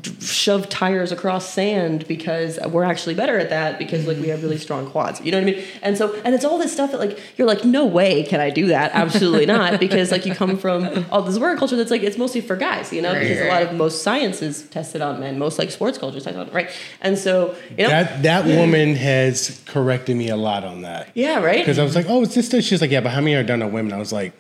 d- 0.00 0.14
shove 0.20 0.68
tires 0.68 1.10
across 1.12 1.50
sand 1.52 2.06
because 2.06 2.58
we're 2.68 2.84
actually 2.84 3.14
better 3.14 3.36
at 3.38 3.50
that 3.50 3.78
because 3.78 4.06
like 4.06 4.16
we 4.18 4.28
have 4.28 4.42
really 4.42 4.58
strong 4.58 4.88
quads. 4.90 5.20
You 5.20 5.32
know 5.32 5.38
what 5.42 5.48
I 5.48 5.52
mean? 5.52 5.64
And 5.82 5.98
so 5.98 6.14
and 6.24 6.34
it's 6.34 6.44
all 6.44 6.56
this 6.58 6.72
stuff 6.72 6.92
that 6.92 6.98
like 7.00 7.18
you're 7.36 7.48
like 7.48 7.64
no 7.64 7.84
way 7.84 8.22
can 8.22 8.40
I 8.40 8.48
do 8.50 8.66
that 8.68 8.92
absolutely 8.94 9.44
not 9.44 9.65
because 9.78 10.10
like 10.10 10.24
you 10.26 10.34
come 10.34 10.56
from 10.56 11.04
all 11.10 11.22
this 11.22 11.38
work 11.38 11.58
culture 11.58 11.76
that's 11.76 11.90
like 11.90 12.02
it's 12.02 12.16
mostly 12.18 12.40
for 12.40 12.56
guys 12.56 12.92
you 12.92 13.02
know 13.02 13.12
Right, 13.12 13.20
because 13.22 13.40
a 13.40 13.48
lot 13.48 13.62
of 13.62 13.72
most 13.74 14.02
science 14.02 14.42
is 14.42 14.62
tested 14.68 15.00
on 15.02 15.20
men 15.20 15.38
most 15.38 15.58
like 15.58 15.70
sports 15.70 15.98
culture 15.98 16.18
is 16.18 16.24
tested 16.24 16.40
on 16.48 16.50
right 16.54 16.70
and 17.00 17.18
so 17.18 17.54
you 17.76 17.84
know 17.84 17.88
That 17.90 18.22
that 18.22 18.44
woman 18.46 18.94
has 18.96 19.62
corrected 19.66 20.16
me 20.16 20.28
a 20.28 20.36
lot 20.36 20.64
on 20.64 20.82
that. 20.82 21.10
yeah 21.14 21.40
right 21.40 21.58
Because 21.58 21.78
I 21.78 21.84
was 21.84 21.94
like, 21.94 22.06
oh, 22.08 22.22
it's 22.22 22.34
this. 22.34 22.64
She's 22.64 22.80
like, 22.80 22.90
yeah, 22.90 23.00
but 23.00 23.10
how 23.12 23.20
many 23.20 23.34
are 23.34 23.42
done 23.42 23.62
on 23.62 23.72
women? 23.72 23.92
I 23.92 23.98
was 23.98 24.12
like, 24.12 24.32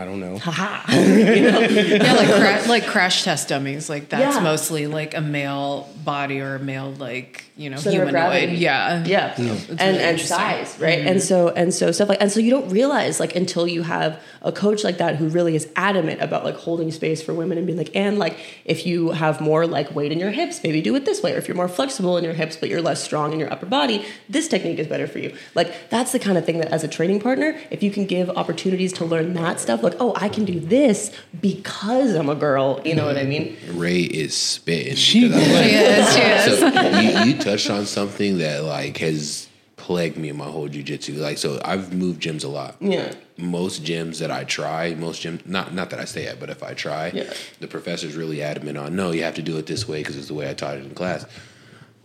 I 0.00 0.04
don't 0.06 0.20
know. 0.20 0.38
Haha. 0.38 0.90
you 0.96 1.42
know? 1.50 1.60
Yeah 1.60 2.12
like 2.14 2.28
cra- 2.28 2.68
like 2.68 2.86
crash 2.86 3.24
test 3.24 3.48
dummies. 3.48 3.88
Like 3.90 4.08
that's 4.08 4.36
Yeah. 4.36 4.42
mostly 4.42 4.86
like 4.86 5.14
a 5.14 5.20
male 5.20 5.88
body 6.04 6.40
or 6.40 6.54
a 6.54 6.58
male 6.58 6.92
like 6.92 7.44
you 7.56 7.68
know 7.68 7.76
Center 7.76 8.02
of 8.04 8.08
humanoid. 8.08 8.30
gravity. 8.30 8.56
yeah. 8.56 9.04
Yeah. 9.04 9.34
And 9.36 9.48
really 9.78 9.98
and 9.98 10.20
size 10.20 10.78
right? 10.80 10.98
Mm-hmm. 11.00 11.08
And 11.08 11.22
so 11.22 11.48
and 11.50 11.74
so 11.74 11.92
stuff 11.92 12.08
like 12.08 12.20
and 12.22 12.32
so 12.32 12.40
you 12.40 12.50
don't 12.50 12.70
realize 12.70 13.20
like 13.20 13.36
until 13.36 13.68
you 13.68 13.82
have 13.82 14.18
a 14.42 14.52
coach 14.52 14.82
like 14.84 14.96
that 14.98 15.16
who 15.16 15.28
really 15.28 15.54
is 15.54 15.68
adamant 15.76 16.22
about 16.22 16.44
like 16.44 16.56
holding 16.56 16.90
space 16.90 17.20
for 17.22 17.34
women 17.34 17.58
and 17.58 17.66
being 17.66 17.76
like 17.78 17.94
and 17.94 18.18
like 18.18 18.38
if 18.64 18.86
you 18.86 19.10
have 19.10 19.40
more 19.42 19.66
like 19.66 19.94
weight 19.94 20.12
in 20.12 20.18
your 20.18 20.30
hips 20.30 20.62
maybe 20.62 20.80
do 20.80 20.94
it 20.94 21.04
this 21.04 21.22
way. 21.22 21.34
Or 21.34 21.38
if 21.38 21.46
you're 21.48 21.56
more 21.56 21.68
flexible 21.68 22.16
in 22.16 22.24
your 22.24 22.32
hips 22.32 22.56
but 22.56 22.70
you're 22.70 22.80
less 22.82 23.02
strong 23.04 23.32
in 23.34 23.38
your 23.38 23.52
upper 23.52 23.66
body 23.66 24.06
this 24.30 24.48
technique 24.48 24.78
is 24.78 24.86
better 24.86 25.06
for 25.06 25.18
you. 25.18 25.34
Like 25.54 25.90
that's 25.90 26.12
the 26.12 26.18
kind 26.18 26.38
of 26.38 26.46
thing 26.46 26.58
that 26.58 26.68
as 26.72 26.82
a 26.84 26.88
training 26.88 27.20
partner 27.20 27.58
if 27.70 27.82
you 27.82 27.90
can 27.90 28.06
give 28.06 28.30
opportunities 28.30 28.92
to 28.94 29.04
learn 29.04 29.34
that 29.34 29.60
stuff 29.60 29.82
like 29.82 29.89
oh 29.98 30.12
i 30.16 30.28
can 30.28 30.44
do 30.44 30.60
this 30.60 31.12
because 31.40 32.14
i'm 32.14 32.28
a 32.28 32.34
girl 32.34 32.80
you 32.84 32.94
know 32.94 33.06
what 33.06 33.16
i 33.16 33.20
mm-hmm. 33.20 33.28
mean 33.28 33.78
Rey 33.78 34.00
is 34.00 34.36
spitting. 34.36 34.94
She- 34.94 35.28
like- 35.28 35.42
she 35.42 35.74
is 35.74 36.14
she 36.14 36.20
is 36.20 36.58
so 36.58 37.00
you, 37.00 37.32
you 37.32 37.38
touched 37.38 37.70
on 37.70 37.86
something 37.86 38.38
that 38.38 38.64
like 38.64 38.98
has 38.98 39.48
plagued 39.76 40.16
me 40.16 40.28
in 40.28 40.36
my 40.36 40.44
whole 40.44 40.68
jujitsu. 40.68 41.18
Like, 41.18 41.38
so 41.38 41.58
I've 41.64 41.92
moved 41.92 42.22
gyms 42.22 42.44
a 42.44 42.48
lot. 42.48 42.76
yeah 42.80 43.12
most 43.40 43.82
gyms 43.82 44.18
that 44.18 44.30
I 44.30 44.44
try, 44.44 44.94
most 44.94 45.22
gyms, 45.22 45.46
not 45.46 45.74
not 45.74 45.90
that 45.90 45.98
I 45.98 46.04
stay 46.04 46.26
at, 46.26 46.38
but 46.38 46.50
if 46.50 46.62
I 46.62 46.74
try, 46.74 47.10
Yeah. 47.14 47.32
the 47.58 47.68
professor's 47.68 48.14
really 48.16 48.42
adamant 48.42 48.78
on 48.78 48.94
no, 48.94 49.12
you 49.12 49.22
have 49.22 49.34
to 49.34 49.42
do 49.42 49.56
it 49.58 49.66
this 49.66 49.88
way 49.88 49.98
because 49.98 50.16
it's 50.16 50.28
the 50.28 50.34
way 50.34 50.48
I 50.48 50.54
taught 50.54 50.76
it 50.76 50.84
in 50.84 50.90
class. 50.94 51.24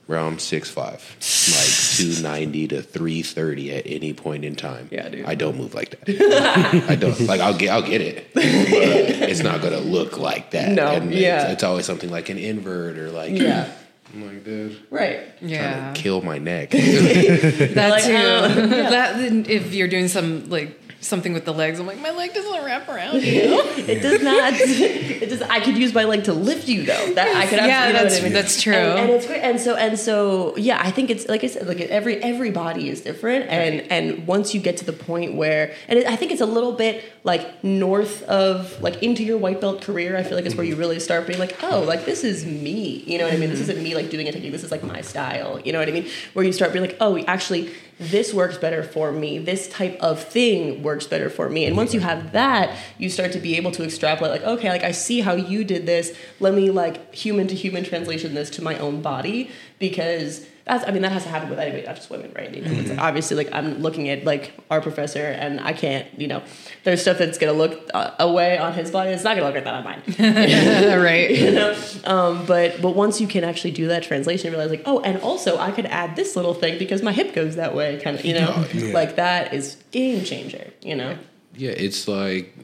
Bro, 0.08 0.28
I'm 0.28 0.38
six 0.38 0.70
five, 0.70 1.02
like 1.20 1.98
two 2.16 2.22
ninety 2.22 2.68
to 2.68 2.84
three 2.84 3.24
thirty 3.24 3.74
at 3.74 3.88
any 3.88 4.14
point 4.14 4.46
in 4.46 4.56
time. 4.56 4.88
Yeah, 4.92 5.10
dude. 5.10 5.26
I 5.26 5.34
don't 5.34 5.58
move 5.58 5.74
like 5.74 5.90
that. 6.06 6.86
I 6.90 6.96
don't 6.96 7.20
like. 7.22 7.42
I'll 7.42 7.58
get. 7.58 7.70
I'll 7.72 7.82
get 7.82 8.02
it, 8.02 8.32
but 8.36 8.44
it's 8.46 9.42
not 9.42 9.62
gonna 9.64 9.80
look 9.80 10.20
like 10.20 10.52
that. 10.52 10.72
No, 10.74 10.88
and 10.92 11.12
yeah. 11.12 11.44
It's, 11.46 11.54
it's 11.54 11.64
always 11.64 11.86
something 11.88 12.12
like 12.12 12.30
an 12.30 12.38
invert 12.38 12.98
or 13.00 13.10
like. 13.10 13.32
Yeah. 13.32 13.72
I'm 14.14 14.26
like, 14.28 14.46
dude, 14.46 14.78
Right. 14.92 15.22
Yeah. 15.42 15.80
trying 15.82 15.94
to 15.96 16.02
kill 16.02 16.22
my 16.22 16.38
neck. 16.38 16.70
That 16.72 17.90
Like, 17.90 18.04
too. 18.06 18.14
uh, 18.16 18.90
That 18.92 19.20
if 19.50 19.74
you're 19.74 19.88
doing 19.90 20.08
some 20.08 20.50
like 20.50 20.80
something 21.06 21.34
with 21.34 21.46
the 21.46 21.54
legs, 21.54 21.80
I'm 21.80 21.88
like, 21.88 22.00
my 22.00 22.12
leg 22.12 22.34
doesn't 22.34 22.66
wrap 22.66 22.90
around 22.90 23.16
you. 23.24 23.62
It 23.78 24.02
does 24.02 24.22
not. 24.22 24.54
It 25.16 25.30
does. 25.30 25.42
I 25.42 25.60
could 25.60 25.78
use 25.78 25.94
my 25.94 26.04
leg 26.04 26.26
to 26.26 26.34
lift 26.34 26.68
you 26.68 26.84
though. 26.84 27.14
That 27.14 27.36
I 27.36 27.46
could. 27.48 27.60
Yeah, 27.60 27.64
absolutely- 27.66 27.88
you 27.88 27.94
know 27.94 28.00
that's- 28.00 28.20
I 28.20 28.24
mean? 28.24 28.34
that's 28.34 28.62
true. 28.62 28.74
And, 28.74 29.00
and 29.00 29.10
it's 29.12 29.28
great. 29.28 29.42
And 29.42 29.60
so 29.60 29.76
and 29.76 29.98
so 29.98 30.56
yeah, 30.58 30.82
I 30.82 30.92
think 30.92 31.10
it's 31.10 31.28
like 31.28 31.44
I 31.44 31.48
said, 31.48 31.68
like 31.68 31.80
every 31.82 32.22
every 32.22 32.52
body 32.52 32.90
is 32.90 33.02
different, 33.02 33.50
and 33.50 33.82
and 33.92 34.28
once 34.28 34.54
you 34.54 34.60
get 34.60 34.78
to 34.78 34.86
the 34.86 34.94
point 34.94 35.36
where, 35.36 35.74
and 35.88 36.00
it, 36.00 36.08
I 36.08 36.16
think 36.16 36.32
it's 36.32 36.42
a 36.42 36.46
little 36.46 36.74
bit 36.74 37.04
like 37.24 37.64
north 37.64 38.24
of 38.24 38.82
like 38.82 39.02
into 39.02 39.24
your 39.24 39.38
white 39.38 39.62
belt 39.62 39.82
career. 39.82 40.18
I 40.18 40.24
feel 40.24 40.36
like 40.36 40.46
it's 40.46 40.56
where 40.56 40.66
you 40.66 40.74
mm-hmm. 40.74 40.82
really 40.82 41.00
start 41.00 41.28
being 41.28 41.40
like, 41.40 41.62
oh, 41.64 41.82
like 41.82 42.06
this 42.06 42.24
is 42.24 42.46
me. 42.46 43.04
You 43.06 43.18
know 43.18 43.26
what 43.26 43.34
I 43.34 43.38
mean? 43.38 43.50
This 43.50 43.62
mm-hmm. 43.62 43.72
isn't 43.72 43.84
me 43.84 43.96
like 43.96 44.10
doing 44.10 44.28
a 44.28 44.32
technique. 44.32 44.52
This 44.52 44.64
is 44.64 44.72
like 44.72 44.84
my 44.84 45.02
style. 45.02 45.60
You 45.60 45.74
know 45.74 45.80
what 45.80 45.90
I 45.90 45.92
mean? 45.92 46.08
Where 46.34 46.46
you 46.46 46.54
start 46.54 46.74
being 46.74 46.86
like, 46.86 46.98
oh, 47.00 47.18
actually, 47.26 47.72
this 48.00 48.34
works 48.34 48.58
better 48.58 48.84
for 48.84 49.12
me. 49.12 49.38
This 49.38 49.70
type 49.70 49.98
of 50.02 50.22
thing 50.22 50.84
works 50.84 51.08
better 51.08 51.30
for 51.30 51.50
me. 51.50 51.66
And 51.66 51.78
once 51.78 51.94
you 51.94 52.02
have 52.02 52.34
that, 52.34 52.78
you 52.98 53.10
start 53.10 53.32
to 53.34 53.40
be 53.40 53.56
able 53.56 53.72
to 53.72 53.84
extrapolate, 53.84 54.32
like, 54.32 54.44
okay, 54.44 54.70
like 54.70 54.84
I 54.84 54.92
see 54.92 55.22
how 55.22 55.34
you 55.34 55.64
did 55.64 55.86
this. 55.86 56.18
Let 56.40 56.54
me 56.54 56.72
like 56.72 57.14
human 57.14 57.48
to 57.48 57.56
human 57.56 57.84
translation 57.84 58.34
this 58.34 58.50
to 58.52 58.62
my 58.62 58.78
own 58.80 59.02
body 59.02 59.50
because 59.80 60.46
that's, 60.66 60.88
I 60.88 60.92
mean, 60.92 61.04
that 61.04 61.12
has 61.12 61.24
to 61.24 61.30
happen 61.30 61.50
with 61.50 61.60
anybody, 61.60 61.84
not 61.86 61.96
just 61.96 62.10
women, 62.10 62.32
right? 62.36 62.54
You 62.54 62.64
know, 62.64 62.72
it's 62.72 63.00
obviously 63.00 63.38
like 63.38 63.50
I'm 63.54 63.80
looking 63.82 64.10
at 64.10 64.24
like 64.26 64.54
our 64.72 64.82
professor 64.82 65.24
and 65.24 65.60
I 65.60 65.74
can't, 65.74 66.08
you 66.20 66.28
know, 66.28 66.42
there's 66.84 67.02
stuff 67.02 67.18
that's 67.20 67.38
gonna 67.38 67.54
look 67.54 67.88
uh, 67.94 68.12
away 68.20 68.58
on 68.58 68.74
his 68.74 68.90
body. 68.92 69.12
It's 69.12 69.24
not 69.24 69.36
gonna 69.38 69.46
look 69.48 69.56
like 69.56 69.64
that 69.66 69.74
on 69.76 69.84
mine. 69.84 70.02
right. 71.04 71.30
you 71.46 71.52
know 71.52 71.76
um, 72.06 72.46
but 72.46 72.82
but 72.82 72.96
once 72.96 73.22
you 73.22 73.28
can 73.28 73.44
actually 73.44 73.72
do 73.72 73.88
that 73.88 74.04
translation 74.04 74.48
you 74.52 74.58
realize 74.58 74.70
like 74.72 74.84
oh 74.86 75.00
and 75.02 75.20
also 75.22 75.58
i 75.58 75.72
could 75.72 75.86
add 75.88 76.16
this 76.16 76.36
little 76.36 76.54
thing 76.54 76.78
because 76.80 77.02
my 77.02 77.12
hip 77.12 77.34
goes 77.34 77.56
that 77.56 77.76
way 77.76 78.00
kind 78.02 78.18
of 78.18 78.26
you 78.26 78.34
know 78.34 78.48
Oh, 78.56 78.68
yeah. 78.74 78.94
like 78.94 79.16
that 79.18 79.54
is 79.54 79.78
game 79.92 80.24
changer 80.24 80.72
you 80.82 80.96
know 80.96 81.18
Yeah, 81.56 81.72
it's 81.72 82.08
like 82.08 82.55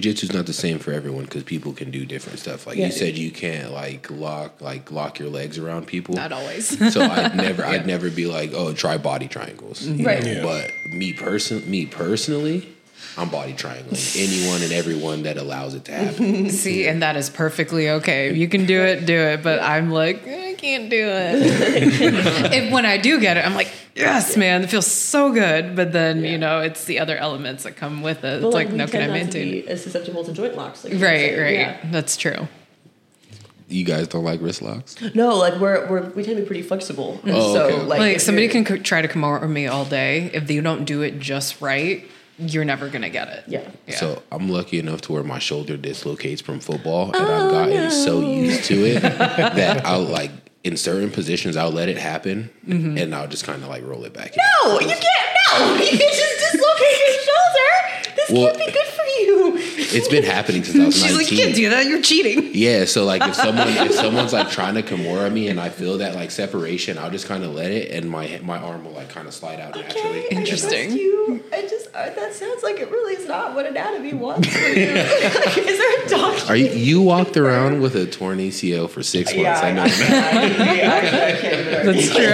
jujitsu's 0.00 0.32
not 0.32 0.46
the 0.46 0.52
same 0.52 0.78
for 0.78 0.92
everyone 0.92 1.24
because 1.24 1.42
people 1.42 1.72
can 1.72 1.90
do 1.90 2.04
different 2.04 2.38
stuff. 2.38 2.66
Like 2.66 2.76
Yeah. 2.76 2.86
you 2.86 2.92
said, 2.92 3.16
you 3.16 3.30
can't 3.30 3.72
like 3.72 4.10
lock 4.10 4.60
like 4.60 4.90
lock 4.90 5.18
your 5.18 5.28
legs 5.28 5.58
around 5.58 5.86
people. 5.86 6.14
Not 6.14 6.32
always. 6.32 6.66
so 6.92 7.00
I'd 7.02 7.36
never, 7.48 7.64
I'd 7.64 7.86
never 7.86 8.10
be 8.10 8.26
like, 8.26 8.52
oh, 8.54 8.72
try 8.72 8.98
body 8.98 9.28
triangles. 9.28 9.86
Right. 9.88 10.24
Yeah. 10.24 10.42
But 10.42 10.70
me 10.92 11.12
person, 11.12 11.68
me 11.70 11.86
personally, 11.86 12.68
I'm 13.16 13.28
body 13.28 13.52
triangling 13.52 14.00
anyone 14.16 14.62
and 14.62 14.72
everyone 14.72 15.22
that 15.22 15.36
allows 15.36 15.74
it 15.74 15.84
to 15.86 15.92
happen. 15.92 16.50
See, 16.62 16.88
and 16.88 17.02
that 17.02 17.16
is 17.16 17.30
perfectly 17.30 17.88
okay. 17.90 18.32
You 18.34 18.48
can 18.48 18.66
do 18.66 18.80
it, 18.82 19.06
do 19.06 19.14
it. 19.16 19.42
But 19.42 19.60
I'm 19.62 19.90
like, 19.90 20.26
I 20.26 20.53
can't 20.64 20.90
do 20.90 21.06
it. 21.08 22.52
if 22.54 22.72
when 22.72 22.86
I 22.86 22.96
do 22.96 23.20
get 23.20 23.36
it, 23.36 23.44
I'm 23.46 23.54
like, 23.54 23.70
yes, 23.94 24.36
man, 24.36 24.62
it 24.64 24.70
feels 24.70 24.86
so 24.86 25.32
good. 25.32 25.76
But 25.76 25.92
then 25.92 26.24
you 26.24 26.38
know, 26.38 26.60
it's 26.60 26.84
the 26.84 26.98
other 26.98 27.16
elements 27.16 27.64
that 27.64 27.76
come 27.76 28.02
with 28.02 28.18
it. 28.24 28.40
But, 28.42 28.46
it's 28.48 28.54
like, 28.54 28.68
we 28.70 28.76
no, 28.76 28.86
can 28.86 29.02
I 29.02 29.06
tend 29.06 29.12
not 29.12 29.18
to 29.18 29.24
maintain? 29.38 29.50
be 29.62 29.68
as 29.68 29.82
susceptible 29.82 30.24
to 30.24 30.32
joint 30.32 30.56
locks 30.56 30.84
like 30.84 30.92
Right, 30.94 31.00
saying. 31.00 31.40
right. 31.40 31.52
Yeah. 31.58 31.90
That's 31.90 32.16
true. 32.16 32.48
you 33.68 33.84
guys 33.84 34.08
don't 34.08 34.24
like 34.24 34.40
wrist 34.42 34.62
locks? 34.62 34.96
no 35.14 35.36
like 35.36 35.54
we're, 35.60 35.88
we're 35.88 36.08
we 36.10 36.22
tend 36.22 36.36
to 36.36 36.42
be 36.42 36.46
pretty 36.46 36.62
flexible 36.62 37.14
mm-hmm. 37.18 37.30
Oh, 37.32 37.54
so 37.54 37.64
okay. 37.66 37.82
like, 37.82 37.98
Like 37.98 38.20
somebody 38.20 38.46
can 38.48 38.64
co- 38.64 38.76
try 38.78 39.00
to 39.02 39.08
come 39.08 39.24
over 39.24 39.48
me 39.48 39.66
all 39.66 39.84
day. 39.84 40.30
If 40.34 40.50
you 40.50 40.60
don't 40.62 40.84
do 40.84 41.02
it 41.02 41.18
just 41.18 41.60
right, 41.60 42.04
you're 42.38 42.64
never 42.64 42.88
gonna 42.90 43.10
get 43.10 43.28
it. 43.28 43.44
yeah 43.46 43.68
Yeah. 43.86 43.96
So 43.96 44.22
I'm 44.30 44.48
lucky 44.50 44.78
enough 44.78 45.00
to 45.02 45.12
where 45.12 45.24
my 45.24 45.38
shoulder 45.38 45.76
dislocates 45.76 46.42
from 46.42 46.60
football, 46.60 47.06
and 47.06 47.16
Oh, 47.16 47.46
I've 47.46 47.50
gotten 47.52 47.74
no. 47.84 47.88
so 47.88 48.20
used 48.20 48.64
to 48.64 48.74
it 48.84 49.00
that 49.02 49.84
I'll 49.86 50.02
like 50.02 50.30
in 50.64 50.76
certain 50.76 51.10
positions 51.10 51.56
I'll 51.56 51.70
let 51.70 51.88
it 51.88 51.98
happen, 51.98 52.50
Mm-hmm. 52.66 52.96
and 52.98 53.14
I'll 53.14 53.28
just 53.28 53.44
kind 53.44 53.62
of 53.62 53.68
like 53.68 53.84
roll 53.84 54.04
it 54.04 54.12
back. 54.14 54.32
in. 54.36 54.42
no 54.64 54.80
you 54.80 54.86
can't 54.88 55.04
no 55.60 55.74
you 55.84 55.98
can't 55.98 56.00
just 56.00 56.40
dislocate 56.40 56.98
your 56.98 57.20
shoulder 57.28 57.70
this 58.16 58.30
Well, 58.30 58.46
can't 58.54 58.58
be 58.66 58.72
good 58.72 58.86
for 58.86 58.90
you 58.92 58.93
It's 59.94 60.08
been 60.08 60.24
happening 60.24 60.64
since 60.64 60.76
I 60.82 60.86
was 60.86 60.96
She's 61.00 61.16
like, 61.16 61.30
you 61.30 61.38
can't 61.38 61.54
do 61.54 61.70
that. 61.70 61.86
You're 61.86 62.02
cheating. 62.02 62.50
Yeah, 62.52 62.84
so 62.84 63.04
like 63.04 63.22
if 63.22 63.34
someone 63.34 63.68
if 63.68 63.92
someone's 64.04 64.32
like 64.32 64.50
trying 64.50 64.74
to 64.74 64.82
Kimura 64.82 65.32
me 65.32 65.48
and 65.48 65.60
I 65.60 65.68
feel 65.68 65.98
that 65.98 66.14
like 66.14 66.30
separation, 66.30 66.98
I'll 66.98 67.10
just 67.10 67.26
kind 67.26 67.44
of 67.44 67.52
let 67.54 67.70
it, 67.70 67.90
and 67.90 68.10
my 68.10 68.40
my 68.42 68.58
arm 68.58 68.84
will 68.84 68.92
like 68.92 69.08
kind 69.08 69.26
of 69.28 69.34
slide 69.34 69.60
out 69.60 69.74
naturally. 69.76 70.26
Okay, 70.26 70.36
I 70.36 70.38
Interesting. 70.40 70.88
trust 70.88 71.00
you. 71.00 71.44
I 71.52 71.62
just 71.62 71.88
uh, 71.94 72.10
that 72.10 72.34
sounds 72.34 72.62
like 72.62 72.78
it 72.80 72.90
really 72.90 73.14
is 73.14 73.26
not 73.28 73.54
what 73.54 73.66
anatomy 73.66 74.12
wants 74.14 74.48
for 74.48 74.58
you. 74.58 74.94
Like, 75.44 75.58
is 75.58 75.78
there 75.78 76.04
a 76.04 76.08
doctor? 76.08 76.52
Are 76.52 76.56
you 76.56 76.70
you 76.70 77.02
walked 77.02 77.36
around 77.36 77.80
with 77.80 77.94
a 77.96 78.06
torn 78.06 78.38
ACL 78.38 78.88
for 78.88 79.02
six 79.02 79.34
months? 79.34 79.62
I 79.62 79.72
know. 79.72 79.82
I, 79.82 79.86
I, 79.86 79.88
I 79.88 81.40
can't 81.40 81.86
That's 81.86 82.10
true. 82.10 82.24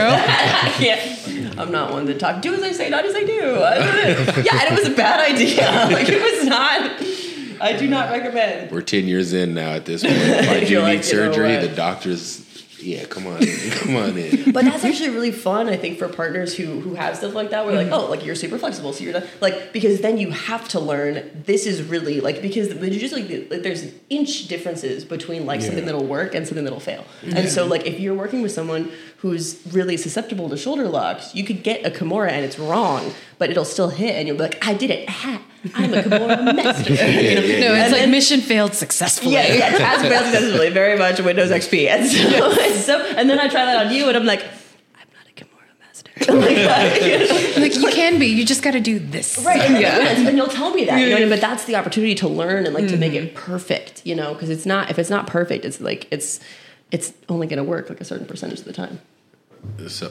yeah. 0.84 1.16
I'm 1.60 1.70
not 1.70 1.92
one 1.92 2.06
to 2.06 2.16
talk. 2.16 2.40
Do 2.40 2.54
as 2.54 2.62
I 2.62 2.72
say, 2.72 2.88
not 2.88 3.04
as 3.04 3.14
I 3.14 3.24
do. 3.24 3.32
Yeah, 3.32 4.60
and 4.62 4.72
it 4.72 4.78
was 4.78 4.86
a 4.86 4.94
bad 4.96 5.20
idea. 5.20 5.62
Like 5.92 6.08
it 6.08 6.22
was 6.22 6.46
not. 6.46 7.00
I 7.60 7.76
do 7.76 7.88
not 7.88 8.10
recommend. 8.10 8.70
We're 8.70 8.82
ten 8.82 9.06
years 9.06 9.32
in 9.32 9.54
now 9.54 9.72
at 9.72 9.84
this 9.84 10.02
point. 10.02 10.14
If 10.16 10.48
I 10.48 10.60
do 10.64 10.66
You're 10.66 10.82
need 10.82 10.96
like, 10.96 11.10
you 11.10 11.16
know 11.16 11.32
surgery, 11.32 11.56
the 11.56 11.74
doctors, 11.74 12.46
yeah, 12.82 13.04
come 13.04 13.26
on, 13.26 13.40
come 13.70 13.96
on 13.96 14.16
in. 14.16 14.52
But 14.52 14.64
that's 14.64 14.84
actually 14.84 15.10
really 15.10 15.32
fun, 15.32 15.68
I 15.68 15.76
think, 15.76 15.98
for 15.98 16.08
partners 16.08 16.56
who 16.56 16.80
who 16.80 16.94
have 16.94 17.16
stuff 17.16 17.34
like 17.34 17.50
that. 17.50 17.66
Where 17.66 17.74
like, 17.74 17.92
oh, 17.92 18.06
like 18.06 18.24
you're 18.24 18.34
super 18.34 18.58
flexible, 18.58 18.92
so 18.92 19.04
you're 19.04 19.12
not, 19.12 19.24
like 19.40 19.72
because 19.72 20.00
then 20.00 20.18
you 20.18 20.30
have 20.30 20.68
to 20.68 20.80
learn. 20.80 21.42
This 21.46 21.66
is 21.66 21.82
really 21.82 22.20
like 22.20 22.42
because 22.42 22.68
the 22.68 22.90
just 22.90 23.14
like, 23.14 23.28
like 23.50 23.62
there's 23.62 23.92
inch 24.08 24.48
differences 24.48 25.04
between 25.04 25.46
like 25.46 25.62
something 25.62 25.84
that'll 25.84 26.06
work 26.06 26.34
and 26.34 26.46
something 26.46 26.64
that'll 26.64 26.80
fail. 26.80 27.04
Mm-hmm. 27.22 27.36
And 27.36 27.48
so 27.48 27.66
like 27.66 27.86
if 27.86 28.00
you're 28.00 28.14
working 28.14 28.42
with 28.42 28.52
someone 28.52 28.90
who's 29.20 29.60
really 29.72 29.96
susceptible 29.98 30.48
to 30.48 30.56
shoulder 30.56 30.88
locks, 30.88 31.34
you 31.34 31.44
could 31.44 31.62
get 31.62 31.84
a 31.84 31.90
Kimura 31.90 32.30
and 32.30 32.42
it's 32.44 32.58
wrong, 32.58 33.12
but 33.38 33.50
it'll 33.50 33.64
still 33.66 33.90
hit, 33.90 34.14
and 34.16 34.26
you'll 34.26 34.36
be 34.36 34.42
like, 34.44 34.66
I 34.66 34.72
did 34.74 34.90
it. 34.90 35.04
Ah, 35.08 35.42
I'm 35.74 35.92
a 35.92 36.02
Kimura 36.02 36.56
master. 36.56 36.92
You 36.94 36.96
know? 36.96 37.02
yeah, 37.04 37.60
No, 37.60 37.74
it's 37.74 37.82
And 37.84 37.92
like 37.92 38.00
then- 38.02 38.10
mission 38.10 38.40
failed 38.40 38.74
successfully. 38.74 39.34
Yeah, 39.34 39.52
yeah, 39.52 39.76
task 39.76 40.02
failed 40.06 40.24
successfully. 40.24 40.70
Very 40.70 40.98
much 40.98 41.20
Windows 41.20 41.50
XP. 41.50 41.86
And 41.88 42.06
so, 42.08 42.50
and 42.62 42.74
so, 42.80 42.98
and 43.16 43.28
then 43.28 43.38
I 43.38 43.48
try 43.48 43.66
that 43.66 43.86
on 43.86 43.92
you, 43.92 44.08
and 44.08 44.16
I'm 44.16 44.24
like, 44.24 44.42
I'm 44.42 45.08
not 45.12 45.26
a 45.28 45.34
Kimura 45.34 45.78
master. 45.80 46.12
like, 46.34 47.56
Like 47.58 47.74
you 47.76 47.90
can 47.90 48.18
be. 48.18 48.26
You 48.28 48.46
just 48.46 48.62
got 48.62 48.70
to 48.72 48.80
do 48.80 48.98
this. 48.98 49.38
right? 49.44 49.60
And, 49.60 49.78
Yeah. 49.82 49.98
and, 49.98 50.28
and 50.28 50.36
you'll 50.38 50.46
tell 50.48 50.72
me 50.72 50.86
that. 50.86 50.98
You 50.98 51.06
know 51.06 51.12
what 51.12 51.18
I 51.18 51.20
mean? 51.26 51.28
But 51.30 51.42
that's 51.42 51.64
the 51.66 51.76
opportunity 51.76 52.14
to 52.16 52.28
learn 52.28 52.64
and 52.64 52.74
like 52.74 52.88
to 52.88 52.96
make 52.96 53.12
it 53.12 53.34
perfect. 53.34 54.00
You 54.06 54.14
know, 54.14 54.32
because 54.32 54.48
it's 54.48 54.64
not 54.64 54.88
if 54.90 54.98
it's 54.98 55.10
not 55.10 55.26
perfect, 55.26 55.66
it's 55.66 55.78
like 55.80 56.08
it's 56.10 56.40
it's 56.90 57.12
only 57.28 57.46
going 57.46 57.58
to 57.58 57.64
work 57.64 57.88
like 57.88 58.00
a 58.00 58.04
certain 58.04 58.26
percentage 58.26 58.60
of 58.60 58.64
the 58.64 58.72
time. 58.72 59.00
So 59.88 60.10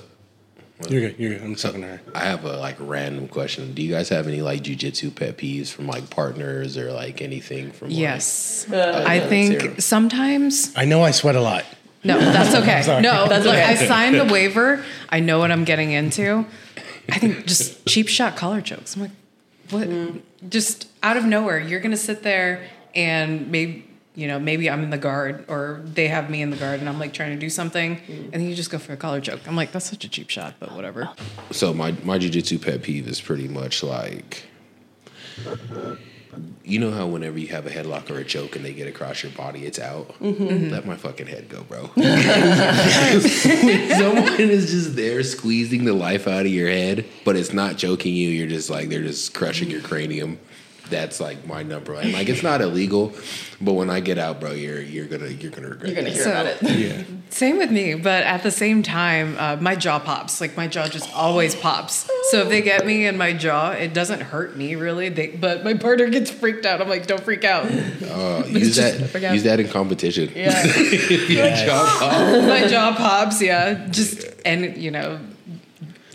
You're 0.90 1.02
good. 1.10 1.20
You're 1.20 1.34
good. 1.34 1.42
I'm 1.44 1.56
talking 1.56 1.82
to 1.82 1.88
her. 1.88 2.02
I 2.16 2.26
have 2.26 2.46
a 2.46 2.58
like 2.58 2.78
random 2.80 3.28
question. 3.28 3.74
Do 3.74 3.82
you 3.82 3.92
guys 3.92 4.10
have 4.10 4.28
any 4.28 4.42
like 4.42 4.62
jujitsu 4.64 5.14
pet 5.16 5.38
peeves 5.38 5.72
from 5.72 5.88
like 5.88 6.10
partners 6.10 6.78
or 6.78 6.92
like 6.92 7.22
anything 7.22 7.72
from? 7.72 7.90
like- 7.90 7.98
Yes. 7.98 8.66
Uh, 8.72 9.04
I 9.06 9.20
think 9.20 9.60
Sarah. 9.62 9.82
sometimes 9.82 10.74
I 10.76 10.86
know 10.86 11.04
I 11.04 11.12
sweat 11.12 11.36
a 11.36 11.42
lot. 11.42 11.66
no, 12.04 12.18
that's 12.18 12.56
okay. 12.56 12.82
sorry. 12.84 13.02
No, 13.02 13.28
That's 13.28 13.46
like, 13.46 13.58
okay. 13.60 13.84
I 13.84 13.88
signed 13.88 14.16
the 14.16 14.26
waiver. 14.32 14.84
I 15.10 15.20
know 15.20 15.40
what 15.40 15.52
I'm 15.52 15.66
getting 15.66 15.92
into. 15.92 16.46
I 17.12 17.18
think 17.20 17.46
just 17.46 17.86
cheap 17.88 18.08
shot 18.08 18.38
collar 18.38 18.62
chokes. 18.62 18.96
I'm 18.96 19.02
like, 19.02 19.12
what? 19.72 19.90
Just 20.50 20.88
out 21.04 21.18
of 21.18 21.26
nowhere, 21.26 21.60
you're 21.60 21.82
gonna 21.82 21.98
sit 21.98 22.24
there 22.24 22.66
and 22.96 23.52
maybe 23.52 23.89
you 24.16 24.28
know 24.28 24.40
maybe 24.40 24.70
I'm 24.70 24.84
in 24.84 24.90
the 24.90 24.98
guard 24.98 25.46
or 25.48 25.82
they 25.84 26.08
have 26.08 26.30
me 26.30 26.42
in 26.42 26.50
the 26.50 26.58
guard 26.58 26.80
and 26.80 26.90
I'm 26.90 27.00
like 27.00 27.14
trying 27.14 27.34
to 27.34 27.40
do 27.40 27.50
something 27.50 28.02
and 28.08 28.34
then 28.34 28.44
you 28.44 28.56
just 28.56 28.72
go 28.72 28.78
for 28.78 28.94
a 28.94 28.98
collar 28.98 29.22
choke. 29.22 29.48
I'm 29.48 29.56
like, 29.56 29.72
that's 29.72 29.90
such 29.90 30.04
a 30.04 30.10
cheap 30.10 30.30
shot, 30.30 30.56
but 30.60 30.74
whatever. 30.74 31.10
So 31.52 31.74
my 31.74 31.92
my 32.04 32.18
jujitsu 32.20 32.62
pet 32.62 32.82
peeve 32.84 33.08
is 33.08 33.22
pretty 33.22 33.48
much 33.48 33.84
like. 33.84 34.44
You 36.64 36.78
know 36.78 36.92
how 36.92 37.08
whenever 37.08 37.40
you 37.40 37.48
have 37.48 37.66
a 37.66 37.72
headlock 37.72 38.12
or 38.12 38.20
a 38.20 38.24
choke 38.24 38.56
and 38.56 38.64
they 38.64 38.74
get 38.74 38.88
across 38.88 39.24
your 39.24 39.32
body, 39.32 39.66
it's 39.66 39.80
out. 39.80 40.10
Mm-hmm. 40.20 40.70
Let 40.70 40.86
my 40.86 40.96
fucking 40.96 41.26
head 41.26 41.50
go, 41.50 41.64
bro. 41.64 41.88
when 41.96 42.06
someone 43.98 44.40
is 44.40 44.70
just 44.70 44.96
there 44.96 45.24
squeezing 45.24 45.86
the 45.86 45.94
life 45.94 46.28
out 46.28 46.42
of 46.42 46.52
your 46.52 46.70
head, 46.70 47.06
but 47.26 47.36
it's 47.36 47.52
not 47.52 47.78
choking 47.78 48.14
you. 48.14 48.30
You're 48.30 48.48
just 48.48 48.70
like 48.70 48.90
they're 48.90 49.02
just 49.02 49.34
crushing 49.34 49.72
your 49.72 49.82
cranium. 49.82 50.38
That's 50.90 51.20
like 51.20 51.46
my 51.46 51.64
number. 51.64 51.94
And 51.94 52.14
like 52.14 52.30
it's 52.30 52.44
not 52.44 52.62
illegal, 52.62 53.14
but 53.62 53.74
when 53.74 53.90
I 53.90 54.00
get 54.00 54.18
out, 54.18 54.40
bro, 54.40 54.52
you're 54.52 54.82
you're 54.82 55.06
gonna 55.08 55.28
you're 55.28 55.52
gonna 55.52 55.70
regret. 55.70 55.88
You're 55.92 55.96
gonna 55.96 56.10
that. 56.10 56.14
hear 56.16 56.24
So- 56.24 56.32
about 56.32 56.46
it. 56.46 56.62
Yeah. 56.78 57.04
Same 57.32 57.58
with 57.60 57.70
me, 57.70 57.94
but 57.94 58.24
at 58.24 58.42
the 58.42 58.50
same 58.50 58.82
time, 58.82 59.36
uh, 59.38 59.56
my 59.62 59.76
jaw 59.76 60.00
pops. 60.00 60.42
Like 60.42 60.58
my 60.58 60.66
jaw 60.68 60.88
just 60.88 61.14
always 61.14 61.54
pops. 61.54 62.10
So 62.32 62.42
if 62.42 62.50
they 62.50 62.64
get 62.64 62.88
me 62.88 63.06
in 63.06 63.18
my 63.18 63.34
jaw, 63.34 63.70
it 63.72 63.94
doesn't 63.94 64.22
hurt 64.22 64.58
me 64.58 64.74
really. 64.74 65.10
They, 65.10 65.28
but 65.28 65.64
my 65.64 65.76
partner 65.76 66.10
gets 66.10 66.32
freaked 66.32 66.66
out. 66.66 66.82
I'm 66.82 66.90
like, 66.90 67.06
don't 67.06 67.22
freak 67.24 67.44
out. 67.44 67.66
Uh, 67.66 68.44
use 68.48 68.78
that 68.78 69.10
forgot. 69.12 69.34
use 69.36 69.44
that 69.44 69.60
in 69.60 69.68
competition. 69.70 70.32
Yeah. 70.36 70.50
my 72.48 72.68
jaw 72.68 72.96
pops. 72.98 73.42
Yeah, 73.42 73.88
just 73.90 74.26
and 74.44 74.76
you 74.76 74.90
know, 74.90 75.20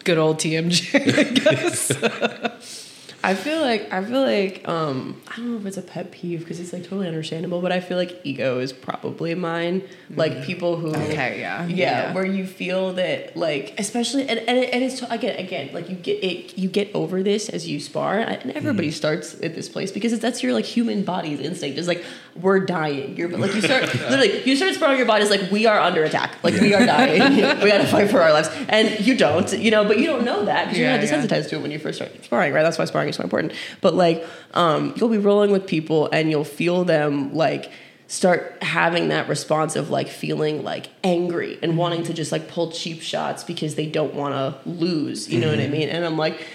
good 0.03 0.19
old 0.19 0.39
TMJ. 0.39 1.17
I 1.19 1.23
guess. 1.31 2.84
I 3.25 3.35
feel 3.35 3.61
like 3.61 3.93
I 3.93 4.05
feel 4.05 4.21
like 4.23 4.67
um 4.69 5.21
I 5.29 5.37
don't 5.37 5.53
know 5.53 5.57
if 5.59 5.67
it's 5.67 5.77
a 5.77 5.83
pet 5.83 6.11
peeve 6.13 6.41
because 6.41 6.61
it's 6.61 6.73
like 6.73 6.83
totally 6.83 7.09
understandable, 7.09 7.61
but 7.61 7.73
I 7.73 7.81
feel 7.81 7.97
like 7.97 8.21
ego 8.25 8.59
is 8.61 8.73
probably 8.73 9.35
mine. 9.35 9.83
Like 10.11 10.45
people 10.45 10.77
who 10.77 10.89
Okay, 10.95 11.41
yeah, 11.41 11.67
yeah, 11.67 11.67
yeah. 11.67 12.15
where 12.15 12.27
you 12.27 12.47
feel 12.47 12.93
that 12.95 13.37
like 13.37 13.75
especially 13.79 14.29
and 14.29 14.39
and, 14.41 14.59
and 14.59 14.85
it's 14.85 15.03
again 15.03 15.39
again 15.39 15.71
like 15.73 15.89
you 15.89 15.97
get 15.97 16.23
it 16.23 16.57
you 16.59 16.69
get 16.69 16.91
over 16.95 17.23
this 17.23 17.49
as 17.49 17.67
you 17.67 17.81
spar 17.81 18.19
and 18.19 18.53
everybody 18.53 18.91
starts 18.91 19.35
at 19.43 19.55
this 19.55 19.69
place 19.69 19.91
because 19.91 20.19
that's 20.21 20.43
your 20.43 20.53
like 20.53 20.65
human 20.67 21.03
body's 21.03 21.41
instinct 21.41 21.79
is 21.79 21.89
like 21.89 22.05
we're 22.41 22.61
dying. 22.61 23.17
You're 23.17 23.29
like 23.31 23.55
you 23.55 23.63
start 23.63 23.83
literally 23.95 24.43
you 24.45 24.55
start 24.57 24.75
sparring 24.75 24.99
your 24.99 25.07
body's 25.07 25.31
like 25.31 25.51
we 25.51 25.67
are 25.67 25.79
under 25.81 26.05
attack 26.05 26.37
like 26.45 26.55
we 26.61 26.75
are 26.75 26.85
dying 26.85 27.35
we 27.63 27.69
got 27.71 27.79
to 27.79 27.87
fight 27.87 28.11
for 28.11 28.21
our 28.21 28.33
lives 28.33 28.51
and 28.69 29.01
you 29.07 29.17
don't 29.17 29.53
you 29.59 29.71
know 29.71 29.85
but 29.85 29.99
you 29.99 30.07
don't 30.07 30.25
know 30.25 30.45
that 30.45 30.65
because 30.67 30.79
Yeah, 30.79 30.93
you're 30.93 31.01
not 31.01 31.09
yeah. 31.09 31.27
desensitized 31.27 31.49
to 31.51 31.57
it 31.57 31.63
when 31.63 31.71
you 31.71 31.79
first 31.79 31.97
start 31.99 32.13
sparring 32.25 32.53
right 32.53 32.63
that's 32.63 32.77
why 32.79 32.85
sparring 32.85 33.14
is 33.15 33.17
so 33.17 33.25
important. 33.25 33.53
But 33.81 33.95
like 33.95 34.25
um, 34.53 34.95
you'll 34.97 35.09
be 35.09 35.19
rolling 35.19 35.51
with 35.51 35.67
people 35.67 36.09
and 36.13 36.31
you'll 36.31 36.45
feel 36.45 36.85
them 36.85 37.35
like 37.35 37.71
start 38.07 38.63
having 38.63 39.09
that 39.09 39.29
response 39.29 39.77
of 39.77 39.91
like 39.91 40.09
feeling 40.09 40.63
like 40.63 40.89
angry 41.03 41.59
and 41.63 41.79
wanting 41.79 42.03
to 42.05 42.13
just 42.13 42.33
like 42.33 42.49
pull 42.49 42.71
cheap 42.71 43.01
shots 43.01 43.43
because 43.43 43.77
they 43.77 43.87
don't 43.87 44.15
want 44.15 44.35
to 44.35 44.69
lose 44.69 45.29
you 45.29 45.41
know 45.41 45.49
what 45.49 45.59
i 45.59 45.67
mean? 45.67 45.89
And 45.89 46.05
i'm 46.05 46.19
like 46.19 46.47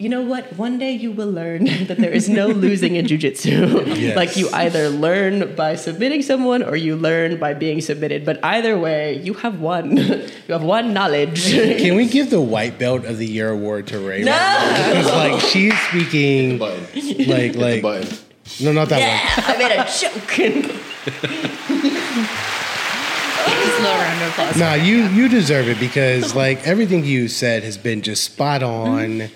you 0.00 0.08
know 0.08 0.22
what 0.22 0.44
one 0.56 0.78
day 0.78 0.92
you 0.92 1.10
will 1.10 1.30
learn 1.30 1.64
that 1.88 1.98
there 1.98 2.12
is 2.12 2.28
no 2.28 2.46
losing 2.46 2.94
in 2.96 3.04
jujitsu 3.06 3.84
Yes. 3.98 4.16
like 4.16 4.36
you 4.36 4.48
either 4.52 4.88
learn 4.88 5.54
by 5.56 5.74
submitting 5.74 6.22
someone 6.22 6.62
or 6.62 6.76
you 6.76 6.94
learn 6.96 7.38
by 7.38 7.52
being 7.54 7.80
submitted 7.80 8.24
but 8.24 8.38
either 8.44 8.78
way 8.78 9.18
you 9.18 9.34
have 9.34 9.60
won 9.60 9.96
you 10.46 10.52
have 10.54 10.62
one 10.62 10.92
knowledge 10.92 11.50
Can 11.50 11.96
we 11.96 12.06
give 12.06 12.30
the 12.30 12.40
white 12.40 12.78
belt 12.78 13.04
of 13.04 13.18
the 13.18 13.26
year 13.26 13.50
award 13.50 13.88
to 13.88 13.98
Rey? 13.98 14.22
No! 14.22 14.32
Because 14.32 15.06
like 15.06 15.40
she's 15.40 15.76
speaking 15.88 16.58
Button. 16.58 16.84
like 17.26 17.56
like 17.56 17.82
Button. 17.82 18.16
no 18.60 18.70
not 18.72 18.88
that 18.90 19.00
one. 19.02 19.18
yeah 19.18 19.50
i 19.50 19.56
made 19.58 19.72
a 19.74 19.84
joke 19.84 20.30
Just 23.48 23.78
a 23.78 23.82
little 23.82 23.96
round 23.98 24.22
of 24.22 24.28
applause. 24.30 24.50
one. 24.50 24.58
Nah, 24.60 24.74
you 24.74 25.06
you 25.08 25.28
deserve 25.28 25.68
it 25.68 25.80
because 25.80 26.34
like 26.34 26.64
everything 26.66 27.04
you 27.04 27.28
said 27.28 27.62
has 27.62 27.76
been 27.78 28.02
just 28.02 28.24
spot 28.24 28.62
on. 28.62 29.28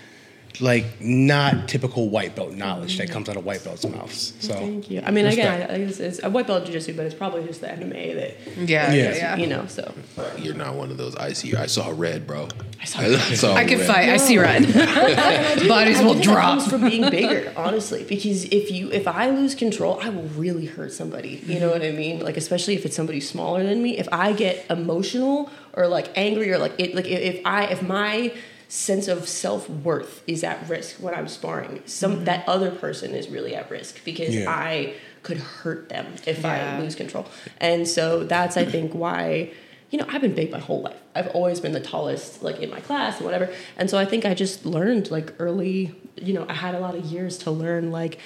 Like 0.61 1.01
not 1.01 1.69
typical 1.69 2.09
white 2.11 2.37
belt 2.37 2.53
knowledge 2.53 2.99
that 2.99 3.11
comes 3.11 3.29
out 3.29 3.37
of 3.37 3.45
white 3.45 3.65
belts' 3.65 3.87
mouths. 3.87 4.35
So 4.41 4.55
Thank 4.55 4.91
you. 4.91 5.03
I 5.05 5.11
mean, 5.11 5.27
again, 5.27 5.51
Respect. 5.61 5.71
I, 5.71 5.75
I 5.75 5.79
guess 5.85 6.01
it's 6.01 6.23
a 6.23 6.31
white 6.31 6.47
belt 6.47 6.61
in 6.61 6.67
jiu-jitsu, 6.67 6.95
but 6.95 7.07
it's 7.07 7.15
probably 7.15 7.43
just 7.45 7.61
the 7.63 7.69
MMA 7.69 8.15
that 8.15 8.69
Yeah, 8.69 8.93
yeah, 8.93 9.15
yeah. 9.17 9.37
you 9.37 9.47
know. 9.47 9.67
So 9.67 9.93
You're 10.39 10.55
not 10.55 10.75
one 10.75 10.91
of 10.91 10.99
those. 10.99 11.17
I 11.17 11.33
see. 11.33 11.55
I 11.57 11.67
saw 11.67 11.93
red, 11.97 12.27
bro. 12.27 12.49
I 12.81 12.85
saw 12.85 13.01
saw 13.35 13.55
I 13.55 13.65
can 13.65 13.79
red. 13.79 13.87
fight. 13.87 14.09
I 14.11 14.17
see 14.19 14.39
red. 14.39 14.63
Bodies 15.69 16.01
I 16.01 16.05
will 16.05 16.13
think 16.15 16.25
that 16.27 16.33
drop. 16.33 16.59
comes 16.59 16.69
from 16.69 16.89
being 16.89 17.09
bigger, 17.11 17.53
honestly. 17.57 18.05
Because 18.05 18.45
if 18.47 18.71
you 18.71 18.91
if 18.91 19.09
I 19.09 19.31
lose 19.31 19.55
control, 19.55 20.01
I 20.03 20.11
will 20.11 20.25
really 20.37 20.67
hurt 20.67 20.93
somebody. 20.93 21.43
You 21.47 21.61
know 21.61 21.71
what 21.71 21.83
I 21.83 21.93
mean? 21.93 22.21
Like 22.21 22.37
especially 22.37 22.75
if 22.75 22.85
it's 22.85 22.97
somebody 22.97 23.21
smaller 23.21 23.63
than 23.65 23.83
me. 23.83 23.97
If 23.99 24.09
I 24.13 24.33
get 24.33 24.67
emotional 24.71 25.51
or 25.73 25.87
like 25.89 26.11
angry 26.17 26.53
or 26.53 26.59
like 26.59 26.75
it 26.79 26.95
like 26.95 27.07
if 27.07 27.37
if 27.37 27.47
I 27.47 27.65
if 27.67 27.83
my 27.83 28.33
sense 28.73 29.07
of 29.07 29.29
self-worth 29.29 30.23
is 30.27 30.43
at 30.43 30.67
risk 30.67 30.97
when 30.97 31.15
I'm 31.15 31.29
sparring, 31.29 31.83
some 31.85 32.13
mm-hmm. 32.13 32.25
that 32.25 32.49
other 32.49 32.71
person 32.71 33.15
is 33.15 33.29
really 33.29 33.55
at 33.55 33.71
risk 33.71 34.03
because 34.03 34.35
Yeah. 34.35 34.51
I 34.51 34.95
could 35.23 35.37
hurt 35.37 35.91
them 35.91 36.15
if 36.27 36.41
Yeah. 36.41 36.77
I 36.79 36.81
lose 36.81 36.95
control. 36.95 37.27
And 37.61 37.87
so 37.87 38.25
that's 38.25 38.57
I 38.57 38.65
think 38.65 38.95
why 38.95 39.51
you 39.91 39.99
know, 39.99 40.07
I've 40.09 40.23
been 40.23 40.35
big 40.35 40.51
my 40.51 40.59
whole 40.59 40.81
life. 40.81 40.97
I've 41.15 41.29
always 41.29 41.61
been 41.61 41.73
the 41.73 41.81
tallest, 41.81 42.43
like 42.43 42.61
in 42.61 42.71
my 42.71 42.81
class 42.81 43.17
and 43.17 43.27
whatever. 43.27 43.53
And 43.77 43.91
so 43.91 43.99
I 43.99 44.07
think 44.07 44.25
I 44.25 44.33
just 44.33 44.65
learned 44.65 45.11
like 45.11 45.35
early, 45.39 45.95
you 46.17 46.33
know, 46.33 46.47
I 46.49 46.55
had 46.55 46.75
a 46.75 46.81
lot 46.81 46.95
of 46.95 47.05
years 47.05 47.37
to 47.39 47.51
learn 47.51 47.91
like, 47.91 48.19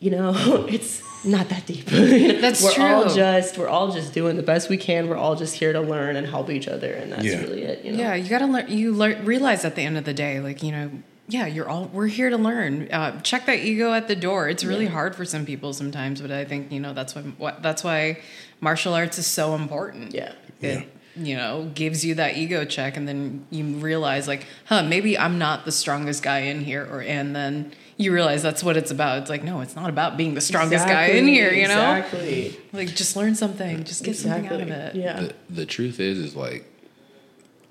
you 0.00 0.10
know, 0.10 0.32
it's 0.68 1.02
not 1.24 1.48
that 1.48 1.66
deep. 1.66 1.84
That's 2.40 2.62
we're 2.62 2.80
all 2.80 3.04
true. 3.06 3.14
just 3.14 3.58
we're 3.58 3.68
all 3.68 3.90
just 3.92 4.12
doing 4.14 4.36
the 4.36 4.42
best 4.42 4.68
we 4.68 4.76
can. 4.76 5.08
We're 5.08 5.16
all 5.16 5.34
just 5.36 5.54
here 5.56 5.72
to 5.72 5.80
learn 5.80 6.16
and 6.16 6.26
help 6.26 6.50
each 6.50 6.68
other, 6.68 6.92
and 6.92 7.10
that's 7.12 7.24
Yeah. 7.24 7.40
really 7.40 7.62
it. 7.62 7.84
You 7.84 7.92
know? 7.92 7.98
Yeah, 7.98 8.14
you 8.14 8.28
gotta 8.28 8.46
learn. 8.46 8.68
You 8.68 8.92
learn, 8.92 9.24
realize 9.24 9.64
at 9.64 9.74
the 9.74 9.82
end 9.82 9.98
of 9.98 10.04
the 10.04 10.14
day, 10.14 10.38
like 10.40 10.62
you 10.62 10.70
know, 10.72 10.90
yeah, 11.28 11.46
you're 11.46 11.68
all 11.68 11.90
we're 11.92 12.06
here 12.06 12.30
to 12.30 12.38
learn. 12.38 12.88
Uh, 12.92 13.20
check 13.22 13.46
that 13.46 13.58
ego 13.58 13.92
at 13.92 14.06
the 14.08 14.14
door. 14.16 14.48
It's 14.48 14.64
really 14.64 14.86
hard 14.86 15.16
for 15.16 15.24
some 15.24 15.44
people 15.44 15.72
sometimes, 15.72 16.20
but 16.20 16.30
I 16.30 16.44
think 16.44 16.70
you 16.70 16.78
know 16.80 16.92
that's 16.94 17.14
why 17.16 17.22
what 17.22 17.62
that's 17.62 17.82
why 17.82 18.20
martial 18.60 18.94
arts 18.94 19.18
is 19.18 19.26
so 19.26 19.54
important. 19.54 20.14
Yeah. 20.14 20.32
it 20.60 20.86
you 21.16 21.36
know 21.36 21.68
gives 21.74 22.04
you 22.04 22.14
that 22.14 22.36
ego 22.36 22.64
check, 22.64 22.96
and 22.96 23.08
then 23.08 23.44
you 23.50 23.64
realize 23.64 24.28
like, 24.28 24.46
huh, 24.66 24.84
maybe 24.84 25.18
I'm 25.18 25.36
not 25.38 25.64
the 25.64 25.72
strongest 25.72 26.22
guy 26.22 26.40
in 26.40 26.60
here, 26.60 26.86
or 26.90 27.02
and 27.02 27.34
then 27.34 27.72
you 27.98 28.12
realize 28.12 28.42
that's 28.42 28.62
what 28.62 28.76
it's 28.76 28.92
about. 28.92 29.18
It's 29.18 29.28
like 29.28 29.42
no, 29.42 29.60
it's 29.60 29.76
not 29.76 29.90
about 29.90 30.16
being 30.16 30.34
the 30.34 30.40
strongest 30.40 30.86
guy 30.86 31.06
in 31.08 31.26
here. 31.26 31.52
You 31.52 31.68
know, 31.68 31.96
exactly. 31.96 32.56
like 32.72 32.88
just 32.88 33.16
learn 33.16 33.34
something, 33.34 33.84
just 33.84 34.04
get 34.04 34.16
something 34.16 34.46
out 34.46 34.60
of 34.60 34.70
it. 34.70 34.94
Yeah. 34.94 35.20
the, 35.20 35.34
the 35.50 35.66
truth 35.66 36.00
is 36.00 36.16
is 36.18 36.36
like 36.36 36.64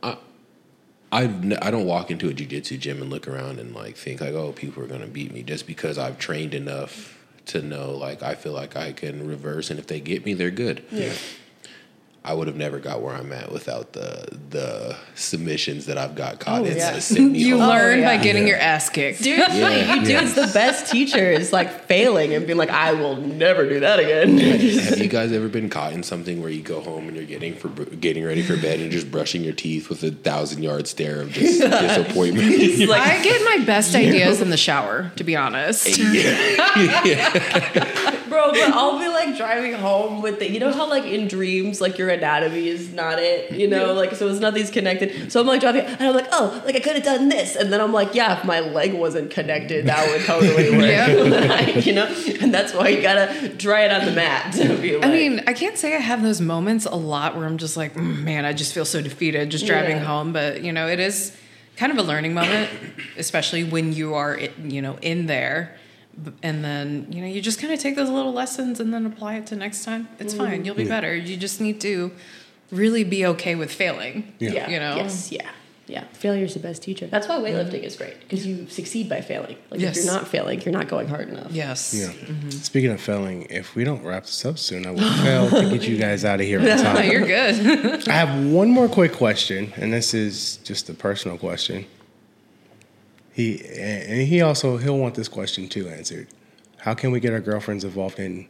I 0.03 0.17
I've 1.11 1.43
n- 1.43 1.57
I 1.61 1.71
don't 1.71 1.85
walk 1.85 2.11
into 2.11 2.29
a 2.29 2.33
jujitsu 2.33 2.77
gym 2.77 3.01
and 3.01 3.09
look 3.09 3.27
around 3.27 3.59
and 3.59 3.73
like 3.73 3.95
think 3.95 4.19
like 4.19 4.33
oh 4.33 4.51
people 4.51 4.83
are 4.83 4.87
gonna 4.87 5.07
beat 5.07 5.33
me 5.33 5.43
just 5.43 5.65
because 5.65 5.97
I've 5.97 6.19
trained 6.19 6.53
enough 6.53 7.17
to 7.47 7.61
know 7.61 7.91
like 7.91 8.21
I 8.21 8.35
feel 8.35 8.53
like 8.53 8.75
I 8.75 8.91
can 8.91 9.25
reverse 9.25 9.69
and 9.69 9.79
if 9.79 9.87
they 9.87 10.01
get 10.01 10.25
me 10.25 10.33
they're 10.33 10.51
good. 10.51 10.83
Yeah. 10.91 11.13
I 12.27 12.33
would 12.33 12.47
have 12.47 12.57
never 12.57 12.79
got 12.79 13.01
where 13.01 13.15
I'm 13.15 13.31
at 13.31 13.51
without 13.53 13.93
the 13.93 14.27
the 14.49 14.97
submissions 15.15 15.85
that 15.85 15.97
I've 15.97 16.13
got 16.15 16.39
caught 16.41 16.61
Oh, 16.61 16.65
in 16.65 16.75
yeah. 16.75 16.91
to 16.91 16.99
send 17.01 17.31
me 17.31 17.39
You 17.39 17.57
home. 17.59 17.69
learn 17.69 18.01
by 18.03 18.13
yeah. 18.15 18.23
getting 18.23 18.43
Yeah. 18.43 18.49
your 18.55 18.59
ass 18.59 18.89
kicked. 18.89 19.23
Dude, 19.23 19.37
you 19.53 20.03
dude's 20.05 20.33
the 20.33 20.49
best 20.53 20.91
teacher 20.91 21.31
is 21.31 21.53
like 21.53 21.85
failing 21.85 22.33
and 22.33 22.45
being 22.45 22.57
like, 22.57 22.69
I 22.69 22.91
will 22.93 23.15
never 23.15 23.67
do 23.67 23.79
that 23.79 23.99
again. 23.99 24.37
Have 24.87 24.99
you 24.99 25.07
guys 25.07 25.31
ever 25.31 25.47
been 25.47 25.69
caught 25.69 25.93
in 25.93 26.03
something 26.03 26.41
where 26.41 26.49
you 26.49 26.61
go 26.61 26.81
home 26.81 27.07
and 27.07 27.15
you're 27.15 27.25
getting 27.25 27.55
for 27.55 27.69
getting 27.69 28.25
ready 28.25 28.41
for 28.43 28.57
bed 28.57 28.79
and 28.81 28.91
just 28.91 29.09
brushing 29.09 29.43
your 29.43 29.53
teeth 29.53 29.87
with 29.89 30.03
a 30.03 30.11
thousand 30.11 30.63
yard 30.63 30.87
stare 30.87 31.21
of 31.21 31.31
just 31.31 31.61
disappointment? 31.61 32.55
Like, 32.87 33.01
I 33.01 33.23
get 33.23 33.41
my 33.43 33.65
best 33.65 33.95
ideas 33.95 34.41
in 34.41 34.49
the 34.49 34.57
shower, 34.57 35.11
to 35.15 35.23
be 35.23 35.35
honest. 35.35 35.87
Bro, 38.29 38.51
but 38.51 38.73
I'll 38.73 38.99
be 38.99 39.07
like 39.07 39.37
driving 39.37 39.73
home 39.73 40.21
with 40.21 40.39
the, 40.39 40.49
you 40.49 40.59
know 40.59 40.71
how 40.71 40.89
like 40.89 41.05
in 41.05 41.27
dreams, 41.27 41.79
like 41.81 41.97
your 41.97 42.09
anatomy 42.09 42.67
is 42.67 42.93
not 42.93 43.19
it, 43.19 43.51
you 43.51 43.67
know, 43.67 43.93
like 43.93 44.13
so 44.15 44.27
it's 44.27 44.39
nothing's 44.39 44.69
connected. 44.71 45.31
So 45.31 45.39
I'm 45.41 45.47
like 45.47 45.61
driving, 45.61 45.81
and 45.85 46.01
I'm 46.01 46.13
like, 46.15 46.27
oh, 46.31 46.61
like 46.65 46.75
I 46.75 46.79
could 46.79 46.95
have 46.95 47.03
done 47.03 47.29
this, 47.29 47.55
and 47.55 47.71
then 47.71 47.81
I'm 47.81 47.93
like, 47.93 48.13
yeah, 48.15 48.37
if 48.39 48.45
my 48.45 48.59
leg 48.59 48.93
wasn't 48.93 49.31
connected, 49.31 49.85
that 49.87 50.09
would 50.09 50.25
totally 50.25 50.69
work, 50.77 50.81
Yeah. 50.89 51.67
you 51.79 51.93
know. 51.93 52.05
And 52.41 52.53
that's 52.53 52.73
why 52.73 52.89
you 52.89 53.01
gotta 53.01 53.49
try 53.57 53.81
it 53.85 53.91
on 53.91 54.05
the 54.05 54.11
mat. 54.11 54.53
To 54.55 54.77
be 54.77 54.95
like, 54.97 55.05
I 55.05 55.11
mean, 55.11 55.43
I 55.47 55.53
can't 55.53 55.77
say 55.77 55.95
I 55.95 55.99
have 55.99 56.21
those 56.23 56.41
moments 56.41 56.85
a 56.85 56.95
lot 56.95 57.35
where 57.35 57.45
I'm 57.45 57.57
just 57.57 57.77
like, 57.77 57.93
"Mm, 57.93 58.23
man, 58.23 58.45
I 58.45 58.53
just 58.53 58.73
feel 58.73 58.85
so 58.85 59.01
defeated 59.01 59.49
just 59.49 59.65
driving 59.65 59.97
Yeah. 59.97 60.03
home. 60.03 60.33
But, 60.33 60.63
you 60.63 60.71
know, 60.73 60.87
it 60.87 60.99
is 60.99 61.35
kind 61.77 61.91
of 61.91 61.97
a 61.97 62.03
learning 62.03 62.33
moment, 62.33 62.69
especially 63.17 63.63
when 63.63 63.93
you 63.93 64.15
are, 64.15 64.39
you 64.63 64.81
know, 64.81 64.97
in 65.01 65.27
there. 65.27 65.76
B- 66.23 66.31
And 66.41 66.63
then, 66.63 67.07
you 67.11 67.21
know, 67.21 67.27
you 67.27 67.41
just 67.41 67.59
kind 67.59 67.71
of 67.73 67.79
take 67.79 67.95
those 67.95 68.09
little 68.09 68.33
lessons 68.33 68.79
and 68.79 68.93
then 68.93 69.05
apply 69.05 69.35
it 69.35 69.47
to 69.47 69.55
next 69.55 69.83
time. 69.83 70.07
It's 70.19 70.33
mm-hmm. 70.33 70.43
fine. 70.43 70.65
You'll 70.65 70.75
be 70.75 70.85
better. 70.87 71.15
You 71.15 71.37
just 71.37 71.61
need 71.61 71.79
to 71.81 72.11
really 72.71 73.03
be 73.03 73.25
okay 73.27 73.55
with 73.55 73.71
failing. 73.71 74.33
Yeah. 74.39 74.51
yeah, 74.51 74.69
You 74.69 74.79
know? 74.79 74.95
yes, 74.97 75.31
yeah. 75.31 75.49
Yeah, 75.89 76.03
failure's 76.11 76.53
the 76.53 76.59
best 76.59 76.81
teacher. 76.83 77.07
That's 77.07 77.29
why 77.29 77.35
weightlifting 77.39 77.81
is 77.81 77.95
great 77.95 78.19
because 78.19 78.45
you 78.45 78.67
succeed 78.67 79.07
by 79.07 79.21
failing. 79.21 79.55
Like 79.71 79.79
Yes. 79.79 79.97
if 79.97 80.03
you're 80.03 80.13
not 80.13 80.27
failing, 80.27 80.61
you're 80.63 80.73
not 80.73 80.89
going 80.89 81.07
hard 81.07 81.29
enough. 81.29 81.49
Yes. 81.49 81.93
Yeah. 81.93 82.07
Mm-hmm. 82.07 82.49
Speaking 82.49 82.91
of 82.91 82.99
failing, 82.99 83.43
if 83.49 83.73
we 83.73 83.85
don't 83.85 84.03
wrap 84.03 84.25
this 84.25 84.43
up 84.43 84.59
soon, 84.59 84.85
I 84.85 84.91
will 84.91 85.09
fail 85.23 85.49
to 85.49 85.69
get 85.69 85.87
you 85.87 85.95
guys 85.97 86.25
out 86.25 86.41
of 86.41 86.45
here 86.45 86.59
on 86.59 86.77
time. 86.83 87.09
you're 87.09 87.25
good. 87.25 88.05
I 88.09 88.11
have 88.11 88.45
one 88.51 88.69
more 88.69 88.89
quick 88.89 89.13
question, 89.13 89.71
and 89.77 89.93
this 89.93 90.13
is 90.13 90.57
just 90.65 90.89
a 90.89 90.93
personal 90.93 91.37
question. 91.37 91.85
He 93.37 93.63
and 93.79 94.27
he 94.27 94.41
also 94.41 94.77
he'll 94.77 94.97
want 94.97 95.13
this 95.13 95.27
question 95.27 95.69
too 95.69 95.87
answered. 95.89 96.27
How 96.79 96.95
can 96.95 97.11
we 97.11 97.19
get 97.19 97.33
our 97.33 97.39
girlfriends 97.39 97.83
involved 97.83 98.17
in 98.17 98.49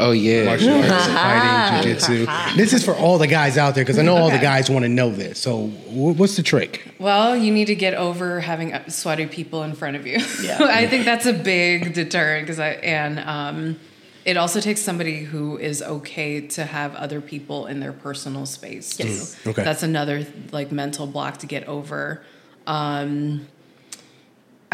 Oh 0.00 0.10
yeah. 0.10 0.44
martial 0.44 0.74
arts, 0.74 1.06
fighting, 1.06 1.94
jujitsu. 1.94 2.56
This 2.56 2.72
is 2.72 2.84
for 2.84 2.94
all 2.96 3.16
the 3.18 3.28
guys 3.28 3.56
out 3.56 3.76
there 3.76 3.84
because 3.84 3.96
I 3.96 4.02
know 4.02 4.16
all 4.16 4.30
the 4.30 4.38
guys 4.38 4.68
want 4.68 4.82
to 4.84 4.88
know 4.88 5.10
this. 5.10 5.38
So, 5.38 5.68
wh- 5.68 6.18
what's 6.18 6.34
the 6.34 6.42
trick? 6.42 6.84
Well, 6.98 7.36
you 7.36 7.52
need 7.52 7.66
to 7.66 7.76
get 7.76 7.94
over 7.94 8.40
having 8.40 8.72
uh, 8.74 8.88
sweaty 8.88 9.26
people 9.26 9.62
in 9.62 9.74
front 9.74 9.94
of 9.94 10.04
you. 10.04 10.18
Yeah. 10.42 10.58
I 10.82 10.88
think 10.88 11.04
that's 11.04 11.26
a 11.26 11.32
big 11.32 11.94
deterrent 11.94 12.44
because 12.44 12.58
I 12.58 12.70
and 12.70 13.20
um, 13.20 13.78
it 14.24 14.36
also 14.36 14.60
takes 14.60 14.80
somebody 14.80 15.20
who 15.22 15.58
is 15.58 15.80
okay 15.80 16.40
to 16.48 16.64
have 16.64 16.92
other 16.96 17.20
people 17.20 17.66
in 17.66 17.78
their 17.78 17.92
personal 17.92 18.46
space. 18.46 18.96
Too. 18.96 19.06
Yes. 19.06 19.36
Okay. 19.46 19.62
That's 19.62 19.84
another 19.84 20.26
like 20.50 20.72
mental 20.72 21.06
block 21.06 21.38
to 21.38 21.46
get 21.46 21.68
over. 21.68 22.20
Um, 22.66 23.46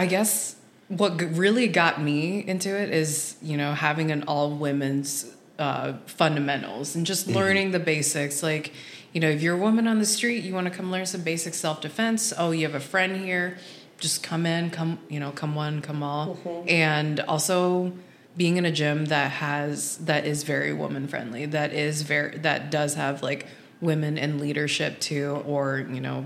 I 0.00 0.06
guess 0.06 0.56
what 0.88 1.18
g- 1.18 1.26
really 1.26 1.68
got 1.68 2.00
me 2.00 2.42
into 2.46 2.74
it 2.74 2.88
is 2.88 3.36
you 3.42 3.58
know 3.58 3.74
having 3.74 4.10
an 4.10 4.22
all 4.22 4.50
women's 4.50 5.30
uh, 5.58 5.92
fundamentals 6.06 6.96
and 6.96 7.04
just 7.04 7.26
learning 7.26 7.72
the 7.72 7.78
basics. 7.78 8.42
Like 8.42 8.72
you 9.12 9.20
know, 9.20 9.28
if 9.28 9.42
you're 9.42 9.56
a 9.56 9.60
woman 9.60 9.86
on 9.86 9.98
the 9.98 10.06
street, 10.06 10.42
you 10.42 10.54
want 10.54 10.68
to 10.68 10.72
come 10.72 10.90
learn 10.90 11.04
some 11.04 11.20
basic 11.20 11.52
self 11.52 11.82
defense. 11.82 12.32
Oh, 12.38 12.50
you 12.50 12.66
have 12.66 12.74
a 12.74 12.80
friend 12.80 13.14
here, 13.14 13.58
just 13.98 14.22
come 14.22 14.46
in, 14.46 14.70
come 14.70 14.98
you 15.10 15.20
know, 15.20 15.32
come 15.32 15.54
one, 15.54 15.82
come 15.82 16.02
all, 16.02 16.38
and 16.66 17.20
also 17.20 17.92
being 18.38 18.56
in 18.56 18.64
a 18.64 18.72
gym 18.72 19.04
that 19.06 19.30
has 19.32 19.98
that 19.98 20.24
is 20.24 20.44
very 20.44 20.72
woman 20.72 21.06
friendly 21.08 21.44
that 21.44 21.74
is 21.74 22.02
very 22.02 22.38
that 22.38 22.70
does 22.70 22.94
have 22.94 23.22
like 23.22 23.46
women 23.82 24.16
in 24.16 24.38
leadership 24.38 24.98
too 25.00 25.42
or 25.46 25.86
you 25.92 26.00
know 26.00 26.24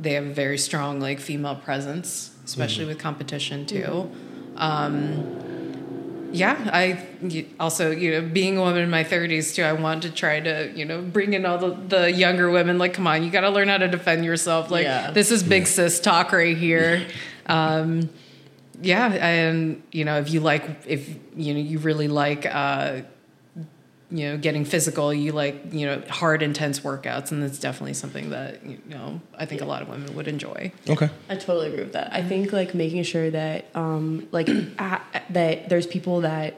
they 0.00 0.14
have 0.14 0.24
a 0.26 0.32
very 0.32 0.58
strong 0.58 0.98
like 1.00 1.20
female 1.20 1.54
presence 1.56 2.34
especially 2.44 2.84
with 2.86 2.98
competition 2.98 3.64
too. 3.66 4.10
Um 4.56 5.24
yeah 6.32 6.70
I 6.72 7.06
also 7.58 7.90
you 7.90 8.12
know 8.12 8.28
being 8.28 8.56
a 8.56 8.60
woman 8.60 8.82
in 8.82 8.90
my 8.90 9.02
30s 9.02 9.52
too 9.54 9.62
i 9.64 9.72
want 9.72 10.02
to 10.04 10.10
try 10.12 10.38
to 10.38 10.72
you 10.76 10.84
know 10.84 11.02
bring 11.02 11.32
in 11.32 11.44
all 11.44 11.58
the, 11.58 11.70
the 11.88 12.12
younger 12.12 12.48
women 12.50 12.78
like 12.78 12.94
come 12.94 13.06
on 13.08 13.24
you 13.24 13.30
got 13.30 13.40
to 13.40 13.50
learn 13.50 13.66
how 13.68 13.78
to 13.78 13.88
defend 13.88 14.24
yourself. 14.24 14.70
Like 14.70 14.84
Yeah. 14.84 15.10
this 15.10 15.32
is 15.32 15.42
big 15.42 15.66
sis 15.66 16.00
talk 16.00 16.32
right 16.32 16.56
here. 16.56 17.06
Um 17.46 18.08
yeah 18.80 19.08
and 19.08 19.82
you 19.90 20.04
know 20.04 20.18
if 20.18 20.30
you 20.30 20.38
like 20.40 20.64
if 20.86 21.08
you 21.36 21.52
know 21.54 21.60
you 21.60 21.78
really 21.80 22.06
like 22.06 22.46
uh 22.46 23.00
you 24.10 24.28
know 24.28 24.36
getting 24.36 24.64
physical 24.64 25.14
you 25.14 25.32
like 25.32 25.72
you 25.72 25.86
know 25.86 26.02
hard 26.08 26.42
intense 26.42 26.80
workouts 26.80 27.30
and 27.30 27.42
that's 27.42 27.58
definitely 27.58 27.94
something 27.94 28.30
that 28.30 28.64
you 28.64 28.78
know 28.86 29.20
i 29.38 29.46
think 29.46 29.60
a 29.60 29.64
lot 29.64 29.82
of 29.82 29.88
women 29.88 30.14
would 30.16 30.26
enjoy 30.28 30.72
Okay. 30.88 31.08
I 31.28 31.36
totally 31.36 31.68
agree 31.68 31.80
with 31.84 31.92
that. 31.92 32.12
I 32.12 32.22
think 32.22 32.52
like 32.52 32.74
making 32.74 33.04
sure 33.04 33.30
that 33.30 33.66
um 33.74 34.26
like 34.32 34.48
a 34.78 35.00
that 35.30 35.68
there's 35.68 35.86
people 35.86 36.22
that 36.22 36.56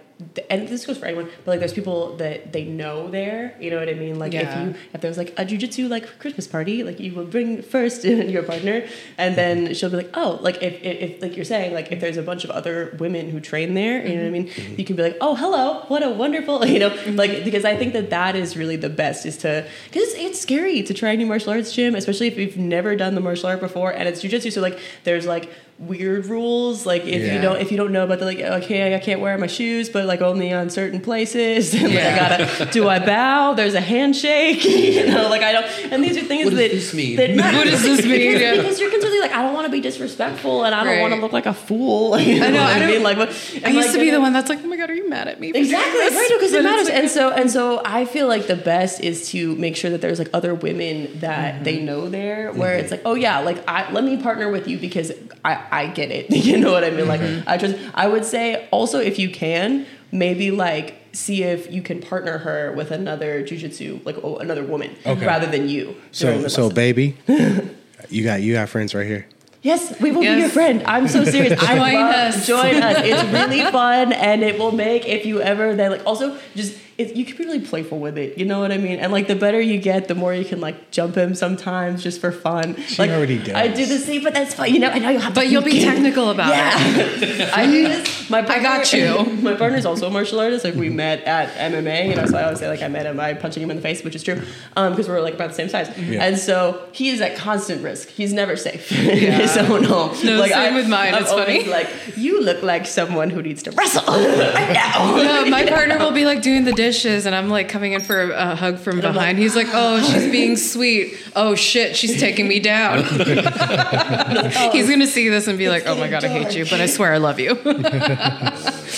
and 0.51 0.69
this 0.69 0.87
goes 0.87 0.99
for 0.99 1.07
anyone, 1.07 1.29
but 1.45 1.53
like 1.53 1.61
there's 1.61 1.73
people 1.73 2.17
that 2.17 2.53
they 2.53 2.65
know 2.65 3.11
there. 3.11 3.57
You 3.61 3.71
know 3.71 3.79
what 3.79 3.89
I 3.89 3.95
mean? 3.95 4.19
Like 4.19 4.33
Yeah. 4.33 4.41
if 4.41 4.69
you 4.69 4.81
if 4.95 5.01
there's 5.01 5.19
like 5.19 5.31
a 5.39 5.45
jujitsu 5.45 5.89
like 5.89 6.19
Christmas 6.19 6.47
party, 6.47 6.83
like 6.83 7.01
you 7.01 7.13
will 7.15 7.25
bring 7.25 7.63
first 7.63 8.05
your 8.35 8.43
partner, 8.43 8.87
and 9.19 9.37
then 9.37 9.75
she'll 9.75 9.91
be 9.91 9.97
like, 9.97 10.11
oh, 10.15 10.39
like 10.43 10.63
if, 10.63 10.75
if, 10.83 11.11
if 11.11 11.23
like 11.23 11.37
you're 11.37 11.45
saying 11.45 11.75
like 11.75 11.93
if 11.93 12.01
there's 12.01 12.17
a 12.17 12.23
bunch 12.23 12.45
of 12.45 12.51
other 12.51 12.97
women 12.99 13.31
who 13.31 13.41
train 13.41 13.75
there, 13.75 14.07
you 14.07 14.17
know 14.17 14.23
what 14.23 14.29
I 14.29 14.31
mean? 14.31 14.49
Mm-hmm. 14.49 14.75
You 14.79 14.85
can 14.85 14.97
be 14.97 15.03
like, 15.03 15.17
oh, 15.21 15.35
hello, 15.35 15.85
what 15.89 16.03
a 16.03 16.11
wonderful, 16.11 16.65
you 16.75 16.79
know, 16.79 16.91
mm-hmm. 16.91 17.17
like 17.17 17.45
because 17.45 17.65
I 17.65 17.77
think 17.77 17.93
that 17.93 18.11
that 18.11 18.37
is 18.37 18.57
really 18.57 18.77
the 18.77 18.91
best 18.91 19.27
is 19.27 19.37
to 19.39 19.67
because 19.87 20.03
it's, 20.09 20.15
it's 20.15 20.41
scary 20.41 20.83
to 20.83 20.95
try 20.95 21.11
a 21.11 21.17
new 21.17 21.27
martial 21.27 21.51
arts 21.53 21.73
gym, 21.73 21.95
especially 21.95 22.29
if 22.29 22.37
you've 22.37 22.57
never 22.57 22.97
done 22.97 23.15
the 23.15 23.21
martial 23.21 23.49
art 23.49 23.61
before 23.61 23.91
and 23.93 24.09
it's 24.09 24.23
jujitsu. 24.23 24.53
So 24.53 24.61
like 24.61 24.79
there's 25.05 25.27
like 25.27 25.51
weird 25.79 26.27
rules, 26.27 26.87
like 26.87 27.05
if 27.07 27.23
Yeah. 27.23 27.35
you 27.35 27.41
don't 27.43 27.61
if 27.61 27.71
you 27.73 27.77
don't 27.77 27.93
know 27.93 28.05
about 28.05 28.19
the 28.21 28.25
like 28.25 28.39
okay 28.39 28.95
I 28.95 28.99
can't 28.99 29.21
wear 29.21 29.37
my 29.39 29.47
shoes, 29.49 29.89
but 29.89 30.07
like 30.07 30.21
only 30.21 30.53
on 30.53 30.71
certain 30.71 31.01
places. 31.01 31.75
and 31.83 31.93
like 31.95 32.05
I 32.05 32.17
gotta 32.17 32.71
do 32.71 32.89
I 32.89 32.99
bow? 32.99 33.55
There's 33.55 33.75
a 33.75 33.81
handshake, 33.81 34.65
you 34.65 35.07
know, 35.07 35.29
like 35.29 35.43
I 35.43 35.53
don't. 35.53 35.67
And 35.93 36.05
these 36.05 36.17
are 36.17 36.23
things 36.23 36.45
What 36.45 36.51
does 36.51 36.59
that 36.61 36.71
this 36.71 36.95
mean? 36.95 37.17
that 37.17 37.31
What 37.57 37.65
does 37.65 37.83
this 37.83 38.05
mean? 38.05 38.33
Because, 38.33 38.41
Yeah. 38.41 38.57
because 38.57 38.81
you're 38.81 38.91
constantly 38.91 39.21
like 39.21 39.33
I 39.33 39.43
don't 39.43 39.55
want 39.55 39.67
to 39.67 39.73
be 39.73 39.81
disrespectful 39.81 40.65
and 40.65 40.75
I 40.75 40.85
don't 40.85 40.93
Right. 40.95 41.01
want 41.01 41.15
to 41.15 41.21
look 41.21 41.33
like 41.33 41.47
a 41.47 41.55
fool. 41.55 42.19
You 42.19 42.39
know, 42.41 42.47
I 42.47 42.51
know, 42.51 42.61
what 42.63 42.71
I 42.73 42.77
I 42.77 42.79
don't- 42.79 42.89
mean, 42.89 43.03
like 43.03 43.17
what, 43.19 43.29
i 43.65 43.69
am 43.71 43.75
used 43.75 43.93
to 43.93 43.99
be 43.99 44.07
gonna- 44.07 44.19
the 44.19 44.21
one 44.21 44.33
that's 44.33 44.49
like 44.49 44.61
oh 44.63 44.67
my 44.69 44.77
god 44.77 44.91
are 44.91 44.95
you 44.95 45.09
mad 45.09 45.29
at 45.29 45.41
me 45.41 45.51
Exactly, 45.55 46.01
right? 46.01 46.29
Because 46.33 46.53
it 46.53 46.63
matters, 46.63 46.89
like- 46.89 46.97
and 46.99 47.11
so 47.11 47.31
and 47.31 47.51
so, 47.51 47.81
I 47.85 48.05
feel 48.05 48.29
like 48.29 48.47
the 48.47 48.57
best 48.57 49.01
is 49.01 49.29
to 49.31 49.55
make 49.57 49.77
sure 49.77 49.91
that 49.91 50.01
there's 50.01 50.19
like 50.19 50.31
other 50.33 50.55
women 50.55 51.19
that 51.21 51.65
they 51.65 51.77
mm-hmm. 51.77 51.87
know 51.87 52.09
there, 52.09 52.53
where 52.53 52.73
mm-hmm. 52.73 52.81
it's 52.83 52.91
like, 52.91 53.03
oh 53.05 53.15
yeah, 53.15 53.41
like 53.41 53.59
I 53.69 53.91
let 53.93 54.05
me 54.05 54.17
partner 54.17 54.51
with 54.51 54.69
you 54.69 54.79
because 54.79 55.13
I 55.45 55.62
I 55.71 55.87
get 55.87 56.11
it. 56.11 56.31
you 56.45 56.59
know 56.59 56.73
what 56.73 56.85
I 56.85 56.91
mean? 56.91 57.07
Like 57.07 57.21
mm-hmm. 57.21 57.49
I 57.49 57.57
just 57.57 57.77
I 57.95 58.09
would 58.09 58.25
say 58.25 58.69
also 58.71 58.99
if 58.99 59.19
you 59.19 59.31
can 59.31 59.87
maybe 60.11 60.51
like 60.51 60.97
see 61.13 61.43
if 61.43 61.71
you 61.71 61.83
can 61.83 62.01
partner 62.01 62.39
her 62.39 62.73
with 62.73 62.91
another 62.91 63.43
jujitsu 63.43 64.05
like 64.05 64.17
oh, 64.23 64.37
another 64.37 64.65
woman 64.65 64.95
Okay. 65.05 65.27
rather 65.27 65.47
than 65.47 65.69
you. 65.69 65.97
So, 66.11 66.49
so 66.49 66.71
baby, 66.71 67.17
you 68.09 68.25
got 68.25 68.43
you 68.43 68.55
got 68.55 68.69
friends 68.69 68.95
right 68.95 69.07
here. 69.07 69.27
Yes, 69.63 70.01
we 70.01 70.11
will 70.11 70.23
be 70.23 70.27
your 70.27 70.49
friend. 70.49 70.83
I'm 70.87 71.07
so 71.07 71.25
serious. 71.25 71.53
I 71.63 71.77
Join 71.77 71.95
love, 71.95 72.15
us. 72.15 72.47
Join 72.49 72.83
us. 72.83 72.97
It's 72.99 73.23
really 73.33 73.71
fun, 73.71 74.13
and 74.13 74.43
it 74.43 74.59
will 74.59 74.73
make 74.73 75.07
if 75.07 75.25
you 75.25 75.41
ever 75.41 75.77
then 75.77 75.93
like 75.93 76.05
also 76.05 76.37
just 76.57 76.77
it, 76.99 77.17
you 77.17 77.25
can 77.25 77.37
be 77.37 77.45
really 77.45 77.61
playful 77.61 77.99
with 77.99 78.19
it. 78.19 78.39
You 78.39 78.45
know 78.45 78.61
what 78.61 78.73
I 78.73 78.79
mean? 78.79 78.99
And 78.99 79.13
like 79.13 79.27
the 79.27 79.37
better 79.37 79.61
you 79.61 79.79
get, 79.79 80.09
the 80.09 80.15
more 80.15 80.35
you 80.35 80.45
can 80.45 80.61
like 80.61 80.91
jump 80.91 81.17
him 81.17 81.35
sometimes 81.35 82.03
just 82.03 82.21
for 82.21 82.33
fun. 82.33 82.77
She 82.83 83.01
like, 83.01 83.11
already 83.11 83.39
does. 83.39 83.55
I 83.55 83.69
do 83.69 83.87
the 83.87 83.99
same, 83.99 84.23
but 84.23 84.35
that's 84.35 84.55
fine. 84.55 84.75
You 84.75 84.81
know, 84.81 84.91
I 84.91 84.99
know 84.99 85.09
you 85.11 85.19
have. 85.19 85.35
but 85.35 85.43
to 85.43 85.49
you'll 85.49 85.63
be 85.63 85.73
think. 85.73 85.85
technical 85.85 86.31
about 86.31 86.53
it 86.53 87.39
Yeah, 87.39 87.51
I 87.55 87.67
do 87.67 87.89
this. 87.89 88.31
My 88.31 88.43
partner, 88.43 88.63
got 88.63 88.93
you. 88.93 89.25
My 89.43 89.55
partner's 89.55 89.87
also 89.87 90.07
a 90.07 90.11
martial 90.11 90.41
artist. 90.41 90.65
Like 90.65 90.75
we 90.75 90.89
met 90.89 91.23
at 91.25 91.73
MMA, 91.73 92.09
you 92.09 92.15
know. 92.15 92.27
So 92.27 92.37
I 92.37 92.45
always 92.45 92.59
say 92.59 92.69
like 92.69 92.83
I 92.83 92.89
met 92.89 93.07
him 93.07 93.17
by 93.17 93.35
punching 93.35 93.63
him 93.63 93.71
in 93.71 93.77
the 93.77 93.83
face, 93.83 94.03
which 94.05 94.15
is 94.15 94.23
true, 94.23 94.41
um, 94.77 94.93
because 94.93 95.09
we're 95.09 95.21
like 95.21 95.35
about 95.35 95.49
the 95.51 95.55
same 95.55 95.69
size. 95.69 95.97
Yeah. 95.99 96.25
And 96.25 96.39
so 96.39 96.87
he 96.93 97.11
is 97.11 97.21
at 97.21 97.37
constant 97.37 97.83
risk. 97.83 98.09
He's 98.09 98.33
never 98.33 98.57
safe 98.57 98.91
in 98.93 99.33
his 99.33 99.57
own 99.57 99.85
home. 99.85 100.17
No, 100.25 100.39
like 100.39 100.53
same 100.53 100.75
with 100.75 100.89
mine. 100.89 101.15
I'm 101.15 101.23
It's 101.23 101.33
funny. 101.33 101.65
Like 101.65 101.89
you 102.17 102.41
look 102.41 102.63
like 102.63 102.87
someone 102.87 103.31
who 103.31 103.43
needs 103.43 103.63
to 103.65 103.71
wrestle 103.73 104.05
right 104.07 104.73
now. 104.73 105.17
No, 105.17 105.47
my 105.47 105.67
partner 105.67 105.99
will 105.99 106.13
be 106.13 106.25
like 106.25 106.43
doing 106.43 106.65
the 106.65 106.73
dishes, 106.83 107.27
and 107.27 107.35
I'm 107.35 107.49
like 107.49 107.69
coming 107.69 107.93
in 107.93 108.01
for 108.01 108.21
a, 108.21 108.53
a 108.53 108.57
hug 108.57 108.79
from 108.79 108.99
I'm 108.99 109.05
like, 109.05 109.15
behind. 109.15 109.39
He's 109.39 109.55
like, 109.55 109.69
"Oh, 109.73 110.03
she's 110.03 110.31
being 110.33 110.57
sweet. 110.57 111.17
Oh 111.37 111.55
shit, 111.55 111.95
she's 111.97 112.19
taking 112.19 112.49
me 112.49 112.59
down." 112.59 113.05
He's 114.73 114.89
gonna 114.91 115.07
see 115.07 115.29
this 115.29 115.47
and 115.47 115.57
be 115.59 115.69
like, 115.69 115.85
"Oh 115.87 115.95
my 115.95 116.09
god, 116.09 116.25
I 116.25 116.29
hate 116.29 116.57
you," 116.57 116.65
but 116.65 116.81
I 116.81 116.87
swear 116.87 117.13
I 117.13 117.19
love 117.19 117.39
you. 117.39 117.55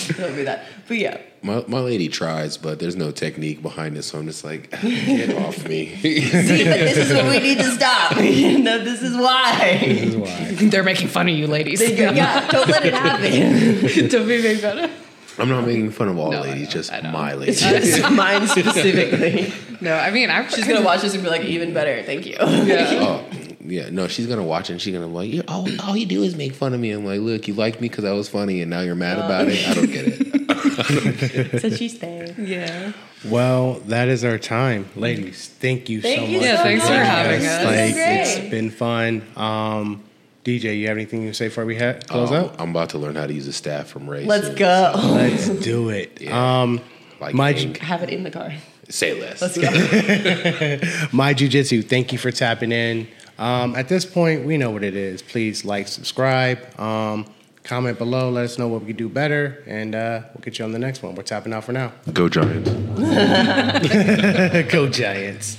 Don't 0.17 0.35
do 0.35 0.45
that. 0.45 0.65
But 0.87 0.97
yeah. 0.97 1.17
My, 1.41 1.63
my 1.67 1.79
lady 1.79 2.07
tries, 2.07 2.57
but 2.57 2.79
there's 2.79 2.95
no 2.95 3.11
technique 3.11 3.61
behind 3.61 3.97
it, 3.97 4.03
so 4.03 4.17
I'm 4.17 4.25
just 4.25 4.43
like, 4.43 4.71
get 4.81 5.35
off 5.37 5.67
me. 5.67 5.95
See, 5.97 6.63
but 6.63 6.79
this 6.79 6.97
is 6.97 7.13
what 7.13 7.25
we 7.25 7.39
need 7.39 7.59
to 7.59 7.71
stop. 7.71 8.17
you 8.17 8.59
know, 8.59 8.83
this 8.83 9.03
is 9.03 9.15
why. 9.15 9.77
This 9.79 10.01
is 10.01 10.17
why. 10.17 10.69
They're 10.69 10.83
making 10.83 11.09
fun 11.09 11.29
of 11.29 11.35
you, 11.35 11.45
ladies. 11.45 11.87
yeah, 11.87 12.47
don't 12.49 12.67
let 12.67 12.83
it 12.83 12.93
happen. 12.95 14.09
Don't 14.09 14.27
be 14.27 14.41
making 14.41 14.61
fun 14.61 14.79
of. 14.79 15.04
I'm 15.37 15.49
not 15.49 15.65
making 15.65 15.91
fun 15.91 16.07
of 16.09 16.17
all 16.17 16.31
No, 16.31 16.41
ladies, 16.41 16.69
just 16.69 16.91
my 17.03 17.33
It's 17.41 17.61
ladies. 17.65 17.97
just 17.97 18.11
mine 18.11 18.47
specifically. 18.47 19.53
No, 19.81 19.93
I 19.95 20.11
mean, 20.11 20.29
I'm 20.29 20.47
She's 20.49 20.67
gonna 20.67 20.81
watch 20.85 21.01
this 21.01 21.13
and 21.13 21.23
be 21.23 21.29
like, 21.29 21.43
even 21.43 21.73
better. 21.73 22.01
Thank 22.03 22.25
you. 22.25 22.33
Yeah. 22.39 22.87
oh, 23.01 23.25
yeah, 23.67 23.89
no, 23.89 24.07
she's 24.07 24.27
gonna 24.27 24.43
watch 24.43 24.69
it 24.69 24.73
and 24.73 24.81
she's 24.81 24.93
gonna 24.93 25.07
be 25.07 25.13
like, 25.13 25.29
"You- 25.31 25.43
all, 25.47 25.67
all 25.81 25.97
you 25.97 26.05
do 26.05 26.23
is 26.23 26.35
make 26.35 26.53
fun 26.53 26.73
of 26.73 26.79
me. 26.79 26.91
I'm 26.91 27.03
like, 27.05 27.19
look, 27.19 27.47
you 27.47 27.53
liked 27.55 27.81
me 27.81 27.89
because 27.89 28.05
I 28.05 28.11
was 28.11 28.29
funny, 28.29 28.61
and 28.61 28.69
now 28.69 28.81
you're 28.81 28.95
mad 28.95 29.17
about 29.17 29.47
it. 29.49 29.67
I 29.67 29.73
don't 29.73 29.91
get 29.91 30.05
it. 30.07 31.61
so 31.61 31.69
she's 31.71 31.97
there. 31.99 32.33
Yeah. 32.39 32.93
Well, 33.25 33.75
that 33.87 34.07
is 34.07 34.23
our 34.23 34.37
time, 34.37 34.87
ladies. 34.95 35.47
Thank 35.59 35.89
you 35.89 35.99
Thank 36.01 36.19
so 36.19 36.25
you 36.27 36.37
much. 36.37 36.45
Yeah, 36.45 36.63
thanks 36.63 36.85
for 36.87 36.93
having 36.93 37.41
Yes, 37.41 37.59
us. 37.59 37.65
Like 37.65 37.75
This 37.75 37.89
is 37.89 37.95
great. 37.95 38.43
it's 38.43 38.51
been 38.51 38.69
fun. 38.69 39.23
Um, 39.35 40.03
DJ, 40.45 40.77
you 40.77 40.87
have 40.89 40.97
anything 40.97 41.23
you 41.23 41.33
say 41.33 41.47
before 41.47 41.65
we 41.65 41.75
ha- 41.75 41.95
close 42.07 42.29
Um, 42.29 42.35
out? 42.35 42.55
I'm 42.59 42.69
about 42.69 42.89
to 42.91 42.99
learn 42.99 43.15
how 43.15 43.25
to 43.25 43.33
use 43.33 43.47
a 43.47 43.53
staff 43.53 43.87
from 43.87 44.07
Rey. 44.07 44.25
Let's 44.25 44.45
soon. 44.47 44.55
go. 44.55 44.91
Let's 44.95 45.49
do 45.63 45.89
it. 45.89 46.19
Yeah. 46.21 46.61
Um, 46.61 46.81
Like, 47.19 47.33
My- 47.33 47.53
King. 47.53 47.73
Have 47.75 48.03
it 48.03 48.09
in 48.11 48.21
the 48.23 48.29
car. 48.29 48.53
say 48.87 49.19
less. 49.19 49.41
Let's 49.41 49.57
go. 49.57 49.71
my 51.11 51.33
jujitsu. 51.33 51.83
Thank 51.83 52.11
you 52.11 52.19
for 52.19 52.29
tapping 52.31 52.71
in. 52.71 53.07
Um, 53.39 53.75
at 53.75 53.87
this 53.89 54.05
point, 54.05 54.45
we 54.45 54.57
know 54.57 54.69
what 54.69 54.83
it 54.83 54.95
is. 54.95 55.23
Please 55.23 55.65
like, 55.65 55.87
subscribe, 55.87 56.59
um, 56.79 57.25
comment 57.63 57.97
below. 57.97 58.29
Let 58.29 58.45
us 58.45 58.59
know 58.59 58.67
what 58.67 58.81
we 58.81 58.87
can 58.87 58.95
do 58.97 59.09
better, 59.09 59.63
and 59.65 59.95
uh, 59.95 60.21
we'll 60.33 60.41
get 60.43 60.59
you 60.59 60.65
on 60.65 60.71
the 60.71 60.79
next 60.79 61.01
one. 61.01 61.15
We're 61.15 61.23
tapping 61.23 61.51
out 61.53 61.63
for 61.63 61.71
now. 61.73 61.91
Go 62.13 62.29
Giants. 62.29 62.69
Go 64.71 64.87
Giants. 64.89 65.57